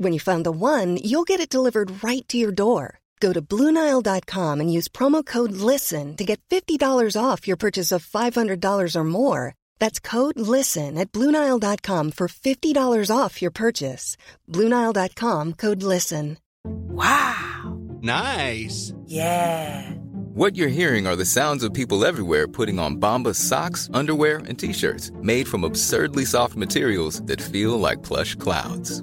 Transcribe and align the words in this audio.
When 0.00 0.14
you 0.14 0.18
find 0.20 0.46
the 0.46 0.50
one, 0.50 0.96
you'll 0.96 1.28
get 1.28 1.40
it 1.40 1.50
delivered 1.50 2.02
right 2.02 2.26
to 2.28 2.38
your 2.38 2.52
door. 2.52 3.00
Go 3.20 3.34
to 3.34 3.42
Bluenile.com 3.42 4.60
and 4.62 4.72
use 4.72 4.88
promo 4.88 5.20
code 5.22 5.52
LISTEN 5.52 6.16
to 6.16 6.24
get 6.24 6.40
$50 6.48 7.22
off 7.22 7.46
your 7.46 7.58
purchase 7.58 7.92
of 7.92 8.02
$500 8.02 8.96
or 8.96 9.04
more. 9.04 9.54
That's 9.78 10.00
code 10.00 10.40
LISTEN 10.40 10.96
at 10.96 11.12
Bluenile.com 11.12 12.12
for 12.12 12.28
$50 12.28 13.10
off 13.14 13.42
your 13.42 13.50
purchase. 13.50 14.16
Bluenile.com 14.48 15.52
code 15.64 15.82
LISTEN. 15.82 16.38
Wow. 16.64 17.78
Nice. 18.00 18.94
Yeah. 19.04 19.90
What 20.32 20.56
you're 20.56 20.68
hearing 20.80 21.06
are 21.06 21.16
the 21.16 21.26
sounds 21.26 21.62
of 21.62 21.74
people 21.74 22.06
everywhere 22.06 22.48
putting 22.48 22.78
on 22.78 22.96
Bombas 22.96 23.36
socks, 23.36 23.90
underwear, 23.92 24.38
and 24.48 24.58
t-shirts 24.58 25.12
made 25.20 25.46
from 25.46 25.62
absurdly 25.62 26.24
soft 26.24 26.56
materials 26.56 27.20
that 27.24 27.42
feel 27.42 27.78
like 27.78 28.02
plush 28.02 28.34
clouds. 28.36 29.02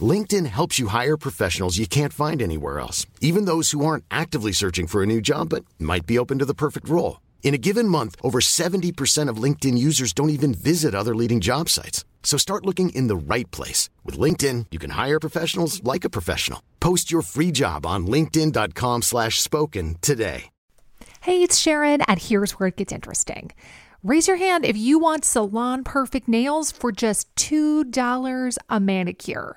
LinkedIn 0.00 0.46
helps 0.46 0.78
you 0.78 0.88
hire 0.88 1.16
professionals 1.16 1.78
you 1.78 1.86
can't 1.86 2.12
find 2.12 2.42
anywhere 2.42 2.78
else, 2.78 3.06
even 3.20 3.46
those 3.46 3.70
who 3.70 3.84
aren't 3.84 4.04
actively 4.10 4.52
searching 4.52 4.86
for 4.86 5.02
a 5.02 5.06
new 5.06 5.20
job 5.20 5.48
but 5.48 5.64
might 5.78 6.06
be 6.06 6.18
open 6.18 6.38
to 6.38 6.44
the 6.44 6.54
perfect 6.54 6.88
role. 6.88 7.20
In 7.42 7.54
a 7.54 7.58
given 7.58 7.88
month, 7.88 8.14
over 8.22 8.40
70% 8.40 9.28
of 9.28 9.42
LinkedIn 9.42 9.78
users 9.78 10.12
don't 10.12 10.30
even 10.30 10.52
visit 10.52 10.94
other 10.94 11.16
leading 11.16 11.40
job 11.40 11.68
sites. 11.68 12.04
So 12.22 12.36
start 12.36 12.66
looking 12.66 12.90
in 12.90 13.06
the 13.06 13.16
right 13.16 13.50
place. 13.50 13.88
With 14.04 14.18
LinkedIn, 14.18 14.66
you 14.70 14.78
can 14.78 14.90
hire 14.90 15.18
professionals 15.18 15.82
like 15.82 16.04
a 16.04 16.10
professional. 16.10 16.60
Post 16.78 17.10
your 17.10 17.22
free 17.22 17.50
job 17.50 17.86
on 17.86 18.06
linkedin.com 18.06 19.02
slash 19.02 19.40
spoken 19.40 19.96
today. 20.02 20.50
Hey, 21.22 21.42
it's 21.42 21.58
Sharon, 21.58 22.02
and 22.02 22.20
here's 22.20 22.52
where 22.52 22.68
it 22.68 22.76
gets 22.76 22.92
interesting. 22.92 23.50
Raise 24.04 24.28
your 24.28 24.36
hand 24.36 24.64
if 24.64 24.76
you 24.76 25.00
want 25.00 25.24
salon 25.24 25.82
perfect 25.82 26.28
nails 26.28 26.70
for 26.70 26.92
just 26.92 27.34
$2 27.34 28.58
a 28.68 28.80
manicure. 28.80 29.56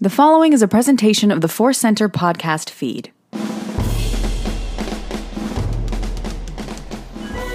The 0.00 0.10
following 0.10 0.52
is 0.52 0.62
a 0.62 0.68
presentation 0.68 1.32
of 1.32 1.40
the 1.40 1.48
Force 1.48 1.76
Center 1.76 2.08
podcast 2.08 2.70
feed. 2.70 3.10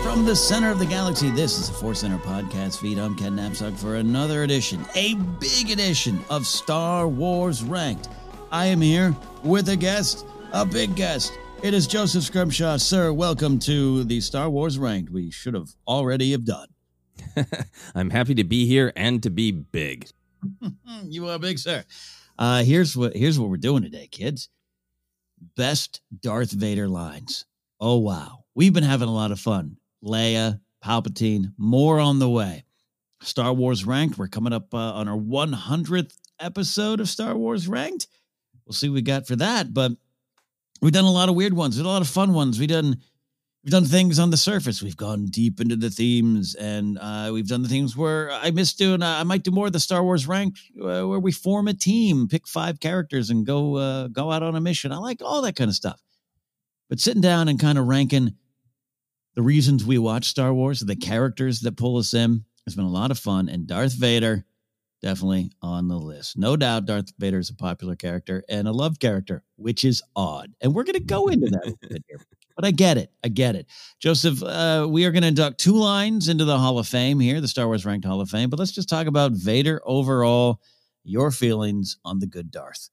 From 0.04 0.26
the 0.26 0.36
center 0.36 0.70
of 0.70 0.78
the 0.78 0.86
galaxy, 0.86 1.30
this 1.30 1.58
is 1.58 1.70
the 1.70 1.74
Force 1.76 2.02
Center 2.02 2.18
podcast 2.18 2.82
feed. 2.82 2.98
I'm 2.98 3.16
Ken 3.16 3.38
Napzok 3.38 3.78
for 3.78 3.96
another 3.96 4.44
edition, 4.44 4.86
a 4.94 5.16
big 5.40 5.72
edition 5.72 6.20
of 6.30 6.46
Star 6.46 7.08
Wars 7.08 7.64
Ranked. 7.64 8.10
I 8.52 8.66
am 8.66 8.82
here 8.82 9.16
with 9.42 9.70
a 9.70 9.78
guest, 9.78 10.26
a 10.52 10.66
big 10.66 10.98
guest. 10.98 11.32
It 11.62 11.74
is 11.74 11.88
Joseph 11.88 12.26
Scrimshaw. 12.26 12.76
Sir, 12.76 13.14
welcome 13.14 13.58
to 13.60 14.04
the 14.04 14.20
Star 14.20 14.50
Wars 14.50 14.78
Ranked. 14.78 15.10
We 15.14 15.32
should 15.32 15.54
have 15.54 15.70
already 15.88 16.34
have 16.34 16.44
done. 16.44 16.68
I'm 17.96 18.10
happy 18.10 18.36
to 18.36 18.44
be 18.44 18.66
here 18.68 18.92
and 18.98 19.24
to 19.24 19.30
be 19.30 19.54
big. 19.54 20.10
you 21.06 21.30
are 21.30 21.40
big, 21.40 21.58
sir. 21.58 21.86
Uh, 22.38 22.64
here's 22.64 22.98
what 22.98 23.16
here's 23.16 23.40
what 23.40 23.50
we're 23.50 23.58
doing 23.58 23.84
today, 23.84 24.08
kids. 24.08 24.50
Best 25.56 26.02
Darth 26.22 26.52
Vader 26.52 26.88
lines. 26.88 27.46
Oh 27.80 27.98
wow, 27.98 28.46
we've 28.56 28.74
been 28.74 28.84
having 28.84 29.10
a 29.10 29.14
lot 29.14 29.32
of 29.32 29.40
fun. 29.40 29.78
Leia, 30.04 30.60
Palpatine, 30.84 31.54
more 31.58 32.00
on 32.00 32.20
the 32.20 32.30
way. 32.30 32.66
Star 33.22 33.54
Wars 33.54 33.86
Ranked. 33.86 34.18
We're 34.18 34.28
coming 34.28 34.54
up 34.54 34.74
uh, 34.74 34.78
on 34.78 35.08
our 35.08 35.18
100th 35.18 36.18
episode 36.40 37.00
of 37.00 37.08
Star 37.08 37.36
Wars 37.36 37.68
Ranked. 37.68 38.08
We'll 38.66 38.74
see 38.74 38.90
what 38.90 38.96
we 38.96 39.02
got 39.02 39.28
for 39.28 39.36
that. 39.38 39.74
But 39.74 39.94
we've 40.82 40.92
done 40.92 41.06
a 41.06 41.12
lot 41.12 41.30
of 41.30 41.36
weird 41.36 41.54
ones. 41.54 41.76
We've 41.76 41.84
done 41.84 41.90
a 41.92 41.94
lot 41.94 42.02
of 42.02 42.10
fun 42.10 42.34
ones. 42.34 42.60
We've 42.60 42.68
done 42.68 42.98
we've 43.64 43.72
done 43.72 43.86
things 43.86 44.20
on 44.20 44.30
the 44.30 44.38
surface. 44.38 44.82
We've 44.82 44.98
gone 44.98 45.28
deep 45.28 45.62
into 45.62 45.76
the 45.76 45.90
themes, 45.90 46.56
and 46.56 46.98
uh, 47.00 47.30
we've 47.34 47.48
done 47.48 47.64
the 47.64 47.70
things 47.70 47.96
where 47.96 48.32
I 48.32 48.52
miss 48.52 48.74
doing. 48.74 49.02
Uh, 49.02 49.18
I 49.20 49.24
might 49.24 49.44
do 49.44 49.52
more 49.52 49.68
of 49.68 49.74
the 49.74 49.80
Star 49.80 50.04
Wars 50.04 50.28
rank, 50.28 50.58
uh, 50.80 51.08
where 51.08 51.20
we 51.20 51.32
form 51.32 51.68
a 51.68 51.74
team, 51.74 52.28
pick 52.28 52.48
five 52.48 52.80
characters, 52.80 53.30
and 53.30 53.46
go 53.46 53.78
uh, 53.78 54.08
go 54.08 54.32
out 54.32 54.44
on 54.44 54.56
a 54.56 54.62
mission. 54.62 54.92
I 54.92 54.98
like 54.98 55.22
all 55.22 55.42
that 55.44 55.56
kind 55.56 55.70
of 55.70 55.76
stuff. 55.76 56.02
But 56.90 57.00
sitting 57.00 57.22
down 57.22 57.48
and 57.48 57.60
kind 57.60 57.78
of 57.78 57.88
ranking 57.88 58.36
the 59.36 59.42
reasons 59.42 59.86
we 59.86 59.98
watch 59.98 60.26
Star 60.26 60.54
Wars, 60.54 60.82
the 60.82 60.96
characters 60.96 61.62
that 61.62 61.78
pull 61.78 61.98
us 61.98 62.14
in, 62.14 62.44
has 62.66 62.76
been 62.76 62.86
a 62.86 62.90
lot 62.90 63.12
of 63.12 63.18
fun. 63.18 63.50
And 63.50 63.66
Darth 63.66 63.94
Vader, 63.94 64.46
definitely 65.02 65.52
on 65.62 65.88
the 65.88 65.98
list. 65.98 66.38
No 66.38 66.56
doubt 66.56 66.86
Darth 66.86 67.14
Vader 67.18 67.40
is 67.40 67.50
a 67.50 67.56
popular 67.56 67.96
character 67.96 68.44
and 68.48 68.68
a 68.68 68.72
loved 68.72 69.00
character, 69.00 69.44
which 69.56 69.84
is 69.84 70.04
odd. 70.16 70.54
And 70.62 70.76
we're 70.76 70.84
going 70.84 70.94
to 70.94 71.00
go 71.00 71.30
into 71.30 71.50
that 71.50 71.76
here. 72.08 72.20
But 72.56 72.66
I 72.66 72.72
get 72.72 72.98
it. 72.98 73.12
I 73.24 73.30
get 73.30 73.56
it. 73.56 73.68
Joseph, 74.00 74.44
uh, 74.44 74.88
we 74.90 75.06
are 75.06 75.12
going 75.12 75.24
to 75.24 75.28
induct 75.28 75.60
two 75.60 75.76
lines 75.76 76.30
into 76.30 76.46
the 76.46 76.58
Hall 76.58 76.78
of 76.78 76.88
Fame 76.88 77.20
here, 77.20 77.42
the 77.42 77.48
Star 77.48 77.66
Wars 77.66 77.86
Ranked 77.86 78.06
Hall 78.06 78.22
of 78.22 78.30
Fame. 78.30 78.50
But 78.50 78.60
let's 78.60 78.72
just 78.72 78.90
talk 78.90 79.08
about 79.08 79.32
Vader 79.32 79.82
overall, 79.86 80.62
your 81.04 81.32
feelings 81.32 81.98
on 82.06 82.20
the 82.20 82.28
good 82.28 82.52
Darth. 82.52 82.90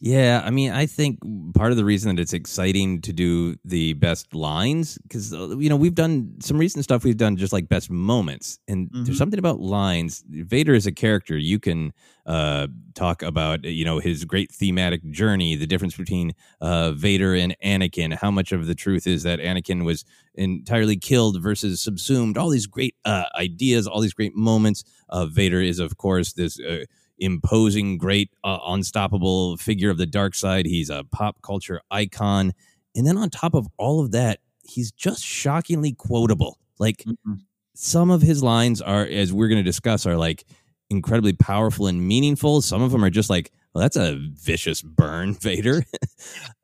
Yeah, 0.00 0.42
I 0.44 0.50
mean, 0.50 0.70
I 0.70 0.86
think 0.86 1.18
part 1.54 1.70
of 1.70 1.76
the 1.76 1.84
reason 1.84 2.14
that 2.14 2.20
it's 2.20 2.32
exciting 2.32 3.00
to 3.02 3.12
do 3.12 3.56
the 3.64 3.94
best 3.94 4.34
lines 4.34 4.98
because 4.98 5.32
you 5.32 5.68
know 5.68 5.76
we've 5.76 5.94
done 5.94 6.34
some 6.40 6.58
recent 6.58 6.84
stuff. 6.84 7.04
We've 7.04 7.16
done 7.16 7.36
just 7.36 7.52
like 7.52 7.68
best 7.68 7.90
moments, 7.90 8.58
and 8.68 8.90
mm-hmm. 8.90 9.04
there's 9.04 9.18
something 9.18 9.38
about 9.38 9.60
lines. 9.60 10.22
Vader 10.28 10.74
is 10.74 10.86
a 10.86 10.92
character 10.92 11.38
you 11.38 11.58
can 11.58 11.92
uh, 12.26 12.66
talk 12.94 13.22
about. 13.22 13.64
You 13.64 13.84
know 13.84 13.98
his 13.98 14.24
great 14.24 14.52
thematic 14.52 15.08
journey, 15.10 15.56
the 15.56 15.66
difference 15.66 15.96
between 15.96 16.34
uh, 16.60 16.92
Vader 16.92 17.34
and 17.34 17.56
Anakin. 17.64 18.14
How 18.14 18.30
much 18.30 18.52
of 18.52 18.66
the 18.66 18.74
truth 18.74 19.06
is 19.06 19.22
that 19.22 19.38
Anakin 19.38 19.84
was 19.84 20.04
entirely 20.34 20.96
killed 20.96 21.40
versus 21.42 21.80
subsumed? 21.80 22.36
All 22.36 22.50
these 22.50 22.66
great 22.66 22.94
uh, 23.04 23.24
ideas, 23.36 23.86
all 23.86 24.00
these 24.00 24.14
great 24.14 24.36
moments. 24.36 24.84
Vader 25.28 25.60
is, 25.60 25.78
of 25.78 25.96
course, 25.96 26.32
this 26.32 26.58
uh, 26.58 26.84
imposing, 27.18 27.98
great, 27.98 28.30
uh, 28.42 28.58
unstoppable 28.66 29.56
figure 29.56 29.90
of 29.90 29.98
the 29.98 30.06
dark 30.06 30.34
side. 30.34 30.66
He's 30.66 30.90
a 30.90 31.04
pop 31.12 31.42
culture 31.42 31.80
icon. 31.90 32.52
And 32.96 33.06
then 33.06 33.16
on 33.16 33.30
top 33.30 33.54
of 33.54 33.66
all 33.78 34.00
of 34.00 34.12
that, 34.12 34.40
he's 34.62 34.92
just 34.92 35.24
shockingly 35.24 35.92
quotable. 35.92 36.58
Like 36.78 36.98
Mm-hmm. 37.06 37.34
some 37.74 38.10
of 38.10 38.22
his 38.22 38.42
lines 38.42 38.80
are, 38.82 39.04
as 39.04 39.32
we're 39.32 39.48
going 39.48 39.58
to 39.58 39.68
discuss, 39.68 40.06
are 40.06 40.16
like 40.16 40.44
incredibly 40.90 41.32
powerful 41.32 41.86
and 41.86 42.06
meaningful. 42.06 42.62
Some 42.62 42.82
of 42.82 42.90
them 42.92 43.04
are 43.04 43.10
just 43.10 43.30
like, 43.30 43.50
well, 43.74 43.82
that's 43.82 43.96
a 43.96 44.16
vicious 44.18 44.82
burn, 44.82 45.34
Vader. 45.40 45.84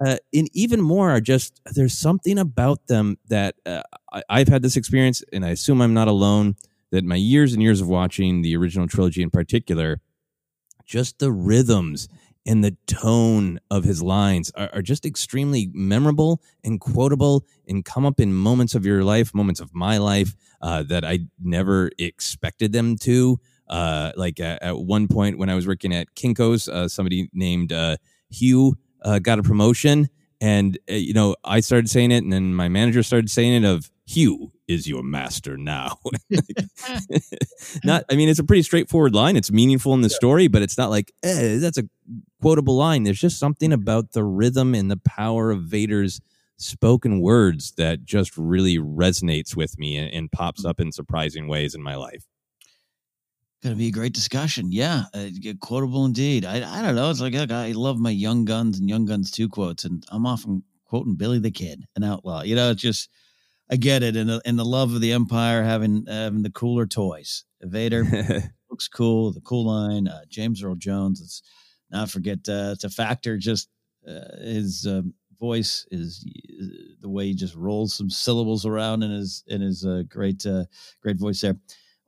uh, 0.05 0.17
and 0.32 0.49
even 0.53 0.81
more 0.81 1.11
are 1.11 1.20
just, 1.20 1.61
there's 1.75 1.96
something 1.99 2.38
about 2.38 2.87
them 2.87 3.19
that 3.29 3.56
uh, 3.67 3.82
I, 4.12 4.23
I've 4.29 4.49
had 4.49 4.62
this 4.62 4.76
experience, 4.76 5.23
and 5.32 5.44
I 5.44 5.50
assume 5.50 5.81
I'm 5.82 5.94
not 5.94 6.06
alone, 6.08 6.55
that 6.93 7.05
my 7.05 7.17
years 7.17 7.53
and 7.53 7.62
years 7.62 7.81
of 7.81 7.88
watching 7.88 8.43
the 8.43 8.56
original 8.56 8.87
trilogy 8.87 9.23
in 9.23 9.31
particular, 9.31 10.00
just 10.91 11.21
the 11.21 11.31
rhythms 11.31 12.09
and 12.45 12.65
the 12.65 12.77
tone 12.89 13.61
of 13.71 13.85
his 13.85 14.03
lines 14.03 14.51
are, 14.57 14.69
are 14.73 14.83
just 14.83 15.07
extremely 15.07 15.71
memorable 15.73 16.43
and 16.65 16.81
quotable 16.81 17.47
and 17.69 17.85
come 17.85 18.05
up 18.05 18.19
in 18.19 18.35
moments 18.35 18.75
of 18.75 18.85
your 18.85 19.05
life, 19.05 19.33
moments 19.33 19.61
of 19.61 19.73
my 19.73 19.99
life 19.99 20.35
uh, 20.61 20.83
that 20.83 21.05
I 21.05 21.21
never 21.41 21.93
expected 21.97 22.73
them 22.73 22.97
to. 22.99 23.39
Uh, 23.69 24.11
like 24.17 24.41
at, 24.41 24.77
one 24.77 25.07
point 25.07 25.39
when 25.39 25.49
I 25.49 25.55
was 25.55 25.65
working 25.65 25.95
at 25.95 26.13
Kinko's, 26.17 26.69
uh, 26.69 26.89
somebody 26.89 27.31
named 27.33 27.73
uh, 27.73 27.99
Hugh 28.29 28.77
uh, 29.03 29.21
got 29.21 29.39
a 29.39 29.45
promotion, 29.45 30.09
and 30.41 30.77
you 30.89 31.15
know 31.15 31.37
I 31.45 31.61
started 31.61 31.89
saying 31.89 32.11
it, 32.11 32.25
and 32.25 32.33
then 32.33 32.53
my 32.53 32.69
manager 32.69 33.05
started 33.05 33.31
saying 33.31 33.63
it 33.63 33.65
of 33.65 33.89
Hugh 34.07 34.51
is 34.70 34.88
your 34.88 35.02
master 35.02 35.56
now. 35.56 35.99
not, 37.84 38.05
I 38.08 38.14
mean, 38.14 38.28
it's 38.28 38.38
a 38.38 38.44
pretty 38.44 38.62
straightforward 38.62 39.14
line. 39.14 39.37
It's 39.37 39.50
meaningful 39.50 39.93
in 39.94 40.02
the 40.02 40.08
story, 40.08 40.46
but 40.46 40.62
it's 40.62 40.78
not 40.78 40.90
like 40.90 41.12
eh, 41.25 41.58
that's 41.58 41.76
a 41.76 41.88
quotable 42.40 42.76
line. 42.76 43.02
There's 43.02 43.20
just 43.20 43.38
something 43.38 43.72
about 43.72 44.12
the 44.12 44.22
rhythm 44.22 44.75
and 44.75 44.90
the 44.90 44.96
power 44.96 45.50
of 45.50 45.64
Vader's 45.64 46.20
spoken 46.56 47.20
words 47.20 47.72
that 47.78 48.05
just 48.05 48.37
really 48.37 48.78
resonates 48.78 49.56
with 49.56 49.76
me 49.78 49.96
and, 49.96 50.12
and 50.14 50.32
pops 50.32 50.64
up 50.64 50.78
in 50.78 50.93
surprising 50.93 51.49
ways 51.49 51.75
in 51.75 51.82
my 51.82 51.96
life. 51.96 52.25
Going 53.62 53.75
to 53.75 53.78
be 53.78 53.88
a 53.88 53.93
great 53.93 54.14
discussion. 54.14 54.70
Yeah, 54.70 55.05
uh, 55.12 55.28
quotable 55.61 56.05
indeed. 56.05 56.44
I, 56.44 56.78
I 56.78 56.81
don't 56.81 56.94
know. 56.94 57.11
It's 57.11 57.20
like 57.20 57.34
look, 57.34 57.50
I 57.50 57.72
love 57.72 57.99
my 57.99 58.11
Young 58.11 58.44
Guns 58.44 58.78
and 58.78 58.88
Young 58.88 59.05
Guns 59.05 59.31
2 59.32 59.49
quotes, 59.49 59.84
and 59.84 60.06
I'm 60.11 60.26
often 60.26 60.62
quoting 60.87 61.17
Billy 61.17 61.40
the 61.40 61.50
Kid, 61.50 61.84
an 61.96 62.05
outlaw. 62.05 62.43
You 62.43 62.55
know, 62.55 62.70
it's 62.70 62.81
just, 62.81 63.11
I 63.70 63.76
get 63.76 64.02
it. 64.02 64.17
And 64.17 64.28
the, 64.28 64.43
and 64.44 64.58
the 64.58 64.64
love 64.64 64.94
of 64.94 65.00
the 65.00 65.12
Empire 65.12 65.62
having, 65.62 66.06
having 66.06 66.43
the 66.43 66.50
cooler 66.50 66.87
toys. 66.87 67.44
Vader 67.62 68.05
looks 68.70 68.88
cool, 68.88 69.32
the 69.32 69.40
cool 69.40 69.67
line. 69.67 70.08
Uh, 70.08 70.22
James 70.28 70.62
Earl 70.62 70.76
Jones, 70.76 71.20
let's 71.20 71.43
not 71.90 72.11
forget 72.11 72.49
uh, 72.49 72.75
to 72.81 72.88
factor 72.88 73.37
just 73.37 73.69
uh, 74.08 74.37
his 74.43 74.87
um, 74.87 75.14
voice 75.38 75.87
is 75.90 76.26
the 77.00 77.08
way 77.08 77.26
he 77.26 77.34
just 77.34 77.55
rolls 77.55 77.94
some 77.94 78.11
syllables 78.11 78.64
around 78.64 79.02
in 79.02 79.11
his 79.11 79.44
in 79.46 79.61
his 79.61 79.84
uh, 79.84 80.02
great 80.08 80.44
uh, 80.46 80.64
great 81.02 81.19
voice 81.19 81.43
there 81.43 81.56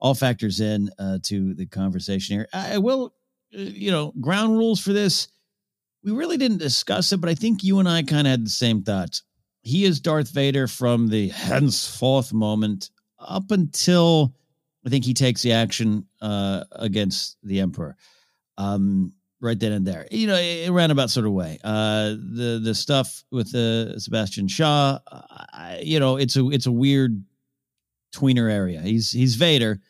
all 0.02 0.14
factors 0.14 0.60
in 0.60 0.90
uh, 0.98 1.18
to 1.22 1.54
the 1.54 1.64
conversation 1.64 2.36
here. 2.36 2.48
I 2.52 2.78
will, 2.78 3.14
uh, 3.56 3.60
you 3.60 3.92
know, 3.92 4.12
ground 4.20 4.58
rules 4.58 4.80
for 4.80 4.92
this. 4.92 5.28
We 6.02 6.10
really 6.10 6.36
didn't 6.36 6.58
discuss 6.58 7.12
it, 7.12 7.20
but 7.20 7.30
I 7.30 7.36
think 7.36 7.62
you 7.62 7.78
and 7.78 7.88
I 7.88 8.02
kind 8.02 8.26
of 8.26 8.32
had 8.32 8.44
the 8.44 8.50
same 8.50 8.82
thoughts. 8.82 9.22
He 9.62 9.84
is 9.84 10.00
Darth 10.00 10.30
Vader 10.30 10.66
from 10.66 11.08
the 11.08 11.28
henceforth 11.28 12.32
moment 12.32 12.90
up 13.18 13.50
until 13.50 14.34
I 14.84 14.88
think 14.88 15.04
he 15.04 15.14
takes 15.14 15.42
the 15.42 15.52
action 15.52 16.06
uh, 16.20 16.64
against 16.72 17.38
the 17.42 17.60
Emperor. 17.60 17.96
Um, 18.58 19.12
right 19.40 19.58
then 19.58 19.72
and 19.72 19.86
there, 19.86 20.06
you 20.10 20.26
know, 20.26 20.36
it, 20.36 20.68
a 20.68 20.72
roundabout 20.72 21.10
sort 21.10 21.26
of 21.26 21.32
way. 21.32 21.58
Uh, 21.62 22.10
the 22.10 22.60
the 22.62 22.74
stuff 22.74 23.24
with 23.30 23.54
uh, 23.54 23.98
Sebastian 23.98 24.48
Shaw, 24.48 24.98
I, 25.10 25.80
you 25.82 26.00
know, 26.00 26.16
it's 26.16 26.36
a 26.36 26.48
it's 26.50 26.66
a 26.66 26.72
weird 26.72 27.22
tweener 28.14 28.50
area. 28.50 28.80
He's 28.80 29.10
he's 29.10 29.34
Vader, 29.34 29.80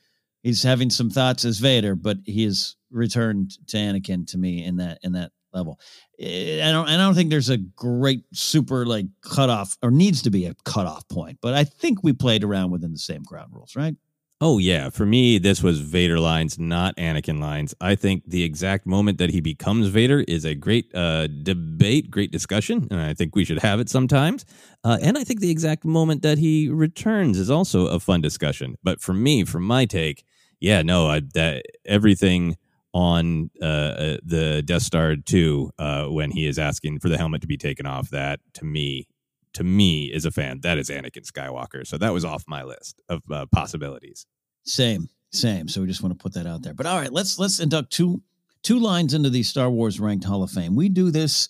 he's 0.42 0.62
having 0.62 0.90
some 0.90 1.10
thoughts 1.10 1.44
as 1.44 1.58
Vader, 1.58 1.94
but 1.94 2.18
he 2.24 2.44
has 2.44 2.76
returned 2.90 3.52
to 3.68 3.76
Anakin 3.76 4.26
to 4.28 4.38
me 4.38 4.64
in 4.64 4.76
that 4.76 4.98
in 5.02 5.12
that 5.12 5.32
level. 5.54 5.78
I 6.20 6.70
don't 6.70 6.88
I 6.88 6.96
don't 6.96 7.14
think 7.14 7.30
there's 7.30 7.50
a 7.50 7.58
great 7.58 8.24
super 8.32 8.86
like 8.86 9.06
cutoff 9.22 9.76
or 9.82 9.90
needs 9.90 10.22
to 10.22 10.30
be 10.30 10.46
a 10.46 10.54
cutoff 10.64 11.08
point, 11.08 11.38
but 11.40 11.54
I 11.54 11.64
think 11.64 12.02
we 12.02 12.12
played 12.12 12.44
around 12.44 12.70
within 12.70 12.92
the 12.92 12.98
same 12.98 13.22
ground 13.22 13.52
rules, 13.52 13.76
right? 13.76 13.96
Oh 14.40 14.58
yeah, 14.58 14.90
for 14.90 15.06
me 15.06 15.38
this 15.38 15.62
was 15.62 15.80
Vader 15.80 16.18
lines, 16.18 16.58
not 16.58 16.96
Anakin 16.96 17.40
lines. 17.40 17.76
I 17.80 17.94
think 17.94 18.24
the 18.26 18.42
exact 18.42 18.86
moment 18.86 19.18
that 19.18 19.30
he 19.30 19.40
becomes 19.40 19.86
Vader 19.86 20.24
is 20.26 20.44
a 20.44 20.56
great 20.56 20.92
uh, 20.94 21.28
debate, 21.28 22.10
great 22.10 22.32
discussion, 22.32 22.88
and 22.90 23.00
I 23.00 23.14
think 23.14 23.36
we 23.36 23.44
should 23.44 23.60
have 23.60 23.78
it 23.78 23.88
sometimes. 23.88 24.44
Uh, 24.82 24.98
and 25.00 25.16
I 25.16 25.22
think 25.22 25.38
the 25.38 25.50
exact 25.50 25.84
moment 25.84 26.22
that 26.22 26.38
he 26.38 26.68
returns 26.68 27.38
is 27.38 27.50
also 27.50 27.86
a 27.86 28.00
fun 28.00 28.20
discussion. 28.20 28.76
But 28.82 29.00
for 29.00 29.14
me, 29.14 29.44
from 29.44 29.62
my 29.62 29.84
take, 29.84 30.24
yeah, 30.58 30.82
no, 30.82 31.06
I, 31.08 31.20
that 31.34 31.64
everything 31.84 32.56
on 32.94 33.50
uh, 33.60 33.64
uh, 33.64 34.16
the 34.22 34.62
Death 34.62 34.82
Star 34.82 35.16
two 35.16 35.70
uh, 35.78 36.06
when 36.06 36.30
he 36.30 36.46
is 36.46 36.58
asking 36.58 37.00
for 37.00 37.08
the 37.08 37.16
helmet 37.16 37.40
to 37.40 37.46
be 37.46 37.56
taken 37.56 37.86
off, 37.86 38.10
that 38.10 38.40
to 38.54 38.64
me, 38.64 39.06
to 39.54 39.64
me 39.64 40.12
as 40.12 40.24
a 40.24 40.30
fan, 40.30 40.60
that 40.62 40.78
is 40.78 40.90
Anakin 40.90 41.26
Skywalker. 41.30 41.86
So 41.86 41.98
that 41.98 42.12
was 42.12 42.24
off 42.24 42.44
my 42.46 42.62
list 42.62 43.00
of 43.08 43.22
uh, 43.30 43.46
possibilities. 43.46 44.26
Same, 44.64 45.08
same. 45.30 45.68
So 45.68 45.80
we 45.80 45.86
just 45.86 46.02
want 46.02 46.18
to 46.18 46.22
put 46.22 46.34
that 46.34 46.46
out 46.46 46.62
there. 46.62 46.74
But 46.74 46.86
all 46.86 46.98
right, 46.98 47.12
let's 47.12 47.38
let's 47.38 47.60
induct 47.60 47.92
two 47.92 48.22
two 48.62 48.78
lines 48.78 49.14
into 49.14 49.30
the 49.30 49.42
Star 49.42 49.70
Wars 49.70 49.98
ranked 49.98 50.24
Hall 50.24 50.42
of 50.42 50.50
Fame. 50.50 50.76
We 50.76 50.88
do 50.88 51.10
this 51.10 51.48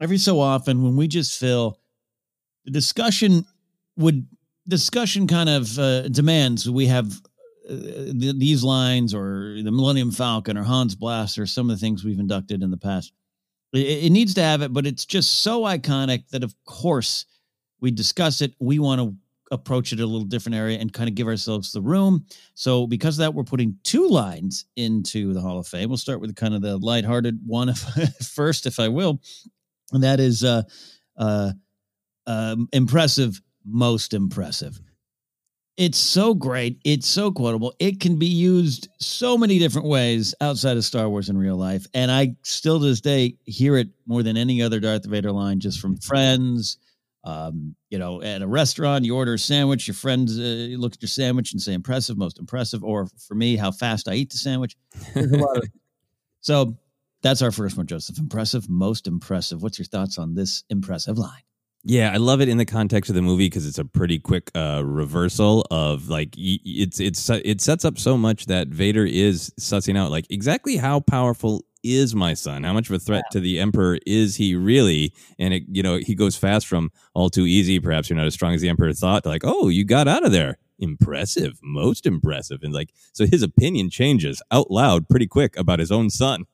every 0.00 0.18
so 0.18 0.40
often 0.40 0.82
when 0.82 0.96
we 0.96 1.08
just 1.08 1.38
feel 1.38 1.78
the 2.64 2.70
discussion 2.70 3.44
would 3.96 4.26
discussion 4.66 5.26
kind 5.26 5.48
of 5.48 5.78
uh, 5.78 6.08
demands 6.08 6.68
we 6.68 6.86
have 6.86 7.20
th- 7.68 8.36
these 8.36 8.62
lines 8.62 9.14
or 9.14 9.56
the 9.62 9.72
Millennium 9.72 10.10
Falcon 10.10 10.56
or 10.56 10.62
Hans 10.62 10.94
Blast 10.94 11.38
or 11.38 11.46
some 11.46 11.70
of 11.70 11.76
the 11.76 11.80
things 11.80 12.04
we've 12.04 12.18
inducted 12.18 12.62
in 12.62 12.70
the 12.70 12.76
past. 12.76 13.12
It, 13.72 14.04
it 14.04 14.10
needs 14.10 14.34
to 14.34 14.42
have 14.42 14.62
it, 14.62 14.72
but 14.72 14.86
it's 14.86 15.04
just 15.04 15.40
so 15.40 15.62
iconic 15.62 16.28
that 16.30 16.44
of 16.44 16.54
course 16.64 17.26
we 17.80 17.90
discuss 17.90 18.40
it. 18.40 18.54
We 18.60 18.78
want 18.78 19.00
to 19.00 19.14
approach 19.50 19.92
it 19.92 20.00
a 20.00 20.06
little 20.06 20.26
different 20.26 20.56
area 20.56 20.78
and 20.78 20.92
kind 20.92 21.08
of 21.08 21.14
give 21.14 21.26
ourselves 21.26 21.72
the 21.72 21.80
room. 21.80 22.26
So 22.54 22.86
because 22.86 23.18
of 23.18 23.20
that, 23.20 23.34
we're 23.34 23.44
putting 23.44 23.76
two 23.84 24.08
lines 24.08 24.66
into 24.76 25.32
the 25.32 25.40
Hall 25.40 25.58
of 25.58 25.66
Fame. 25.66 25.88
We'll 25.88 25.98
start 25.98 26.20
with 26.20 26.34
kind 26.34 26.54
of 26.54 26.62
the 26.62 26.76
lighthearted 26.78 27.40
one 27.46 27.68
if, 27.68 27.78
first, 28.26 28.66
if 28.66 28.80
I 28.80 28.88
will, 28.88 29.20
and 29.92 30.02
that 30.02 30.18
is 30.18 30.44
uh, 30.44 30.62
uh, 31.16 31.52
um, 32.26 32.68
impressive, 32.72 33.40
most 33.64 34.14
impressive. 34.14 34.80
It's 35.76 35.98
so 35.98 36.34
great. 36.34 36.78
It's 36.84 37.06
so 37.06 37.32
quotable. 37.32 37.74
It 37.80 37.98
can 37.98 38.16
be 38.16 38.26
used 38.28 38.88
so 39.00 39.36
many 39.36 39.58
different 39.58 39.88
ways 39.88 40.32
outside 40.40 40.76
of 40.76 40.84
Star 40.84 41.08
Wars 41.08 41.28
in 41.28 41.36
real 41.36 41.56
life. 41.56 41.84
And 41.94 42.12
I 42.12 42.36
still 42.42 42.78
to 42.78 42.86
this 42.86 43.00
day 43.00 43.36
hear 43.44 43.76
it 43.76 43.88
more 44.06 44.22
than 44.22 44.36
any 44.36 44.62
other 44.62 44.78
Darth 44.78 45.04
Vader 45.04 45.32
line 45.32 45.58
just 45.58 45.80
from 45.80 45.96
friends. 45.96 46.78
Um, 47.24 47.74
you 47.90 47.98
know, 47.98 48.22
at 48.22 48.42
a 48.42 48.46
restaurant, 48.46 49.04
you 49.04 49.16
order 49.16 49.34
a 49.34 49.38
sandwich, 49.38 49.88
your 49.88 49.94
friends 49.94 50.38
uh, 50.38 50.42
look 50.78 50.92
at 50.92 51.02
your 51.02 51.08
sandwich 51.08 51.52
and 51.52 51.60
say 51.60 51.72
impressive, 51.72 52.16
most 52.18 52.38
impressive. 52.38 52.84
Or 52.84 53.08
for 53.26 53.34
me, 53.34 53.56
how 53.56 53.72
fast 53.72 54.06
I 54.08 54.14
eat 54.14 54.30
the 54.30 54.36
sandwich. 54.36 54.76
There's 55.14 55.32
a 55.32 55.38
lot 55.38 55.56
of- 55.56 55.64
so 56.40 56.76
that's 57.22 57.40
our 57.42 57.50
first 57.50 57.76
one, 57.76 57.86
Joseph. 57.86 58.18
Impressive, 58.18 58.68
most 58.68 59.06
impressive. 59.08 59.62
What's 59.62 59.78
your 59.78 59.86
thoughts 59.86 60.18
on 60.18 60.34
this 60.34 60.62
impressive 60.70 61.18
line? 61.18 61.40
Yeah, 61.86 62.10
I 62.12 62.16
love 62.16 62.40
it 62.40 62.48
in 62.48 62.56
the 62.56 62.64
context 62.64 63.10
of 63.10 63.14
the 63.14 63.20
movie 63.20 63.46
because 63.46 63.66
it's 63.66 63.78
a 63.78 63.84
pretty 63.84 64.18
quick 64.18 64.50
uh, 64.54 64.82
reversal 64.82 65.66
of 65.70 66.08
like 66.08 66.30
it's 66.36 66.98
it's 66.98 67.28
it 67.28 67.60
sets 67.60 67.84
up 67.84 67.98
so 67.98 68.16
much 68.16 68.46
that 68.46 68.68
Vader 68.68 69.04
is 69.04 69.52
sussing 69.60 69.96
out 69.98 70.10
like 70.10 70.26
exactly 70.30 70.76
how 70.76 71.00
powerful 71.00 71.66
is 71.82 72.14
my 72.14 72.32
son? 72.32 72.64
How 72.64 72.72
much 72.72 72.88
of 72.88 72.96
a 72.96 72.98
threat 72.98 73.24
to 73.32 73.40
the 73.40 73.60
Emperor 73.60 73.98
is 74.06 74.36
he 74.36 74.56
really? 74.56 75.12
And 75.38 75.52
it 75.52 75.64
you 75.70 75.82
know 75.82 75.98
he 75.98 76.14
goes 76.14 76.36
fast 76.36 76.66
from 76.66 76.90
all 77.12 77.28
too 77.28 77.44
easy. 77.44 77.78
Perhaps 77.78 78.08
you're 78.08 78.16
not 78.16 78.26
as 78.26 78.34
strong 78.34 78.54
as 78.54 78.62
the 78.62 78.70
Emperor 78.70 78.94
thought. 78.94 79.24
To 79.24 79.28
like 79.28 79.44
oh 79.44 79.68
you 79.68 79.84
got 79.84 80.08
out 80.08 80.24
of 80.24 80.32
there. 80.32 80.56
Impressive, 80.80 81.60
most 81.62 82.04
impressive, 82.04 82.64
and 82.64 82.72
like 82.72 82.90
so, 83.12 83.26
his 83.26 83.42
opinion 83.42 83.90
changes 83.90 84.42
out 84.50 84.72
loud 84.72 85.08
pretty 85.08 85.26
quick 85.26 85.56
about 85.56 85.78
his 85.78 85.92
own 85.92 86.10
son. 86.10 86.46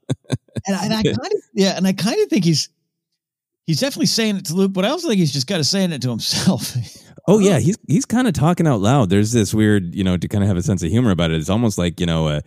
and, 0.67 0.77
I, 0.77 0.85
and 0.85 0.95
I 0.95 1.03
kind 1.05 1.33
of 1.33 1.41
yeah, 1.55 1.77
and 1.77 1.87
I 1.87 1.95
kind 1.95 2.21
of 2.21 2.29
think 2.29 2.45
he's 2.45 2.69
he's 3.71 3.79
definitely 3.79 4.07
saying 4.07 4.37
it 4.37 4.47
to 4.47 4.55
Luke, 4.55 4.73
but 4.73 4.85
I 4.85 4.89
also 4.89 5.07
think 5.07 5.21
he's 5.21 5.33
just 5.33 5.47
kind 5.47 5.61
of 5.61 5.67
saying 5.67 5.93
it 5.93 6.03
to 6.03 6.11
himself. 6.11 6.77
Oh 7.29 7.39
yeah, 7.39 7.61
he's 7.61 7.77
he's 7.87 8.07
kind 8.07 8.27
of 8.27 8.33
talking 8.33 8.67
out 8.67 8.81
loud. 8.81 9.11
There's 9.11 9.31
this 9.31 9.53
weird, 9.53 9.95
you 9.95 10.03
know, 10.03 10.17
to 10.17 10.27
kind 10.27 10.43
of 10.43 10.49
have 10.49 10.57
a 10.57 10.63
sense 10.63 10.83
of 10.83 10.91
humor 10.91 11.11
about 11.11 11.31
it. 11.31 11.37
It's 11.37 11.51
almost 11.51 11.77
like 11.77 12.01
you 12.01 12.07
know 12.07 12.29
a, 12.29 12.43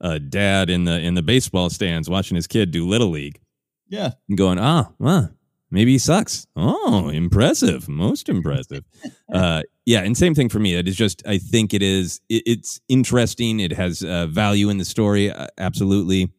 a 0.00 0.20
dad 0.20 0.68
in 0.68 0.84
the 0.84 1.00
in 1.00 1.14
the 1.14 1.22
baseball 1.22 1.70
stands 1.70 2.10
watching 2.10 2.36
his 2.36 2.46
kid 2.46 2.70
do 2.70 2.86
little 2.86 3.08
league, 3.08 3.40
yeah, 3.88 4.12
and 4.28 4.36
going, 4.36 4.58
ah, 4.58 4.92
well, 4.98 5.30
maybe 5.70 5.92
he 5.92 5.98
sucks. 5.98 6.46
Oh, 6.54 7.08
impressive, 7.08 7.88
most 7.88 8.28
impressive. 8.28 8.84
uh, 9.32 9.62
yeah, 9.86 10.00
and 10.00 10.16
same 10.16 10.34
thing 10.34 10.50
for 10.50 10.58
me. 10.58 10.74
It 10.74 10.86
is 10.86 10.94
just, 10.94 11.26
I 11.26 11.38
think 11.38 11.72
it 11.72 11.82
is. 11.82 12.20
It, 12.28 12.42
it's 12.46 12.80
interesting. 12.88 13.58
It 13.58 13.72
has 13.72 14.02
uh, 14.04 14.26
value 14.26 14.68
in 14.68 14.76
the 14.76 14.84
story, 14.84 15.32
uh, 15.32 15.46
absolutely. 15.56 16.30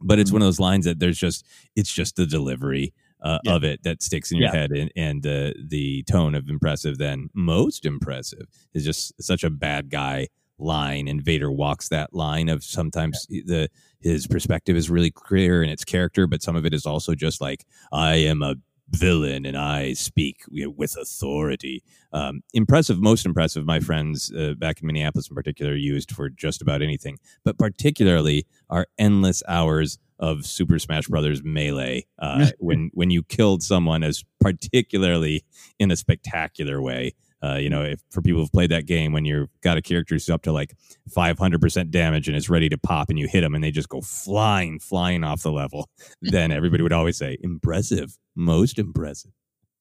But 0.00 0.20
it's 0.20 0.30
one 0.30 0.40
of 0.40 0.46
those 0.46 0.60
lines 0.60 0.84
that 0.84 1.00
there's 1.00 1.18
just, 1.18 1.44
it's 1.74 1.92
just 1.92 2.14
the 2.14 2.24
delivery. 2.26 2.94
Uh, 3.22 3.38
Yeah. 3.44 3.54
of 3.54 3.64
it 3.64 3.82
that 3.82 4.02
sticks 4.02 4.30
in 4.30 4.38
your 4.38 4.48
Yeah. 4.48 4.54
head, 4.60 4.70
and 4.72 4.92
and 4.96 5.26
uh, 5.26 5.52
the 5.62 6.02
tone 6.04 6.34
of 6.34 6.48
impressive. 6.48 6.98
Then 6.98 7.28
most 7.34 7.84
impressive 7.86 8.46
is 8.74 8.84
just 8.84 9.12
such 9.22 9.44
a 9.44 9.50
bad 9.50 9.90
guy 9.90 10.28
line, 10.58 11.06
and 11.08 11.22
Vader 11.22 11.52
walks 11.52 11.88
that 11.88 12.12
line 12.14 12.48
of 12.48 12.64
sometimes 12.64 13.26
the 13.28 13.68
his 14.00 14.26
perspective 14.26 14.76
is 14.76 14.88
really 14.90 15.10
clear 15.10 15.62
in 15.62 15.68
its 15.70 15.84
character, 15.84 16.26
but 16.26 16.42
some 16.42 16.56
of 16.56 16.64
it 16.64 16.72
is 16.74 16.86
also 16.86 17.14
just 17.14 17.40
like 17.40 17.64
I 17.92 18.16
am 18.16 18.42
a 18.42 18.54
villain 18.90 19.44
and 19.44 19.56
I 19.56 19.92
speak 19.92 20.38
with 20.48 20.96
authority. 20.96 21.82
Um, 22.12 22.40
impressive, 22.54 22.98
most 23.00 23.26
impressive. 23.26 23.66
My 23.66 23.80
friends 23.80 24.32
uh, 24.32 24.54
back 24.56 24.80
in 24.80 24.86
Minneapolis, 24.86 25.28
in 25.28 25.34
particular, 25.34 25.74
used 25.74 26.10
for 26.12 26.30
just 26.30 26.62
about 26.62 26.80
anything, 26.80 27.18
but 27.44 27.58
particularly 27.58 28.46
our 28.70 28.86
endless 28.96 29.42
hours 29.46 29.98
of 30.18 30.46
Super 30.46 30.78
Smash 30.78 31.06
Brothers 31.06 31.42
melee 31.44 32.06
uh, 32.18 32.50
when 32.58 32.90
when 32.94 33.10
you 33.10 33.22
killed 33.22 33.62
someone 33.62 34.02
as 34.02 34.24
particularly 34.40 35.44
in 35.78 35.90
a 35.90 35.96
spectacular 35.96 36.80
way. 36.82 37.14
Uh, 37.40 37.54
you 37.54 37.70
know, 37.70 37.84
if 37.84 38.00
for 38.10 38.20
people 38.20 38.40
who've 38.40 38.50
played 38.50 38.70
that 38.70 38.84
game, 38.84 39.12
when 39.12 39.24
you've 39.24 39.48
got 39.60 39.76
a 39.78 39.82
character 39.82 40.16
who's 40.16 40.28
up 40.28 40.42
to 40.42 40.50
like 40.50 40.74
500% 41.16 41.90
damage 41.90 42.26
and 42.26 42.36
is 42.36 42.50
ready 42.50 42.68
to 42.68 42.76
pop 42.76 43.10
and 43.10 43.18
you 43.18 43.28
hit 43.28 43.42
them 43.42 43.54
and 43.54 43.62
they 43.62 43.70
just 43.70 43.88
go 43.88 44.00
flying, 44.00 44.80
flying 44.80 45.22
off 45.22 45.42
the 45.42 45.52
level, 45.52 45.88
then 46.20 46.50
everybody 46.50 46.82
would 46.82 46.92
always 46.92 47.16
say, 47.16 47.36
impressive, 47.40 48.18
most 48.34 48.76
impressive. 48.76 49.30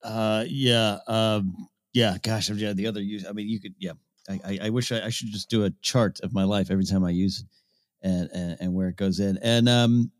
Uh, 0.04 0.46
yeah, 0.48 1.00
um, 1.08 1.68
yeah. 1.94 2.18
Gosh, 2.22 2.52
I'm- 2.52 2.60
yeah. 2.60 2.74
The 2.74 2.86
other 2.86 3.02
use. 3.02 3.26
I 3.28 3.32
mean, 3.32 3.50
you 3.50 3.60
could. 3.60 3.74
Yeah. 3.80 3.94
I, 4.30 4.40
I, 4.46 4.60
I 4.66 4.70
wish 4.70 4.92
I, 4.92 5.06
I 5.06 5.10
should 5.10 5.30
just 5.32 5.50
do 5.50 5.66
a 5.66 5.72
chart 5.82 6.20
of 6.22 6.34
my 6.34 6.44
life 6.44 6.70
every 6.70 6.86
time 6.86 7.04
I 7.04 7.10
use 7.10 7.40
it, 7.42 8.08
and 8.08 8.30
and, 8.32 8.58
and 8.60 8.74
where 8.76 8.90
it 8.90 8.98
goes 8.98 9.20
in. 9.20 9.40
And 9.42 9.68
um, 9.68 10.12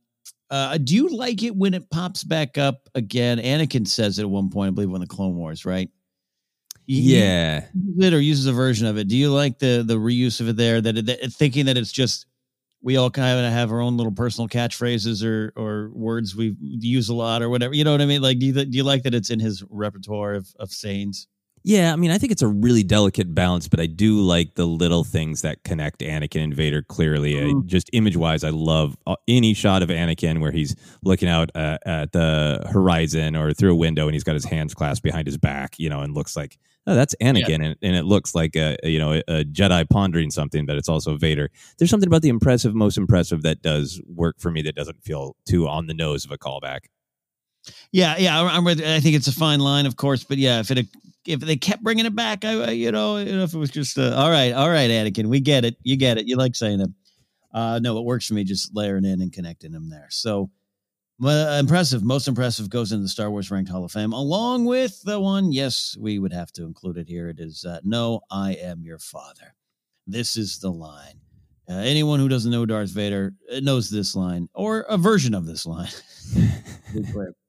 uh, 0.50 0.78
do 0.78 0.96
you 0.96 1.10
like 1.10 1.44
it 1.44 1.56
when 1.56 1.74
it 1.74 1.90
pops 1.90 2.24
back 2.24 2.58
up 2.58 2.90
again? 2.96 3.38
Anakin 3.40 3.88
says 3.88 4.20
it 4.20 4.24
at 4.24 4.30
one 4.30 4.50
point, 4.50 4.70
I 4.70 4.72
believe, 4.74 4.94
on 4.94 5.00
the 5.02 5.08
Clone 5.08 5.36
Wars, 5.36 5.66
right? 5.66 5.90
He- 6.86 7.02
he 7.02 7.16
Yeah. 7.20 7.66
uses 7.74 8.06
it 8.06 8.14
or 8.14 8.22
uses 8.22 8.46
a 8.46 8.54
version 8.54 8.88
of 8.88 8.98
it. 8.98 9.08
Do 9.10 9.18
you 9.18 9.32
like 9.34 9.60
the 9.60 9.84
the 9.86 9.98
reuse 9.98 10.40
of 10.40 10.48
it 10.48 10.56
there? 10.56 10.80
That, 10.80 10.98
it, 10.98 11.06
that 11.08 11.34
thinking 11.34 11.66
that 11.66 11.78
it's 11.78 11.92
just 11.92 12.26
we 12.82 12.96
all 12.96 13.10
kind 13.10 13.44
of 13.46 13.52
have 13.52 13.72
our 13.72 13.82
own 13.82 13.98
little 13.98 14.12
personal 14.14 14.48
catchphrases 14.48 15.22
or 15.26 15.52
or 15.58 15.90
words 15.94 16.36
we 16.36 16.56
use 16.62 17.10
a 17.10 17.14
lot 17.14 17.42
or 17.42 17.50
whatever. 17.50 17.74
You 17.74 17.84
know 17.84 17.92
what 17.92 18.02
I 18.02 18.06
mean? 18.06 18.22
Like, 18.22 18.40
do 18.40 18.46
you, 18.46 18.54
do 18.54 18.78
you 18.78 18.84
like 18.84 19.04
that 19.04 19.14
it's 19.16 19.32
in 19.32 19.40
his 19.40 19.64
repertoire 19.70 20.36
of 20.36 20.48
of 20.60 20.72
sayings? 20.72 21.28
Yeah, 21.68 21.92
I 21.92 21.98
mean, 21.98 22.12
I 22.12 22.18
think 22.18 22.32
it's 22.32 22.42
a 22.42 22.48
really 22.48 22.82
delicate 22.82 23.36
balance, 23.36 23.68
but 23.68 23.82
I 23.82 23.88
do 23.88 24.22
like 24.22 24.56
the 24.56 24.66
little 24.66 25.04
things 25.04 25.42
that 25.42 25.66
connect 25.66 26.00
Anakin 26.00 26.42
and 26.42 26.54
Vader 26.54 26.82
clearly. 26.82 27.38
I, 27.38 27.52
just 27.66 27.90
image 27.92 28.16
wise, 28.16 28.46
I 28.46 28.52
love 28.52 28.96
uh, 29.06 29.18
any 29.28 29.54
shot 29.54 29.84
of 29.84 29.90
Anakin 29.90 30.40
where 30.40 30.54
he's 30.54 30.78
looking 31.04 31.28
out 31.28 31.52
uh, 31.56 31.78
at 31.86 32.14
the 32.14 32.66
horizon 32.72 33.36
or 33.36 33.52
through 33.52 33.74
a 33.74 33.76
window 33.76 34.06
and 34.06 34.14
he's 34.14 34.24
got 34.24 34.36
his 34.36 34.46
hands 34.46 34.74
clasped 34.74 35.04
behind 35.04 35.28
his 35.28 35.38
back, 35.38 35.78
you 35.78 35.90
know, 35.90 36.00
and 36.00 36.16
looks 36.16 36.38
like, 36.38 36.58
oh, 36.88 36.96
that's 36.96 37.16
Anakin. 37.22 37.56
And, 37.66 37.76
and 37.82 37.96
it 37.98 38.06
looks 38.06 38.34
like 38.34 38.56
a, 38.56 38.78
a, 38.84 38.90
you 38.90 38.98
know, 38.98 39.22
a 39.28 39.44
Jedi 39.44 39.90
pondering 39.90 40.32
something, 40.32 40.66
but 40.66 40.78
it's 40.78 40.88
also 40.88 41.18
Vader. 41.18 41.50
There's 41.78 41.90
something 41.90 42.08
about 42.08 42.22
the 42.22 42.30
impressive, 42.30 42.76
most 42.76 42.98
impressive 42.98 43.42
that 43.42 43.62
does 43.62 44.02
work 44.08 44.40
for 44.40 44.52
me 44.52 44.62
that 44.62 44.76
doesn't 44.76 45.04
feel 45.04 45.36
too 45.46 45.68
on 45.68 45.88
the 45.88 45.94
nose 45.94 46.24
of 46.24 46.32
a 46.32 46.38
callback. 46.38 46.86
Yeah, 47.92 48.16
yeah, 48.18 48.40
I- 48.42 48.56
I'm 48.56 48.64
with. 48.64 48.82
I 48.82 49.00
think 49.00 49.16
it's 49.16 49.28
a 49.28 49.32
fine 49.34 49.60
line, 49.60 49.86
of 49.86 49.96
course, 49.96 50.24
but 50.24 50.38
yeah, 50.38 50.60
if 50.60 50.72
it 50.72 50.88
if 51.26 51.40
they 51.42 51.58
kept 51.58 51.84
bringing 51.84 52.06
it 52.06 52.16
back, 52.16 52.46
I 52.46 52.72
you 52.72 52.92
know, 52.92 53.18
you 53.18 53.36
know 53.36 53.44
if 53.44 53.54
it 53.54 53.58
was 53.58 53.70
just 53.72 53.98
uh, 53.98 54.14
all 54.16 54.30
right, 54.30 54.54
all 54.54 54.70
right, 54.70 54.90
Anakin, 54.90 55.28
we 55.28 55.40
get 55.40 55.66
it, 55.66 55.76
you 55.84 55.96
get 55.98 56.18
it, 56.18 56.28
you 56.28 56.36
like 56.38 56.56
saying 56.56 56.82
it. 56.82 56.90
Uh, 57.54 57.80
no, 57.80 57.98
it 57.98 58.06
works 58.06 58.28
for 58.28 58.34
me 58.34 58.44
just 58.44 58.76
layering 58.76 59.06
in 59.06 59.22
and 59.22 59.34
connecting 59.34 59.72
them 59.72 59.90
there. 59.90 60.08
So 60.10 60.52
uh, 61.24 61.58
impressive, 61.60 62.04
most 62.04 62.28
impressive 62.28 62.70
goes 62.70 62.92
into 62.92 63.04
the 63.04 63.10
Star 63.10 63.32
Wars 63.32 63.50
ranked 63.50 63.72
Hall 63.72 63.84
of 63.84 63.92
Fame, 63.92 64.14
along 64.14 64.66
with 64.66 65.02
the 65.04 65.20
one. 65.20 65.52
Yes, 65.52 65.98
we 66.00 66.20
would 66.20 66.34
have 66.34 66.52
to 66.54 66.64
include 66.66 66.98
it 66.98 67.08
here. 67.08 67.30
It 67.30 67.40
is 67.40 67.66
uh, 67.66 67.80
"No, 67.84 68.22
I 68.30 68.54
am 68.54 68.84
your 68.84 69.00
father." 69.00 69.56
This 70.06 70.38
is 70.38 70.60
the 70.60 70.72
line. 70.72 71.20
Uh, 71.70 71.74
anyone 71.74 72.20
who 72.20 72.30
doesn't 72.30 72.52
know 72.52 72.66
Darth 72.66 72.92
Vader 72.92 73.34
uh, 73.52 73.60
knows 73.60 73.90
this 73.90 74.16
line 74.16 74.48
or 74.54 74.82
a 74.82 74.98
version 74.98 75.34
of 75.34 75.46
this 75.46 75.66
line. 75.66 75.90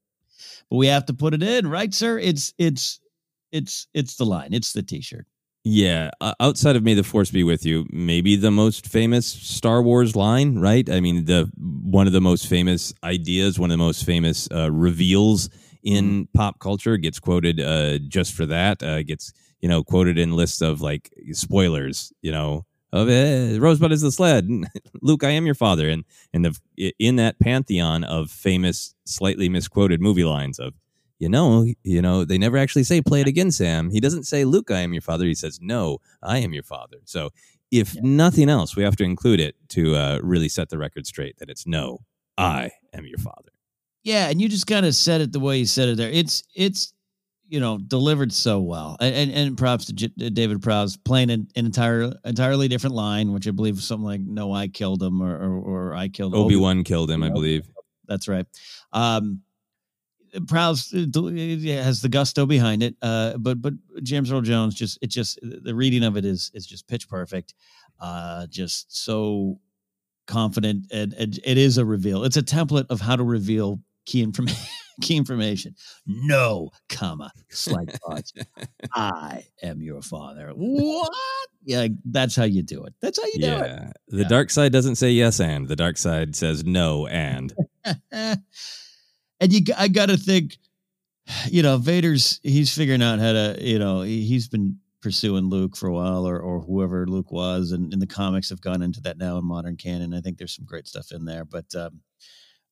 But 0.71 0.77
we 0.77 0.87
have 0.89 1.07
to 1.07 1.15
put 1.15 1.35
it 1.35 1.43
in, 1.43 1.67
right, 1.67 1.93
sir? 1.93 2.19
It's 2.19 2.53
it's 2.59 3.01
it's 3.53 3.87
it's 3.95 4.17
the 4.17 4.27
line. 4.27 4.53
It's 4.53 4.73
the 4.73 4.83
T-shirt. 4.83 5.27
Yeah, 5.65 6.11
uh, 6.21 6.35
outside 6.41 6.77
of 6.77 6.83
"May 6.83 6.95
the 6.95 7.03
Force 7.03 7.31
be 7.31 7.45
with 7.45 7.67
you," 7.67 7.87
maybe 7.91 8.37
the 8.37 8.51
most 8.51 8.87
famous 8.87 9.27
Star 9.27 9.83
Wars 9.83 10.17
line, 10.17 10.59
right? 10.59 10.89
I 10.89 11.01
mean, 11.01 11.25
the 11.25 11.51
one 11.57 12.07
of 12.07 12.13
the 12.13 12.21
most 12.21 12.47
famous 12.47 12.95
ideas, 13.05 13.59
one 13.59 13.71
of 13.71 13.75
the 13.75 13.85
most 13.85 14.05
famous 14.05 14.49
uh, 14.51 14.71
reveals 14.71 15.51
in 15.83 16.29
pop 16.35 16.59
culture 16.59 16.97
gets 16.97 17.19
quoted 17.21 17.61
uh, 17.61 17.99
just 17.99 18.35
for 18.35 18.47
that. 18.47 18.83
Uh, 18.83 19.03
gets 19.03 19.33
you 19.61 19.69
know 19.69 19.83
quoted 19.83 20.19
in 20.19 20.37
lists 20.37 20.63
of 20.63 20.81
like 20.81 21.11
spoilers, 21.33 22.13
you 22.23 22.33
know, 22.33 22.65
of 22.93 23.09
eh, 23.09 23.59
Rosebud 23.59 23.93
is 23.93 24.01
the 24.01 24.13
sled, 24.13 24.49
Luke, 25.03 25.25
I 25.25 25.31
am 25.31 25.47
your 25.47 25.55
father, 25.55 25.89
and 25.89 26.05
and 26.33 26.45
the 26.45 26.95
in 26.99 27.17
that 27.17 27.39
pantheon 27.39 28.05
of 28.05 28.31
famous, 28.31 28.95
slightly 29.05 29.49
misquoted 29.49 30.01
movie 30.01 30.25
lines 30.25 30.59
of 30.59 30.75
you 31.19 31.29
know, 31.29 31.67
you 31.83 32.01
know, 32.01 32.25
they 32.25 32.39
never 32.39 32.57
actually 32.57 32.85
say 32.85 33.03
play 33.03 33.21
it 33.21 33.27
again, 33.27 33.51
Sam. 33.51 33.91
He 33.91 34.01
doesn't 34.01 34.25
say 34.25 34.45
Luke, 34.45 34.71
I 34.71 34.81
am 34.81 34.93
your 34.93 35.03
father. 35.03 35.25
He 35.25 35.35
says, 35.35 35.59
No, 35.61 35.99
I 36.23 36.39
am 36.39 36.53
your 36.53 36.63
father. 36.63 36.99
So 37.05 37.31
if 37.71 37.95
nothing 38.03 38.49
else, 38.49 38.77
we 38.77 38.85
have 38.85 38.97
to 38.97 39.05
include 39.05 39.41
it 39.41 39.57
to 39.71 39.97
uh, 39.97 40.21
really 40.23 40.49
set 40.49 40.69
the 40.71 40.79
record 40.79 41.07
straight 41.07 41.39
that 41.39 41.51
it's 41.51 41.67
no, 41.67 41.99
I 42.37 42.71
am 42.93 43.05
your 43.05 43.19
father. 43.19 43.51
Yeah, 44.05 44.29
and 44.29 44.41
you 44.41 44.49
just 44.49 44.67
kind 44.67 44.87
of 44.87 44.95
said 44.95 45.21
it 45.21 45.33
the 45.33 45.41
way 45.41 45.59
you 45.59 45.67
said 45.67 45.89
it 45.89 45.97
there. 45.97 46.11
It's 46.11 46.45
it's 46.55 46.93
you 47.49 47.61
know 47.61 47.79
delivered 47.79 48.33
so 48.33 48.61
well, 48.61 48.97
and 49.01 49.15
and, 49.15 49.33
and 49.33 49.59
props 49.59 49.87
to 49.87 49.93
J- 49.93 50.31
David 50.31 50.63
Prowse 50.63 50.97
playing 50.97 51.31
an, 51.31 51.49
an 51.57 51.67
entire 51.67 52.13
entirely 52.25 52.69
different 52.69 52.95
line, 52.95 53.33
which 53.33 53.49
I 53.49 53.51
believe 53.51 53.77
was 53.77 53.85
something 53.85 54.05
like 54.05 54.21
"No, 54.21 54.53
I 54.53 54.69
killed 54.69 55.03
him" 55.03 55.23
or 55.23 55.37
or, 55.37 55.59
or 55.59 55.95
"I 55.95 56.09
killed 56.09 56.35
Obi 56.35 56.57
Wan 56.57 56.85
killed 56.85 57.11
him, 57.11 57.23
I 57.23 57.31
believe. 57.31 57.69
That's 58.07 58.29
right. 58.29 58.47
Um, 58.93 59.43
Prowse 60.47 60.93
uh, 60.95 61.07
yeah, 61.23 61.83
has 61.83 62.03
the 62.03 62.09
gusto 62.09 62.47
behind 62.47 62.83
it, 62.83 62.97
uh, 63.03 63.39
but 63.39 63.63
but 63.63 63.75
James 64.03 64.31
Earl 64.31 64.43
Jones 64.43 64.75
just 64.75 64.99
it 65.01 65.09
just 65.09 65.39
the 65.43 65.75
reading 65.75 66.05
of 66.05 66.17
it 66.17 66.25
is 66.25 66.51
is 66.55 66.67
just 66.67 66.87
pitch 66.87 67.09
perfect, 67.09 67.55
uh, 68.01 68.47
just 68.47 68.95
so 68.95 69.59
confident, 70.27 70.87
and, 70.93 71.15
and 71.15 71.41
it 71.45 71.59
is 71.59 71.79
a 71.79 71.85
reveal. 71.85 72.25
It's 72.25 72.37
a 72.37 72.43
template 72.43 72.87
of 72.91 73.01
how 73.01 73.17
to 73.17 73.25
reveal 73.25 73.81
key 74.05 74.23
information. 74.23 74.59
key 75.01 75.17
information. 75.17 75.75
No, 76.07 76.71
comma 76.89 77.33
slight 77.51 77.99
pause. 78.01 78.33
I 78.95 79.45
am 79.63 79.83
your 79.83 80.03
father. 80.03 80.51
What? 80.55 81.13
Yeah, 81.65 81.89
that's 82.05 82.37
how 82.37 82.45
you 82.45 82.63
do 82.63 82.85
it. 82.85 82.95
That's 83.01 83.21
how 83.21 83.27
you 83.27 83.41
do 83.41 83.47
it. 83.47 83.67
Yeah. 83.67 83.93
The 84.09 84.25
dark 84.25 84.51
side 84.51 84.73
doesn't 84.73 84.97
say 84.97 85.11
yes 85.11 85.41
and. 85.41 85.69
The 85.69 85.77
dark 85.77 85.99
side 85.99 86.35
says 86.35 86.65
no 86.65 87.07
and. 87.07 87.55
and 88.11 88.43
you, 89.41 89.63
I 89.77 89.89
got 89.89 90.07
to 90.07 90.17
think, 90.17 90.57
you 91.49 91.63
know, 91.63 91.77
Vader's 91.77 92.41
he's 92.43 92.75
figuring 92.75 93.03
out 93.03 93.19
how 93.19 93.33
to, 93.33 93.57
you 93.61 93.79
know, 93.79 94.03
he, 94.03 94.25
he's 94.25 94.49
been 94.49 94.79
pursuing 95.01 95.49
Luke 95.49 95.77
for 95.77 95.89
a 95.89 95.93
while, 95.93 96.27
or 96.27 96.41
or 96.41 96.61
whoever 96.61 97.07
Luke 97.07 97.31
was, 97.31 97.73
and, 97.73 97.93
and 97.93 98.01
the 98.01 98.07
comics 98.07 98.51
have 98.51 98.61
gone 98.61 98.83
into 98.83 99.01
that 99.03 99.19
now 99.19 99.37
in 99.39 99.45
modern 99.45 99.77
canon. 99.77 100.15
I 100.15 100.21
think 100.21 100.39
there's 100.39 100.57
some 100.57 100.65
great 100.65 100.87
stuff 100.89 101.13
in 101.13 101.25
there, 101.25 101.45
but 101.45 101.75
um, 101.75 102.01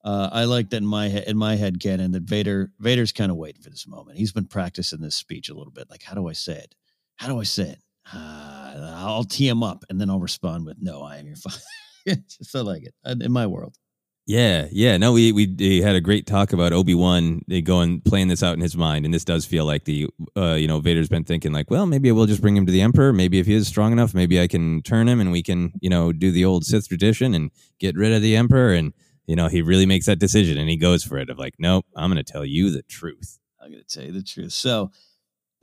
uh, 0.05 0.31
I 0.33 0.45
like 0.45 0.71
that 0.71 0.79
in 0.79 0.87
my 0.87 1.09
head, 1.09 1.25
in 1.26 1.37
my 1.37 1.57
head 1.57 1.81
canon 1.81 2.12
that 2.12 2.23
Vader 2.23 2.73
Vader's 2.79 3.12
kind 3.12 3.31
of 3.31 3.37
waiting 3.37 3.62
for 3.62 3.71
this 3.71 3.87
moment. 3.87 4.19
He's 4.19 4.33
been 4.33 4.47
practicing 4.47 5.00
this 5.00 5.17
speech 5.17 5.49
a 5.49 5.55
little 5.55 5.73
bit, 5.73 5.91
like 5.91 6.03
how 6.03 6.15
do 6.15 6.29
I 6.29 6.33
say 6.33 6.55
it? 6.55 6.75
How 7.17 7.29
do 7.29 7.41
I 7.41 7.45
say 7.45 7.71
it? 7.71 7.81
Uh, 8.12 8.95
I'll 8.97 9.25
tee 9.25 9.49
him 9.49 9.62
up, 9.62 9.85
and 9.88 10.00
then 10.00 10.11
I'll 10.11 10.21
respond 10.21 10.65
with, 10.65 10.76
"No, 10.81 11.03
I 11.03 11.17
am 11.17 11.26
your 11.26 11.37
father." 11.37 11.59
Just 12.07 12.55
I 12.55 12.61
like 12.61 12.85
it 12.85 12.95
uh, 13.05 13.17
in 13.21 13.33
my 13.33 13.47
world. 13.47 13.76
Yeah, 14.29 14.67
yeah. 14.73 14.97
No, 14.97 15.12
we 15.12 15.31
we, 15.31 15.81
had 15.81 15.95
a 15.95 16.00
great 16.00 16.26
talk 16.26 16.53
about 16.53 16.73
Obi 16.73 16.97
Wan 16.97 17.43
going 17.62 18.00
playing 18.00 18.26
this 18.26 18.43
out 18.43 18.55
in 18.55 18.61
his 18.61 18.76
mind, 18.76 19.05
and 19.05 19.15
this 19.15 19.25
does 19.25 19.45
feel 19.45 19.65
like 19.65 19.85
the 19.85 20.09
uh, 20.37 20.55
you 20.55 20.67
know 20.67 20.81
Vader's 20.81 21.09
been 21.09 21.23
thinking 21.23 21.53
like, 21.53 21.71
well, 21.71 21.87
maybe 21.87 22.11
we'll 22.11 22.26
just 22.26 22.43
bring 22.43 22.57
him 22.57 22.67
to 22.67 22.73
the 22.73 22.81
Emperor. 22.81 23.12
Maybe 23.12 23.38
if 23.38 23.47
he 23.47 23.55
is 23.55 23.69
strong 23.69 23.93
enough, 23.93 24.15
maybe 24.15 24.41
I 24.41 24.49
can 24.49 24.83
turn 24.83 25.09
him, 25.09 25.21
and 25.21 25.31
we 25.31 25.45
can 25.45 25.73
you 25.81 25.88
know 25.88 26.12
do 26.12 26.33
the 26.33 26.45
old 26.45 26.65
Sith 26.65 26.88
tradition 26.88 27.35
and 27.35 27.53
get 27.79 27.97
rid 27.97 28.12
of 28.12 28.21
the 28.21 28.35
Emperor. 28.35 28.73
And 28.73 28.95
you 29.26 29.37
know 29.37 29.49
he 29.49 29.62
really 29.62 29.87
makes 29.87 30.06
that 30.06 30.18
decision, 30.18 30.59
and 30.59 30.68
he 30.68 30.76
goes 30.76 31.04
for 31.04 31.18
it 31.18 31.30
of 31.30 31.38
like, 31.38 31.54
nope, 31.59 31.87
I'm 31.97 32.11
going 32.11 32.23
to 32.23 32.33
tell 32.33 32.45
you 32.45 32.71
the 32.71 32.83
truth. 32.83 33.38
I'm 33.61 33.71
going 33.71 33.83
to 33.83 33.88
tell 33.88 34.04
you 34.04 34.12
the 34.12 34.23
truth. 34.23 34.52
So 34.52 34.90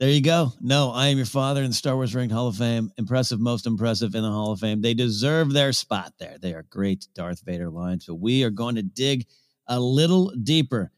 there 0.00 0.10
you 0.10 0.20
go. 0.20 0.52
No, 0.60 0.90
I 0.90 1.06
am 1.06 1.16
your 1.16 1.26
father 1.26 1.62
in 1.62 1.68
the 1.68 1.74
Star 1.74 1.94
Wars 1.94 2.14
Ranked 2.14 2.34
Hall 2.34 2.48
of 2.48 2.56
Fame. 2.56 2.90
Impressive, 2.98 3.40
most 3.40 3.66
impressive 3.66 4.14
in 4.14 4.22
the 4.22 4.30
Hall 4.30 4.52
of 4.52 4.60
Fame. 4.60 4.82
They 4.82 4.92
deserve 4.92 5.52
their 5.52 5.72
spot 5.72 6.12
there. 6.18 6.36
They 6.40 6.52
are 6.52 6.64
great 6.68 7.06
Darth 7.14 7.42
Vader 7.44 7.70
lines. 7.70 8.04
So 8.04 8.12
we 8.12 8.42
are 8.42 8.50
going 8.50 8.74
to 8.74 8.82
dig 8.82 9.26
a 9.68 9.78
little 9.78 10.30
deeper. 10.30 10.90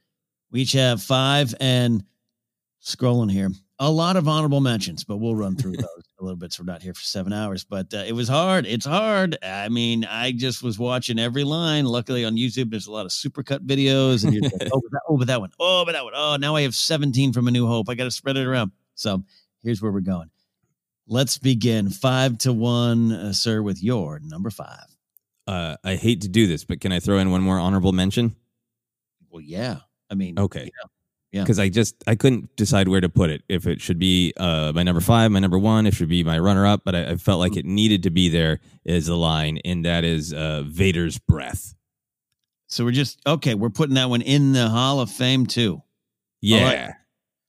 We 0.50 0.62
each 0.62 0.72
have 0.72 1.02
five 1.02 1.54
and 1.60 2.04
scrolling 2.82 3.30
here. 3.30 3.50
A 3.78 3.90
lot 3.90 4.16
of 4.16 4.26
honorable 4.26 4.60
mentions, 4.60 5.04
but 5.04 5.18
we'll 5.18 5.34
run 5.34 5.54
through 5.54 5.72
those 5.76 6.04
a 6.18 6.24
little 6.24 6.36
bit. 6.36 6.52
So 6.52 6.62
we're 6.62 6.72
not 6.72 6.82
here 6.82 6.94
for 6.94 7.02
seven 7.02 7.32
hours, 7.32 7.64
but 7.64 7.92
uh, 7.92 8.04
it 8.06 8.12
was 8.12 8.28
hard. 8.28 8.64
It's 8.66 8.86
hard. 8.86 9.36
I 9.42 9.68
mean, 9.68 10.04
I 10.04 10.32
just 10.32 10.62
was 10.62 10.78
watching 10.78 11.18
every 11.18 11.44
line. 11.44 11.84
Luckily 11.84 12.24
on 12.24 12.36
YouTube, 12.36 12.70
there's 12.70 12.86
a 12.86 12.92
lot 12.92 13.04
of 13.04 13.12
supercut 13.12 13.66
videos, 13.66 14.24
and 14.24 14.32
you're 14.32 14.42
like, 14.42 14.52
oh, 14.72 14.80
but 14.80 14.90
that, 14.92 15.00
oh, 15.08 15.16
but 15.18 15.26
that 15.26 15.40
one, 15.40 15.50
oh, 15.60 15.84
but 15.84 15.92
that 15.92 16.04
one, 16.04 16.14
oh, 16.16 16.36
now 16.36 16.56
I 16.56 16.62
have 16.62 16.74
17 16.74 17.32
from 17.32 17.48
A 17.48 17.50
New 17.50 17.66
Hope. 17.66 17.88
I 17.88 17.94
got 17.94 18.04
to 18.04 18.10
spread 18.10 18.36
it 18.36 18.46
around. 18.46 18.72
So 18.94 19.22
here's 19.62 19.82
where 19.82 19.92
we're 19.92 20.00
going. 20.00 20.30
Let's 21.06 21.38
begin 21.38 21.90
five 21.90 22.38
to 22.38 22.52
one, 22.52 23.12
uh, 23.12 23.32
sir, 23.32 23.62
with 23.62 23.82
your 23.82 24.20
number 24.24 24.50
five. 24.50 24.86
Uh, 25.46 25.76
I 25.84 25.94
hate 25.94 26.22
to 26.22 26.28
do 26.28 26.46
this, 26.46 26.64
but 26.64 26.80
can 26.80 26.92
I 26.92 26.98
throw 26.98 27.18
in 27.18 27.30
one 27.30 27.42
more 27.42 27.58
honorable 27.58 27.92
mention? 27.92 28.34
Well, 29.30 29.42
yeah. 29.42 29.80
I 30.10 30.14
mean, 30.14 30.38
Okay. 30.38 30.70
Yeah. 31.32 31.42
because 31.42 31.58
I 31.58 31.68
just 31.68 31.96
I 32.06 32.14
couldn't 32.14 32.54
decide 32.56 32.88
where 32.88 33.00
to 33.00 33.08
put 33.08 33.30
it. 33.30 33.42
If 33.48 33.66
it 33.66 33.80
should 33.80 33.98
be 33.98 34.32
uh, 34.38 34.72
my 34.74 34.82
number 34.84 35.00
five, 35.00 35.30
my 35.32 35.40
number 35.40 35.58
one, 35.58 35.86
if 35.86 35.94
it 35.94 35.96
should 35.96 36.08
be 36.08 36.24
my 36.24 36.38
runner 36.38 36.64
up, 36.66 36.82
but 36.84 36.94
I, 36.94 37.10
I 37.10 37.16
felt 37.16 37.38
Mm. 37.38 37.40
like 37.40 37.56
it 37.56 37.66
needed 37.66 38.04
to 38.04 38.10
be 38.10 38.28
there 38.28 38.60
is 38.84 39.08
a 39.08 39.16
line, 39.16 39.58
and 39.64 39.84
that 39.84 40.04
is 40.04 40.32
uh, 40.32 40.62
Vader's 40.66 41.18
breath. 41.18 41.74
So 42.68 42.84
we're 42.84 42.92
just 42.92 43.20
okay. 43.26 43.54
We're 43.54 43.70
putting 43.70 43.94
that 43.96 44.08
one 44.08 44.22
in 44.22 44.52
the 44.52 44.68
Hall 44.68 45.00
of 45.00 45.10
Fame 45.10 45.46
too. 45.46 45.82
Yeah. 46.40 46.64
right. 46.86 46.94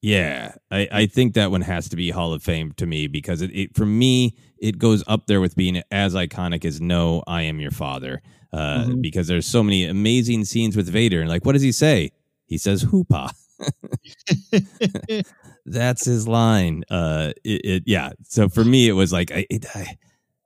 Yeah. 0.01 0.53
I, 0.72 0.88
I 0.91 1.05
think 1.07 1.34
that 1.34 1.50
one 1.51 1.62
has 1.62 1.89
to 1.89 1.96
be 1.96 2.10
Hall 2.12 2.34
of 2.34 2.43
Fame 2.43 2.72
to 2.77 2.86
me 2.86 3.07
because 3.07 3.41
it, 3.41 3.51
it 3.55 3.75
for 3.75 3.86
me, 3.86 4.36
it 4.60 4.77
goes 4.77 5.03
up 5.07 5.25
there 5.27 5.41
with 5.41 5.55
being 5.55 5.81
as 5.91 6.13
iconic 6.13 6.65
as 6.65 6.79
No, 6.79 7.24
I 7.27 7.43
Am 7.43 7.60
Your 7.60 7.72
Father. 7.72 8.22
Uh, 8.53 8.86
Mhm. 8.86 9.01
Because 9.01 9.27
there's 9.27 9.46
so 9.48 9.63
many 9.63 9.86
amazing 9.86 10.46
scenes 10.46 10.75
with 10.77 10.88
Vader. 10.88 11.19
And 11.19 11.29
like, 11.29 11.46
what 11.46 11.53
does 11.53 11.62
he 11.63 11.72
say? 11.72 12.12
He 12.46 12.57
says, 12.57 12.86
Hoopa. 12.86 13.31
That's 15.65 16.05
his 16.05 16.27
line. 16.27 16.83
Uh, 16.89 17.33
it, 17.43 17.61
it 17.65 17.83
yeah. 17.85 18.11
So 18.23 18.49
for 18.49 18.63
me, 18.63 18.87
it 18.87 18.93
was 18.93 19.11
like 19.11 19.31
I, 19.31 19.45
it, 19.49 19.65
I, 19.75 19.97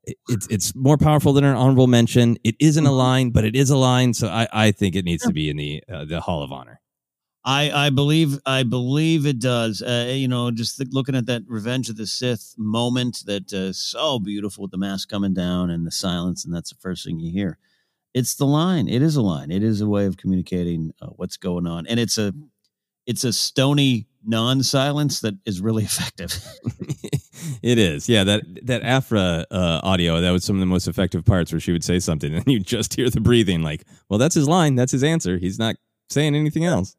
it, 0.03 0.17
it's 0.29 0.47
it's 0.47 0.75
more 0.75 0.97
powerful 0.97 1.33
than 1.33 1.43
an 1.43 1.55
honorable 1.55 1.87
mention. 1.87 2.37
It 2.43 2.55
isn't 2.59 2.85
a 2.85 2.91
line, 2.91 3.31
but 3.31 3.45
it 3.45 3.55
is 3.55 3.69
a 3.69 3.77
line. 3.77 4.13
So 4.13 4.27
I, 4.27 4.47
I 4.51 4.71
think 4.71 4.95
it 4.95 5.05
needs 5.05 5.23
to 5.23 5.33
be 5.33 5.49
in 5.49 5.57
the 5.57 5.83
uh, 5.91 6.05
the 6.05 6.21
Hall 6.21 6.43
of 6.43 6.51
Honor. 6.51 6.81
I 7.43 7.87
I 7.87 7.89
believe 7.89 8.39
I 8.45 8.63
believe 8.63 9.25
it 9.25 9.39
does. 9.39 9.81
Uh, 9.81 10.11
you 10.13 10.27
know, 10.27 10.51
just 10.51 10.77
th- 10.77 10.89
looking 10.91 11.15
at 11.15 11.25
that 11.25 11.43
Revenge 11.47 11.89
of 11.89 11.97
the 11.97 12.07
Sith 12.07 12.53
moment 12.57 13.23
that 13.25 13.51
uh, 13.53 13.73
so 13.73 14.19
beautiful 14.19 14.63
with 14.63 14.71
the 14.71 14.77
mask 14.77 15.09
coming 15.09 15.33
down 15.33 15.69
and 15.69 15.85
the 15.85 15.91
silence, 15.91 16.45
and 16.45 16.53
that's 16.53 16.69
the 16.69 16.79
first 16.79 17.05
thing 17.05 17.19
you 17.19 17.31
hear. 17.31 17.57
It's 18.13 18.35
the 18.35 18.45
line. 18.45 18.87
It 18.87 19.01
is 19.01 19.15
a 19.15 19.21
line. 19.21 19.51
It 19.51 19.63
is 19.63 19.81
a 19.81 19.87
way 19.87 20.05
of 20.05 20.17
communicating 20.17 20.91
uh, 21.01 21.07
what's 21.07 21.37
going 21.37 21.65
on, 21.65 21.87
and 21.87 21.99
it's 21.99 22.17
a 22.17 22.33
it's 23.05 23.23
a 23.23 23.33
stony 23.33 24.07
non-silence 24.23 25.21
that 25.21 25.33
is 25.45 25.61
really 25.61 25.83
effective. 25.91 26.33
it 27.63 27.77
is, 27.77 28.07
yeah. 28.07 28.23
That 28.23 28.41
that 28.63 28.83
Aphra 28.83 29.45
uh, 29.49 29.79
audio 29.83 30.21
that 30.21 30.31
was 30.31 30.43
some 30.43 30.55
of 30.55 30.59
the 30.59 30.65
most 30.65 30.87
effective 30.87 31.25
parts 31.25 31.51
where 31.51 31.59
she 31.59 31.71
would 31.71 31.83
say 31.83 31.99
something 31.99 32.33
and 32.35 32.47
you 32.47 32.59
just 32.59 32.93
hear 32.95 33.09
the 33.09 33.21
breathing. 33.21 33.61
Like, 33.63 33.83
well, 34.09 34.19
that's 34.19 34.35
his 34.35 34.47
line. 34.47 34.75
That's 34.75 34.91
his 34.91 35.03
answer. 35.03 35.37
He's 35.37 35.57
not 35.59 35.75
saying 36.09 36.35
anything 36.35 36.65
else. 36.65 36.95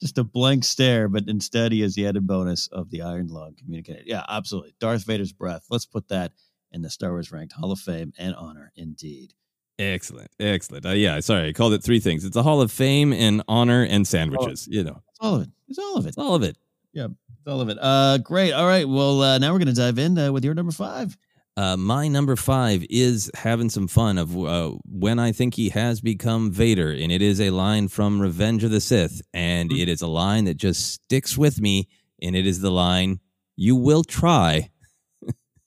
just 0.00 0.18
a 0.18 0.24
blank 0.24 0.64
stare, 0.64 1.08
but 1.08 1.24
instead 1.28 1.72
he 1.72 1.80
has 1.82 1.94
the 1.94 2.06
added 2.06 2.26
bonus 2.26 2.66
of 2.68 2.90
the 2.90 3.02
Iron 3.02 3.28
Lung 3.28 3.54
communicated. 3.58 4.04
Yeah, 4.06 4.24
absolutely. 4.28 4.74
Darth 4.80 5.04
Vader's 5.04 5.32
breath. 5.32 5.66
Let's 5.70 5.86
put 5.86 6.08
that 6.08 6.32
in 6.72 6.82
the 6.82 6.90
Star 6.90 7.10
Wars 7.10 7.30
ranked 7.30 7.54
Hall 7.54 7.70
of 7.72 7.78
Fame 7.78 8.12
and 8.18 8.34
honor, 8.34 8.72
indeed. 8.76 9.34
Excellent, 9.78 10.30
excellent. 10.40 10.86
Uh, 10.86 10.90
yeah, 10.90 11.20
sorry, 11.20 11.48
I 11.48 11.52
called 11.52 11.74
it 11.74 11.82
three 11.82 12.00
things. 12.00 12.24
It's 12.24 12.36
a 12.36 12.42
Hall 12.42 12.62
of 12.62 12.72
Fame 12.72 13.12
and 13.12 13.42
honor 13.46 13.82
and 13.82 14.06
sandwiches. 14.08 14.66
You 14.70 14.84
know, 14.84 15.02
It's 15.10 15.18
all 15.20 15.34
of 15.36 15.42
it. 15.42 15.48
It's 15.68 15.78
all 15.78 15.96
of 15.96 16.04
it. 16.06 16.08
it's 16.08 16.18
all 16.18 16.34
of 16.34 16.42
it. 16.42 16.56
Yeah, 16.94 17.06
it's 17.06 17.46
all 17.46 17.60
of 17.60 17.68
it. 17.68 17.76
Uh, 17.80 18.18
great. 18.18 18.52
All 18.52 18.66
right. 18.66 18.88
Well, 18.88 19.20
uh, 19.22 19.38
now 19.38 19.52
we're 19.52 19.58
going 19.58 19.68
to 19.68 19.74
dive 19.74 19.98
in 19.98 20.16
uh, 20.18 20.32
with 20.32 20.44
your 20.44 20.54
number 20.54 20.72
five. 20.72 21.16
Uh, 21.58 21.76
my 21.76 22.06
number 22.08 22.36
five 22.36 22.84
is 22.90 23.30
having 23.34 23.70
some 23.70 23.88
fun 23.88 24.18
of 24.18 24.36
uh, 24.36 24.70
when 24.84 25.18
I 25.18 25.32
think 25.32 25.54
he 25.54 25.70
has 25.70 26.00
become 26.00 26.50
Vader, 26.52 26.90
and 26.90 27.10
it 27.12 27.20
is 27.22 27.40
a 27.40 27.50
line 27.50 27.88
from 27.88 28.20
Revenge 28.20 28.62
of 28.64 28.70
the 28.70 28.80
Sith, 28.80 29.20
and 29.34 29.72
it 29.72 29.88
is 29.88 30.02
a 30.02 30.06
line 30.06 30.44
that 30.44 30.56
just 30.58 30.92
sticks 30.94 31.36
with 31.38 31.60
me, 31.60 31.88
and 32.22 32.36
it 32.36 32.46
is 32.46 32.60
the 32.60 32.70
line, 32.70 33.20
"You 33.56 33.74
will 33.76 34.04
try." 34.04 34.70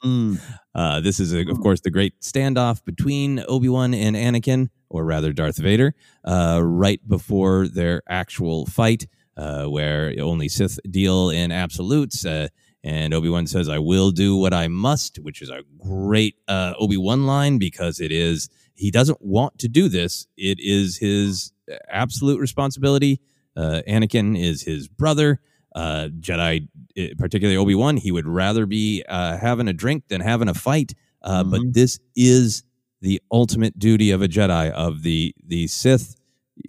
Mm. 0.03 0.39
Uh, 0.73 0.99
this 1.01 1.19
is, 1.19 1.33
of 1.33 1.59
course, 1.59 1.81
the 1.81 1.91
great 1.91 2.19
standoff 2.21 2.83
between 2.85 3.43
Obi 3.47 3.69
Wan 3.69 3.93
and 3.93 4.15
Anakin, 4.15 4.69
or 4.89 5.03
rather 5.03 5.33
Darth 5.33 5.57
Vader, 5.57 5.93
uh, 6.23 6.61
right 6.63 6.99
before 7.07 7.67
their 7.67 8.01
actual 8.07 8.65
fight, 8.65 9.07
uh, 9.35 9.65
where 9.65 10.13
only 10.19 10.47
Sith 10.47 10.79
deal 10.89 11.29
in 11.29 11.51
absolutes. 11.51 12.25
Uh, 12.25 12.47
and 12.83 13.13
Obi 13.13 13.29
Wan 13.29 13.45
says, 13.45 13.67
"I 13.67 13.79
will 13.79 14.11
do 14.11 14.37
what 14.37 14.53
I 14.53 14.69
must," 14.69 15.17
which 15.17 15.41
is 15.41 15.49
a 15.49 15.63
great 15.77 16.35
uh, 16.47 16.73
Obi 16.79 16.97
Wan 16.97 17.25
line 17.25 17.57
because 17.57 17.99
it 17.99 18.11
is 18.11 18.49
he 18.73 18.91
doesn't 18.91 19.21
want 19.21 19.59
to 19.59 19.67
do 19.67 19.89
this. 19.89 20.27
It 20.37 20.59
is 20.61 20.97
his 20.97 21.51
absolute 21.89 22.39
responsibility. 22.39 23.19
Uh, 23.55 23.81
Anakin 23.87 24.39
is 24.39 24.63
his 24.63 24.87
brother. 24.87 25.41
Uh, 25.79 26.09
Jedi, 26.19 26.67
eh, 26.97 27.13
particularly 27.17 27.55
Obi 27.57 27.73
Wan, 27.75 27.95
he 27.97 28.11
would 28.11 28.27
rather 28.27 28.65
be 28.65 29.03
uh, 29.07 29.37
having 29.37 29.67
a 29.69 29.73
drink 29.73 30.03
than 30.09 30.19
having 30.21 30.49
a 30.49 30.53
fight. 30.53 30.93
Uh, 31.21 31.43
But 31.43 31.61
this 31.73 31.99
is 32.15 32.63
the 33.01 33.21
ultimate 33.31 33.79
duty 33.79 34.11
of 34.11 34.21
a 34.21 34.27
Jedi. 34.27 34.71
Of 34.71 35.03
the 35.03 35.33
the 35.47 35.67
Sith, 35.67 36.15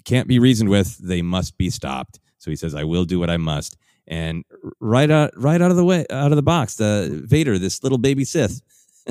can't 0.05 0.29
be 0.29 0.39
reasoned 0.39 0.71
with. 0.71 0.99
They 0.99 1.23
must 1.23 1.59
be 1.59 1.71
stopped. 1.71 2.21
So 2.39 2.51
he 2.53 2.57
says, 2.57 2.75
"I 2.75 2.85
will 2.85 3.05
do 3.05 3.19
what 3.19 3.31
I 3.31 3.37
must." 3.37 3.77
And 4.07 4.45
right 4.81 5.11
out, 5.11 5.31
right 5.37 5.61
out 5.61 5.71
of 5.71 5.77
the 5.77 5.85
way, 5.85 6.05
out 6.11 6.33
of 6.33 6.37
the 6.37 6.43
box, 6.55 6.77
the 6.77 7.23
Vader, 7.27 7.59
this 7.59 7.83
little 7.83 7.99
baby 7.99 8.25
Sith, 8.25 8.61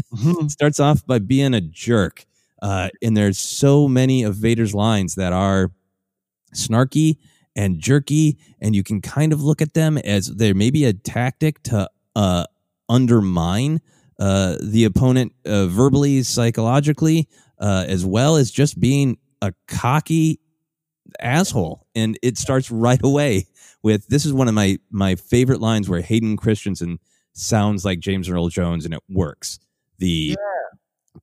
starts 0.48 0.80
off 0.80 1.06
by 1.06 1.20
being 1.20 1.54
a 1.54 1.62
jerk. 1.62 2.26
Uh, 2.62 2.90
and 3.02 3.16
there's 3.18 3.38
so 3.38 3.88
many 3.88 4.24
of 4.24 4.36
Vader's 4.36 4.74
lines 4.74 5.16
that 5.16 5.34
are 5.34 5.72
snarky 6.54 7.18
and 7.56 7.80
jerky, 7.80 8.38
and 8.62 8.76
you 8.76 8.84
can 8.84 9.02
kind 9.02 9.34
of 9.34 9.42
look 9.42 9.62
at 9.62 9.74
them 9.74 9.98
as 9.98 10.28
there 10.28 10.54
may 10.54 10.70
be 10.70 10.86
a 10.86 10.94
tactic 10.94 11.62
to 11.64 11.90
uh, 12.16 12.46
undermine 12.88 13.82
uh, 14.20 14.58
the 14.62 14.86
opponent 14.86 15.34
uh, 15.46 15.68
verbally, 15.68 16.24
psychologically, 16.24 17.28
uh, 17.60 17.86
as 17.88 18.06
well 18.06 18.36
as 18.36 18.52
just 18.52 18.80
being 18.80 19.18
a 19.42 19.54
cocky 19.68 20.40
asshole. 21.20 21.88
And 21.96 22.18
it 22.22 22.38
starts 22.38 22.70
right 22.70 23.00
away 23.04 23.48
with 23.82 24.08
this 24.08 24.26
is 24.26 24.34
one 24.34 24.48
of 24.48 24.54
my 24.54 24.78
my 24.92 25.16
favorite 25.16 25.62
lines 25.62 25.90
where 25.90 26.02
Hayden 26.02 26.38
Christensen 26.38 27.00
sounds 27.34 27.86
like 27.86 28.00
James 28.00 28.30
Earl 28.30 28.50
Jones, 28.50 28.86
and 28.86 28.94
it 28.94 29.04
works. 29.10 29.60
The 29.98 30.38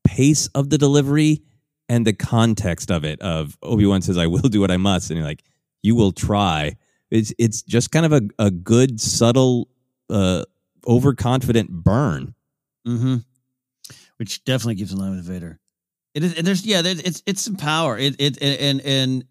pace 0.05 0.49
of 0.49 0.71
the 0.71 0.79
delivery 0.79 1.43
and 1.89 2.07
the 2.07 2.12
context 2.12 2.91
of 2.91 3.05
it 3.05 3.21
of 3.21 3.57
Obi-Wan 3.62 4.03
says, 4.03 4.19
I 4.19 4.27
will 4.27 4.49
do 4.49 4.61
what 4.61 4.71
I 4.71 4.77
must. 4.77 5.11
And 5.11 5.19
you're 5.19 5.27
like, 5.27 5.45
you 5.87 5.94
will 5.94 6.12
try. 6.12 6.77
It's 7.11 7.33
it's 7.38 7.62
just 7.62 7.92
kind 7.92 8.05
of 8.05 8.12
a, 8.12 8.22
a 8.38 8.51
good, 8.51 9.01
subtle, 9.01 9.68
uh, 10.11 10.42
overconfident 10.87 11.70
burn. 11.70 12.35
Mm-hmm. 12.87 13.16
Which 14.16 14.44
definitely 14.44 14.75
gives 14.75 14.92
in 14.92 14.99
line 14.99 15.12
with 15.14 15.25
Vader. 15.25 15.61
It 16.14 16.25
is, 16.25 16.35
and 16.35 16.46
there's 16.46 16.66
yeah, 16.66 16.83
there's, 16.83 17.01
it's 17.01 17.22
it's 17.27 17.42
some 17.42 17.57
power. 17.57 17.96
It 17.96 18.16
it 18.18 18.42
and 18.42 18.81
and 18.81 19.25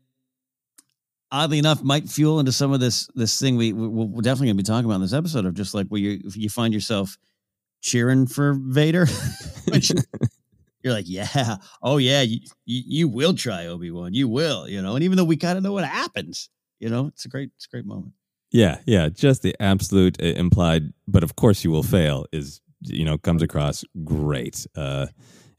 oddly 1.32 1.58
enough, 1.58 1.84
might 1.84 2.08
fuel 2.08 2.40
into 2.40 2.52
some 2.52 2.72
of 2.72 2.80
this 2.80 3.10
this 3.16 3.38
thing 3.40 3.58
we 3.58 3.74
we- 3.74 3.88
we're 3.88 4.22
definitely 4.22 4.48
gonna 4.48 4.58
be 4.58 4.64
talking 4.64 4.86
about 4.86 4.96
in 4.96 5.02
this 5.02 5.14
episode 5.14 5.46
of 5.46 5.56
just 5.56 5.74
like 5.74 5.88
where 5.88 6.00
you 6.00 6.22
you 6.36 6.50
find 6.50 6.74
yourself 6.74 7.18
cheering 7.82 8.28
for 8.28 8.54
Vader, 8.58 9.08
which 9.68 9.92
you're 10.86 10.94
like, 10.94 11.10
yeah, 11.10 11.58
oh 11.82 11.98
yeah, 11.98 12.22
you 12.22 12.40
you, 12.66 12.84
you 12.86 13.08
will 13.10 13.34
try 13.34 13.66
Obi 13.66 13.92
Wan, 13.92 14.14
you 14.14 14.30
will, 14.30 14.70
you 14.70 14.82
know, 14.82 14.96
and 14.96 15.04
even 15.04 15.18
though 15.18 15.26
we 15.26 15.36
kind 15.36 15.58
of 15.58 15.64
know 15.64 15.74
what 15.74 15.84
happens, 15.84 16.50
you 16.80 16.90
know, 16.90 17.08
it's 17.08 17.26
a 17.26 17.30
great 17.30 17.50
it's 17.56 17.66
a 17.66 17.70
great 17.70 17.86
moment. 17.86 18.14
Yeah, 18.52 18.78
yeah, 18.86 19.10
just 19.10 19.42
the 19.42 19.56
absolute 19.60 20.22
uh, 20.22 20.28
implied, 20.28 20.94
but 21.08 21.24
of 21.24 21.36
course 21.36 21.64
you 21.64 21.72
will 21.72 21.84
fail 21.84 22.26
is 22.32 22.62
you 22.82 23.04
know 23.04 23.18
comes 23.18 23.42
across 23.42 23.84
great. 24.04 24.66
Uh, 24.76 25.08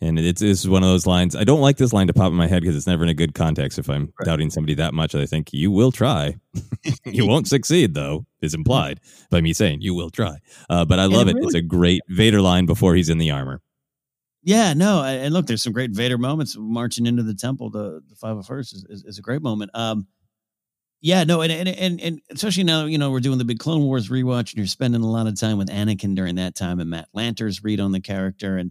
and 0.01 0.19
it's 0.19 0.43
it's 0.43 0.67
one 0.67 0.83
of 0.83 0.89
those 0.89 1.07
lines. 1.07 1.35
I 1.35 1.45
don't 1.45 1.61
like 1.61 1.79
this 1.79 1.93
line 1.93 2.07
to 2.07 2.13
pop 2.13 2.31
in 2.31 2.37
my 2.37 2.47
head 2.47 2.63
because 2.63 2.77
it's 2.77 2.87
never 2.87 3.03
in 3.03 3.09
a 3.09 3.15
good 3.15 3.35
context. 3.35 3.79
If 3.79 3.89
I'm 3.89 4.13
doubting 4.25 4.51
somebody 4.51 4.75
that 4.75 4.95
much, 4.95 5.15
I 5.15 5.27
think 5.27 5.53
you 5.53 5.71
will 5.71 5.91
try. 5.91 6.37
you 7.05 7.27
won't 7.27 7.49
succeed 7.49 7.95
though. 7.95 8.27
Is 8.43 8.55
implied 8.55 9.01
by 9.31 9.41
me 9.41 9.53
saying 9.53 9.81
you 9.81 9.95
will 9.95 10.11
try. 10.11 10.39
Uh, 10.71 10.85
but 10.85 11.01
I 11.01 11.07
love 11.07 11.29
it 11.29 11.37
it. 11.37 11.45
It's 11.45 11.55
a 11.55 11.63
great 11.63 12.03
Vader 12.09 12.41
line 12.41 12.67
before 12.67 12.95
he's 12.95 13.09
in 13.09 13.19
the 13.19 13.31
armor. 13.31 13.61
Yeah, 14.47 14.75
no, 14.75 15.03
and 15.03 15.35
look, 15.35 15.47
there's 15.47 15.65
some 15.65 15.73
great 15.73 15.91
Vader 15.91 16.19
moments 16.19 16.57
marching 16.57 17.05
into 17.05 17.25
the 17.25 17.35
temple. 17.35 17.69
The 17.69 18.01
the 18.09 18.15
five 18.15 18.37
of 18.37 18.47
first 18.47 18.73
is, 18.75 18.87
is, 18.89 19.05
is 19.05 19.19
a 19.19 19.23
great 19.23 19.43
moment. 19.43 19.73
Um, 19.75 20.07
yeah, 21.01 21.25
no, 21.25 21.43
and, 21.43 21.51
and 21.51 21.69
and 21.69 22.01
and 22.01 22.21
especially 22.31 22.63
now, 22.63 22.85
you 22.87 22.97
know, 22.97 23.11
we're 23.11 23.19
doing 23.19 23.39
the 23.39 23.45
big 23.45 23.59
Clone 23.59 23.83
Wars 23.83 24.09
rewatch, 24.09 24.51
and 24.53 24.55
you're 24.59 24.69
spending 24.69 25.03
a 25.03 25.11
lot 25.11 25.27
of 25.27 25.35
time 25.39 25.59
with 25.59 25.69
Anakin 25.69 26.15
during 26.15 26.37
that 26.37 26.55
time, 26.55 26.79
and 26.79 26.89
Matt 26.89 27.09
Lanter's 27.13 27.65
read 27.65 27.81
on 27.81 27.91
the 27.91 28.01
character, 28.01 28.57
and 28.57 28.71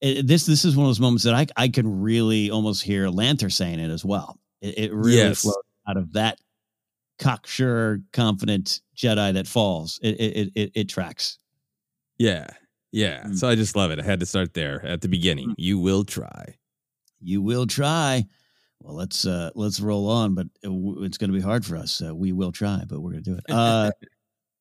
it, 0.00 0.26
this 0.26 0.46
this 0.46 0.64
is 0.64 0.76
one 0.76 0.86
of 0.86 0.88
those 0.88 0.98
moments 1.00 1.24
that 1.24 1.34
I 1.34 1.46
I 1.58 1.68
can 1.68 2.00
really 2.00 2.50
almost 2.50 2.82
hear 2.82 3.06
Lanter 3.08 3.52
saying 3.52 3.78
it 3.80 3.90
as 3.90 4.02
well. 4.02 4.40
It, 4.62 4.78
it 4.78 4.94
really 4.94 5.16
Yes. 5.18 5.42
flows 5.42 5.56
out 5.86 5.98
of 5.98 6.14
that 6.14 6.38
cocksure, 7.18 8.00
confident 8.14 8.80
Jedi 8.96 9.34
that 9.34 9.46
falls. 9.46 10.00
It 10.02 10.18
it 10.18 10.52
it, 10.54 10.70
it 10.74 10.88
tracks. 10.88 11.38
Yeah. 12.16 12.46
Yeah. 12.92 13.24
Mm. 13.24 13.36
So 13.36 13.48
I 13.48 13.54
just 13.54 13.76
love 13.76 13.90
it. 13.90 13.98
I 13.98 14.02
had 14.02 14.20
to 14.20 14.26
start 14.26 14.54
there 14.54 14.84
at 14.84 15.00
the 15.00 15.08
beginning. 15.08 15.54
You 15.58 15.78
will 15.78 16.04
try. 16.04 16.56
You 17.20 17.42
will 17.42 17.66
try. 17.66 18.24
Well, 18.80 18.94
let's 18.94 19.26
uh 19.26 19.50
let's 19.54 19.80
roll 19.80 20.08
on, 20.08 20.34
but 20.34 20.46
it 20.62 20.68
w- 20.68 21.02
it's 21.02 21.18
going 21.18 21.30
to 21.30 21.36
be 21.36 21.42
hard 21.42 21.64
for 21.64 21.76
us. 21.76 22.02
Uh, 22.02 22.14
we 22.14 22.32
will 22.32 22.52
try, 22.52 22.84
but 22.86 23.00
we're 23.00 23.12
going 23.12 23.24
to 23.24 23.30
do 23.30 23.36
it. 23.38 23.44
Uh 23.48 23.90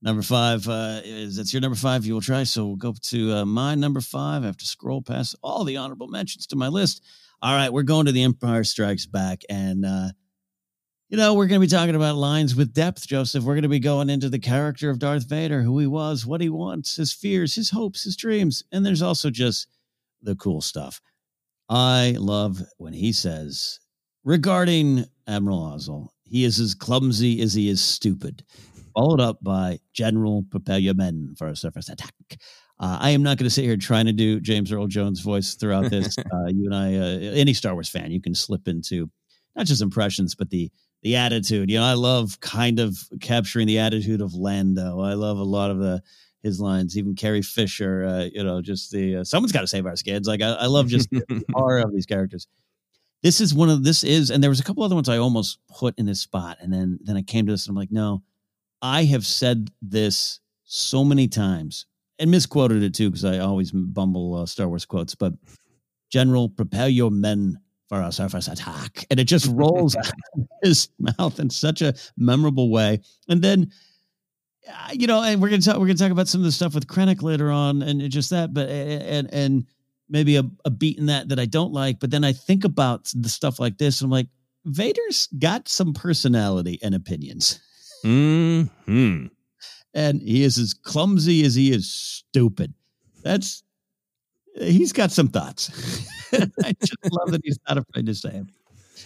Number 0.02 0.22
five 0.22 0.68
uh, 0.68 1.02
is 1.04 1.36
that's 1.36 1.52
your 1.52 1.62
number 1.62 1.76
five. 1.76 2.06
You 2.06 2.14
will 2.14 2.22
try. 2.22 2.44
So 2.44 2.68
we'll 2.68 2.76
go 2.76 2.94
to 3.02 3.34
uh, 3.38 3.46
my 3.46 3.74
number 3.74 4.02
five. 4.02 4.44
I 4.44 4.46
have 4.46 4.58
to 4.58 4.66
scroll 4.66 5.02
past 5.02 5.36
all 5.42 5.64
the 5.64 5.78
honorable 5.78 6.08
mentions 6.08 6.46
to 6.48 6.56
my 6.56 6.68
list. 6.68 7.04
All 7.42 7.56
right, 7.56 7.74
we're 7.74 7.82
going 7.82 8.06
to 8.06 8.12
the 8.12 8.22
Empire 8.22 8.64
Strikes 8.64 9.08
Back, 9.08 9.42
and 9.50 9.84
uh, 9.84 10.10
you 11.10 11.18
know 11.18 11.34
we're 11.34 11.48
going 11.48 11.62
to 11.62 11.68
be 11.68 11.70
talking 11.70 11.96
about 11.96 12.15
lines 12.15 12.56
with 12.56 12.74
depth, 12.74 13.08
Joseph. 13.08 13.44
We're 13.44 13.56
going 13.56 13.63
to 13.63 13.70
be 13.70 13.80
going 13.80 14.10
into 14.10 14.30
the 14.30 14.39
character 14.39 14.89
of 14.89 15.00
Darth 15.00 15.28
Vader, 15.28 15.62
who 15.62 15.80
he 15.80 15.88
was, 15.88 16.26
what 16.26 16.41
he 16.41 16.50
wants, 16.50 16.96
his 16.96 17.13
fears, 17.13 17.56
his 17.56 17.70
hopes, 17.70 18.04
his 18.04 18.15
dreams, 18.15 18.63
and 18.72 18.86
there's 18.86 19.02
also 19.02 19.30
just 19.30 19.68
the 20.22 20.36
cool 20.36 20.62
stuff. 20.62 21.02
I 21.70 22.15
love 22.20 22.62
when 22.78 22.94
he 22.94 23.12
says 23.12 23.80
regarding 24.24 25.06
Admiral 25.28 25.60
Ozzel, 25.60 26.10
he 26.24 26.44
is 26.44 26.60
as 26.60 26.76
clumsy 26.76 27.41
as 27.41 27.54
he 27.54 27.70
is 27.70 27.82
stupid 27.82 28.44
followed 28.96 29.20
up 29.20 29.38
by 29.44 29.80
General 29.94 30.46
Prepare 30.50 30.80
Your 30.80 30.94
Men 30.94 31.36
for 31.38 31.48
a 31.48 31.56
surface 31.56 31.89
attack. 31.89 32.13
Uh, 32.80 32.98
I 33.00 33.12
am 33.12 33.24
not 33.24 33.38
going 33.38 33.46
to 33.46 33.54
sit 33.54 33.65
here 33.65 33.78
trying 33.78 34.06
to 34.06 34.13
do 34.13 34.39
James 34.39 34.72
Earl 34.72 34.88
Jones' 34.88 35.22
voice 35.22 35.56
throughout 35.56 35.89
this. 35.89 36.18
uh, 36.20 36.48
you 36.48 36.65
and 36.65 36.76
I, 36.76 36.96
uh, 36.96 37.32
any 37.34 37.54
Star 37.54 37.74
Wars 37.74 37.89
fan, 37.89 38.12
you 38.12 38.22
can 38.22 38.36
slip 38.36 38.68
into 38.68 39.10
not 39.56 39.65
just 39.65 39.82
impressions, 39.82 40.36
but 40.36 40.50
the 40.50 40.72
the 41.06 41.18
attitude. 41.18 41.70
You 41.70 41.78
know, 41.78 41.86
I 41.86 41.94
love 41.94 42.39
kind 42.39 42.80
of 42.80 42.98
capturing 43.22 43.68
the 43.68 43.78
attitude 43.78 44.22
of 44.22 44.34
Lando. 44.34 45.02
I 45.02 45.13
love 45.13 45.38
a 45.38 45.44
lot 45.44 45.70
of 45.70 45.78
the 45.78 46.02
his 46.41 46.60
lines. 46.60 46.98
Even 46.98 47.13
Carrie 47.13 47.44
Fisher. 47.44 48.04
Uh, 48.04 48.30
you 48.34 48.44
know, 48.44 48.60
just 48.60 48.89
the 48.91 49.18
uh, 49.18 49.24
someone's 49.24 49.52
got 49.52 49.62
to 49.62 49.68
save 49.68 49.86
our 49.86 49.96
skids. 49.96 50.28
Like 50.28 50.41
I, 50.41 50.54
I 50.54 50.65
love 50.65 50.88
just 50.88 51.08
the 51.12 51.44
of 51.56 51.94
these 51.94 52.08
characters. 52.08 52.48
This 53.22 53.39
is 53.39 53.54
one 53.54 53.70
of 53.70 53.84
this 53.84 54.04
is, 54.04 54.32
and 54.32 54.41
there 54.41 54.50
was 54.50 54.60
a 54.60 54.63
couple 54.63 54.82
other 54.82 54.96
ones 54.96 55.08
I 55.08 55.20
almost 55.20 55.60
put 55.70 55.94
in 56.00 56.08
this 56.08 56.22
spot, 56.22 56.58
and 56.60 56.74
then 56.74 56.98
then 57.04 57.15
I 57.15 57.22
came 57.22 57.46
to 57.46 57.52
this, 57.52 57.68
and 57.68 57.74
I'm 57.74 57.80
like, 57.80 57.91
no, 57.91 58.24
I 58.82 59.04
have 59.04 59.28
said 59.28 59.70
this 59.84 60.39
so 60.63 61.04
many 61.04 61.28
times 61.28 61.86
and 62.18 62.32
misquoted 62.32 62.82
it 62.82 62.96
too 62.96 63.12
because 63.12 63.26
I 63.26 63.38
always 63.38 63.72
bumble 63.72 64.34
uh, 64.34 64.48
Star 64.48 64.68
Wars 64.68 64.88
quotes. 64.88 65.13
But 65.13 65.34
General, 66.10 66.50
prepare 66.50 66.88
your 66.88 67.12
men 67.12 67.60
for 67.88 68.02
a 68.02 68.12
surface 68.12 68.48
attack, 68.48 69.06
and 69.10 69.19
it 69.19 69.26
just 69.26 69.48
rolls 69.48 69.95
out 69.98 70.08
of 70.08 70.48
his 70.63 70.89
mouth 71.00 71.39
in 71.39 71.50
such 71.50 71.82
a 71.82 71.93
memorable 72.17 72.69
way. 72.69 73.02
And 73.30 73.41
then, 73.41 73.71
uh, 74.67 74.89
you 74.93 75.08
know, 75.08 75.21
and 75.21 75.41
we're 75.41 75.50
gonna 75.50 75.62
talk. 75.62 75.78
We're 75.78 75.88
gonna 75.88 75.95
talk 75.95 76.12
about 76.12 76.28
some 76.28 76.41
of 76.41 76.45
the 76.45 76.52
stuff 76.52 76.74
with 76.74 76.88
Krennic 76.88 77.21
later 77.21 77.52
on, 77.52 77.82
and 77.82 78.02
just 78.10 78.30
that. 78.32 78.54
But 78.54 78.69
and 78.69 79.34
and 79.34 79.65
maybe 80.10 80.36
a, 80.38 80.43
a 80.63 80.69
beat 80.69 80.98
in 80.98 81.08
that 81.08 81.30
that 81.30 81.39
I 81.39 81.45
don't 81.45 81.74
like. 81.74 82.00
But 82.00 82.12
then 82.12 82.24
I 82.24 82.34
think 82.34 82.63
about 82.63 83.12
the 83.15 83.30
stuff 83.30 83.60
like 83.60 83.78
this, 83.78 84.02
and 84.02 84.08
I'm 84.08 84.12
like, 84.12 84.28
Vader's 84.65 85.28
got 85.38 85.67
some 85.67 85.93
personality 85.93 86.80
and 86.82 86.95
opinions. 86.95 87.60
Hmm. 88.02 88.63
and 89.95 90.21
he 90.21 90.43
is 90.43 90.60
as 90.60 90.76
clumsy 90.76 91.43
as 91.43 91.56
he 91.56 91.71
is 91.71 91.91
stupid. 91.91 92.74
That's 93.24 93.63
he's 94.60 94.94
got 94.94 95.12
some 95.12 95.28
thoughts. 95.28 95.70
I 96.34 96.74
just 96.80 96.98
love 97.12 97.32
that 97.32 97.41
he's 97.44 97.60
not 97.68 97.78
afraid 97.78 98.06
to 98.08 98.15
say 98.15 98.30
them. 98.32 98.50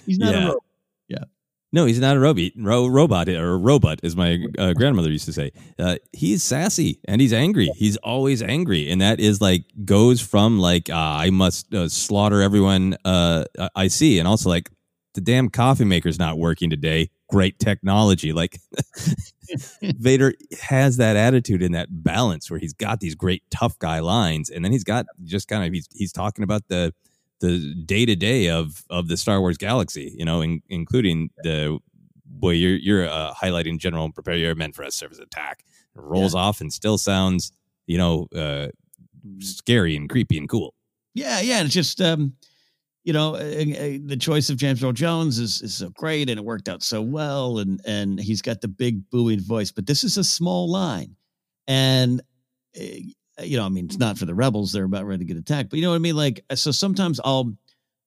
He's 0.06 0.18
not 0.20 0.34
Yeah. 0.34 0.40
a 0.42 0.46
robot. 0.48 0.64
Yeah. 1.08 1.24
No, 1.72 1.86
he's 1.86 2.00
not 2.00 2.18
a 2.18 2.20
robot. 2.20 2.52
Ro- 2.58 2.88
robot 2.88 3.30
or 3.30 3.58
robot, 3.60 4.00
as 4.04 4.16
my 4.16 4.44
uh, 4.58 4.74
grandmother 4.74 5.10
used 5.12 5.26
to 5.26 5.34
say. 5.34 5.52
Uh, 5.78 5.98
he's 6.14 6.42
sassy 6.42 7.00
and 7.08 7.22
he's 7.22 7.34
angry. 7.34 7.68
He's 7.76 7.96
always 7.98 8.42
angry, 8.42 8.90
and 8.90 9.02
that 9.02 9.20
is 9.20 9.40
like 9.40 9.66
goes 9.86 10.20
from 10.20 10.58
like 10.60 10.90
uh, 10.90 10.96
I 10.96 11.30
must 11.30 11.72
uh, 11.74 11.88
slaughter 11.88 12.42
everyone 12.42 12.98
uh, 13.06 13.46
I 13.76 13.88
see, 13.88 14.18
and 14.18 14.28
also 14.28 14.50
like 14.50 14.72
the 15.14 15.22
damn 15.22 15.50
coffee 15.50 15.86
maker's 15.86 16.18
not 16.18 16.40
working 16.40 16.72
today. 16.72 17.12
Great 17.30 17.60
technology, 17.60 18.34
like 18.34 18.58
Vader 19.82 20.34
has 20.62 20.98
that 20.98 21.16
attitude 21.16 21.62
and 21.62 21.74
that 21.76 21.88
balance 21.92 22.50
where 22.50 22.60
he's 22.60 22.74
got 22.74 23.00
these 23.00 23.16
great 23.16 23.44
tough 23.50 23.78
guy 23.80 24.00
lines, 24.00 24.50
and 24.50 24.64
then 24.64 24.72
he's 24.72 24.84
got 24.84 25.06
just 25.24 25.48
kind 25.48 25.66
of 25.66 25.74
he's 25.74 25.88
he's 25.94 26.12
talking 26.12 26.44
about 26.44 26.68
the 26.68 26.94
the 27.40 27.74
day 27.86 28.06
to 28.06 28.16
day 28.16 28.50
of 28.50 28.84
of 28.90 29.08
the 29.08 29.18
Star 29.18 29.40
Wars 29.40 29.58
galaxy, 29.58 30.14
you 30.18 30.26
know, 30.26 30.42
in, 30.42 30.62
including 30.70 31.30
the 31.44 31.80
boy 32.26 32.52
you're 32.52 32.76
you're 32.76 33.10
uh, 33.10 33.34
highlighting 33.34 33.78
General 33.78 34.12
prepare 34.12 34.36
your 34.36 34.56
men 34.56 34.72
for 34.72 34.84
a 34.84 34.92
service 34.92 35.20
attack. 35.20 35.64
It 35.96 36.02
rolls 36.02 36.36
off 36.36 36.62
and 36.62 36.72
still 36.72 36.98
sounds, 36.98 37.52
you 37.88 37.98
know, 37.98 38.28
uh, 38.36 38.68
scary 39.40 39.96
and 39.96 40.10
creepy 40.10 40.38
and 40.38 40.48
cool. 40.48 40.74
Yeah, 41.14 41.42
yeah. 41.42 41.58
And 41.58 41.66
it's 41.66 41.74
just 41.74 42.02
um, 42.02 42.34
you 43.04 43.14
know, 43.14 43.36
uh, 43.36 43.40
uh, 43.40 43.98
the 44.06 44.18
choice 44.20 44.50
of 44.50 44.58
James 44.58 44.84
Earl 44.84 44.92
Jones 44.92 45.40
is 45.40 45.62
is 45.62 45.76
so 45.76 45.90
great 45.90 46.30
and 46.30 46.40
it 46.40 46.46
worked 46.46 46.70
out 46.70 46.84
so 46.84 47.02
well 47.02 47.60
and 47.60 47.82
and 47.86 48.20
he's 48.20 48.42
got 48.42 48.62
the 48.62 48.68
big 48.68 49.10
booming 49.10 49.42
voice, 49.42 49.72
but 49.72 49.88
this 49.88 50.04
is 50.04 50.18
a 50.18 50.24
small 50.24 50.70
line. 50.70 51.16
And 51.68 52.22
you 52.76 53.58
know, 53.58 53.66
I 53.66 53.70
mean, 53.70 53.86
it's 53.86 53.98
not 53.98 54.18
for 54.18 54.26
the 54.26 54.36
rebels; 54.36 54.72
they're 54.72 54.84
about 54.84 55.06
ready 55.06 55.26
to 55.26 55.34
get 55.34 55.38
attacked. 55.38 55.70
But 55.70 55.78
you 55.78 55.84
know 55.84 55.92
what 55.92 55.96
I 55.96 56.00
mean? 56.00 56.16
Like, 56.16 56.44
so 56.56 56.72
sometimes 56.72 57.20
I'll 57.24 57.54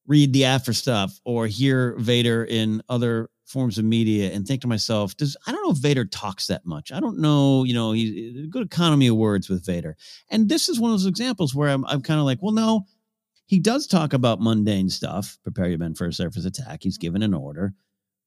read 0.07 0.33
the 0.33 0.45
after 0.45 0.73
stuff 0.73 1.21
or 1.25 1.47
hear 1.47 1.97
Vader 1.99 2.45
in 2.45 2.83
other 2.89 3.31
forms 3.47 3.79
of 3.79 3.85
media 3.85 4.33
and 4.33 4.47
think 4.47 4.63
to 4.63 4.67
myself, 4.67 5.17
does 5.17 5.37
I 5.47 5.53
don't 5.53 5.65
know 5.65 5.73
if 5.73 5.79
Vader 5.79 6.05
talks 6.05 6.47
that 6.47 6.65
much. 6.65 6.91
I 6.91 7.01
don't 7.01 7.19
know, 7.19 7.65
you 7.65 7.75
know, 7.75 7.93
he's 7.93 8.47
good 8.49 8.67
economy 8.67 9.09
of 9.09 9.17
words 9.17 9.49
with 9.49 9.65
Vader. 9.65 9.97
And 10.31 10.49
this 10.49 10.69
is 10.69 10.81
one 10.81 10.91
of 10.91 10.95
those 10.95 11.07
examples 11.07 11.55
where 11.55 11.69
I'm 11.69 11.85
I'm 11.87 12.03
kind 12.03 12.19
of 12.19 12.27
like, 12.27 12.39
well, 12.41 12.53
no, 12.53 12.87
he 13.47 13.59
does 13.59 13.87
talk 13.87 14.13
about 14.13 14.41
mundane 14.41 14.89
stuff. 14.89 15.39
Prepare 15.43 15.69
your 15.69 15.79
men 15.79 15.95
for 15.95 16.07
a 16.07 16.13
surface 16.13 16.45
attack. 16.45 16.83
He's 16.83 16.99
given 16.99 17.23
an 17.23 17.35
order. 17.35 17.75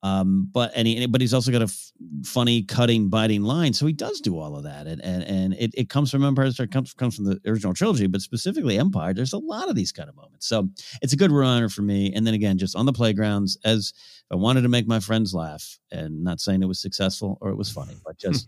Um, 0.05 0.47
but 0.51 0.71
and 0.75 0.87
he, 0.87 1.07
but 1.07 1.19
he's 1.19 1.33
also 1.33 1.51
got 1.51 1.61
a 1.61 1.65
f- 1.65 1.91
funny, 2.23 2.61
cutting, 2.61 3.09
biting 3.09 3.41
line. 3.41 3.73
So 3.73 3.87
he 3.87 3.93
does 3.93 4.21
do 4.21 4.37
all 4.37 4.55
of 4.55 4.63
that, 4.63 4.85
and 4.85 5.03
and 5.03 5.23
and 5.23 5.53
it, 5.55 5.71
it 5.73 5.89
comes 5.89 6.11
from 6.11 6.23
Empire. 6.23 6.45
It 6.45 6.69
comes 6.69 6.93
comes 6.93 7.15
from 7.15 7.25
the 7.25 7.41
original 7.47 7.73
trilogy, 7.73 8.05
but 8.05 8.21
specifically 8.21 8.77
Empire. 8.77 9.15
There's 9.15 9.33
a 9.33 9.39
lot 9.39 9.67
of 9.67 9.75
these 9.75 9.91
kind 9.91 10.07
of 10.07 10.15
moments. 10.15 10.45
So 10.45 10.69
it's 11.01 11.13
a 11.13 11.17
good 11.17 11.31
runner 11.31 11.69
for 11.69 11.81
me. 11.81 12.13
And 12.13 12.27
then 12.27 12.35
again, 12.35 12.59
just 12.59 12.75
on 12.75 12.85
the 12.85 12.93
playgrounds, 12.93 13.57
as 13.65 13.93
if 13.95 14.25
I 14.31 14.35
wanted 14.35 14.61
to 14.61 14.69
make 14.69 14.87
my 14.87 14.99
friends 14.99 15.33
laugh, 15.33 15.79
and 15.91 16.23
not 16.23 16.39
saying 16.39 16.61
it 16.61 16.67
was 16.67 16.79
successful 16.79 17.39
or 17.41 17.49
it 17.49 17.57
was 17.57 17.71
funny, 17.71 17.95
but 18.05 18.19
just 18.19 18.47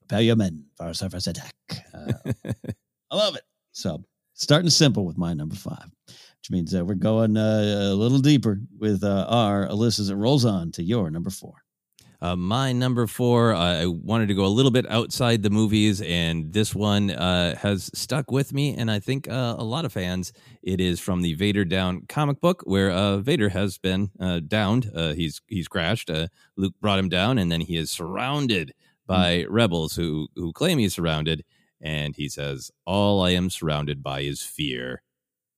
prepare 0.00 0.22
your 0.22 0.36
men 0.36 0.64
for 0.76 0.88
a 0.88 0.94
surface 0.94 1.28
attack. 1.28 1.54
Uh, 1.94 2.32
I 3.08 3.16
love 3.16 3.36
it. 3.36 3.44
So 3.70 4.02
starting 4.42 4.70
simple 4.70 5.04
with 5.04 5.16
my 5.16 5.32
number 5.34 5.54
five, 5.54 5.86
which 6.06 6.50
means 6.50 6.74
uh, 6.74 6.84
we're 6.84 6.94
going 6.94 7.36
uh, 7.36 7.90
a 7.92 7.94
little 7.94 8.18
deeper 8.18 8.60
with 8.78 9.04
uh, 9.04 9.26
our 9.28 9.68
Alyssa's. 9.68 10.10
It 10.10 10.14
rolls 10.14 10.44
on 10.44 10.72
to 10.72 10.82
your 10.82 11.10
number 11.10 11.30
four. 11.30 11.62
Uh, 12.20 12.36
my 12.36 12.72
number 12.72 13.08
four, 13.08 13.52
I 13.52 13.84
wanted 13.86 14.28
to 14.28 14.34
go 14.34 14.46
a 14.46 14.46
little 14.46 14.70
bit 14.70 14.88
outside 14.88 15.42
the 15.42 15.50
movies, 15.50 16.00
and 16.02 16.52
this 16.52 16.72
one 16.72 17.10
uh, 17.10 17.56
has 17.56 17.90
stuck 17.94 18.30
with 18.30 18.52
me, 18.52 18.76
and 18.76 18.88
I 18.88 19.00
think 19.00 19.28
uh, 19.28 19.56
a 19.58 19.64
lot 19.64 19.84
of 19.84 19.92
fans. 19.92 20.32
It 20.62 20.80
is 20.80 21.00
from 21.00 21.22
the 21.22 21.34
Vader 21.34 21.64
Down 21.64 22.02
comic 22.08 22.40
book, 22.40 22.62
where 22.64 22.92
uh, 22.92 23.16
Vader 23.18 23.48
has 23.48 23.76
been 23.76 24.12
uh, 24.20 24.38
downed. 24.38 24.88
Uh, 24.94 25.14
he's 25.14 25.42
he's 25.48 25.66
crashed. 25.66 26.10
Uh, 26.10 26.28
Luke 26.56 26.74
brought 26.80 27.00
him 27.00 27.08
down, 27.08 27.38
and 27.38 27.50
then 27.50 27.60
he 27.60 27.76
is 27.76 27.90
surrounded 27.90 28.72
by 29.04 29.44
rebels 29.48 29.96
who 29.96 30.28
who 30.36 30.52
claim 30.52 30.78
he's 30.78 30.94
surrounded, 30.94 31.44
and 31.82 32.16
he 32.16 32.28
says, 32.28 32.70
"All 32.86 33.22
I 33.22 33.30
am 33.30 33.50
surrounded 33.50 34.02
by 34.02 34.20
is 34.20 34.42
fear 34.42 35.02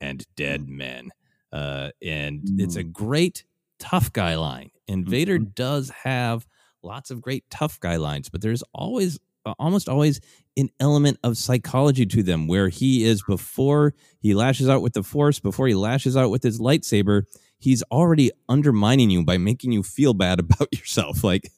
and 0.01 0.27
dead 0.37 0.67
mm. 0.67 0.69
men." 0.69 1.11
Uh, 1.53 1.91
and 2.03 2.41
it's 2.59 2.77
a 2.77 2.83
mm. 2.83 2.93
great 2.93 3.45
tough 3.79 4.13
guy 4.13 4.35
line, 4.37 4.71
and 4.89 5.07
Vader 5.07 5.39
mm-hmm. 5.39 5.51
does 5.55 5.91
have 6.03 6.47
lots 6.83 7.11
of 7.11 7.21
great 7.21 7.45
tough 7.51 7.79
guy 7.81 7.97
lines, 7.97 8.29
but 8.29 8.41
there's 8.41 8.63
always, 8.75 9.19
almost 9.59 9.89
always, 9.89 10.21
an 10.57 10.69
element 10.81 11.19
of 11.25 11.37
psychology 11.37 12.07
to 12.07 12.23
them 12.23 12.47
where 12.47 12.69
he 12.69 13.05
is 13.05 13.23
before 13.23 13.95
he 14.21 14.35
lashes 14.35 14.69
out 14.69 14.83
with 14.83 14.93
the 14.93 15.03
Force, 15.03 15.41
before 15.41 15.67
he 15.67 15.75
lashes 15.75 16.17
out 16.17 16.31
with 16.31 16.43
his 16.43 16.61
lightsaber, 16.61 17.23
he's 17.59 17.83
already 17.85 18.31
undermining 18.49 19.11
you 19.11 19.25
by 19.25 19.39
making 19.39 19.73
you 19.73 19.83
feel 19.83 20.15
bad 20.15 20.39
about 20.41 20.69
yourself. 20.73 21.25
Like, 21.25 21.51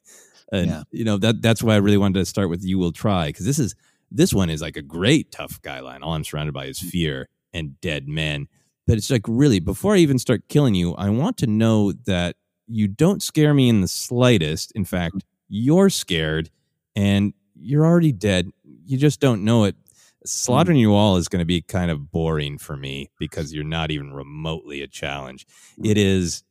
and, 0.53 0.69
Yeah. 0.69 0.83
you 0.91 1.05
know 1.05 1.19
that 1.19 1.43
that's 1.43 1.63
why 1.63 1.75
I 1.75 1.79
really 1.79 1.99
wanted 1.99 2.21
to 2.21 2.27
start 2.27 2.49
with 2.49 2.65
"You 2.65 2.79
Will 2.79 2.93
Try" 2.93 3.29
because 3.29 3.47
this 3.47 3.59
is 3.59 3.75
this 4.11 4.33
one 4.33 4.51
is 4.51 4.63
like 4.63 4.77
a 4.77 4.83
great 4.83 5.33
tough 5.33 5.61
guy 5.63 5.81
line. 5.81 6.03
All 6.03 6.15
I'm 6.15 6.25
surrounded 6.25 6.53
by 6.53 6.67
is 6.67 6.81
mm. 6.81 6.89
fear 6.91 7.29
and 7.53 7.81
dead 7.81 8.09
men. 8.09 8.49
But 8.87 8.99
it's 8.99 9.11
like 9.11 9.23
really 9.27 9.59
before 9.59 9.95
I 9.95 9.99
even 9.99 10.19
start 10.19 10.49
killing 10.49 10.75
you, 10.75 10.95
I 10.95 11.11
want 11.11 11.37
to 11.39 11.47
know 11.47 11.93
that 12.07 12.37
you 12.67 12.89
don't 12.89 13.23
scare 13.23 13.55
me 13.55 13.69
in 13.69 13.81
the 13.81 13.89
slightest. 13.89 14.73
In 14.73 14.85
fact, 14.85 15.25
you're 15.49 15.91
scared 15.91 16.51
and 16.95 17.33
you're 17.55 17.85
already 17.85 18.13
dead. 18.13 18.51
You 18.85 18.97
just 18.97 19.21
don't 19.21 19.45
know 19.45 19.65
it. 19.65 19.75
Mm. 19.77 19.83
Slaughtering 20.27 20.79
you 20.79 20.95
all 20.95 21.17
is 21.17 21.29
going 21.29 21.41
to 21.41 21.47
be 21.47 21.63
kind 21.63 21.91
of 21.91 22.11
boring 22.11 22.59
for 22.59 22.77
me 22.77 23.11
because 23.19 23.53
you're 23.53 23.65
not 23.65 23.91
even 23.91 24.13
remotely 24.13 24.83
a 24.83 24.89
challenge. 24.89 25.47
It 25.83 25.97
mm. 25.97 26.05
is 26.05 26.45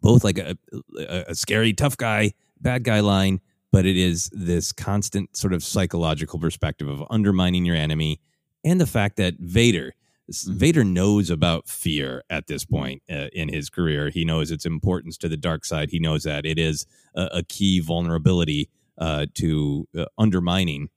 both 0.00 0.24
like 0.24 0.38
a, 0.38 0.56
a, 0.98 1.24
a 1.28 1.34
scary 1.34 1.72
tough 1.72 1.96
guy, 1.96 2.32
bad 2.60 2.82
guy 2.84 3.00
line, 3.00 3.40
but 3.74 3.86
it 3.86 3.96
is 3.96 4.30
this 4.32 4.70
constant 4.70 5.36
sort 5.36 5.52
of 5.52 5.64
psychological 5.64 6.38
perspective 6.38 6.88
of 6.88 7.02
undermining 7.10 7.64
your 7.64 7.74
enemy 7.74 8.20
and 8.62 8.80
the 8.80 8.86
fact 8.86 9.16
that 9.16 9.34
Vader. 9.40 9.94
Mm-hmm. 10.30 10.58
Vader 10.58 10.84
knows 10.84 11.28
about 11.28 11.68
fear 11.68 12.22
at 12.30 12.46
this 12.46 12.64
point 12.64 13.02
uh, 13.10 13.30
in 13.32 13.48
his 13.48 13.70
career. 13.70 14.10
He 14.10 14.24
knows 14.24 14.52
its 14.52 14.64
importance 14.64 15.16
to 15.18 15.28
the 15.28 15.36
dark 15.36 15.64
side. 15.64 15.90
He 15.90 15.98
knows 15.98 16.22
that 16.22 16.46
it 16.46 16.56
is 16.56 16.86
a, 17.16 17.28
a 17.32 17.42
key 17.42 17.80
vulnerability 17.80 18.70
uh, 18.96 19.26
to 19.34 19.88
uh, 19.98 20.04
undermining 20.18 20.88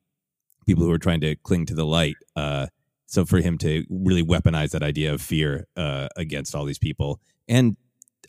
people 0.68 0.84
who 0.84 0.92
are 0.92 1.00
trying 1.00 1.22
to 1.22 1.36
cling 1.38 1.66
to 1.66 1.74
the 1.74 1.86
light. 1.86 2.18
Uh, 2.36 2.68
so 3.08 3.26
for 3.26 3.42
him 3.42 3.58
to 3.58 3.86
really 3.90 4.24
weaponize 4.24 4.70
that 4.70 4.84
idea 4.84 5.12
of 5.16 5.20
fear 5.20 5.66
uh, 5.76 6.10
against 6.16 6.54
all 6.54 6.64
these 6.64 6.78
people, 6.78 7.20
and 7.48 7.76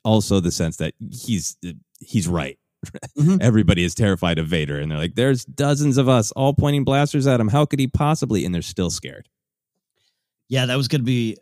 also 0.04 0.40
the 0.40 0.52
sense 0.52 0.78
that 0.78 0.94
he's 1.12 1.58
he's 2.00 2.26
right. 2.26 2.58
Everybody 3.40 3.84
is 3.84 3.94
terrified 3.94 4.38
of 4.38 4.46
Vader, 4.46 4.78
and 4.78 4.90
they're 4.90 4.98
like, 4.98 5.14
"There's 5.14 5.44
dozens 5.44 5.98
of 5.98 6.08
us 6.08 6.30
all 6.32 6.54
pointing 6.54 6.84
blasters 6.84 7.26
at 7.26 7.40
him. 7.40 7.48
How 7.48 7.64
could 7.64 7.80
he 7.80 7.86
possibly?" 7.86 8.44
And 8.44 8.54
they're 8.54 8.62
still 8.62 8.90
scared. 8.90 9.28
Yeah, 10.48 10.66
that 10.66 10.76
was 10.76 10.88
going 10.88 11.00
to 11.00 11.06
be. 11.06 11.36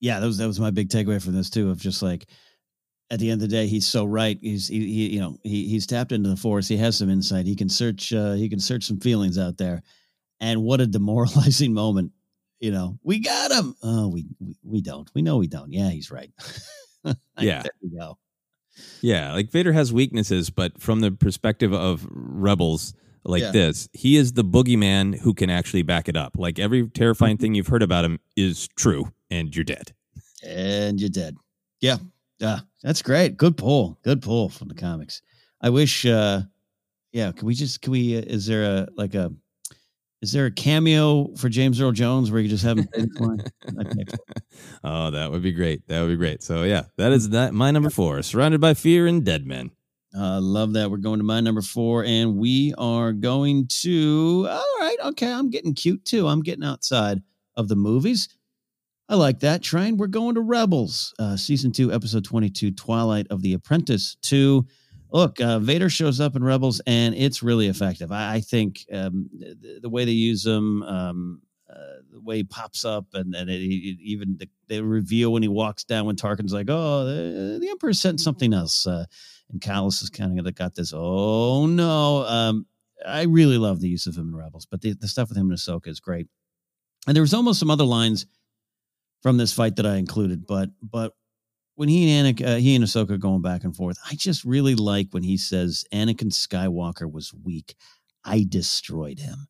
Yeah, 0.00 0.18
that 0.18 0.26
was 0.26 0.38
that 0.38 0.46
was 0.46 0.58
my 0.58 0.70
big 0.70 0.88
takeaway 0.88 1.22
from 1.22 1.34
this 1.34 1.50
too. 1.50 1.70
Of 1.70 1.78
just 1.78 2.02
like, 2.02 2.26
at 3.10 3.20
the 3.20 3.30
end 3.30 3.42
of 3.42 3.48
the 3.48 3.54
day, 3.54 3.66
he's 3.66 3.86
so 3.86 4.04
right. 4.04 4.38
He's 4.40 4.66
he, 4.68 4.80
he 4.80 5.10
you 5.10 5.20
know 5.20 5.38
he 5.42 5.68
he's 5.68 5.86
tapped 5.86 6.12
into 6.12 6.30
the 6.30 6.36
force. 6.36 6.66
He 6.66 6.76
has 6.78 6.96
some 6.96 7.10
insight. 7.10 7.46
He 7.46 7.54
can 7.54 7.68
search. 7.68 8.12
Uh, 8.12 8.32
he 8.32 8.48
can 8.48 8.58
search 8.60 8.84
some 8.84 8.98
feelings 9.00 9.38
out 9.38 9.58
there. 9.58 9.82
And 10.40 10.62
what 10.62 10.80
a 10.80 10.86
demoralizing 10.86 11.72
moment. 11.74 12.12
You 12.58 12.70
know, 12.70 12.98
we 13.02 13.18
got 13.20 13.50
him. 13.50 13.74
Oh, 13.82 14.08
we 14.08 14.26
we, 14.40 14.56
we 14.62 14.80
don't. 14.80 15.10
We 15.14 15.22
know 15.22 15.36
we 15.36 15.48
don't. 15.48 15.72
Yeah, 15.72 15.90
he's 15.90 16.10
right. 16.10 16.30
Yeah. 17.36 17.62
there 17.62 17.72
we 17.82 17.98
go. 17.98 18.16
Yeah, 19.00 19.32
like 19.32 19.50
Vader 19.50 19.72
has 19.72 19.92
weaknesses, 19.92 20.50
but 20.50 20.80
from 20.80 21.00
the 21.00 21.10
perspective 21.10 21.72
of 21.72 22.06
rebels 22.10 22.94
like 23.24 23.42
Yeah. 23.42 23.50
this, 23.52 23.88
he 23.92 24.16
is 24.16 24.32
the 24.32 24.44
boogeyman 24.44 25.18
who 25.20 25.34
can 25.34 25.50
actually 25.50 25.82
back 25.82 26.08
it 26.08 26.16
up. 26.16 26.36
Like 26.36 26.58
every 26.58 26.88
terrifying 26.88 27.36
thing 27.36 27.54
you've 27.54 27.68
heard 27.68 27.82
about 27.82 28.04
him 28.04 28.18
is 28.36 28.68
true, 28.76 29.12
and 29.30 29.54
you're 29.54 29.64
dead. 29.64 29.92
And 30.44 31.00
you're 31.00 31.08
dead. 31.10 31.36
Yeah. 31.80 31.98
Yeah. 32.38 32.60
That's 32.82 33.02
great. 33.02 33.36
Good 33.36 33.56
pull. 33.56 33.98
Good 34.02 34.22
pull 34.22 34.48
from 34.48 34.68
the 34.68 34.74
comics. 34.74 35.22
I 35.60 35.70
wish 35.70 36.04
uh 36.06 36.42
yeah, 37.12 37.30
can 37.32 37.46
we 37.46 37.54
just 37.54 37.80
can 37.82 37.92
we 37.92 38.16
uh, 38.16 38.22
is 38.22 38.46
there 38.46 38.64
a 38.64 38.88
like 38.96 39.14
a 39.14 39.32
is 40.22 40.32
there 40.32 40.46
a 40.46 40.50
cameo 40.50 41.34
for 41.36 41.48
James 41.48 41.80
Earl 41.80 41.92
Jones 41.92 42.30
where 42.30 42.40
you 42.40 42.48
just 42.48 42.64
have 42.64 42.78
him 42.78 42.88
say 42.94 43.02
this 43.02 43.20
line? 43.20 43.42
Okay. 43.80 44.04
Oh, 44.84 45.10
that 45.10 45.30
would 45.30 45.42
be 45.42 45.52
great. 45.52 45.86
That 45.88 46.00
would 46.00 46.08
be 46.08 46.16
great. 46.16 46.42
So 46.42 46.62
yeah, 46.62 46.84
that 46.96 47.10
is 47.12 47.30
that 47.30 47.52
my 47.54 47.70
number 47.70 47.90
four. 47.90 48.22
Surrounded 48.22 48.60
by 48.60 48.74
fear 48.74 49.06
and 49.06 49.24
dead 49.24 49.46
men. 49.46 49.70
Uh, 50.16 50.40
love 50.40 50.74
that. 50.74 50.90
We're 50.90 50.98
going 50.98 51.18
to 51.18 51.24
my 51.24 51.40
number 51.40 51.62
four, 51.62 52.04
and 52.04 52.36
we 52.36 52.74
are 52.76 53.12
going 53.12 53.66
to. 53.80 54.46
All 54.48 54.78
right, 54.78 54.96
okay. 55.06 55.32
I'm 55.32 55.50
getting 55.50 55.74
cute 55.74 56.04
too. 56.04 56.28
I'm 56.28 56.42
getting 56.42 56.64
outside 56.64 57.22
of 57.56 57.68
the 57.68 57.76
movies. 57.76 58.28
I 59.08 59.14
like 59.16 59.40
that 59.40 59.62
train. 59.62 59.96
We're 59.96 60.06
going 60.06 60.34
to 60.34 60.40
Rebels, 60.40 61.14
uh, 61.18 61.36
season 61.36 61.72
two, 61.72 61.92
episode 61.92 62.24
22, 62.24 62.72
Twilight 62.72 63.26
of 63.30 63.42
the 63.42 63.54
Apprentice. 63.54 64.16
Two. 64.22 64.66
Look, 65.12 65.40
uh, 65.40 65.58
Vader 65.58 65.90
shows 65.90 66.20
up 66.20 66.36
in 66.36 66.42
Rebels, 66.42 66.80
and 66.86 67.14
it's 67.14 67.42
really 67.42 67.68
effective. 67.68 68.10
I, 68.10 68.34
I 68.36 68.40
think 68.40 68.86
um, 68.92 69.28
the, 69.38 69.80
the 69.82 69.88
way 69.90 70.04
they 70.06 70.12
use 70.12 70.46
him, 70.46 70.82
um, 70.84 71.42
uh, 71.68 72.00
the 72.12 72.20
way 72.20 72.38
he 72.38 72.44
pops 72.44 72.84
up, 72.84 73.06
and, 73.12 73.34
and 73.34 73.50
it, 73.50 73.60
it- 73.60 74.00
even 74.00 74.36
the, 74.38 74.48
they 74.68 74.80
reveal 74.80 75.32
when 75.32 75.42
he 75.42 75.48
walks 75.48 75.84
down 75.84 76.06
when 76.06 76.16
Tarkin's 76.16 76.52
like, 76.54 76.66
"Oh, 76.70 77.04
the, 77.04 77.58
the 77.60 77.68
Emperor 77.68 77.92
sent 77.92 78.20
something 78.20 78.54
else." 78.54 78.86
Uh, 78.86 79.04
and 79.50 79.60
Kallus 79.60 80.02
is 80.02 80.08
kind 80.10 80.38
of 80.38 80.54
got 80.54 80.74
this. 80.74 80.92
Oh 80.96 81.66
no! 81.66 82.24
Um, 82.26 82.66
I 83.06 83.22
really 83.22 83.58
love 83.58 83.80
the 83.80 83.88
use 83.88 84.06
of 84.06 84.16
him 84.16 84.30
in 84.30 84.36
Rebels, 84.36 84.66
but 84.66 84.80
the, 84.80 84.94
the 84.94 85.08
stuff 85.08 85.28
with 85.28 85.36
him 85.36 85.50
in 85.50 85.56
Ahsoka 85.56 85.88
is 85.88 86.00
great. 86.00 86.26
And 87.06 87.14
there 87.14 87.22
was 87.22 87.34
almost 87.34 87.60
some 87.60 87.70
other 87.70 87.84
lines 87.84 88.26
from 89.22 89.36
this 89.36 89.52
fight 89.52 89.76
that 89.76 89.86
I 89.86 89.96
included, 89.96 90.46
but 90.46 90.70
but 90.82 91.14
when 91.82 91.88
he 91.88 92.12
and 92.12 92.36
Anakin, 92.36 92.46
uh, 92.46 92.56
he 92.58 92.76
and 92.76 92.84
Ahsoka 92.84 93.18
going 93.18 93.42
back 93.42 93.64
and 93.64 93.74
forth, 93.74 93.98
I 94.08 94.14
just 94.14 94.44
really 94.44 94.76
like 94.76 95.08
when 95.10 95.24
he 95.24 95.36
says 95.36 95.84
Anakin 95.92 96.30
Skywalker 96.30 97.10
was 97.10 97.34
weak. 97.34 97.74
I 98.24 98.46
destroyed 98.48 99.18
him. 99.18 99.48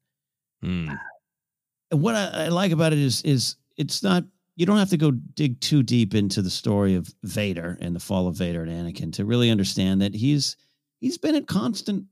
And 1.91 2.01
what 2.01 2.15
I, 2.15 2.45
I 2.45 2.49
like 2.49 2.73
about 2.73 2.95
it 2.95 2.99
is 2.99 3.21
is 3.21 3.57
it's 3.77 4.03
not 4.03 4.25
you 4.57 4.65
don't 4.65 4.79
have 4.79 4.89
to 4.89 4.97
go 4.97 5.11
dig 5.11 5.61
too 5.61 5.83
deep 5.83 6.15
into 6.15 6.41
the 6.41 6.49
story 6.49 6.95
of 6.95 7.15
Vader 7.23 7.77
and 7.83 7.95
the 7.95 8.01
fall 8.01 8.27
of 8.29 8.37
Vader 8.37 8.63
and 8.63 8.73
Anakin 8.73 9.13
to 9.13 9.27
really 9.27 9.51
understand 9.51 10.01
that 10.01 10.15
he's 10.15 10.57
he's 11.01 11.19
been 11.19 11.35
in 11.35 11.45
constant 11.45 12.07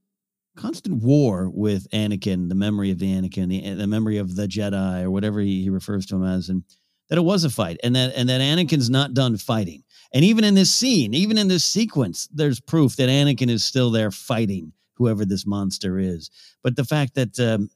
constant 0.54 1.02
war 1.02 1.48
with 1.48 1.90
Anakin, 1.92 2.50
the 2.50 2.54
memory 2.54 2.90
of 2.90 2.98
the 2.98 3.11
Anakin, 3.11 3.48
the, 3.48 3.72
the 3.72 3.87
memory 3.87 4.18
of 4.18 4.37
the 4.37 4.46
Jedi, 4.46 5.02
or 5.02 5.11
whatever 5.11 5.40
he, 5.40 5.62
he 5.62 5.70
refers 5.70 6.04
to 6.04 6.16
him 6.16 6.24
as, 6.24 6.50
and 6.50 6.62
that 7.09 7.16
it 7.16 7.22
was 7.22 7.44
a 7.44 7.48
fight, 7.48 7.80
and 7.83 7.96
that 7.96 8.12
and 8.14 8.28
that 8.28 8.42
Anakin's 8.42 8.90
not 8.90 9.14
done 9.14 9.38
fighting. 9.38 9.83
And 10.12 10.24
even 10.24 10.44
in 10.44 10.54
this 10.54 10.72
scene, 10.72 11.14
even 11.14 11.38
in 11.38 11.48
this 11.48 11.64
sequence, 11.64 12.28
there's 12.32 12.60
proof 12.60 12.96
that 12.96 13.08
Anakin 13.08 13.48
is 13.48 13.64
still 13.64 13.90
there 13.90 14.10
fighting 14.10 14.72
whoever 14.94 15.24
this 15.24 15.46
monster 15.46 15.98
is. 15.98 16.30
But 16.62 16.76
the 16.76 16.84
fact 16.84 17.14
that 17.14 17.38
um, 17.38 17.70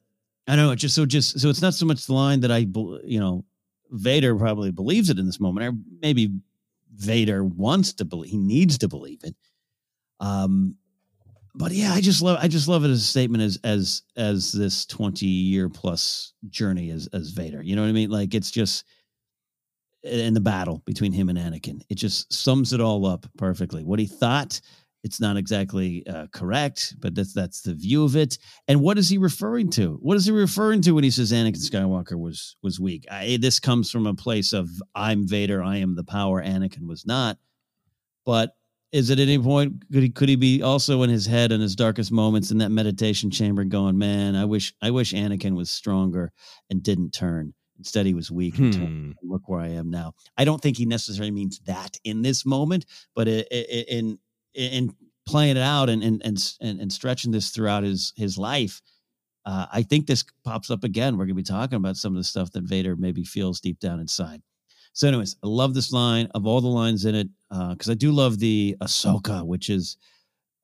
I 0.47 0.55
don't 0.55 0.67
know, 0.67 0.75
just 0.75 0.95
so 0.95 1.05
just 1.05 1.39
so 1.39 1.49
it's 1.49 1.61
not 1.61 1.73
so 1.73 1.85
much 1.85 2.05
the 2.05 2.13
line 2.13 2.41
that 2.41 2.51
I, 2.51 2.67
you 3.03 3.19
know, 3.19 3.45
Vader 3.89 4.35
probably 4.35 4.71
believes 4.71 5.09
it 5.09 5.17
in 5.17 5.25
this 5.25 5.39
moment, 5.39 5.65
or 5.65 5.77
maybe 6.01 6.29
Vader 6.93 7.43
wants 7.43 7.93
to 7.93 8.05
believe, 8.05 8.31
he 8.31 8.37
needs 8.37 8.77
to 8.79 8.87
believe 8.87 9.21
it. 9.23 9.35
Um, 10.19 10.75
but 11.55 11.71
yeah, 11.71 11.93
I 11.93 12.01
just 12.01 12.21
love, 12.21 12.37
I 12.41 12.47
just 12.47 12.67
love 12.67 12.83
it 12.83 12.89
as 12.89 13.01
a 13.01 13.05
statement 13.05 13.43
as 13.43 13.57
as 13.63 14.03
as 14.17 14.51
this 14.51 14.85
twenty 14.85 15.25
year 15.25 15.69
plus 15.69 16.33
journey 16.49 16.91
as 16.91 17.07
as 17.13 17.29
Vader. 17.29 17.63
You 17.63 17.75
know 17.75 17.81
what 17.81 17.89
I 17.89 17.93
mean? 17.93 18.09
Like 18.09 18.33
it's 18.33 18.51
just 18.51 18.85
in 20.05 20.33
the 20.33 20.39
battle 20.41 20.81
between 20.85 21.11
him 21.11 21.29
and 21.29 21.37
Anakin. 21.37 21.81
It 21.89 21.95
just 21.95 22.31
sums 22.31 22.73
it 22.73 22.81
all 22.81 23.05
up 23.05 23.25
perfectly. 23.37 23.83
What 23.83 23.99
he 23.99 24.05
thought, 24.05 24.61
it's 25.03 25.19
not 25.19 25.37
exactly 25.37 26.05
uh, 26.07 26.27
correct, 26.33 26.95
but 26.99 27.13
that's 27.15 27.33
that's 27.33 27.61
the 27.61 27.73
view 27.73 28.03
of 28.03 28.15
it. 28.15 28.37
And 28.67 28.81
what 28.81 28.97
is 28.97 29.09
he 29.09 29.17
referring 29.17 29.69
to? 29.71 29.99
What 30.01 30.17
is 30.17 30.25
he 30.25 30.31
referring 30.31 30.81
to 30.81 30.91
when 30.93 31.03
he 31.03 31.11
says 31.11 31.31
Anakin 31.31 31.57
Skywalker 31.57 32.19
was 32.19 32.55
was 32.63 32.79
weak? 32.79 33.05
I, 33.11 33.37
this 33.39 33.59
comes 33.59 33.91
from 33.91 34.07
a 34.07 34.15
place 34.15 34.53
of 34.53 34.69
I'm 34.95 35.27
Vader, 35.27 35.63
I 35.63 35.77
am 35.77 35.95
the 35.95 36.03
power. 36.03 36.43
Anakin 36.43 36.87
was 36.87 37.05
not. 37.05 37.37
But 38.25 38.55
is 38.91 39.11
at 39.11 39.19
any 39.19 39.37
point 39.37 39.83
could 39.91 40.03
he 40.03 40.09
could 40.09 40.29
he 40.29 40.35
be 40.35 40.61
also 40.63 41.03
in 41.03 41.09
his 41.09 41.25
head 41.25 41.51
in 41.51 41.59
his 41.61 41.75
darkest 41.75 42.11
moments 42.11 42.49
in 42.49 42.59
that 42.59 42.71
meditation 42.71 43.29
chamber 43.29 43.63
going, 43.63 43.97
man, 43.97 44.35
I 44.35 44.45
wish 44.45 44.73
I 44.81 44.91
wish 44.91 45.13
Anakin 45.13 45.55
was 45.55 45.69
stronger 45.69 46.31
and 46.69 46.81
didn't 46.81 47.11
turn. 47.11 47.53
Instead, 47.77 48.05
he 48.05 48.13
was 48.13 48.31
weak. 48.31 48.55
Hmm. 48.55 48.71
And 48.71 49.15
look 49.23 49.47
where 49.47 49.59
I 49.59 49.69
am 49.69 49.89
now. 49.89 50.13
I 50.37 50.45
don't 50.45 50.61
think 50.61 50.77
he 50.77 50.85
necessarily 50.85 51.31
means 51.31 51.59
that 51.65 51.97
in 52.03 52.21
this 52.21 52.45
moment, 52.45 52.85
but 53.15 53.27
in 53.27 54.17
in 54.53 54.95
playing 55.27 55.57
it 55.57 55.61
out 55.61 55.89
and 55.89 56.03
and 56.03 56.21
and 56.25 56.79
and, 56.79 56.91
stretching 56.93 57.31
this 57.31 57.49
throughout 57.49 57.83
his 57.83 58.13
his 58.15 58.37
life, 58.37 58.81
uh, 59.45 59.65
I 59.71 59.81
think 59.83 60.07
this 60.07 60.23
pops 60.43 60.69
up 60.71 60.83
again. 60.83 61.13
We're 61.17 61.25
going 61.25 61.29
to 61.29 61.33
be 61.35 61.43
talking 61.43 61.75
about 61.77 61.97
some 61.97 62.13
of 62.13 62.17
the 62.17 62.23
stuff 62.23 62.51
that 62.51 62.63
Vader 62.63 62.95
maybe 62.95 63.23
feels 63.23 63.59
deep 63.59 63.79
down 63.79 63.99
inside. 63.99 64.41
So, 64.93 65.07
anyways, 65.09 65.35
I 65.43 65.47
love 65.47 65.73
this 65.73 65.91
line 65.91 66.27
of 66.33 66.47
all 66.47 66.61
the 66.61 66.67
lines 66.67 67.03
in 67.03 67.15
it 67.15 67.27
because 67.49 67.89
I 67.89 67.95
do 67.95 68.11
love 68.13 68.39
the 68.39 68.77
Ahsoka, 68.81 69.45
which 69.45 69.69
is 69.69 69.97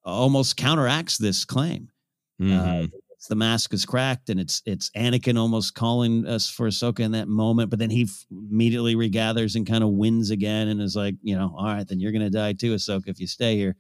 almost 0.06 0.56
counteracts 0.58 1.18
this 1.18 1.44
claim. 1.46 1.92
Uh, 2.40 2.44
Mhm. 2.44 2.86
it's 2.86 3.01
the 3.28 3.36
mask 3.36 3.74
is 3.74 3.86
cracked, 3.86 4.30
and 4.30 4.40
it's 4.40 4.62
it's 4.66 4.90
Anakin 4.92 5.40
almost 5.40 5.76
calling 5.76 6.26
us 6.26 6.50
for 6.50 6.68
Ahsoka 6.68 7.02
in 7.02 7.12
that 7.12 7.28
moment, 7.28 7.70
but 7.70 7.80
then 7.80 7.90
he 7.90 8.04
f- 8.04 8.26
immediately 8.32 8.96
regathers 8.96 9.56
and 9.56 9.68
kind 9.68 9.84
of 9.84 9.92
wins 9.92 10.32
again, 10.32 10.70
and 10.70 10.82
is 10.82 10.96
like, 10.96 11.16
you 11.22 11.36
know, 11.36 11.54
all 11.58 11.66
right, 11.66 11.88
then 11.88 12.00
you're 12.00 12.12
gonna 12.12 12.30
die 12.30 12.54
too, 12.54 12.74
Ahsoka, 12.74 13.08
if 13.08 13.20
you 13.20 13.28
stay 13.28 13.56
here. 13.56 13.76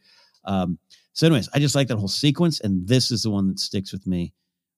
Um, 0.45 0.77
so, 1.13 1.27
anyways, 1.27 1.49
I 1.53 1.59
just 1.59 1.75
like 1.75 1.87
that 1.87 1.97
whole 1.97 2.07
sequence, 2.07 2.59
and 2.59 2.87
this 2.87 3.11
is 3.11 3.23
the 3.23 3.29
one 3.29 3.47
that 3.47 3.59
sticks 3.59 3.91
with 3.91 4.07
me. 4.07 4.33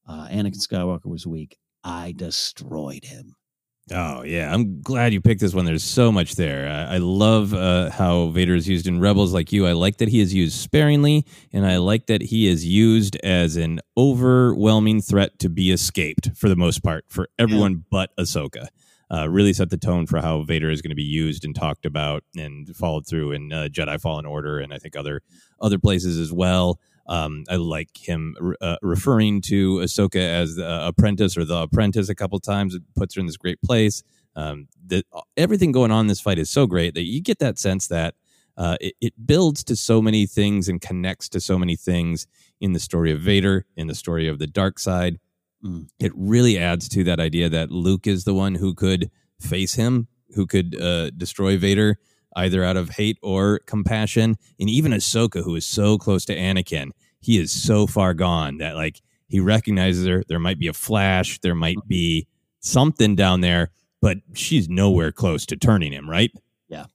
Uh, 0.07 0.27
Anakin 0.29 0.65
Skywalker 0.65 1.05
was 1.05 1.27
weak. 1.27 1.57
I 1.83 2.13
destroyed 2.15 3.05
him. 3.05 3.35
Oh 3.91 4.23
yeah, 4.23 4.53
I'm 4.53 4.81
glad 4.81 5.11
you 5.11 5.19
picked 5.19 5.41
this 5.41 5.53
one. 5.53 5.65
There's 5.65 5.83
so 5.83 6.09
much 6.09 6.35
there. 6.35 6.69
I, 6.69 6.95
I 6.95 6.97
love 6.99 7.53
uh, 7.53 7.89
how 7.89 8.27
Vader 8.27 8.55
is 8.55 8.67
used 8.67 8.87
in 8.87 9.01
Rebels. 9.01 9.33
Like 9.33 9.51
you, 9.51 9.67
I 9.67 9.73
like 9.73 9.97
that 9.97 10.07
he 10.07 10.21
is 10.21 10.33
used 10.33 10.57
sparingly, 10.57 11.25
and 11.51 11.65
I 11.65 11.77
like 11.77 12.05
that 12.07 12.21
he 12.21 12.47
is 12.47 12.65
used 12.65 13.17
as 13.17 13.57
an 13.57 13.81
overwhelming 13.97 15.01
threat 15.01 15.37
to 15.39 15.49
be 15.49 15.71
escaped 15.71 16.29
for 16.35 16.47
the 16.47 16.55
most 16.55 16.81
part 16.81 17.05
for 17.09 17.27
everyone 17.37 17.83
but 17.91 18.11
Ahsoka. 18.17 18.67
Uh, 19.11 19.27
really 19.29 19.53
set 19.53 19.69
the 19.69 19.77
tone 19.77 20.07
for 20.07 20.21
how 20.21 20.41
Vader 20.43 20.71
is 20.71 20.81
going 20.81 20.89
to 20.89 20.95
be 20.95 21.03
used 21.03 21.43
and 21.45 21.53
talked 21.53 21.85
about 21.85 22.23
and 22.35 22.73
followed 22.75 23.05
through 23.05 23.33
in 23.33 23.51
uh, 23.51 23.67
Jedi 23.69 23.99
Fallen 24.01 24.25
Order 24.25 24.59
and 24.59 24.73
I 24.73 24.79
think 24.79 24.95
other 24.95 25.21
other 25.61 25.77
places 25.77 26.17
as 26.17 26.31
well. 26.31 26.79
Um, 27.05 27.43
I 27.49 27.57
like 27.57 27.97
him 27.97 28.35
uh, 28.61 28.77
referring 28.81 29.41
to 29.41 29.77
Ahsoka 29.77 30.21
as 30.21 30.55
the 30.55 30.87
apprentice 30.87 31.37
or 31.37 31.43
the 31.43 31.57
apprentice 31.57 32.09
a 32.09 32.15
couple 32.15 32.39
times. 32.39 32.75
It 32.75 32.83
puts 32.95 33.15
her 33.15 33.19
in 33.19 33.27
this 33.27 33.37
great 33.37 33.61
place. 33.61 34.03
Um, 34.35 34.67
the, 34.85 35.03
everything 35.37 35.71
going 35.71 35.91
on 35.91 36.01
in 36.01 36.07
this 36.07 36.21
fight 36.21 36.39
is 36.39 36.49
so 36.49 36.65
great 36.65 36.93
that 36.95 37.03
you 37.03 37.21
get 37.21 37.39
that 37.39 37.59
sense 37.59 37.87
that 37.87 38.15
uh, 38.57 38.77
it, 38.79 38.93
it 39.01 39.13
builds 39.25 39.63
to 39.65 39.75
so 39.75 40.01
many 40.01 40.25
things 40.25 40.69
and 40.69 40.81
connects 40.81 41.27
to 41.29 41.39
so 41.39 41.57
many 41.57 41.75
things 41.75 42.27
in 42.61 42.73
the 42.73 42.79
story 42.79 43.11
of 43.11 43.19
Vader, 43.19 43.65
in 43.75 43.87
the 43.87 43.95
story 43.95 44.27
of 44.27 44.39
the 44.39 44.47
dark 44.47 44.79
side. 44.79 45.19
Mm. 45.63 45.87
It 45.99 46.11
really 46.15 46.57
adds 46.57 46.87
to 46.89 47.03
that 47.03 47.19
idea 47.19 47.49
that 47.49 47.71
Luke 47.71 48.07
is 48.07 48.23
the 48.23 48.33
one 48.33 48.55
who 48.55 48.73
could 48.73 49.11
face 49.39 49.73
him, 49.75 50.07
who 50.35 50.47
could 50.47 50.79
uh, 50.79 51.09
destroy 51.11 51.57
Vader 51.57 51.97
either 52.35 52.63
out 52.63 52.77
of 52.77 52.89
hate 52.89 53.17
or 53.21 53.59
compassion. 53.59 54.37
And 54.59 54.69
even 54.69 54.91
Ahsoka, 54.91 55.43
who 55.43 55.55
is 55.55 55.65
so 55.65 55.97
close 55.97 56.25
to 56.25 56.35
Anakin, 56.35 56.91
he 57.19 57.37
is 57.37 57.51
so 57.51 57.87
far 57.87 58.13
gone 58.13 58.57
that 58.57 58.75
like 58.75 59.01
he 59.27 59.39
recognizes 59.39 60.05
her. 60.07 60.23
There 60.27 60.39
might 60.39 60.59
be 60.59 60.67
a 60.67 60.73
flash, 60.73 61.39
there 61.39 61.55
might 61.55 61.87
be 61.87 62.27
something 62.59 63.15
down 63.15 63.41
there, 63.41 63.71
but 64.01 64.17
she's 64.33 64.69
nowhere 64.69 65.11
close 65.11 65.45
to 65.47 65.57
turning 65.57 65.91
him, 65.93 66.09
right? 66.09 66.31
Yeah. 66.69 66.85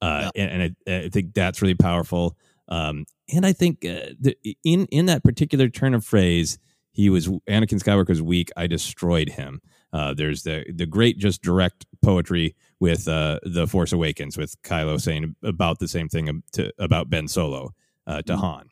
Uh, 0.00 0.30
And, 0.34 0.62
and 0.62 0.76
I, 0.88 1.04
I 1.06 1.08
think 1.08 1.34
that's 1.34 1.62
really 1.62 1.74
powerful. 1.74 2.36
Um, 2.68 3.04
and 3.32 3.46
I 3.46 3.52
think 3.52 3.84
uh, 3.84 4.14
the, 4.20 4.36
in 4.64 4.86
in 4.86 5.06
that 5.06 5.24
particular 5.24 5.68
turn 5.68 5.94
of 5.94 6.04
phrase, 6.04 6.58
he 6.92 7.08
was 7.10 7.28
Anakin 7.28 7.80
Skywalker 7.82 8.08
was 8.08 8.22
weak. 8.22 8.50
I 8.56 8.66
destroyed 8.66 9.30
him. 9.30 9.60
Uh, 9.92 10.14
there's 10.14 10.42
the 10.42 10.64
the 10.74 10.86
great 10.86 11.18
just 11.18 11.42
direct 11.42 11.86
poetry 12.02 12.54
with 12.80 13.06
uh, 13.06 13.38
the 13.42 13.66
Force 13.66 13.92
Awakens 13.92 14.36
with 14.36 14.60
Kylo 14.62 15.00
saying 15.00 15.36
about 15.42 15.78
the 15.78 15.88
same 15.88 16.08
thing 16.08 16.42
to, 16.52 16.72
about 16.78 17.10
Ben 17.10 17.28
Solo 17.28 17.74
uh, 18.06 18.22
to 18.22 18.36
Han. 18.36 18.70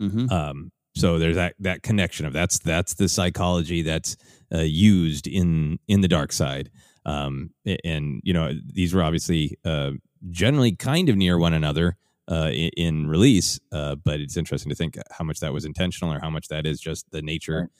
Mm-hmm. 0.00 0.32
Um, 0.32 0.72
so 0.94 1.18
there's 1.18 1.36
that 1.36 1.54
that 1.58 1.82
connection 1.82 2.26
of 2.26 2.32
that's 2.32 2.58
that's 2.58 2.94
the 2.94 3.08
psychology 3.08 3.82
that's 3.82 4.16
uh, 4.54 4.58
used 4.58 5.26
in 5.26 5.78
in 5.88 6.00
the 6.00 6.08
dark 6.08 6.32
side. 6.32 6.70
Um, 7.04 7.50
and 7.84 8.20
you 8.22 8.32
know 8.32 8.52
these 8.64 8.94
were 8.94 9.02
obviously 9.02 9.58
uh, 9.64 9.92
generally 10.30 10.72
kind 10.72 11.08
of 11.08 11.16
near 11.16 11.38
one 11.38 11.54
another 11.54 11.96
uh, 12.30 12.50
in, 12.52 12.70
in 12.76 13.06
release, 13.08 13.58
uh, 13.72 13.96
but 13.96 14.20
it's 14.20 14.36
interesting 14.36 14.70
to 14.70 14.76
think 14.76 14.96
how 15.10 15.24
much 15.24 15.40
that 15.40 15.52
was 15.52 15.64
intentional 15.64 16.12
or 16.12 16.20
how 16.20 16.30
much 16.30 16.48
that 16.48 16.66
is 16.66 16.80
just 16.80 17.10
the 17.10 17.22
nature 17.22 17.70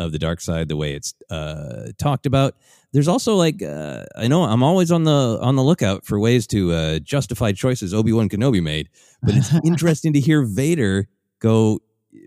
of 0.00 0.12
the 0.12 0.18
dark 0.18 0.40
side, 0.40 0.68
the 0.68 0.76
way 0.76 0.94
it's 0.94 1.14
uh, 1.30 1.88
talked 1.98 2.26
about. 2.26 2.56
There's 2.92 3.08
also 3.08 3.36
like 3.36 3.62
uh, 3.62 4.04
I 4.16 4.26
know 4.26 4.42
I'm 4.42 4.62
always 4.62 4.90
on 4.90 5.04
the 5.04 5.38
on 5.40 5.56
the 5.56 5.62
lookout 5.62 6.04
for 6.04 6.18
ways 6.18 6.46
to 6.48 6.72
uh, 6.72 6.98
justify 6.98 7.52
choices 7.52 7.94
Obi 7.94 8.12
Wan 8.12 8.28
Kenobi 8.28 8.62
made, 8.62 8.88
but 9.22 9.36
it's 9.36 9.54
interesting 9.64 10.12
to 10.14 10.20
hear 10.20 10.42
Vader 10.42 11.06
go 11.38 11.80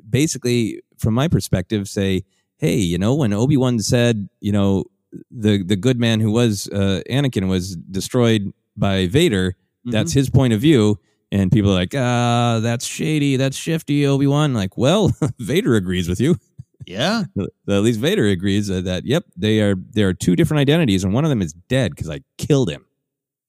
basically 0.09 0.81
from 0.97 1.13
my 1.13 1.27
perspective 1.27 1.89
say, 1.89 2.23
hey, 2.57 2.75
you 2.77 2.97
know, 2.97 3.13
when 3.15 3.33
Obi 3.33 3.57
Wan 3.57 3.79
said, 3.79 4.29
you 4.39 4.51
know, 4.51 4.86
the 5.29 5.63
the 5.63 5.75
good 5.75 5.99
man 5.99 6.19
who 6.19 6.31
was 6.31 6.69
uh, 6.69 7.01
Anakin 7.09 7.49
was 7.49 7.75
destroyed 7.75 8.51
by 8.77 9.07
Vader, 9.07 9.55
that's 9.86 10.13
his 10.13 10.29
point 10.29 10.53
of 10.53 10.62
view. 10.62 10.99
And 11.31 11.51
people 11.51 11.71
are 11.71 11.75
like, 11.75 11.95
ah, 11.95 12.59
that's 12.62 12.86
shady, 12.86 13.38
that's 13.38 13.57
shifty, 13.57 14.05
Obi 14.05 14.27
Wan. 14.27 14.53
Like, 14.53 14.77
well, 14.77 15.12
Vader 15.39 15.75
agrees 15.75 16.07
with 16.07 16.21
you. 16.21 16.38
Yeah. 16.85 17.23
At 17.69 17.81
least 17.81 17.99
Vader 17.99 18.25
agrees 18.25 18.69
uh, 18.69 18.81
that 18.81 19.05
yep, 19.05 19.25
they 19.35 19.61
are 19.61 19.75
there 19.91 20.07
are 20.07 20.13
two 20.13 20.35
different 20.35 20.59
identities, 20.61 21.03
and 21.03 21.13
one 21.13 21.23
of 21.23 21.29
them 21.29 21.41
is 21.41 21.53
dead 21.53 21.91
because 21.95 22.09
I 22.09 22.21
killed 22.37 22.69
him. 22.69 22.85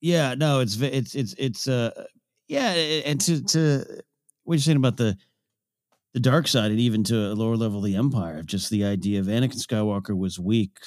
Yeah, 0.00 0.34
no, 0.34 0.60
it's 0.60 0.78
it's 0.80 1.14
it's 1.14 1.34
it's 1.38 1.66
uh 1.66 2.04
yeah, 2.48 2.72
and 2.72 3.20
to 3.22 3.42
to 3.42 4.02
what 4.44 4.54
you're 4.54 4.60
saying 4.60 4.76
about 4.76 4.98
the 4.98 5.16
the 6.12 6.20
dark 6.20 6.46
side 6.46 6.70
and 6.70 6.78
even 6.78 7.02
to 7.04 7.16
a 7.16 7.34
lower 7.34 7.56
level 7.56 7.78
of 7.78 7.84
the 7.84 7.96
empire, 7.96 8.38
of 8.38 8.46
just 8.46 8.70
the 8.70 8.84
idea 8.84 9.18
of 9.18 9.26
Anakin 9.26 9.56
Skywalker 9.56 10.16
was 10.16 10.38
weak, 10.38 10.78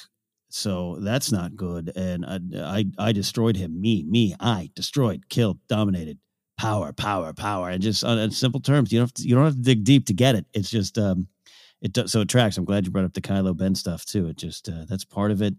so 0.50 0.98
that's 1.00 1.32
not 1.32 1.56
good. 1.56 1.92
And 1.96 2.24
I 2.24 2.38
I, 2.78 2.84
I 2.98 3.12
destroyed 3.12 3.56
him. 3.56 3.80
Me, 3.80 4.04
me, 4.04 4.34
I 4.40 4.70
destroyed, 4.74 5.28
killed, 5.28 5.58
dominated. 5.68 6.18
Power, 6.56 6.92
power, 6.92 7.32
power, 7.32 7.70
and 7.70 7.80
just 7.80 8.02
on, 8.02 8.18
on 8.18 8.32
simple 8.32 8.58
terms. 8.58 8.92
You 8.92 8.98
don't 8.98 9.06
have 9.06 9.14
to, 9.14 9.22
you 9.22 9.34
don't 9.36 9.44
have 9.44 9.54
to 9.54 9.60
dig 9.60 9.84
deep 9.84 10.06
to 10.06 10.12
get 10.12 10.34
it. 10.34 10.44
It's 10.54 10.70
just 10.70 10.98
um, 10.98 11.28
it 11.80 11.92
does 11.92 12.12
so 12.12 12.20
it 12.20 12.28
tracks. 12.28 12.56
I'm 12.56 12.64
glad 12.64 12.86
you 12.86 12.92
brought 12.92 13.04
up 13.04 13.14
the 13.14 13.20
Kylo 13.20 13.56
Ben 13.56 13.74
stuff 13.74 14.04
too. 14.04 14.28
It 14.28 14.36
just 14.36 14.68
uh, 14.68 14.84
that's 14.88 15.04
part 15.04 15.30
of 15.30 15.42
it. 15.42 15.54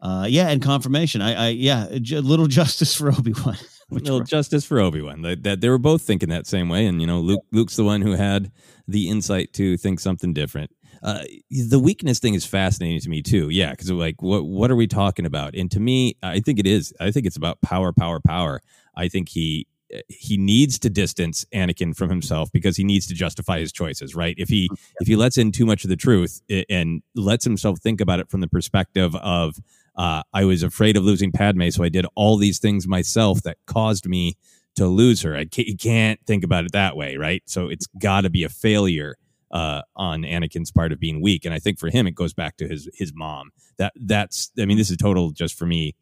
Uh, 0.00 0.26
yeah, 0.28 0.48
and 0.48 0.60
confirmation. 0.60 1.22
I, 1.22 1.46
I 1.46 1.48
yeah, 1.48 1.86
a 1.88 2.00
j- 2.00 2.20
little 2.20 2.46
justice 2.60 2.94
for 2.94 3.08
Obi 3.08 3.32
Wan. 3.44 3.56
Little 3.90 4.20
justice 4.20 4.64
for 4.64 4.80
Obi 4.80 5.02
Wan. 5.02 5.22
That, 5.22 5.42
that 5.42 5.60
they 5.60 5.68
were 5.68 5.78
both 5.78 6.02
thinking 6.02 6.30
that 6.30 6.46
same 6.46 6.68
way, 6.70 6.86
and 6.86 7.00
you 7.02 7.06
know, 7.06 7.20
Luke 7.20 7.44
Luke's 7.52 7.76
the 7.76 7.84
one 7.84 8.00
who 8.00 8.12
had 8.12 8.50
the 8.88 9.08
insight 9.08 9.52
to 9.52 9.76
think 9.76 10.00
something 10.00 10.32
different. 10.32 10.70
Uh, 11.02 11.22
the 11.50 11.78
weakness 11.78 12.18
thing 12.18 12.32
is 12.32 12.46
fascinating 12.46 12.98
to 13.00 13.10
me 13.10 13.20
too. 13.20 13.50
Yeah, 13.50 13.70
because 13.70 13.90
like, 13.90 14.22
what 14.22 14.46
what 14.46 14.70
are 14.70 14.76
we 14.76 14.86
talking 14.86 15.26
about? 15.26 15.54
And 15.54 15.70
to 15.70 15.80
me, 15.80 16.16
I 16.22 16.40
think 16.40 16.58
it 16.58 16.66
is. 16.66 16.94
I 16.98 17.10
think 17.10 17.26
it's 17.26 17.36
about 17.36 17.60
power, 17.60 17.92
power, 17.92 18.20
power. 18.20 18.62
I 18.96 19.08
think 19.08 19.28
he 19.28 19.68
he 20.08 20.36
needs 20.36 20.78
to 20.80 20.90
distance 20.90 21.44
Anakin 21.54 21.96
from 21.96 22.10
himself 22.10 22.50
because 22.52 22.76
he 22.76 22.84
needs 22.84 23.06
to 23.08 23.14
justify 23.14 23.58
his 23.60 23.72
choices, 23.72 24.14
right? 24.14 24.34
If 24.38 24.48
he 24.48 24.68
if 25.00 25.06
he 25.06 25.16
lets 25.16 25.38
in 25.38 25.52
too 25.52 25.66
much 25.66 25.84
of 25.84 25.90
the 25.90 25.96
truth 25.96 26.40
and 26.68 27.02
lets 27.14 27.44
himself 27.44 27.80
think 27.80 28.00
about 28.00 28.20
it 28.20 28.30
from 28.30 28.40
the 28.40 28.48
perspective 28.48 29.14
of 29.16 29.56
uh, 29.96 30.22
I 30.32 30.44
was 30.44 30.62
afraid 30.62 30.96
of 30.96 31.04
losing 31.04 31.30
Padme, 31.30 31.68
so 31.70 31.84
I 31.84 31.88
did 31.88 32.06
all 32.16 32.36
these 32.36 32.58
things 32.58 32.88
myself 32.88 33.42
that 33.42 33.58
caused 33.66 34.08
me 34.08 34.36
to 34.74 34.86
lose 34.86 35.22
her. 35.22 35.36
I 35.36 35.44
can't, 35.44 35.68
you 35.68 35.76
can't 35.76 36.18
think 36.26 36.42
about 36.42 36.64
it 36.64 36.72
that 36.72 36.96
way, 36.96 37.16
right? 37.16 37.42
So 37.46 37.68
it's 37.68 37.86
got 37.98 38.22
to 38.22 38.30
be 38.30 38.42
a 38.42 38.48
failure 38.48 39.16
uh, 39.52 39.82
on 39.94 40.22
Anakin's 40.22 40.72
part 40.72 40.92
of 40.92 40.98
being 40.98 41.22
weak, 41.22 41.44
and 41.44 41.54
I 41.54 41.60
think 41.60 41.78
for 41.78 41.88
him 41.88 42.08
it 42.08 42.14
goes 42.16 42.34
back 42.34 42.56
to 42.56 42.66
his 42.66 42.88
his 42.92 43.12
mom. 43.14 43.50
That 43.78 43.92
that's 43.94 44.50
I 44.58 44.64
mean 44.64 44.76
this 44.76 44.90
is 44.90 44.96
total 44.96 45.30
just 45.30 45.56
for 45.56 45.66
me 45.66 45.94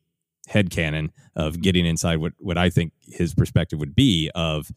headcanon 0.49 1.11
of 1.37 1.61
getting 1.61 1.87
inside 1.87 2.17
what 2.17 2.33
what 2.39 2.59
I 2.59 2.71
think 2.71 2.93
his 3.03 3.35
perspective 3.35 3.79
would 3.79 3.95
be 3.95 4.31
of 4.35 4.71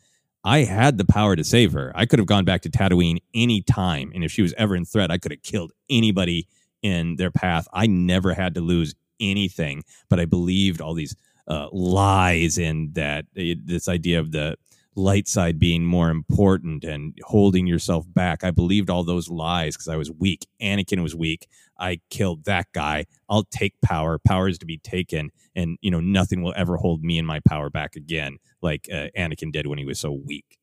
I 0.43 0.59
had 0.59 0.99
the 0.99 1.05
power 1.05 1.35
to 1.35 1.43
save 1.43 1.73
her. 1.73 1.91
I 1.95 2.05
could 2.05 2.19
have 2.19 2.27
gone 2.27 2.45
back 2.45 2.61
to 2.61 2.69
Tatooine 2.69 3.17
any 3.33 3.61
time, 3.61 4.11
and 4.13 4.23
if 4.23 4.31
she 4.31 4.43
was 4.43 4.53
ever 4.57 4.75
in 4.75 4.85
threat, 4.85 5.09
I 5.09 5.17
could 5.17 5.31
have 5.31 5.41
killed 5.41 5.71
anybody 5.89 6.47
in 6.83 7.15
their 7.15 7.31
path. 7.31 7.67
I 7.73 7.87
never 7.87 8.33
had 8.33 8.53
to 8.55 8.61
lose 8.61 8.93
anything, 9.19 9.83
but 10.07 10.19
I 10.19 10.25
believed 10.25 10.81
all 10.81 10.93
these 10.93 11.15
uh, 11.47 11.67
lies 11.71 12.57
and 12.59 12.93
that 12.93 13.25
it, 13.33 13.65
this 13.65 13.87
idea 13.87 14.19
of 14.19 14.31
the 14.31 14.57
light 14.95 15.27
side 15.27 15.59
being 15.59 15.83
more 15.83 16.09
important 16.09 16.83
and 16.83 17.17
holding 17.23 17.67
yourself 17.67 18.05
back. 18.13 18.43
I 18.43 18.51
believed 18.51 18.89
all 18.89 19.03
those 19.03 19.29
lies 19.29 19.75
because 19.75 19.89
I 19.89 19.97
was 19.97 20.09
weak. 20.09 20.47
Anakin 20.61 21.03
was 21.03 21.15
weak. 21.15 21.47
I 21.77 21.99
killed 22.09 22.45
that 22.45 22.67
guy. 22.73 23.05
I'll 23.29 23.43
take 23.43 23.73
power. 23.81 24.17
Power 24.17 24.47
is 24.47 24.57
to 24.59 24.65
be 24.65 24.77
taken, 24.77 25.31
and 25.55 25.77
you 25.81 25.91
know 25.91 25.99
nothing 25.99 26.41
will 26.41 26.53
ever 26.55 26.77
hold 26.77 27.03
me 27.03 27.17
and 27.17 27.27
my 27.27 27.41
power 27.47 27.69
back 27.69 27.95
again, 27.95 28.37
like 28.61 28.87
uh, 28.91 29.07
Anakin 29.17 29.51
did 29.51 29.67
when 29.67 29.77
he 29.77 29.85
was 29.85 29.99
so 29.99 30.11
weak. 30.11 30.57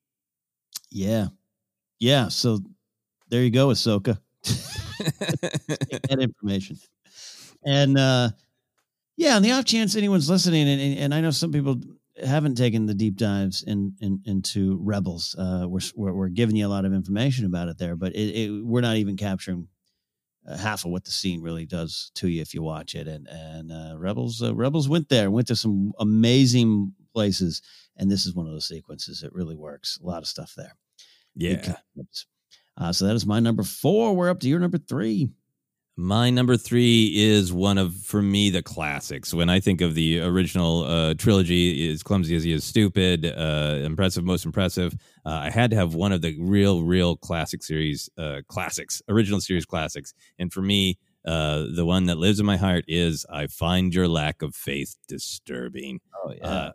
Yeah, 0.91 1.29
yeah. 1.99 2.29
So 2.29 2.61
there 3.29 3.43
you 3.43 3.51
go, 3.51 3.69
Ahsoka. 3.69 4.19
That 4.99 6.19
information, 6.21 6.79
and 7.67 7.99
uh, 7.99 8.31
yeah, 9.17 9.37
on 9.37 9.43
the 9.43 9.53
off 9.53 9.65
chance 9.67 9.97
anyone's 9.97 10.31
listening, 10.31 10.69
and, 10.69 10.99
and 10.99 11.15
I 11.15 11.21
know 11.21 11.31
some 11.31 11.53
people 11.53 11.81
haven't 12.17 12.57
taken 12.57 12.87
the 12.87 12.95
deep 12.95 13.17
dives 13.17 13.63
in, 13.63 13.95
in 14.01 14.21
into 14.25 14.79
Rebels. 14.83 15.35
Uh, 15.39 15.67
we're, 15.69 15.81
we're 15.95 16.13
we're 16.13 16.29
giving 16.29 16.57
you 16.57 16.67
a 16.67 16.69
lot 16.69 16.85
of 16.85 16.93
information 16.93 17.47
about 17.47 17.69
it 17.69 17.79
there, 17.79 17.97
but 17.97 18.15
it, 18.15 18.37
it, 18.37 18.65
we're 18.65 18.81
not 18.81 18.97
even 18.97 19.17
capturing 19.17 19.69
uh, 20.47 20.57
half 20.57 20.85
of 20.85 20.91
what 20.91 21.05
the 21.05 21.11
scene 21.11 21.41
really 21.41 21.67
does 21.67 22.11
to 22.17 22.29
you 22.29 22.43
if 22.43 22.55
you 22.55 22.63
watch 22.63 22.95
it. 22.95 23.09
And 23.09 23.27
and 23.29 23.73
uh, 23.73 23.95
Rebels 23.99 24.43
uh, 24.43 24.55
Rebels 24.55 24.89
went 24.89 25.09
there, 25.09 25.31
went 25.31 25.49
to 25.49 25.57
some 25.57 25.93
amazing 25.99 26.93
places, 27.15 27.63
and 27.97 28.11
this 28.11 28.27
is 28.27 28.35
one 28.35 28.47
of 28.47 28.53
those 28.53 28.69
sequences. 28.69 29.23
It 29.23 29.33
really 29.33 29.57
works. 29.57 29.99
A 30.03 30.07
lot 30.07 30.23
of 30.23 30.29
stuff 30.29 30.55
there. 30.57 30.77
Yeah. 31.35 31.77
Uh, 32.77 32.93
so 32.93 33.07
that 33.07 33.15
is 33.15 33.27
my 33.27 33.41
number 33.41 33.63
four. 33.63 34.15
We're 34.15 34.31
up 34.31 34.41
to 34.41 34.49
your 34.49 34.61
number 34.61 34.79
three. 34.79 35.31
My 36.03 36.31
number 36.31 36.57
three 36.57 37.13
is 37.15 37.53
one 37.53 37.79
of, 37.79 37.95
for 37.95 38.21
me, 38.21 38.51
the 38.51 38.61
classics. 38.61 39.33
When 39.33 39.49
I 39.49 39.61
think 39.61 39.81
of 39.81 39.95
the 39.95 40.19
original 40.19 40.83
uh, 40.83 41.15
trilogy, 41.15 41.89
as 41.93 42.03
clumsy 42.03 42.35
as 42.35 42.43
he 42.43 42.53
is 42.53 42.65
stupid, 42.65 43.25
uh, 43.25 43.79
impressive, 43.85 44.25
most 44.25 44.45
impressive, 44.45 44.95
uh, 45.25 45.31
I 45.31 45.51
had 45.51 45.71
to 45.71 45.77
have 45.77 45.95
one 45.95 46.11
of 46.11 46.21
the 46.21 46.37
real, 46.41 46.83
real 46.83 47.17
classic 47.17 47.63
series 47.63 48.11
uh, 48.19 48.41
classics, 48.49 49.01
original 49.09 49.41
series 49.41 49.65
classics. 49.65 50.13
And 50.41 50.53
for 50.53 50.61
me, 50.61 50.99
uh, 51.25 51.67
the 51.73 51.85
one 51.85 52.07
that 52.07 52.19
lives 52.19 52.41
in 52.41 52.47
my 52.47 52.57
heart 52.57 52.85
is 52.89 53.25
I 53.31 53.47
Find 53.47 53.95
Your 53.95 54.09
Lack 54.09 54.43
of 54.43 54.57
Faith 54.57 54.97
Disturbing. 55.07 56.01
Oh, 56.25 56.33
yeah. 56.33 56.71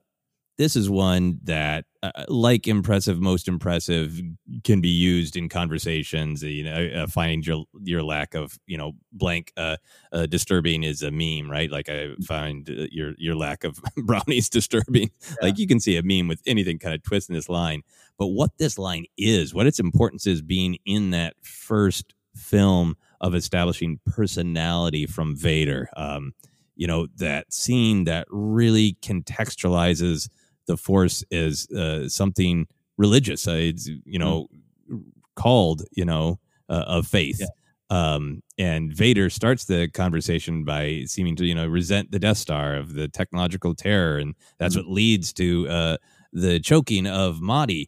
Uh, 0.58 0.63
this 0.63 0.76
is 0.76 0.89
one 0.89 1.39
that, 1.43 1.86
uh, 2.04 2.26
like 2.28 2.67
impressive, 2.67 3.20
most 3.20 3.48
impressive, 3.48 4.20
can 4.63 4.82
be 4.82 4.89
used 4.89 5.36
in 5.36 5.50
conversations. 5.50 6.43
You 6.43 6.63
know, 6.63 6.89
uh, 6.96 7.08
finding 7.08 7.43
your 7.43 7.65
your 7.84 8.03
lack 8.03 8.34
of 8.34 8.58
you 8.66 8.78
know 8.78 8.93
blank 9.12 9.51
uh, 9.58 9.78
uh, 10.12 10.26
disturbing 10.26 10.84
is 10.84 11.01
a 11.01 11.12
meme, 11.12 11.49
right? 11.49 11.72
Like 11.72 11.89
I 11.89 12.10
find 12.26 12.70
uh, 12.70 12.88
your 12.91 13.14
your 13.18 13.36
lack 13.36 13.64
of 13.64 13.80
brownies 13.97 14.49
disturbing. 14.49 15.12
Like 15.41 15.58
you 15.58 15.68
can 15.68 15.80
see 15.80 15.97
a 15.97 16.03
meme 16.03 16.28
with 16.28 16.41
anything 16.45 16.80
kind 16.80 16.95
of 16.95 17.03
twisting 17.03 17.36
this 17.36 17.49
line. 17.49 17.84
But 18.18 18.28
what 18.28 18.58
this 18.58 18.78
line 18.80 19.05
is, 19.18 19.53
what 19.53 19.68
its 19.68 19.80
importance 19.80 20.26
is, 20.26 20.41
being 20.41 20.78
in 20.86 21.12
that 21.12 21.36
first 21.43 22.14
film 22.36 22.95
of 23.22 23.36
establishing 23.36 23.99
personality 24.05 25.05
from 25.05 25.36
Vader. 25.36 25.89
Um, 25.95 26.34
you 26.76 26.88
know 26.88 27.08
that 27.18 27.51
scene 27.51 28.03
that 28.05 28.28
really 28.30 28.97
contextualizes 29.01 30.30
the 30.68 30.78
force 30.78 31.24
is 31.32 31.70
uh, 31.72 32.07
something 32.09 32.68
religious. 32.97 33.47
Uh, 33.47 33.51
it's 33.53 33.88
you 34.05 34.20
know 34.20 34.47
called 35.36 35.84
you 35.91 36.05
know 36.05 36.39
uh, 36.70 36.84
of 36.88 37.07
faith. 37.07 37.41
Um, 37.89 38.43
and 38.57 38.93
Vader 38.93 39.30
starts 39.30 39.63
the 39.63 39.88
conversation 39.88 40.65
by 40.65 41.03
seeming 41.05 41.38
to, 41.38 41.45
you 41.45 41.55
know, 41.55 41.65
resent 41.68 42.11
the 42.11 42.20
Death 42.20 42.38
Star 42.38 42.76
of 42.76 42.93
the 42.95 43.07
technological 43.07 43.74
terror, 43.74 44.18
and 44.18 44.36
that's 44.57 44.76
Mm-hmm. 44.76 44.88
what 44.89 44.93
leads 44.93 45.32
to 45.34 45.70
uh, 45.70 45.97
the 46.34 46.59
choking 46.59 47.07
of 47.07 47.38
Motti. 47.38 47.88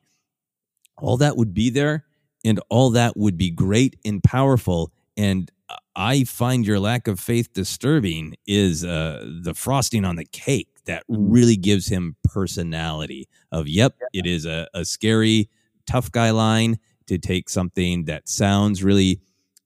All 0.98 1.18
that 1.18 1.36
would 1.36 1.54
be 1.54 1.70
there, 1.70 2.06
and 2.46 2.62
all 2.70 2.92
that 2.92 3.18
would 3.18 3.38
be 3.38 3.50
great 3.52 3.98
and 4.06 4.24
powerful. 4.24 4.94
And 5.18 5.52
I 5.98 6.24
find 6.24 6.66
your 6.66 6.80
lack 6.80 7.10
of 7.10 7.20
faith 7.20 7.52
disturbing. 7.52 8.36
Is 8.48 8.86
uh, 8.86 9.26
the 9.44 9.54
frosting 9.54 10.06
on 10.06 10.16
the 10.16 10.26
cake 10.26 10.69
that 10.86 11.04
really 11.08 11.58
gives 11.58 11.88
him 11.88 12.16
personality? 12.24 13.28
Of 13.52 13.68
yep, 13.68 13.96
it 14.14 14.26
is 14.26 14.46
a, 14.46 14.68
a 14.74 14.86
scary, 14.86 15.50
tough 15.86 16.12
guy 16.12 16.32
line 16.32 16.80
to 17.08 17.18
take 17.18 17.50
something 17.50 18.06
that 18.06 18.30
sounds 18.30 18.84
really 18.84 19.22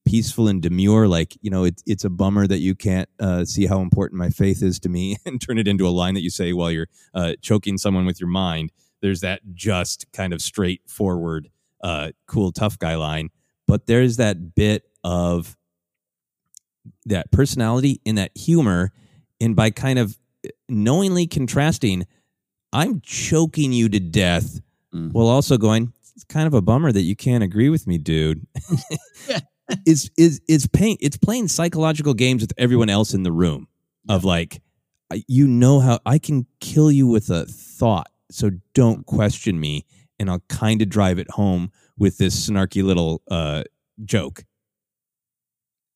peaceful 0.05 0.47
and 0.47 0.61
demure 0.61 1.07
like 1.07 1.37
you 1.41 1.49
know 1.49 1.63
it's 1.63 1.81
it's 1.85 2.03
a 2.03 2.09
bummer 2.09 2.45
that 2.45 2.59
you 2.59 2.75
can't 2.75 3.07
uh, 3.19 3.45
see 3.45 3.65
how 3.65 3.79
important 3.79 4.19
my 4.19 4.29
faith 4.29 4.61
is 4.61 4.79
to 4.79 4.89
me 4.89 5.15
and 5.25 5.41
turn 5.41 5.57
it 5.57 5.67
into 5.67 5.87
a 5.87 5.89
line 5.89 6.13
that 6.13 6.21
you 6.21 6.29
say 6.29 6.53
while 6.53 6.71
you're 6.71 6.87
uh, 7.13 7.33
choking 7.41 7.77
someone 7.77 8.05
with 8.05 8.19
your 8.19 8.29
mind 8.29 8.71
there's 9.01 9.21
that 9.21 9.41
just 9.53 10.05
kind 10.11 10.33
of 10.33 10.41
straightforward 10.41 11.49
uh, 11.83 12.11
cool 12.27 12.51
tough 12.51 12.77
guy 12.79 12.95
line 12.95 13.29
but 13.67 13.87
there's 13.87 14.17
that 14.17 14.55
bit 14.55 14.83
of 15.03 15.55
that 17.05 17.31
personality 17.31 18.01
and 18.05 18.17
that 18.17 18.31
humor 18.35 18.91
and 19.39 19.55
by 19.55 19.69
kind 19.69 19.99
of 19.99 20.17
knowingly 20.69 21.27
contrasting 21.27 22.05
i'm 22.71 23.01
choking 23.01 23.73
you 23.73 23.89
to 23.89 23.99
death 23.99 24.61
mm-hmm. 24.93 25.09
while 25.09 25.27
also 25.27 25.57
going 25.57 25.93
it's 26.15 26.23
kind 26.23 26.47
of 26.47 26.53
a 26.53 26.61
bummer 26.61 26.91
that 26.91 27.01
you 27.01 27.15
can't 27.15 27.43
agree 27.43 27.69
with 27.69 27.87
me 27.87 27.97
dude. 27.97 28.45
Is 29.85 30.11
is 30.17 30.41
is 30.47 30.67
paying 30.67 30.97
it's 30.99 31.17
playing 31.17 31.47
psychological 31.47 32.13
games 32.13 32.41
with 32.41 32.51
everyone 32.57 32.89
else 32.89 33.13
in 33.13 33.23
the 33.23 33.31
room 33.31 33.67
of 34.09 34.25
like 34.25 34.61
you 35.27 35.47
know 35.47 35.79
how 35.79 35.99
I 36.05 36.19
can 36.19 36.45
kill 36.59 36.91
you 36.91 37.07
with 37.07 37.29
a 37.29 37.45
thought 37.45 38.11
so 38.29 38.51
don't 38.73 39.05
mm-hmm. 39.05 39.15
question 39.15 39.59
me 39.59 39.85
and 40.19 40.29
I'll 40.29 40.43
kind 40.49 40.81
of 40.81 40.89
drive 40.89 41.17
it 41.17 41.31
home 41.31 41.71
with 41.97 42.17
this 42.17 42.49
snarky 42.49 42.83
little 42.83 43.21
uh 43.31 43.63
joke. 44.03 44.43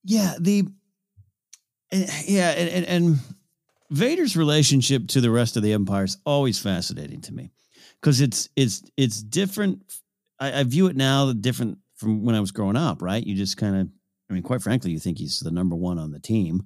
Yeah, 0.05 0.35
the 0.39 0.65
and- 1.91 2.09
yeah, 2.25 2.51
and, 2.51 2.69
and, 2.69 2.85
and 2.85 3.19
Vader's 3.89 4.35
relationship 4.35 5.07
to 5.09 5.21
the 5.21 5.31
rest 5.31 5.55
of 5.57 5.63
the 5.63 5.73
Empire 5.73 6.03
is 6.03 6.17
always 6.25 6.59
fascinating 6.59 7.21
to 7.21 7.33
me 7.33 7.51
because 8.01 8.21
it's 8.21 8.49
it's 8.55 8.83
it's 8.97 9.21
different. 9.21 9.81
I, 10.39 10.59
I 10.59 10.63
view 10.63 10.87
it 10.87 10.95
now 10.95 11.31
different 11.33 11.77
from 11.95 12.23
when 12.23 12.35
I 12.35 12.39
was 12.39 12.51
growing 12.51 12.75
up. 12.75 13.01
Right? 13.01 13.25
You 13.25 13.35
just 13.35 13.57
kind 13.57 13.75
of, 13.75 13.87
I 14.29 14.33
mean, 14.33 14.43
quite 14.43 14.61
frankly, 14.61 14.91
you 14.91 14.99
think 14.99 15.17
he's 15.17 15.39
the 15.39 15.51
number 15.51 15.75
one 15.75 15.97
on 15.99 16.11
the 16.11 16.19
team. 16.19 16.63